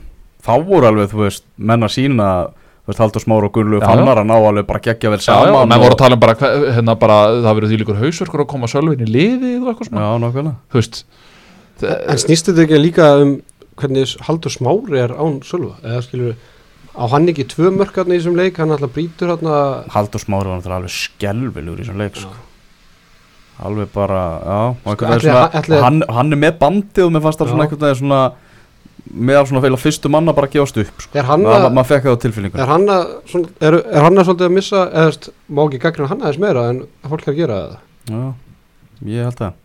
þá 0.48 0.54
voru 0.68 0.88
alveg, 0.90 1.12
þú 1.12 1.20
veist, 1.26 1.44
menn 1.58 1.84
að 1.84 1.94
sína 1.98 2.28
þú 2.48 2.92
veist, 2.94 3.02
Haldur 3.04 3.24
Smára 3.26 3.50
og 3.50 3.54
Gunnlaugur 3.58 3.84
Já, 3.84 3.88
já. 3.90 3.96
Fannar 4.00 4.22
að 4.24 4.28
ná 4.32 4.36
alveg 4.40 4.68
bara 4.70 4.80
geggja 4.88 5.12
vel 5.12 5.20
Já, 5.20 5.26
já, 5.28 5.36
saman 5.36 5.68
menn 5.74 5.84
voru 5.84 5.96
að 5.98 6.02
tala 6.04 6.16
um 6.18 6.24
bara, 6.24 6.36
hérna 6.78 6.96
bara 7.02 7.18
það 7.44 7.58
verður 7.60 7.72
því 7.74 7.80
líkur 7.84 8.02
hausverkur 8.02 8.44
að 8.46 8.50
koma 8.54 8.70
Sölvin 8.72 9.04
í 9.04 9.10
liðið 9.12 9.58
og 9.66 9.72
eitthvað 9.74 9.90
svona, 9.92 10.06
Já, 10.08 10.22
nákvæmlega 10.24 10.56
þú 10.72 10.80
veist 10.82 11.02
en 11.84 12.18
snýst 12.24 12.48
þetta 12.50 12.64
ekki 12.66 12.80
líka 12.82 13.10
um 13.22 13.34
hvernig 13.78 14.16
Haldur 14.26 14.54
Smári 14.56 15.02
er 15.04 15.12
án 15.20 15.36
Sölva 15.46 15.76
eða 15.84 16.02
skilur 16.08 16.38
á 16.98 17.04
hann 17.12 17.28
ekki 17.30 17.44
tvö 17.52 17.70
mörkarni 17.76 18.16
í 18.16 18.22
þessum 18.24 18.40
leik 18.40 18.56
hann 18.58 18.72
alltaf 18.74 18.96
brýtur 18.96 19.36
hann 19.36 19.52
Haldur 19.94 20.24
Smári 20.24 20.50
var 20.50 20.58
náttúrulega 20.58 20.80
alveg 20.82 20.96
skelvilegur 20.96 21.84
í 21.84 21.86
þessum 21.86 22.00
leik 22.02 22.18
sko. 22.18 22.32
alveg 23.68 23.92
bara, 23.94 24.24
já 24.48 24.58
veginn 24.86 25.14
ætli- 25.14 25.30
svona, 25.30 25.46
ætli- 25.60 25.82
hann, 25.84 26.02
hann 26.10 26.34
er 26.34 26.38
með 26.42 26.58
bandið 26.62 27.06
og 27.06 27.12
mér 27.14 27.24
fannst 27.28 27.40
það 27.42 27.48
Já. 27.48 27.52
svona 27.54 27.68
veginn 27.70 28.00
svona 28.02 28.22
með 29.14 29.40
svona 29.50 29.62
feila 29.64 29.78
fyrstu 29.82 30.10
manna 30.12 30.34
bara 30.36 30.48
að 30.50 30.58
gefast 30.58 30.80
upp 30.82 31.04
sko. 31.06 31.12
er 31.18 31.28
hann 31.30 31.46
Ma, 31.46 31.60
að 31.68 31.70
maður 31.78 31.90
fekk 31.94 32.08
það 32.08 32.18
á 32.18 32.24
tilfinningu 32.26 32.60
Er 32.64 32.72
hann 32.74 32.90
að, 32.92 33.06
svona, 33.32 33.52
er, 33.70 33.78
er 33.88 34.04
hann 34.08 34.18
að 34.22 34.28
svolítið 34.30 34.50
að 34.50 34.56
missa 34.58 34.82
eða 35.04 35.32
má 35.48 35.62
ekki 35.68 35.80
gagna 35.86 36.10
hann 36.12 36.22
aðeins 36.26 36.42
meira 36.44 36.66
en 36.74 36.82
fólk 37.08 37.24
er 37.28 37.34
að 37.34 37.40
gera 37.42 37.62
það 37.62 37.80
já, 38.12 38.26
ég 39.14 39.30
held 39.30 39.40
það 39.44 39.56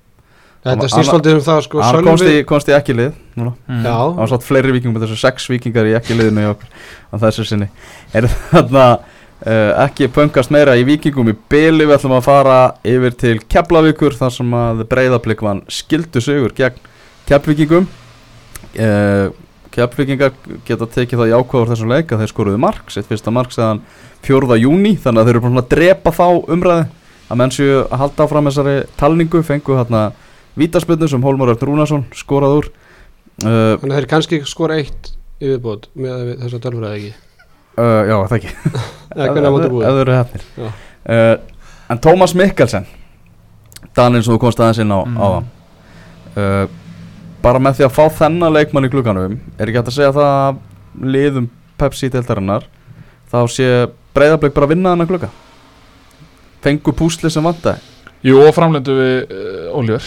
Þetta 0.62 0.78
Hann- 0.78 0.90
snýst 0.92 1.10
svolítið 1.10 1.32
um 1.34 1.40
það 1.42 1.60
sko 1.66 1.80
hann 1.82 2.04
komst 2.06 2.22
í, 2.30 2.34
komst 2.46 2.68
í 2.70 2.74
ekki 2.76 2.94
lið 2.94 3.14
núna. 3.34 3.50
Mm. 3.66 3.80
Já, 3.82 3.94
það 3.98 4.18
var 4.20 4.28
svona 4.30 4.44
fleiri 4.46 4.74
vikingum 4.76 4.94
með 4.94 5.04
þessu 5.08 5.16
sex 5.18 5.48
vikingar 5.50 5.88
í 5.90 5.94
ekki 5.98 6.14
liðinu 6.14 6.44
í 6.44 6.50
okkur 6.52 6.68
á 7.10 7.14
þessu 7.24 7.46
sinni 7.48 7.66
er 8.14 8.28
þarna 8.52 8.84
uh, 8.92 9.72
ekki 9.88 10.06
pöngast 10.14 10.52
meira 10.54 10.76
í 10.78 10.84
vikingum 10.86 11.32
í 11.32 11.34
byli 11.50 11.88
við 11.88 11.96
ætlum 11.96 12.14
að 12.14 12.28
fara 12.28 12.60
yfir 12.86 13.16
til 13.24 13.34
Keflavíkur 13.42 14.14
þar 14.20 14.36
sem 14.36 14.54
að 14.54 14.84
breyðablík 14.92 15.42
vann 15.42 15.64
skildu 15.66 16.22
sigur 16.22 16.54
gegn 16.54 16.78
Keflvíkingum 17.26 17.88
uh, 18.80 19.32
Keflvíkingar 19.72 20.34
geta 20.68 20.86
tekið 20.92 21.22
það 21.22 21.30
jákvæður 21.32 21.70
þessum 21.72 21.92
leik 21.94 22.10
að 22.12 22.22
þeir 22.22 22.30
skoruðu 22.32 22.58
mark, 22.60 22.90
sitt 22.92 23.06
fyrsta 23.08 23.32
mark 23.32 23.54
segðan 23.54 23.80
4. 24.26 24.58
júni, 24.60 24.92
þannig 25.00 25.22
að 25.22 25.28
þeir 25.30 25.34
eru 25.38 25.44
búin 25.46 25.62
að 25.62 25.70
drepa 25.72 26.12
þá 26.12 26.26
umræði 26.52 26.84
að 27.32 27.40
menn 27.40 27.54
séu 27.56 27.78
að 27.86 27.94
halda 28.02 28.26
áfram 28.26 28.50
þessari 28.50 28.74
talningu, 29.00 29.40
fengu 29.48 29.78
hérna 29.78 30.02
vítaspilnu 30.60 31.08
sem 31.08 31.24
Hólmar 31.24 31.54
Örn 31.54 31.64
Rúnarsson 31.70 32.04
skorað 32.12 32.58
úr. 32.58 32.68
Uh, 33.40 33.78
þannig 33.80 33.94
að 33.94 33.96
þeir 33.96 34.08
kannski 34.12 34.40
skora 34.44 34.76
eitt 34.82 35.14
yfirbót 35.40 35.88
með 35.96 36.34
þess 36.42 36.58
að 36.58 36.64
tölfræði 36.66 36.98
ekki? 36.98 37.14
Uh, 37.72 38.02
já, 38.04 38.16
það 38.28 38.36
ekki. 38.36 38.52
Eða 39.16 39.30
hvernig 39.32 39.48
að 39.48 39.56
móti 39.56 39.70
búið? 39.72 39.86
Ef 39.88 39.96
þau 39.96 40.02
eru 40.04 40.18
hefnir 40.18 40.44
En 41.92 42.00
Tómas 42.04 42.36
Mikkelsen 42.36 42.84
Daninn 43.96 44.22
sem 44.24 44.32
þú 44.36 44.38
komst 44.44 44.60
aðeins 44.60 44.82
inn 44.84 44.92
á 44.92 45.00
Mm. 45.02 45.48
uh, 46.36 46.68
Bara 47.42 47.58
með 47.62 47.78
því 47.80 47.86
að 47.88 47.94
fá 47.96 48.04
þennan 48.22 48.54
leikmann 48.54 48.86
í 48.86 48.90
klukkanum 48.92 49.38
Er 49.58 49.66
ekki 49.70 49.80
hægt 49.80 49.90
að 49.90 49.96
segja 49.96 50.12
það 50.14 50.28
að 50.32 51.06
liðum 51.16 51.48
Pepsi 51.80 52.10
deildarinnar 52.14 52.66
Þá 53.32 53.38
sé 53.50 53.68
breyðarbleik 54.14 54.54
bara 54.54 54.68
að 54.68 54.74
vinna 54.76 54.92
þennan 54.94 55.10
klukka 55.10 55.30
Fengu 56.62 56.92
púsli 56.94 57.30
sem 57.32 57.42
vantaði? 57.42 57.80
Jú, 58.22 58.36
og 58.38 58.52
framlendu 58.54 58.94
við 58.94 59.32
uh, 59.34 59.70
Oliver. 59.74 60.04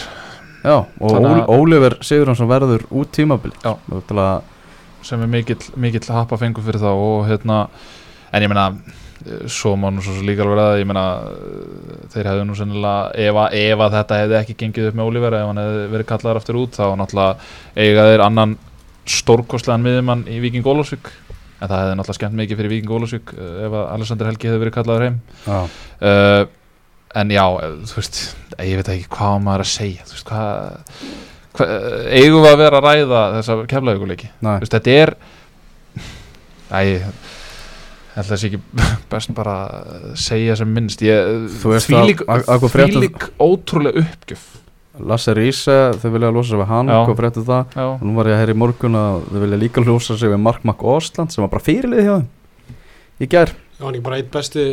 Já, 0.64 0.76
og 0.80 1.10
Þannig 1.12 1.26
að- 1.34 1.40
Ól- 1.52 1.58
Oliver 1.66 1.96
Sigurðansson 2.00 2.48
verður 2.48 2.86
út 2.96 3.10
tímabil 3.12 3.52
Já. 3.60 3.74
Til 4.08 4.16
að 4.22 4.38
sem 5.06 5.20
er 5.22 5.28
mikill, 5.30 5.60
mikill 5.78 6.08
happa 6.16 6.38
fengur 6.40 6.64
fyrir 6.66 6.80
þá 6.82 6.88
og 6.96 7.26
hérna, 7.28 7.58
en 8.34 8.42
ég 8.42 8.50
meina 8.50 8.64
eh, 8.72 8.96
svo 9.50 9.74
má 9.80 9.88
nú 9.90 10.02
svo 10.04 10.14
líka 10.24 10.44
alveg 10.44 10.62
að 10.62 10.80
ég 10.80 10.88
meina 10.88 11.04
eh, 11.30 12.00
þeir 12.14 12.30
hefðu 12.30 12.46
nú 12.48 12.56
sennilega 12.58 13.26
ef, 13.26 13.40
ef 13.60 13.84
að 13.86 13.96
þetta 13.98 14.20
hefði 14.22 14.38
ekki 14.40 14.58
gengið 14.62 14.90
upp 14.90 14.98
með 14.98 15.10
Oliver 15.10 15.36
ef 15.38 15.46
hann 15.50 15.62
hefði 15.62 15.86
verið 15.94 16.10
kallaður 16.12 16.40
aftur 16.42 16.60
út 16.62 16.78
þá 16.78 16.84
náttúrulega 17.00 17.86
eiga 17.86 18.08
þeir 18.10 18.26
annan 18.26 18.56
stórkostlegan 19.06 19.86
miðjumann 19.86 20.26
í 20.30 20.40
Viking 20.42 20.66
Ólafsvík. 20.66 21.12
En 21.56 21.70
það 21.70 21.78
hefði 21.80 21.96
náttúrulega 21.96 22.18
skemmt 22.20 22.40
mikið 22.40 22.60
fyrir 22.60 22.74
Viking 22.74 22.94
Ólafsvík 22.98 23.34
eh, 23.36 23.56
ef 23.66 23.76
að 23.80 23.88
Alexander 23.96 24.30
Helgi 24.30 24.50
hefði 24.50 24.62
verið 24.64 24.76
kallaður 24.76 25.06
heim. 25.06 25.20
Já, 25.46 25.58
uh, 26.10 26.42
en 27.16 27.32
já, 27.32 27.44
eh, 27.62 27.78
þú 27.88 28.00
veist 28.00 28.20
ég 28.56 28.80
veit 28.80 28.90
ekki 28.92 29.08
hvað 29.16 29.38
maður 29.46 29.64
að 29.64 29.72
segja 29.72 30.04
þú 30.06 30.16
veist, 30.16 30.28
hvað 30.30 30.44
hva, 31.56 31.68
eigum 32.12 32.44
við 32.44 32.50
að 32.50 32.60
vera 32.60 32.80
að 32.80 32.86
ræða 32.90 33.22
þessa 33.38 33.56
veist, 34.60 34.76
þetta 34.76 34.96
er 35.00 35.14
Æ, 36.76 36.78
ég 36.90 37.06
held 38.16 38.24
að 38.24 38.30
það 38.32 38.40
sé 38.42 38.50
ekki 38.50 38.60
best 39.12 39.32
bara 39.36 39.56
að 39.70 40.06
segja 40.26 40.56
sem 40.60 40.70
minnst. 40.76 41.02
Ég, 41.06 41.32
Þú 41.62 41.72
veist 41.74 41.90
þvílík, 41.90 42.22
þvílík 42.72 43.26
ótrúlega 43.42 44.04
uppgjöf. 44.04 44.46
Lasse 45.06 45.34
Riese, 45.36 45.74
þau 46.00 46.08
vilja 46.14 46.32
losa 46.32 46.54
sig 46.54 46.60
við 46.62 46.70
hann. 46.72 46.88
Hvað 46.88 47.18
fréttu 47.18 47.44
það? 47.44 47.74
já, 47.76 47.84
Og 47.98 48.04
nú 48.08 48.14
var 48.16 48.30
ég 48.30 48.38
að 48.38 48.42
heyra 48.42 48.54
í 48.56 48.60
morgun 48.62 48.96
að 48.96 49.26
þau 49.28 49.42
vilja 49.42 49.58
líka 49.60 49.84
hljósa 49.84 50.16
sig 50.16 50.32
við 50.32 50.40
Mark 50.40 50.64
McAusland 50.64 51.34
sem 51.34 51.44
var 51.44 51.52
bara 51.52 51.66
fyrirlið 51.66 52.06
hjá 52.06 52.14
þeim. 52.14 52.80
Í 53.20 53.28
gær. 53.32 53.52
Já, 53.76 53.82
hann 53.84 53.98
er 54.00 54.04
bara 54.08 54.20
eitt 54.22 54.32
besti 54.32 54.64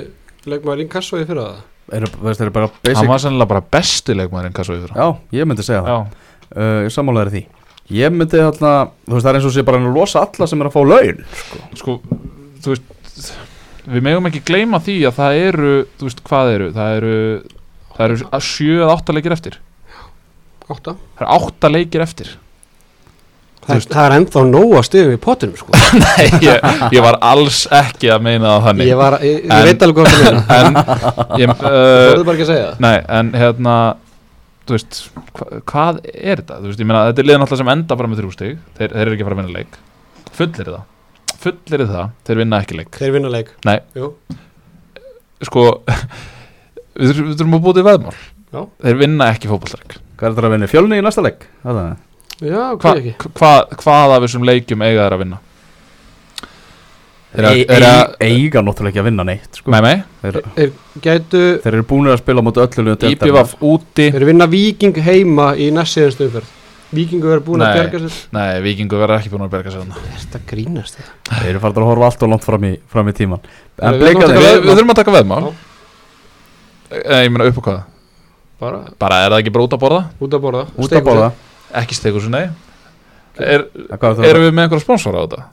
leikmaður 0.48 0.86
í 0.86 0.90
Kassói 0.92 1.26
fyrir 1.28 1.44
það 1.44 1.62
eru, 1.92 2.08
veist, 2.24 2.44
bara 2.56 2.70
hann 2.96 3.10
var 3.10 3.22
sennilega 3.22 3.50
bara 3.52 3.64
besti 3.76 4.16
leikmaður 4.16 4.50
en 4.50 4.56
hvað 4.56 4.70
svo 4.70 4.78
yfir 4.78 4.96
Já, 4.96 5.08
ég 5.36 5.50
myndi 5.50 5.66
segja 5.68 5.84
það. 5.84 5.92
Já, 5.92 6.48
uh, 6.56 6.80
Ég 6.86 6.94
sammálaður 6.96 7.34
því. 7.34 7.44
Ég 7.94 8.14
myndi 8.16 8.40
þarna, 8.40 8.74
þú 9.04 9.18
veist 9.18 9.26
það 9.28 9.32
er 9.34 9.40
eins 9.40 9.48
og 9.50 9.56
sé 9.58 9.66
bara 9.68 9.82
að 9.82 9.98
losa 9.98 10.24
alla 10.24 10.48
sem 10.50 10.64
er 10.64 10.70
að 10.70 10.76
fá 10.78 10.82
laun 10.88 11.20
sko, 11.76 11.98
þú 12.64 12.72
veist 12.74 12.93
við 13.84 14.06
megum 14.06 14.30
ekki 14.30 14.44
gleyma 14.48 14.80
því 14.84 14.98
að 15.10 15.18
það 15.20 15.42
eru 15.48 15.74
þú 16.00 16.08
veist 16.10 16.24
hvað 16.30 16.54
eru? 16.58 16.70
Það 16.78 16.96
eru, 17.00 17.18
það 17.98 18.06
eru 18.08 18.30
að 18.40 18.46
sjö 18.48 18.78
eða 18.80 18.94
átta 18.98 19.16
leikir 19.18 19.36
eftir. 19.36 19.60
Átta. 20.72 20.96
Það 21.18 21.26
eru 21.28 21.36
átta 21.40 21.72
leikir 21.74 22.06
eftir. 22.06 22.32
Það, 23.64 23.86
það 23.94 24.06
er 24.10 24.14
ennþá 24.18 24.42
nóga 24.50 24.80
stigum 24.84 25.14
í 25.16 25.20
pottinum 25.24 25.56
sko. 25.56 25.72
Nei, 26.04 26.26
ég, 26.44 26.66
ég 26.92 27.04
var 27.06 27.16
alls 27.24 27.62
ekki 27.72 28.10
að 28.12 28.26
meina 28.26 28.50
það 28.58 28.66
þannig. 28.68 28.90
Ég, 28.90 28.98
var, 29.00 29.16
ég, 29.24 29.38
ég 29.46 29.54
En- 29.56 29.68
veit 29.70 29.86
alveg 29.88 30.00
hvað 30.02 30.10
það 30.12 30.24
meina 30.26 30.58
en 30.58 31.40
ég, 31.40 31.54
Þú 31.62 31.70
uh, 31.70 32.08
voruð 32.10 32.26
bara 32.28 32.36
ekki 32.36 32.44
að 32.48 32.50
segja 32.52 32.66
það. 32.66 32.82
nei, 32.84 32.98
en 33.20 33.30
hérna 33.40 33.76
veist, 34.74 35.00
hva, 35.38 35.48
hvað 35.72 36.02
er 36.12 36.42
þetta? 36.44 36.60
Veist, 36.66 36.84
meina, 36.84 37.06
þetta 37.12 37.24
er 37.24 37.30
liðan 37.30 37.46
alltaf 37.48 37.62
sem 37.64 37.72
enda 37.78 37.98
bara 38.02 38.12
með 38.12 38.20
þrjú 38.24 38.34
stig. 38.36 38.60
Þeir, 38.80 38.90
þeir 38.98 39.04
eru 39.06 39.16
ekki 39.16 39.24
að 39.24 39.30
fara 39.30 39.38
að 39.38 39.42
vinna 39.46 39.58
leik. 39.62 39.80
Fullir 40.42 40.72
það, 40.74 40.84
fullir 41.44 41.84
það 41.90 42.10
þeir 42.28 42.40
vinna 42.44 42.60
ekki 42.64 42.78
leik, 42.80 42.92
Þeir 43.00 43.14
vinna 43.18 43.32
leik 43.34 43.52
Nei. 43.68 43.78
Jú. 44.00 44.10
sko 45.44 45.66
við, 46.98 47.10
þurfum- 47.10 47.30
við 47.30 47.38
þurfum 47.40 47.58
að 47.60 47.64
búið 47.68 47.82
í 47.82 47.86
veðmál 47.90 48.16
Já. 48.54 48.62
þeir 48.86 49.00
vinna 49.04 49.30
ekki 49.34 49.52
fótballleik 49.52 49.98
Hvað 50.14 50.28
er 50.30 50.36
þetta 50.38 50.48
að 50.48 50.54
vinna? 50.56 50.68
Fjölni 50.72 51.00
í 51.02 51.04
næsta 51.04 51.24
leik? 51.26 51.42
Það 51.64 51.72
er 51.74 51.80
það. 51.80 51.96
Já, 52.44 52.60
Hva, 52.60 52.78
hvað 52.84 53.00
ekki 53.02 53.32
hva, 53.40 53.52
hvað 53.82 54.14
af 54.18 54.24
þessum 54.28 54.46
leikjum 54.48 54.84
eiga 54.86 55.04
þeir 55.08 55.16
að 55.18 55.24
vinna 55.24 55.40
Þeir 57.34 57.46
að- 57.50 58.16
ei- 58.22 58.30
Eiga 58.30 58.62
náttúrulega 58.62 58.92
ekki 58.94 59.02
að 59.02 59.08
vinna 59.10 59.24
neitt 59.26 59.56
sko. 59.58 59.72
með 59.74 59.82
mig, 59.88 60.02
þeir, 60.22 60.36
Þeir 60.56 60.72
gætu 61.02 61.40
þeir 61.64 61.74
eru 61.80 61.86
búinir 61.90 62.14
að 62.14 62.20
spila 62.22 62.44
mot 62.46 62.60
öllu. 62.62 62.94
IPVF 63.10 63.56
úti 63.66 64.06
Þeir 64.14 64.26
vinna 64.30 64.46
Viking 64.52 65.00
heima 65.02 65.48
í 65.58 65.72
næst 65.74 65.98
síðanstu 65.98 66.28
umferð 66.30 66.52
Vikingu 66.94 67.30
verður 67.30 67.44
búin 67.48 67.64
að 67.66 67.78
bjarga 67.78 68.02
sér. 68.04 68.18
nei, 68.36 68.50
vikingu 68.66 69.00
verður 69.02 69.16
ekki 69.18 69.32
búin 69.34 69.46
að 69.46 69.54
berga 69.56 69.74
sér 69.74 69.84
þarna. 69.84 70.02
Þetta 70.24 70.42
grínast 70.50 71.00
þetta. 71.00 71.14
Þeir 71.30 71.50
eru 71.54 71.64
farin 71.64 71.80
að 71.84 71.90
horfa 71.90 72.10
allt 72.10 72.26
og 72.26 72.32
langt 72.34 72.46
fram 72.48 72.68
í, 72.68 72.74
fram 72.94 73.10
í 73.10 73.16
tíman 73.18 73.48
En 73.82 73.98
Við 73.98 74.06
við, 74.06 74.20
taka 74.22 74.44
við 74.44 74.70
þurfum 74.70 74.94
að 74.94 75.00
taka 75.02 75.16
veðmál. 75.18 75.40
Eh, 76.94 77.24
ég 77.24 77.34
meina 77.34 77.50
upp 77.50 77.58
á 77.58 77.64
hvað? 77.68 77.82
Bara 78.64 78.84
bara 79.02 79.24
er 79.24 79.34
það 79.34 79.42
ekki 79.42 79.56
bara 79.56 79.66
út 79.66 79.74
að 79.74 79.82
borða? 79.82 80.04
Út 80.22 80.38
að 80.38 80.46
borða. 80.46 80.68
Út 80.78 80.94
að 80.94 81.04
borða. 81.10 81.34
Ekki 81.82 81.98
stegur 81.98 82.24
svo 82.24 82.32
nei. 82.32 82.46
Er, 83.42 83.66
er 83.66 84.26
erum 84.30 84.46
við 84.46 84.54
með 84.54 84.68
einhverja 84.68 84.86
sponsora 84.86 85.22
á 85.22 85.26
þetta? 85.26 85.44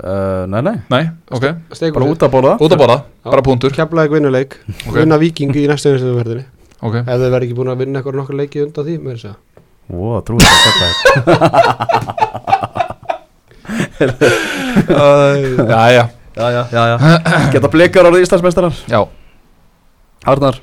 Uh, 0.00 0.46
nei, 0.48 0.60
nei, 0.64 0.76
nei, 0.88 1.00
ok, 1.28 1.44
Steikur 1.76 1.98
bara 1.98 2.12
út 2.14 2.22
að 2.24 2.30
borða. 2.32 2.52
Út 2.62 2.72
að 2.72 2.78
borða 2.80 2.96
Já. 3.02 3.26
bara 3.26 3.42
punktur 3.44 3.74
Keflaði 3.74 4.12
vinnuleik 4.14 4.54
Ok. 4.86 4.94
Vinna 4.94 5.18
Viking 5.20 5.52
í 5.52 5.64
næstu 5.68 5.90
síðanstu 5.90 6.12
umferðinni 6.14 6.44
ok, 6.78 6.94
Ef 7.02 7.10
þeir 7.10 7.24
verður 7.26 7.46
ekki 7.48 7.56
búin 7.58 7.72
að 7.72 7.82
vinna 7.82 8.00
eitthvað 8.00 8.16
nokkur 8.20 8.38
leiki 8.38 8.62
undan 8.64 8.86
því 8.86 8.94
Ó, 9.90 10.20
trúið 10.22 10.46
já, 16.70 16.82
já 16.90 16.96
Geta 17.52 17.70
blikar 17.72 18.06
árið 18.06 18.24
Íslandsmeistarar? 18.24 18.76
Já. 18.88 19.00
Arnar? 20.30 20.60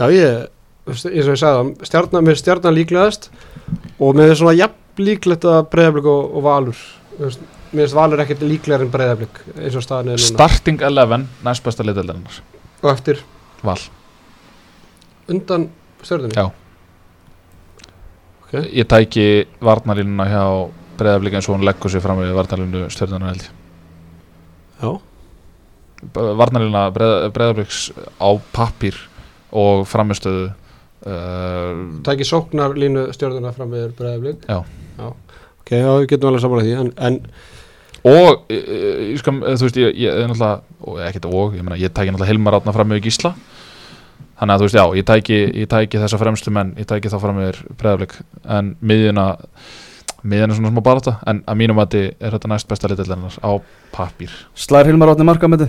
Já, 0.00 0.06
ég, 0.14 0.46
eins 0.88 1.04
og 1.04 1.16
ég 1.18 1.38
sagði 1.38 1.88
stjarnan, 1.88 2.24
mér 2.24 2.34
er 2.34 2.40
stjarnan 2.40 2.76
líklegast 2.78 3.28
og 4.00 4.16
mér 4.16 4.32
er 4.32 4.40
svona 4.40 4.56
jafn 4.56 5.04
líklegt 5.04 5.44
að 5.48 5.68
breyðablík 5.72 6.08
og, 6.08 6.22
og 6.38 6.46
valur 6.46 6.80
mér 7.20 7.36
finnst 7.82 7.96
valur 7.96 8.24
ekkert 8.24 8.46
líklegar 8.46 8.86
en 8.86 8.92
breyðablík 8.94 9.42
eins 9.58 9.76
og 9.76 9.84
staðan 9.84 10.14
er 10.14 10.18
núna. 10.20 10.32
Starting 10.32 10.82
11, 10.88 11.28
næst 11.44 11.68
besta 11.68 11.86
liðeldarinnar 11.86 12.40
og 12.82 12.90
eftir? 12.94 13.20
Val, 13.62 13.78
undan 15.30 15.68
stjörnunni? 16.02 16.34
Já. 16.40 16.61
Ok. 18.52 18.66
ég 18.68 18.84
tæki 18.84 19.26
varnalínuna 19.64 20.26
hjá 20.28 20.44
breyðablík 21.00 21.38
eins 21.38 21.48
og 21.48 21.56
hún 21.56 21.64
leggur 21.64 21.88
sér 21.88 22.02
fram 22.04 22.20
við 22.20 22.34
varnalínu 22.36 22.82
stjórnunar 22.92 23.32
held 23.32 23.46
Já, 24.82 24.90
varnalína 26.12 26.82
breyðablíks 26.92 27.86
á 28.20 28.28
pappír 28.52 28.98
og 29.52 29.86
framistöðu 29.88 30.50
uh, 30.52 31.80
tæki 32.04 32.28
sóknar 32.28 32.76
línu 32.76 33.08
stjörnuna 33.16 33.54
fram 33.56 33.72
með 33.72 33.96
breyðablík 33.96 34.44
Já. 34.44 34.60
Ok, 35.00 35.72
já, 35.72 35.88
við 36.02 36.08
getum 36.12 36.28
alveg 36.28 36.44
saman 36.44 36.60
að 36.60 36.68
því 36.68 36.76
en, 36.82 36.92
en 37.08 37.18
og 38.02 38.52
ég, 38.52 38.68
ég, 39.14 39.18
skam, 39.22 39.40
þú 39.46 39.68
veist 39.68 39.80
ég, 39.80 39.96
er 40.10 40.28
náttúrulega 40.28 40.60
og 40.82 41.00
ekkert 41.06 41.28
og, 41.30 41.56
ég 41.56 41.74
ég 41.86 41.94
tæki 41.94 42.12
náttúrulega 42.12 42.32
Hilmar 42.34 42.58
átna 42.58 42.76
fram 42.76 42.92
með 42.92 43.06
Gísla 43.06 43.32
þannig 44.42 44.56
að 44.56 44.62
þú 44.62 44.66
veist 44.66 44.78
já, 44.78 44.84
ég 44.98 45.06
tæki, 45.06 45.38
ég 45.62 45.68
tæki 45.70 46.02
þessa 46.02 46.18
fremstu 46.18 46.52
menn 46.54 46.74
ég 46.80 46.86
tæki 46.90 47.10
þá 47.12 47.18
fram 47.22 47.36
með 47.38 47.60
breyðablík 47.78 48.16
en 48.50 48.72
miðjuna 48.82 49.26
miðjuna 50.26 50.54
er 50.54 50.58
svona 50.58 50.72
smá 50.72 50.82
barata 50.82 51.14
en 51.30 51.44
að 51.46 51.60
mínum 51.60 51.82
að 51.82 51.94
er 52.02 52.34
þetta 52.34 52.50
næst 52.50 52.70
besta 52.70 52.90
litildarinnar 52.90 53.36
á 53.38 53.50
pappír 53.94 54.34
Slær 54.58 54.90
Hilmar 54.90 55.12
átni 55.12 55.26
marka 55.28 55.50
með 55.50 55.68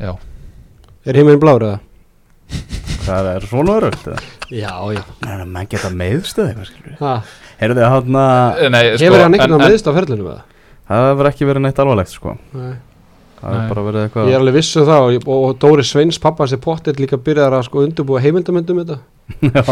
já, 0.00 0.12
er 1.08 1.20
heiminn 1.20 1.40
blár 1.40 1.64
eða? 1.64 1.80
Það 3.06 3.30
er 3.30 3.48
svona 3.48 3.78
örugt 3.80 4.06
eða? 4.10 4.20
Já, 4.50 4.74
já 4.92 5.02
Nei, 5.24 5.44
menn 5.46 5.70
geta 5.70 5.88
meðstöð 5.94 6.50
eitthvað 6.50 6.68
skilur 6.68 7.00
ha, 7.00 7.16
Heyrðu 7.62 7.78
þið 7.78 7.86
að 7.86 7.94
hann 7.94 8.20
að 8.20 8.62
Nei, 8.74 8.80
Hefur 9.00 9.24
hann 9.24 9.36
veginn 9.38 9.62
meðist 9.64 9.88
á 9.88 9.92
ferlinu 9.96 10.26
með 10.26 10.34
það? 10.34 10.56
Það 10.90 11.06
hefur 11.06 11.30
ekki 11.30 11.48
verið 11.48 11.64
neitt 11.64 11.80
alvarlegt 11.80 12.12
sko 12.12 12.36
Nei. 12.52 12.74
Verið 13.40 14.16
Ég 14.28 14.34
er 14.34 14.40
alveg 14.40 14.54
viss 14.58 14.76
um 14.76 14.84
það 14.88 15.04
og, 15.06 15.10
ég- 15.16 15.28
og, 15.32 15.58
Dóri 15.62 15.84
Sveins 15.88 16.18
pappa 16.20 16.46
sér 16.50 16.60
pottitt 16.60 16.98
líka 17.00 17.16
byrjar 17.16 17.54
að 17.56 17.64
sko 17.68 17.84
undirbúa 17.86 18.20
heimildamöndum 18.20 18.82
þetta. 18.82 18.98
Já. 19.40 19.62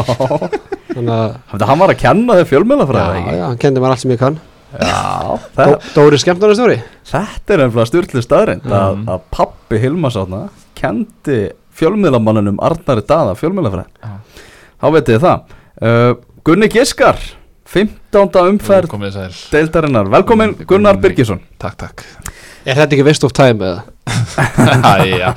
Þannig 0.95 1.13
að, 1.15 1.35
Þetta 1.53 1.69
hann 1.69 1.83
var 1.83 1.93
að 1.93 1.99
kenna 2.01 2.37
þér 2.39 2.49
fjölmjölafræði 2.53 3.21
já, 3.25 3.35
já, 3.39 3.45
hann 3.51 3.59
kendi 3.65 3.83
mér 3.85 3.93
allt 3.95 4.03
sem 4.05 4.15
ég 4.15 4.21
kann. 4.23 4.39
Já, 4.69 5.39
það, 5.57 5.75
Dóri 5.95 6.19
skemmtarnastjóri 6.21 6.79
þetta 7.09 7.55
er 7.57 7.63
ennfla 7.65 7.85
styrli 7.89 8.21
staðrind 8.25 8.67
að, 8.69 8.97
Mhm. 8.99 9.07
að 9.15 9.23
pappi 9.33 9.79
Hilmars 9.81 10.17
átna 10.21 10.43
kendi 10.77 11.39
fjölmjölamannunum 11.79 12.59
Arnari 12.61 13.05
Daða 13.09 13.33
fjölmjölafræði 13.41 13.89
Já. 14.05 14.11
Þá 14.79 14.87
veitir 14.95 15.17
þið 15.17 15.25
það. 15.25 15.55
Uh, 15.83 16.13
Gunni 16.47 16.69
Giskar 16.73 17.17
15. 17.69 18.45
umferð 18.49 18.93
deildarinnar. 19.53 20.09
Velkomin 20.13 20.55
Gunnar 20.69 20.97
Birgisson. 21.03 21.41
Takk, 21.59 21.77
takk 21.85 22.05
Er 22.69 22.77
þetta 22.77 22.97
ekki 22.99 23.05
waste 23.07 23.25
of 23.29 23.33
time 23.37 23.65
eða? 23.65 23.81
Æja, 24.99 25.31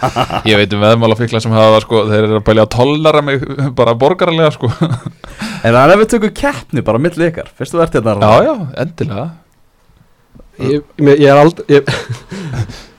ég 0.47 0.57
veit 0.59 0.73
um 0.75 0.81
veðmálafíkla 0.83 1.39
sem 1.43 1.53
hafa 1.55 1.79
sko, 1.83 2.01
þeir 2.09 2.25
eru 2.25 2.37
að 2.39 2.45
bælja 2.49 2.65
tollara 2.73 3.21
mig 3.23 3.43
bara 3.77 3.93
borgaralega 3.99 4.51
sko. 4.55 4.71
En 5.61 5.75
það 5.75 5.81
er 5.83 5.91
ef 5.93 5.99
við 6.01 6.09
tökum 6.15 6.31
keppni 6.41 6.81
bara 6.85 6.99
milli 7.01 7.27
ykkar. 7.29 7.51
Fyrstu 7.59 7.77
verðt 7.79 7.97
hérna 7.99 8.15
Já, 8.17 8.47
já, 8.47 8.53
endilega. 8.83 9.25
Ég, 10.61 10.81
ég, 11.01 11.19
ég 11.21 11.27
er 11.31 11.39
aldrei 11.41 11.65
ég, 11.77 11.91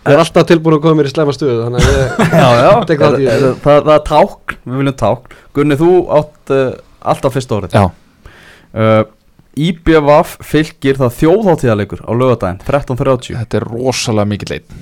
ég 0.07 0.13
er 0.15 0.21
alltaf 0.23 0.47
tilbúin 0.49 0.77
að 0.79 0.85
koma 0.87 0.99
mér 1.01 1.09
í 1.11 1.13
slæma 1.13 1.35
stöðu 1.37 1.59
Þannig 1.67 1.85
að 1.87 1.97
ég, 1.99 2.23
Já, 2.43 2.47
já, 2.59 2.71
Tek 2.89 3.03
það, 3.03 3.17
þessu. 3.27 3.51
það, 3.67 3.81
það 3.89 3.93
er 3.99 4.05
tákn, 4.09 4.57
við 4.65 4.79
viljum 4.81 4.97
tákn. 5.03 5.37
Gunni, 5.59 5.79
þú 5.83 5.91
átt 6.21 6.55
uh, 6.57 6.63
alltaf 7.13 7.37
fyrsta 7.37 7.59
árið 7.61 7.77
Já, 7.77 7.85
uh, 8.73 9.03
IBVF 9.57 10.37
fylgir 10.49 10.97
það 11.01 11.17
þjóðháttíðarleikur 11.21 12.05
á 12.09 12.13
lögadaginn 12.17 12.61
13.30 12.65 13.37
þetta 13.43 13.59
er 13.61 13.67
rosalega 13.69 14.31
mikið 14.33 14.53
leit 14.55 14.77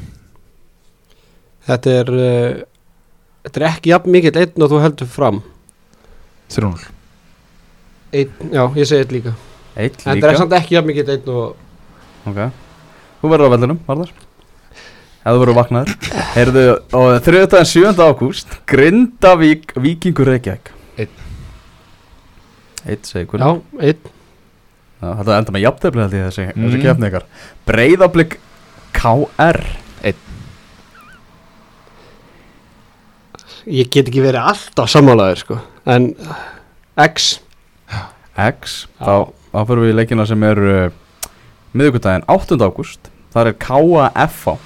þetta 1.66 1.94
er 2.00 2.12
uh, 2.16 2.50
Þetta 3.40 3.60
er 3.60 3.66
ekki 3.70 3.90
jafn 3.94 4.12
mikill 4.12 4.36
einn 4.36 4.64
og 4.64 4.68
þú 4.68 4.78
heldur 4.84 5.08
fram. 5.08 5.38
3-0 6.52 6.82
einn, 8.12 8.50
Já, 8.52 8.64
ég 8.76 8.88
segi 8.90 9.04
einn 9.04 9.14
líka. 9.14 9.32
Eitt 9.78 10.02
En 10.02 10.02
þetta 10.02 10.16
líka. 10.18 10.32
er 10.34 10.40
samt 10.42 10.56
ekki 10.58 10.74
jafn 10.76 10.90
mikill 10.90 11.12
einn 11.14 11.30
og 11.32 12.28
Ok. 12.28 12.40
Þú 13.22 13.30
verður 13.32 13.48
á 13.48 13.52
vellinum, 13.54 13.78
Varðar 13.86 14.10
Ef 14.10 15.32
þú 15.36 15.40
verður 15.40 15.56
vaknaður. 15.56 15.94
Heyrðu, 16.34 16.64
og 16.96 17.08
þriðutaginn 17.24 17.70
7. 17.72 18.04
ágúst 18.04 18.54
Grindavík, 18.68 19.74
Víkingur 19.76 20.28
Reykjavík. 20.34 20.70
Eitt 22.84 23.04
segir 23.08 23.26
Gunni 23.28 23.44
Já, 23.44 23.56
Já, 23.80 23.96
Þetta 25.00 25.36
enda 25.38 25.52
með 25.54 25.64
jafntefli 25.64 26.02
held 26.04 26.16
ég 26.16 26.26
þessi, 26.28 26.46
mm. 26.50 26.64
þessi 26.64 26.78
Mm. 26.78 26.84
keppni 26.84 27.08
ykkar. 27.08 27.28
Breiðablик 27.68 28.40
KR 28.96 29.60
Ég 33.70 33.90
get 33.92 34.08
ekki 34.08 34.22
verið 34.24 34.40
alltaf 34.50 34.88
sammálaður 34.90 35.40
sko. 35.42 35.56
En 35.84 36.10
X. 37.00 37.40
X 38.40 38.76
Þá, 38.98 39.28
þá 39.52 39.58
fyrir 39.68 39.82
við 39.84 39.92
í 39.92 39.96
leikina 39.98 40.24
sem 40.28 40.42
er 40.48 40.60
uh, 40.64 41.28
miðvikudaginn 41.76 42.24
8. 42.30 42.56
ágúst. 42.64 43.10
Það 43.34 43.50
er 43.52 43.58
KAFA 43.62 44.56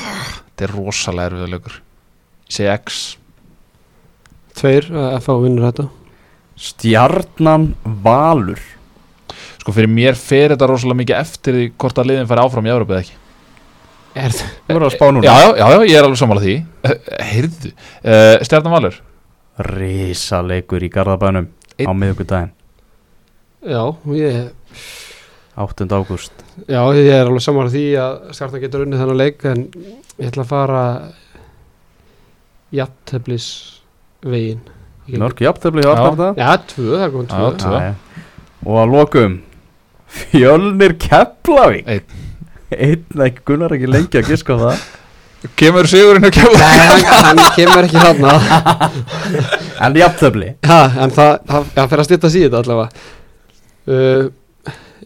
Þetta 0.00 0.64
er 0.66 0.74
rosalega 0.76 1.30
erfiður 1.30 1.52
leikur 1.54 1.76
Ég 1.80 2.54
segi 2.54 2.70
X 2.72 3.00
Tveir, 4.60 4.90
uh, 4.92 5.14
FH 5.16 5.38
vinnur 5.40 5.66
þetta. 5.70 5.86
Stjarnan 6.60 7.70
Valur. 8.04 8.60
Sko 9.60 9.72
fyrir 9.76 9.88
mér 9.92 10.18
fer 10.18 10.52
þetta 10.52 10.68
rosalega 10.68 11.00
mikið 11.00 11.20
eftir 11.20 11.56
því 11.56 11.66
hvort 11.80 12.00
að 12.00 12.10
liðin 12.10 12.28
færi 12.28 12.44
áfram 12.44 12.68
í 12.68 12.72
Európa 12.72 12.96
eða 12.96 13.04
ekki. 13.06 13.16
Er 14.20 14.34
það? 14.34 14.52
Þú 14.66 14.74
verður 14.74 14.88
að 14.88 14.96
spá 14.96 15.06
núna. 15.08 15.24
Já, 15.24 15.34
já, 15.40 15.50
já, 15.56 15.66
já, 15.72 15.78
ég 15.86 15.96
er 15.96 16.08
alveg 16.08 16.20
sammála 16.20 16.44
því. 16.44 16.56
Uh, 16.84 16.94
Heyrðu, 17.30 17.72
uh, 17.72 18.34
Stjarnan 18.48 18.76
Valur. 18.76 19.00
Rísaleikur 19.70 20.84
í 20.84 20.92
Garðabænum 20.92 21.50
á 21.80 21.92
miðvikudaginn. 21.96 22.52
Já, 23.60 23.82
ég 24.16 24.52
8. 25.60 25.88
ágúst. 25.92 26.32
Já, 26.68 26.80
ég 26.96 27.10
er 27.12 27.26
alveg 27.26 27.44
saman 27.44 27.72
því 27.72 27.84
að 28.00 28.20
Stjarnan 28.36 28.62
getur 28.62 28.84
unnið 28.84 29.02
þennan 29.02 29.20
leik 29.20 29.44
en 29.48 29.66
ég 30.20 30.30
ætla 30.30 30.44
að 30.44 30.52
fara 30.52 30.84
jafnteflis 32.76 33.48
vegin 34.26 34.60
Mörg 35.10 35.40
jafntefli 35.42 35.82
hjá 35.82 35.90
Já. 35.96 36.02
Það 36.20 36.38
Já, 36.38 36.50
tvö, 36.70 36.88
það 36.94 37.04
er 37.06 37.12
komið 37.14 37.28
tvö 37.32 37.44
Já, 37.46 37.52
tvö. 37.64 37.78
Nei. 37.80 38.26
Og 38.66 38.80
að 38.82 38.94
lokum 38.94 39.36
Fjölnir 40.10 40.94
Keflavík 41.00 41.88
Einn. 41.90 42.24
Einn, 42.70 43.04
ekki 43.26 43.44
Gunnar 43.50 43.74
ekki 43.74 43.90
lengi 43.90 44.20
að 44.20 44.30
giska 44.30 44.54
á 44.54 44.58
það 44.64 44.88
Kemur 45.56 45.88
sigurinn 45.88 46.26
að 46.28 46.34
kemla 46.36 46.58
Nei, 46.60 46.80
hann, 46.84 47.22
hann 47.30 47.40
kemur 47.56 47.86
ekki 47.88 48.02
þarna 48.04 48.34
En 49.86 49.96
jafntefli 49.98 50.52
Já, 50.66 50.78
en 51.06 51.14
það, 51.16 51.32
það, 51.48 51.88
fer 51.94 52.02
að 52.04 52.08
stýta 52.10 52.30
síðan 52.34 52.58
allavega 52.60 52.90
uh, 53.90 54.28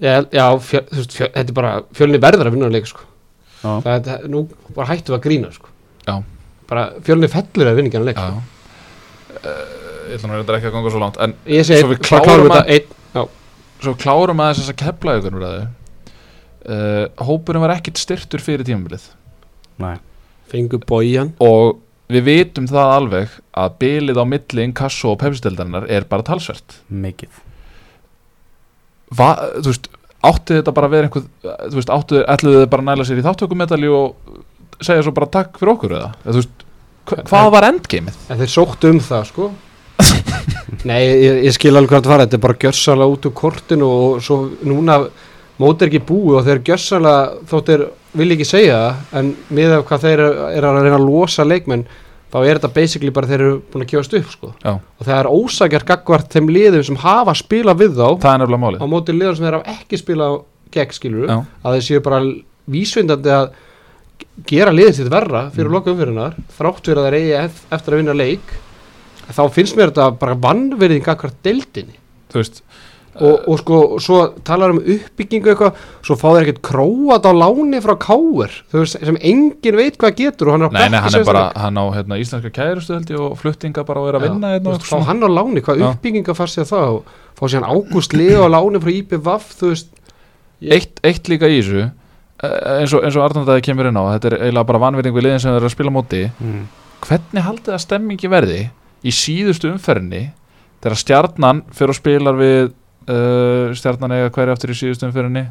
Já, 0.03 0.17
já 0.35 0.47
fjö, 0.59 0.81
þú 0.91 0.99
veist, 0.99 1.13
fjö, 1.15 1.29
þetta 1.37 1.53
er 1.53 1.57
bara 1.57 1.75
fjölni 1.95 2.19
verður 2.21 2.49
að 2.51 2.57
vinna 2.57 2.71
leik 2.75 2.89
sko. 2.91 3.05
Já. 3.63 3.69
það, 3.85 4.09
er- 4.17 4.25
nú 4.33 4.41
bara 4.75 4.89
hættu 4.91 5.15
að 5.15 5.23
grína 5.25 5.53
sko. 5.55 5.71
Já. 6.03 6.17
bara 6.69 6.89
fjölni 7.07 7.31
fellur 7.31 7.71
að 7.71 7.79
vinna 7.79 7.93
ekki 7.93 8.01
hann 8.01 8.09
leik 8.11 8.19
Já 8.19 8.27
sko. 8.33 8.43
Uh, 9.41 10.11
Ég 10.11 10.19
ætla 10.19 10.29
nú 10.31 10.37
reyndar 10.39 10.59
ekki 10.59 10.69
að 10.71 10.77
ganga 10.77 10.93
svo 10.95 11.01
langt 11.03 11.21
En 11.25 11.35
Svo 11.65 11.89
við 11.93 12.03
klárum 12.05 12.53
að- 12.55 12.71
einn, 12.75 13.31
svo 13.85 13.95
klárum 14.01 14.43
að 14.45 14.53
þess 14.61 14.73
að 14.75 14.79
kepla 14.85 15.17
ykkur 15.21 15.39
úr 15.39 15.47
það 15.47 15.57
uh, 15.63 17.25
Hópurinn 17.29 17.65
var 17.65 17.75
ekkit 17.77 17.99
styrtur 18.01 18.41
fyrir 18.45 18.65
tímabilið. 18.69 19.09
Nei. 19.83 19.97
Fengu 20.53 20.79
bójan 20.87 21.33
Og 21.45 21.81
við 22.13 22.27
vitum 22.29 22.67
það 22.69 22.93
alveg 22.99 23.35
að 23.59 23.75
bilið 23.81 24.21
á 24.21 24.25
milli 24.29 24.65
Inkasso 24.69 25.15
og 25.15 25.21
pepsistildarinnar 25.23 25.87
er 25.91 26.05
bara 26.09 26.23
talsvert. 26.27 26.79
Mikið. 26.93 27.41
Va, 29.15 29.29
Þú 29.61 29.71
veist, 29.71 29.89
átti 30.25 30.59
þetta 30.59 30.75
bara 30.77 30.89
að 30.91 30.95
vera 30.97 31.09
einhver 31.09 31.25
Þú 31.71 31.79
veist, 31.79 31.93
áttu, 31.93 32.21
ætluðu 32.35 32.63
þið 32.65 32.71
bara 32.75 32.85
að 32.85 32.91
næla 32.91 33.07
sér 33.09 33.21
í 33.21 33.25
þáttökumedali 33.27 33.91
og 33.93 34.39
segja 34.85 35.05
svo 35.07 35.13
bara 35.17 35.31
takk 35.33 35.59
fyrir 35.61 35.75
okkur 35.77 35.97
eða? 35.99 36.11
Eða, 36.25 36.33
Þú 36.35 36.41
veist, 36.41 36.64
hvað 37.11 37.51
var 37.55 37.69
endgameið? 37.69 38.19
en 38.31 38.41
þeir 38.41 38.53
sóttu 38.55 38.91
um 38.95 39.01
það 39.05 39.29
sko 39.31 39.51
nei, 40.89 41.03
ég, 41.05 41.43
ég 41.47 41.55
skil 41.55 41.75
alveg 41.75 41.93
hvað 41.93 42.07
það 42.07 42.15
var 42.15 42.25
þetta 42.25 42.39
er 42.39 42.45
bara 42.47 42.61
gjössalega 42.65 43.15
út 43.15 43.29
úr 43.29 43.35
kortinu 43.39 43.91
og 43.91 44.23
svo 44.25 44.39
núna 44.67 44.99
móti 45.61 45.85
er 45.85 45.93
ekki 45.93 46.07
búið 46.09 46.41
og 46.41 46.49
þeir 46.49 46.63
gjössalega 46.71 47.45
þótt 47.51 47.71
þeir 47.71 47.85
vilja 48.15 48.39
ekki 48.39 48.49
segja 48.49 48.81
það 48.81 49.21
en 49.21 49.29
með 49.59 49.77
af 49.77 49.85
hvað 49.91 50.07
þeir 50.07 50.25
eru 50.25 50.49
er 50.49 50.67
að 50.71 50.81
reyna 50.81 50.99
að 50.99 51.07
losa 51.07 51.47
leikmenn 51.47 51.85
þá 52.35 52.39
er 52.43 52.59
þetta 52.59 52.73
basically 52.75 53.13
bara 53.15 53.31
þeir 53.31 53.45
eru 53.45 53.59
búin 53.71 53.85
að 53.85 53.91
kjóðast 53.93 54.17
upp 54.19 54.33
sko. 54.33 54.49
Já. 54.65 54.73
og 54.75 55.07
það 55.07 55.19
er 55.21 55.29
ósakjart 55.31 55.87
gagvart 55.87 56.33
þeim 56.35 56.51
liðum 56.51 56.87
sem 56.89 56.99
hafa 57.05 57.35
spilað 57.39 57.85
við 57.85 58.01
þá 58.01 58.09
Það 58.25 58.33
er 58.33 58.43
nefnilega 58.43 58.65
málið 58.65 58.83
á 58.83 58.87
móti 58.91 59.15
liðum 59.15 59.39
sem 59.39 59.47
þeir 59.47 59.59
hafa 59.59 59.77
ekki 59.77 60.01
spilað 60.01 60.41
gegn 60.75 60.97
skilur 60.97 61.31
Já. 61.31 61.37
að 61.63 61.77
þeir 61.77 61.87
séu 61.87 62.03
bara 62.09 62.21
vísvindandi 62.75 63.35
að 63.37 63.47
gera 64.49 64.73
liðið 64.75 64.97
sitt 64.99 65.13
verra 65.13 65.49
fyrir 65.55 65.71
mm. 65.71 65.75
loka 65.77 65.93
umfyrirnar 65.93 66.39
þrátt 66.57 66.89
fyrir 66.89 67.03
að 67.03 67.19
eigi 67.19 67.37
ef- 67.41 67.63
eftir 67.75 67.95
að 67.95 68.03
vinna 68.03 68.17
leik 68.19 68.57
þá 69.31 69.45
finnst 69.55 69.79
mér 69.79 69.93
þetta 69.93 70.11
bara 70.21 70.41
vannverðing 70.47 71.05
gagvart 71.07 71.39
deildinni 71.47 71.97
veist, 72.35 72.61
og, 73.15 73.45
og 73.47 73.61
sko, 73.61 73.79
svo 74.03 74.19
talar 74.47 74.75
um 74.75 74.81
uppbyggingu 74.81 75.53
eitthvað, 75.53 75.79
svo 76.05 76.17
fá 76.19 76.27
þeir 76.33 76.49
ekkert 76.49 76.63
króat 76.67 77.29
á 77.29 77.33
láni 77.35 77.79
frá 77.85 77.95
káir, 78.03 78.57
þú 78.73 78.81
veist, 78.83 78.99
sem 78.99 79.19
engin 79.31 79.79
veit 79.79 79.99
hvað 80.01 80.17
getur 80.19 80.51
og 80.51 80.57
hann 80.57 80.67
er 80.67 80.75
nei, 80.75 80.89
nei, 80.97 81.01
hann 81.05 81.19
er 81.21 81.27
bara. 81.29 81.45
Hann 81.63 81.79
á 81.79 81.85
hérna, 81.95 82.19
íslenska 82.19 82.51
ég 82.51 83.21
og 83.23 83.37
fluttinga 83.39 83.87
bara 83.87 84.03
og 84.03 84.11
er 84.11 84.19
að 84.19 84.27
vinna 84.27 84.51
þú 84.51 84.57
hérna 84.57 84.75
veist, 84.75 84.89
svona. 84.91 85.09
hann 85.13 85.23
á 85.23 85.29
láni, 85.31 85.63
hvað 85.65 85.85
uppbygginga 85.91 86.35
fannst 86.35 86.59
ég 86.59 86.71
það 86.71 86.97
og 86.99 87.13
fá 87.39 87.45
sér 87.47 87.63
hann 87.63 87.71
Ágúst 87.71 88.19
Leo 88.19 88.47
á 88.47 88.49
láni 88.51 88.83
frá 88.83 88.95
IPVAF, 88.99 89.53
eitt, 90.75 90.99
eitt 91.07 91.31
líka 91.31 91.51
í 91.51 91.61
þessu 91.61 91.87
eins 92.79 92.95
og, 92.97 93.05
og 93.05 93.25
Arnaldæði 93.25 93.65
kemur 93.67 93.89
inn 93.91 93.99
á 93.99 94.05
þetta 94.15 94.31
er 94.31 94.37
eiginlega 94.41 94.69
bara 94.71 94.83
vanverðing 94.85 95.17
við 95.17 95.27
liðin 95.27 95.43
sem 95.43 95.53
þeir 95.53 95.61
eru 95.61 95.71
að 95.71 95.77
spila 95.77 95.95
móti. 95.95 96.23
Mm. 96.41 96.65
hvernig 97.05 97.45
haldið 97.45 97.75
að 97.77 97.83
stemmingi 97.85 98.31
verði 98.33 98.61
í 99.05 99.13
síðustu 99.13 99.69
umferðinni 99.73 100.23
þegar 100.85 101.01
stjarnan 101.01 101.63
fyrir 101.75 101.93
að 101.93 101.99
spila 102.01 102.33
við 102.39 102.63
uh, 102.71 103.75
stjarnan 103.77 104.17
eða 104.17 104.33
hverju 104.33 104.55
aftur 104.55 104.73
í 104.73 104.79
síðustu 104.79 105.09
umferðinni? 105.09 105.45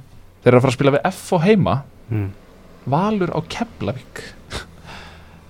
Þeir 0.43 0.51
eru 0.51 0.59
að 0.59 0.65
fara 0.65 0.73
að 0.73 0.77
spila 0.79 0.93
við 0.95 1.05
F 1.07 1.21
og 1.37 1.43
heima. 1.45 1.75
Mm. 2.09 2.29
Valur 2.93 3.31
á 3.31 3.39
Keflavík. 3.53 4.23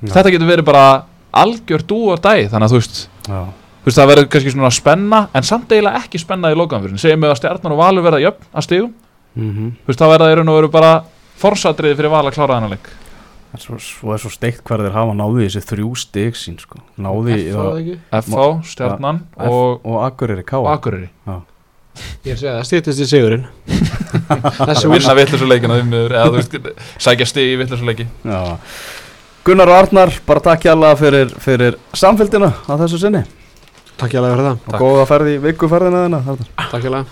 Þetta 0.03 0.33
getur 0.33 0.49
verið 0.49 0.67
bara 0.67 0.85
algjör 1.33 1.83
dú 1.87 1.99
og 2.13 2.21
dæ 2.21 2.49
þannig 2.51 2.67
að 2.67 2.73
þú 2.73 2.79
veist, 2.81 2.99
Já. 3.25 3.39
þú 3.47 3.89
veist 3.89 3.99
það 3.99 4.09
verður 4.11 4.27
kannski 4.35 4.53
svona 4.53 4.73
spenna 4.75 5.21
en 5.33 5.47
samt 5.47 5.71
eiginlega 5.71 6.03
ekki 6.03 6.21
spenna 6.21 6.51
í 6.53 6.57
lokaumferðin 6.59 7.01
segjum 7.01 7.23
við 7.23 7.33
að 7.33 7.39
stjarnan 7.39 7.73
og 7.73 7.79
Valur 7.79 8.05
verða 8.05 8.21
jöfn 8.21 8.49
að 8.51 8.67
stigum? 8.67 8.91
Mm 9.33 9.71
þú 9.79 9.89
veist 9.89 10.03
þá 10.03 10.07
verða 10.11 10.29
þeir 10.29 10.43
og 10.43 10.57
veru 10.59 10.69
bara 10.75 10.91
forsatriði 11.41 11.97
fyrir 11.99 12.13
Val 12.13 12.25
að 12.27 12.35
klára 12.37 12.59
þennan 12.59 12.75
leik? 12.75 12.91
Svo, 13.61 13.77
svo 13.77 14.13
er 14.15 14.21
svo 14.21 14.31
steikt 14.33 14.63
hvað 14.65 14.87
þeir 14.87 14.95
hafa 14.95 15.13
náði 15.13 15.43
þessi 15.45 15.61
þrjú 15.69 15.89
stig 16.01 16.37
sín 16.39 16.55
sko. 16.57 16.79
Náði 16.97 17.35
F 17.51 17.57
var 17.57 17.67
það 17.67 17.81
ekki? 17.83 17.97
FH, 18.19 18.45
Stjarnan 18.71 19.19
F 19.37 19.49
og, 19.51 19.83
og 19.85 19.99
Akureyri 20.07 20.45
Akureyri. 20.73 21.09
Ég 22.25 22.39
segi 22.39 22.49
það, 22.49 22.63
stýttist 22.65 23.03
í 23.03 23.07
sigurinn. 23.11 23.45
Vittlisur 25.13 25.45
leikina 25.45 25.77
því 25.77 25.85
miður. 25.91 26.15
Eða 26.17 26.31
þú 26.31 26.39
veist, 26.39 26.83
sækja 27.05 27.29
stig 27.29 27.53
í 27.53 27.59
vittlisur 27.61 27.85
leiki 27.85 28.07
Já. 28.25 28.57
Gunnar 29.45 29.69
og 29.69 29.79
Arnar, 29.83 30.13
bara 30.25 30.41
takk 30.41 30.65
hjá 30.65 30.73
fyrir, 30.97 31.33
fyrir 31.43 31.77
samfélgina 31.93 32.49
á 32.65 32.73
þessu 32.79 33.01
sinni. 33.01 33.21
Takk 33.99 34.15
hjá 34.15 34.23
fyrir 34.23 34.45
það, 34.47 34.61
og 34.71 34.79
góða 34.81 35.05
ferð 35.09 35.33
í 35.35 35.37
vikuferðina 35.43 36.07
Arnar. 36.07 36.47
takk 36.71 36.87
hjá 36.87 37.03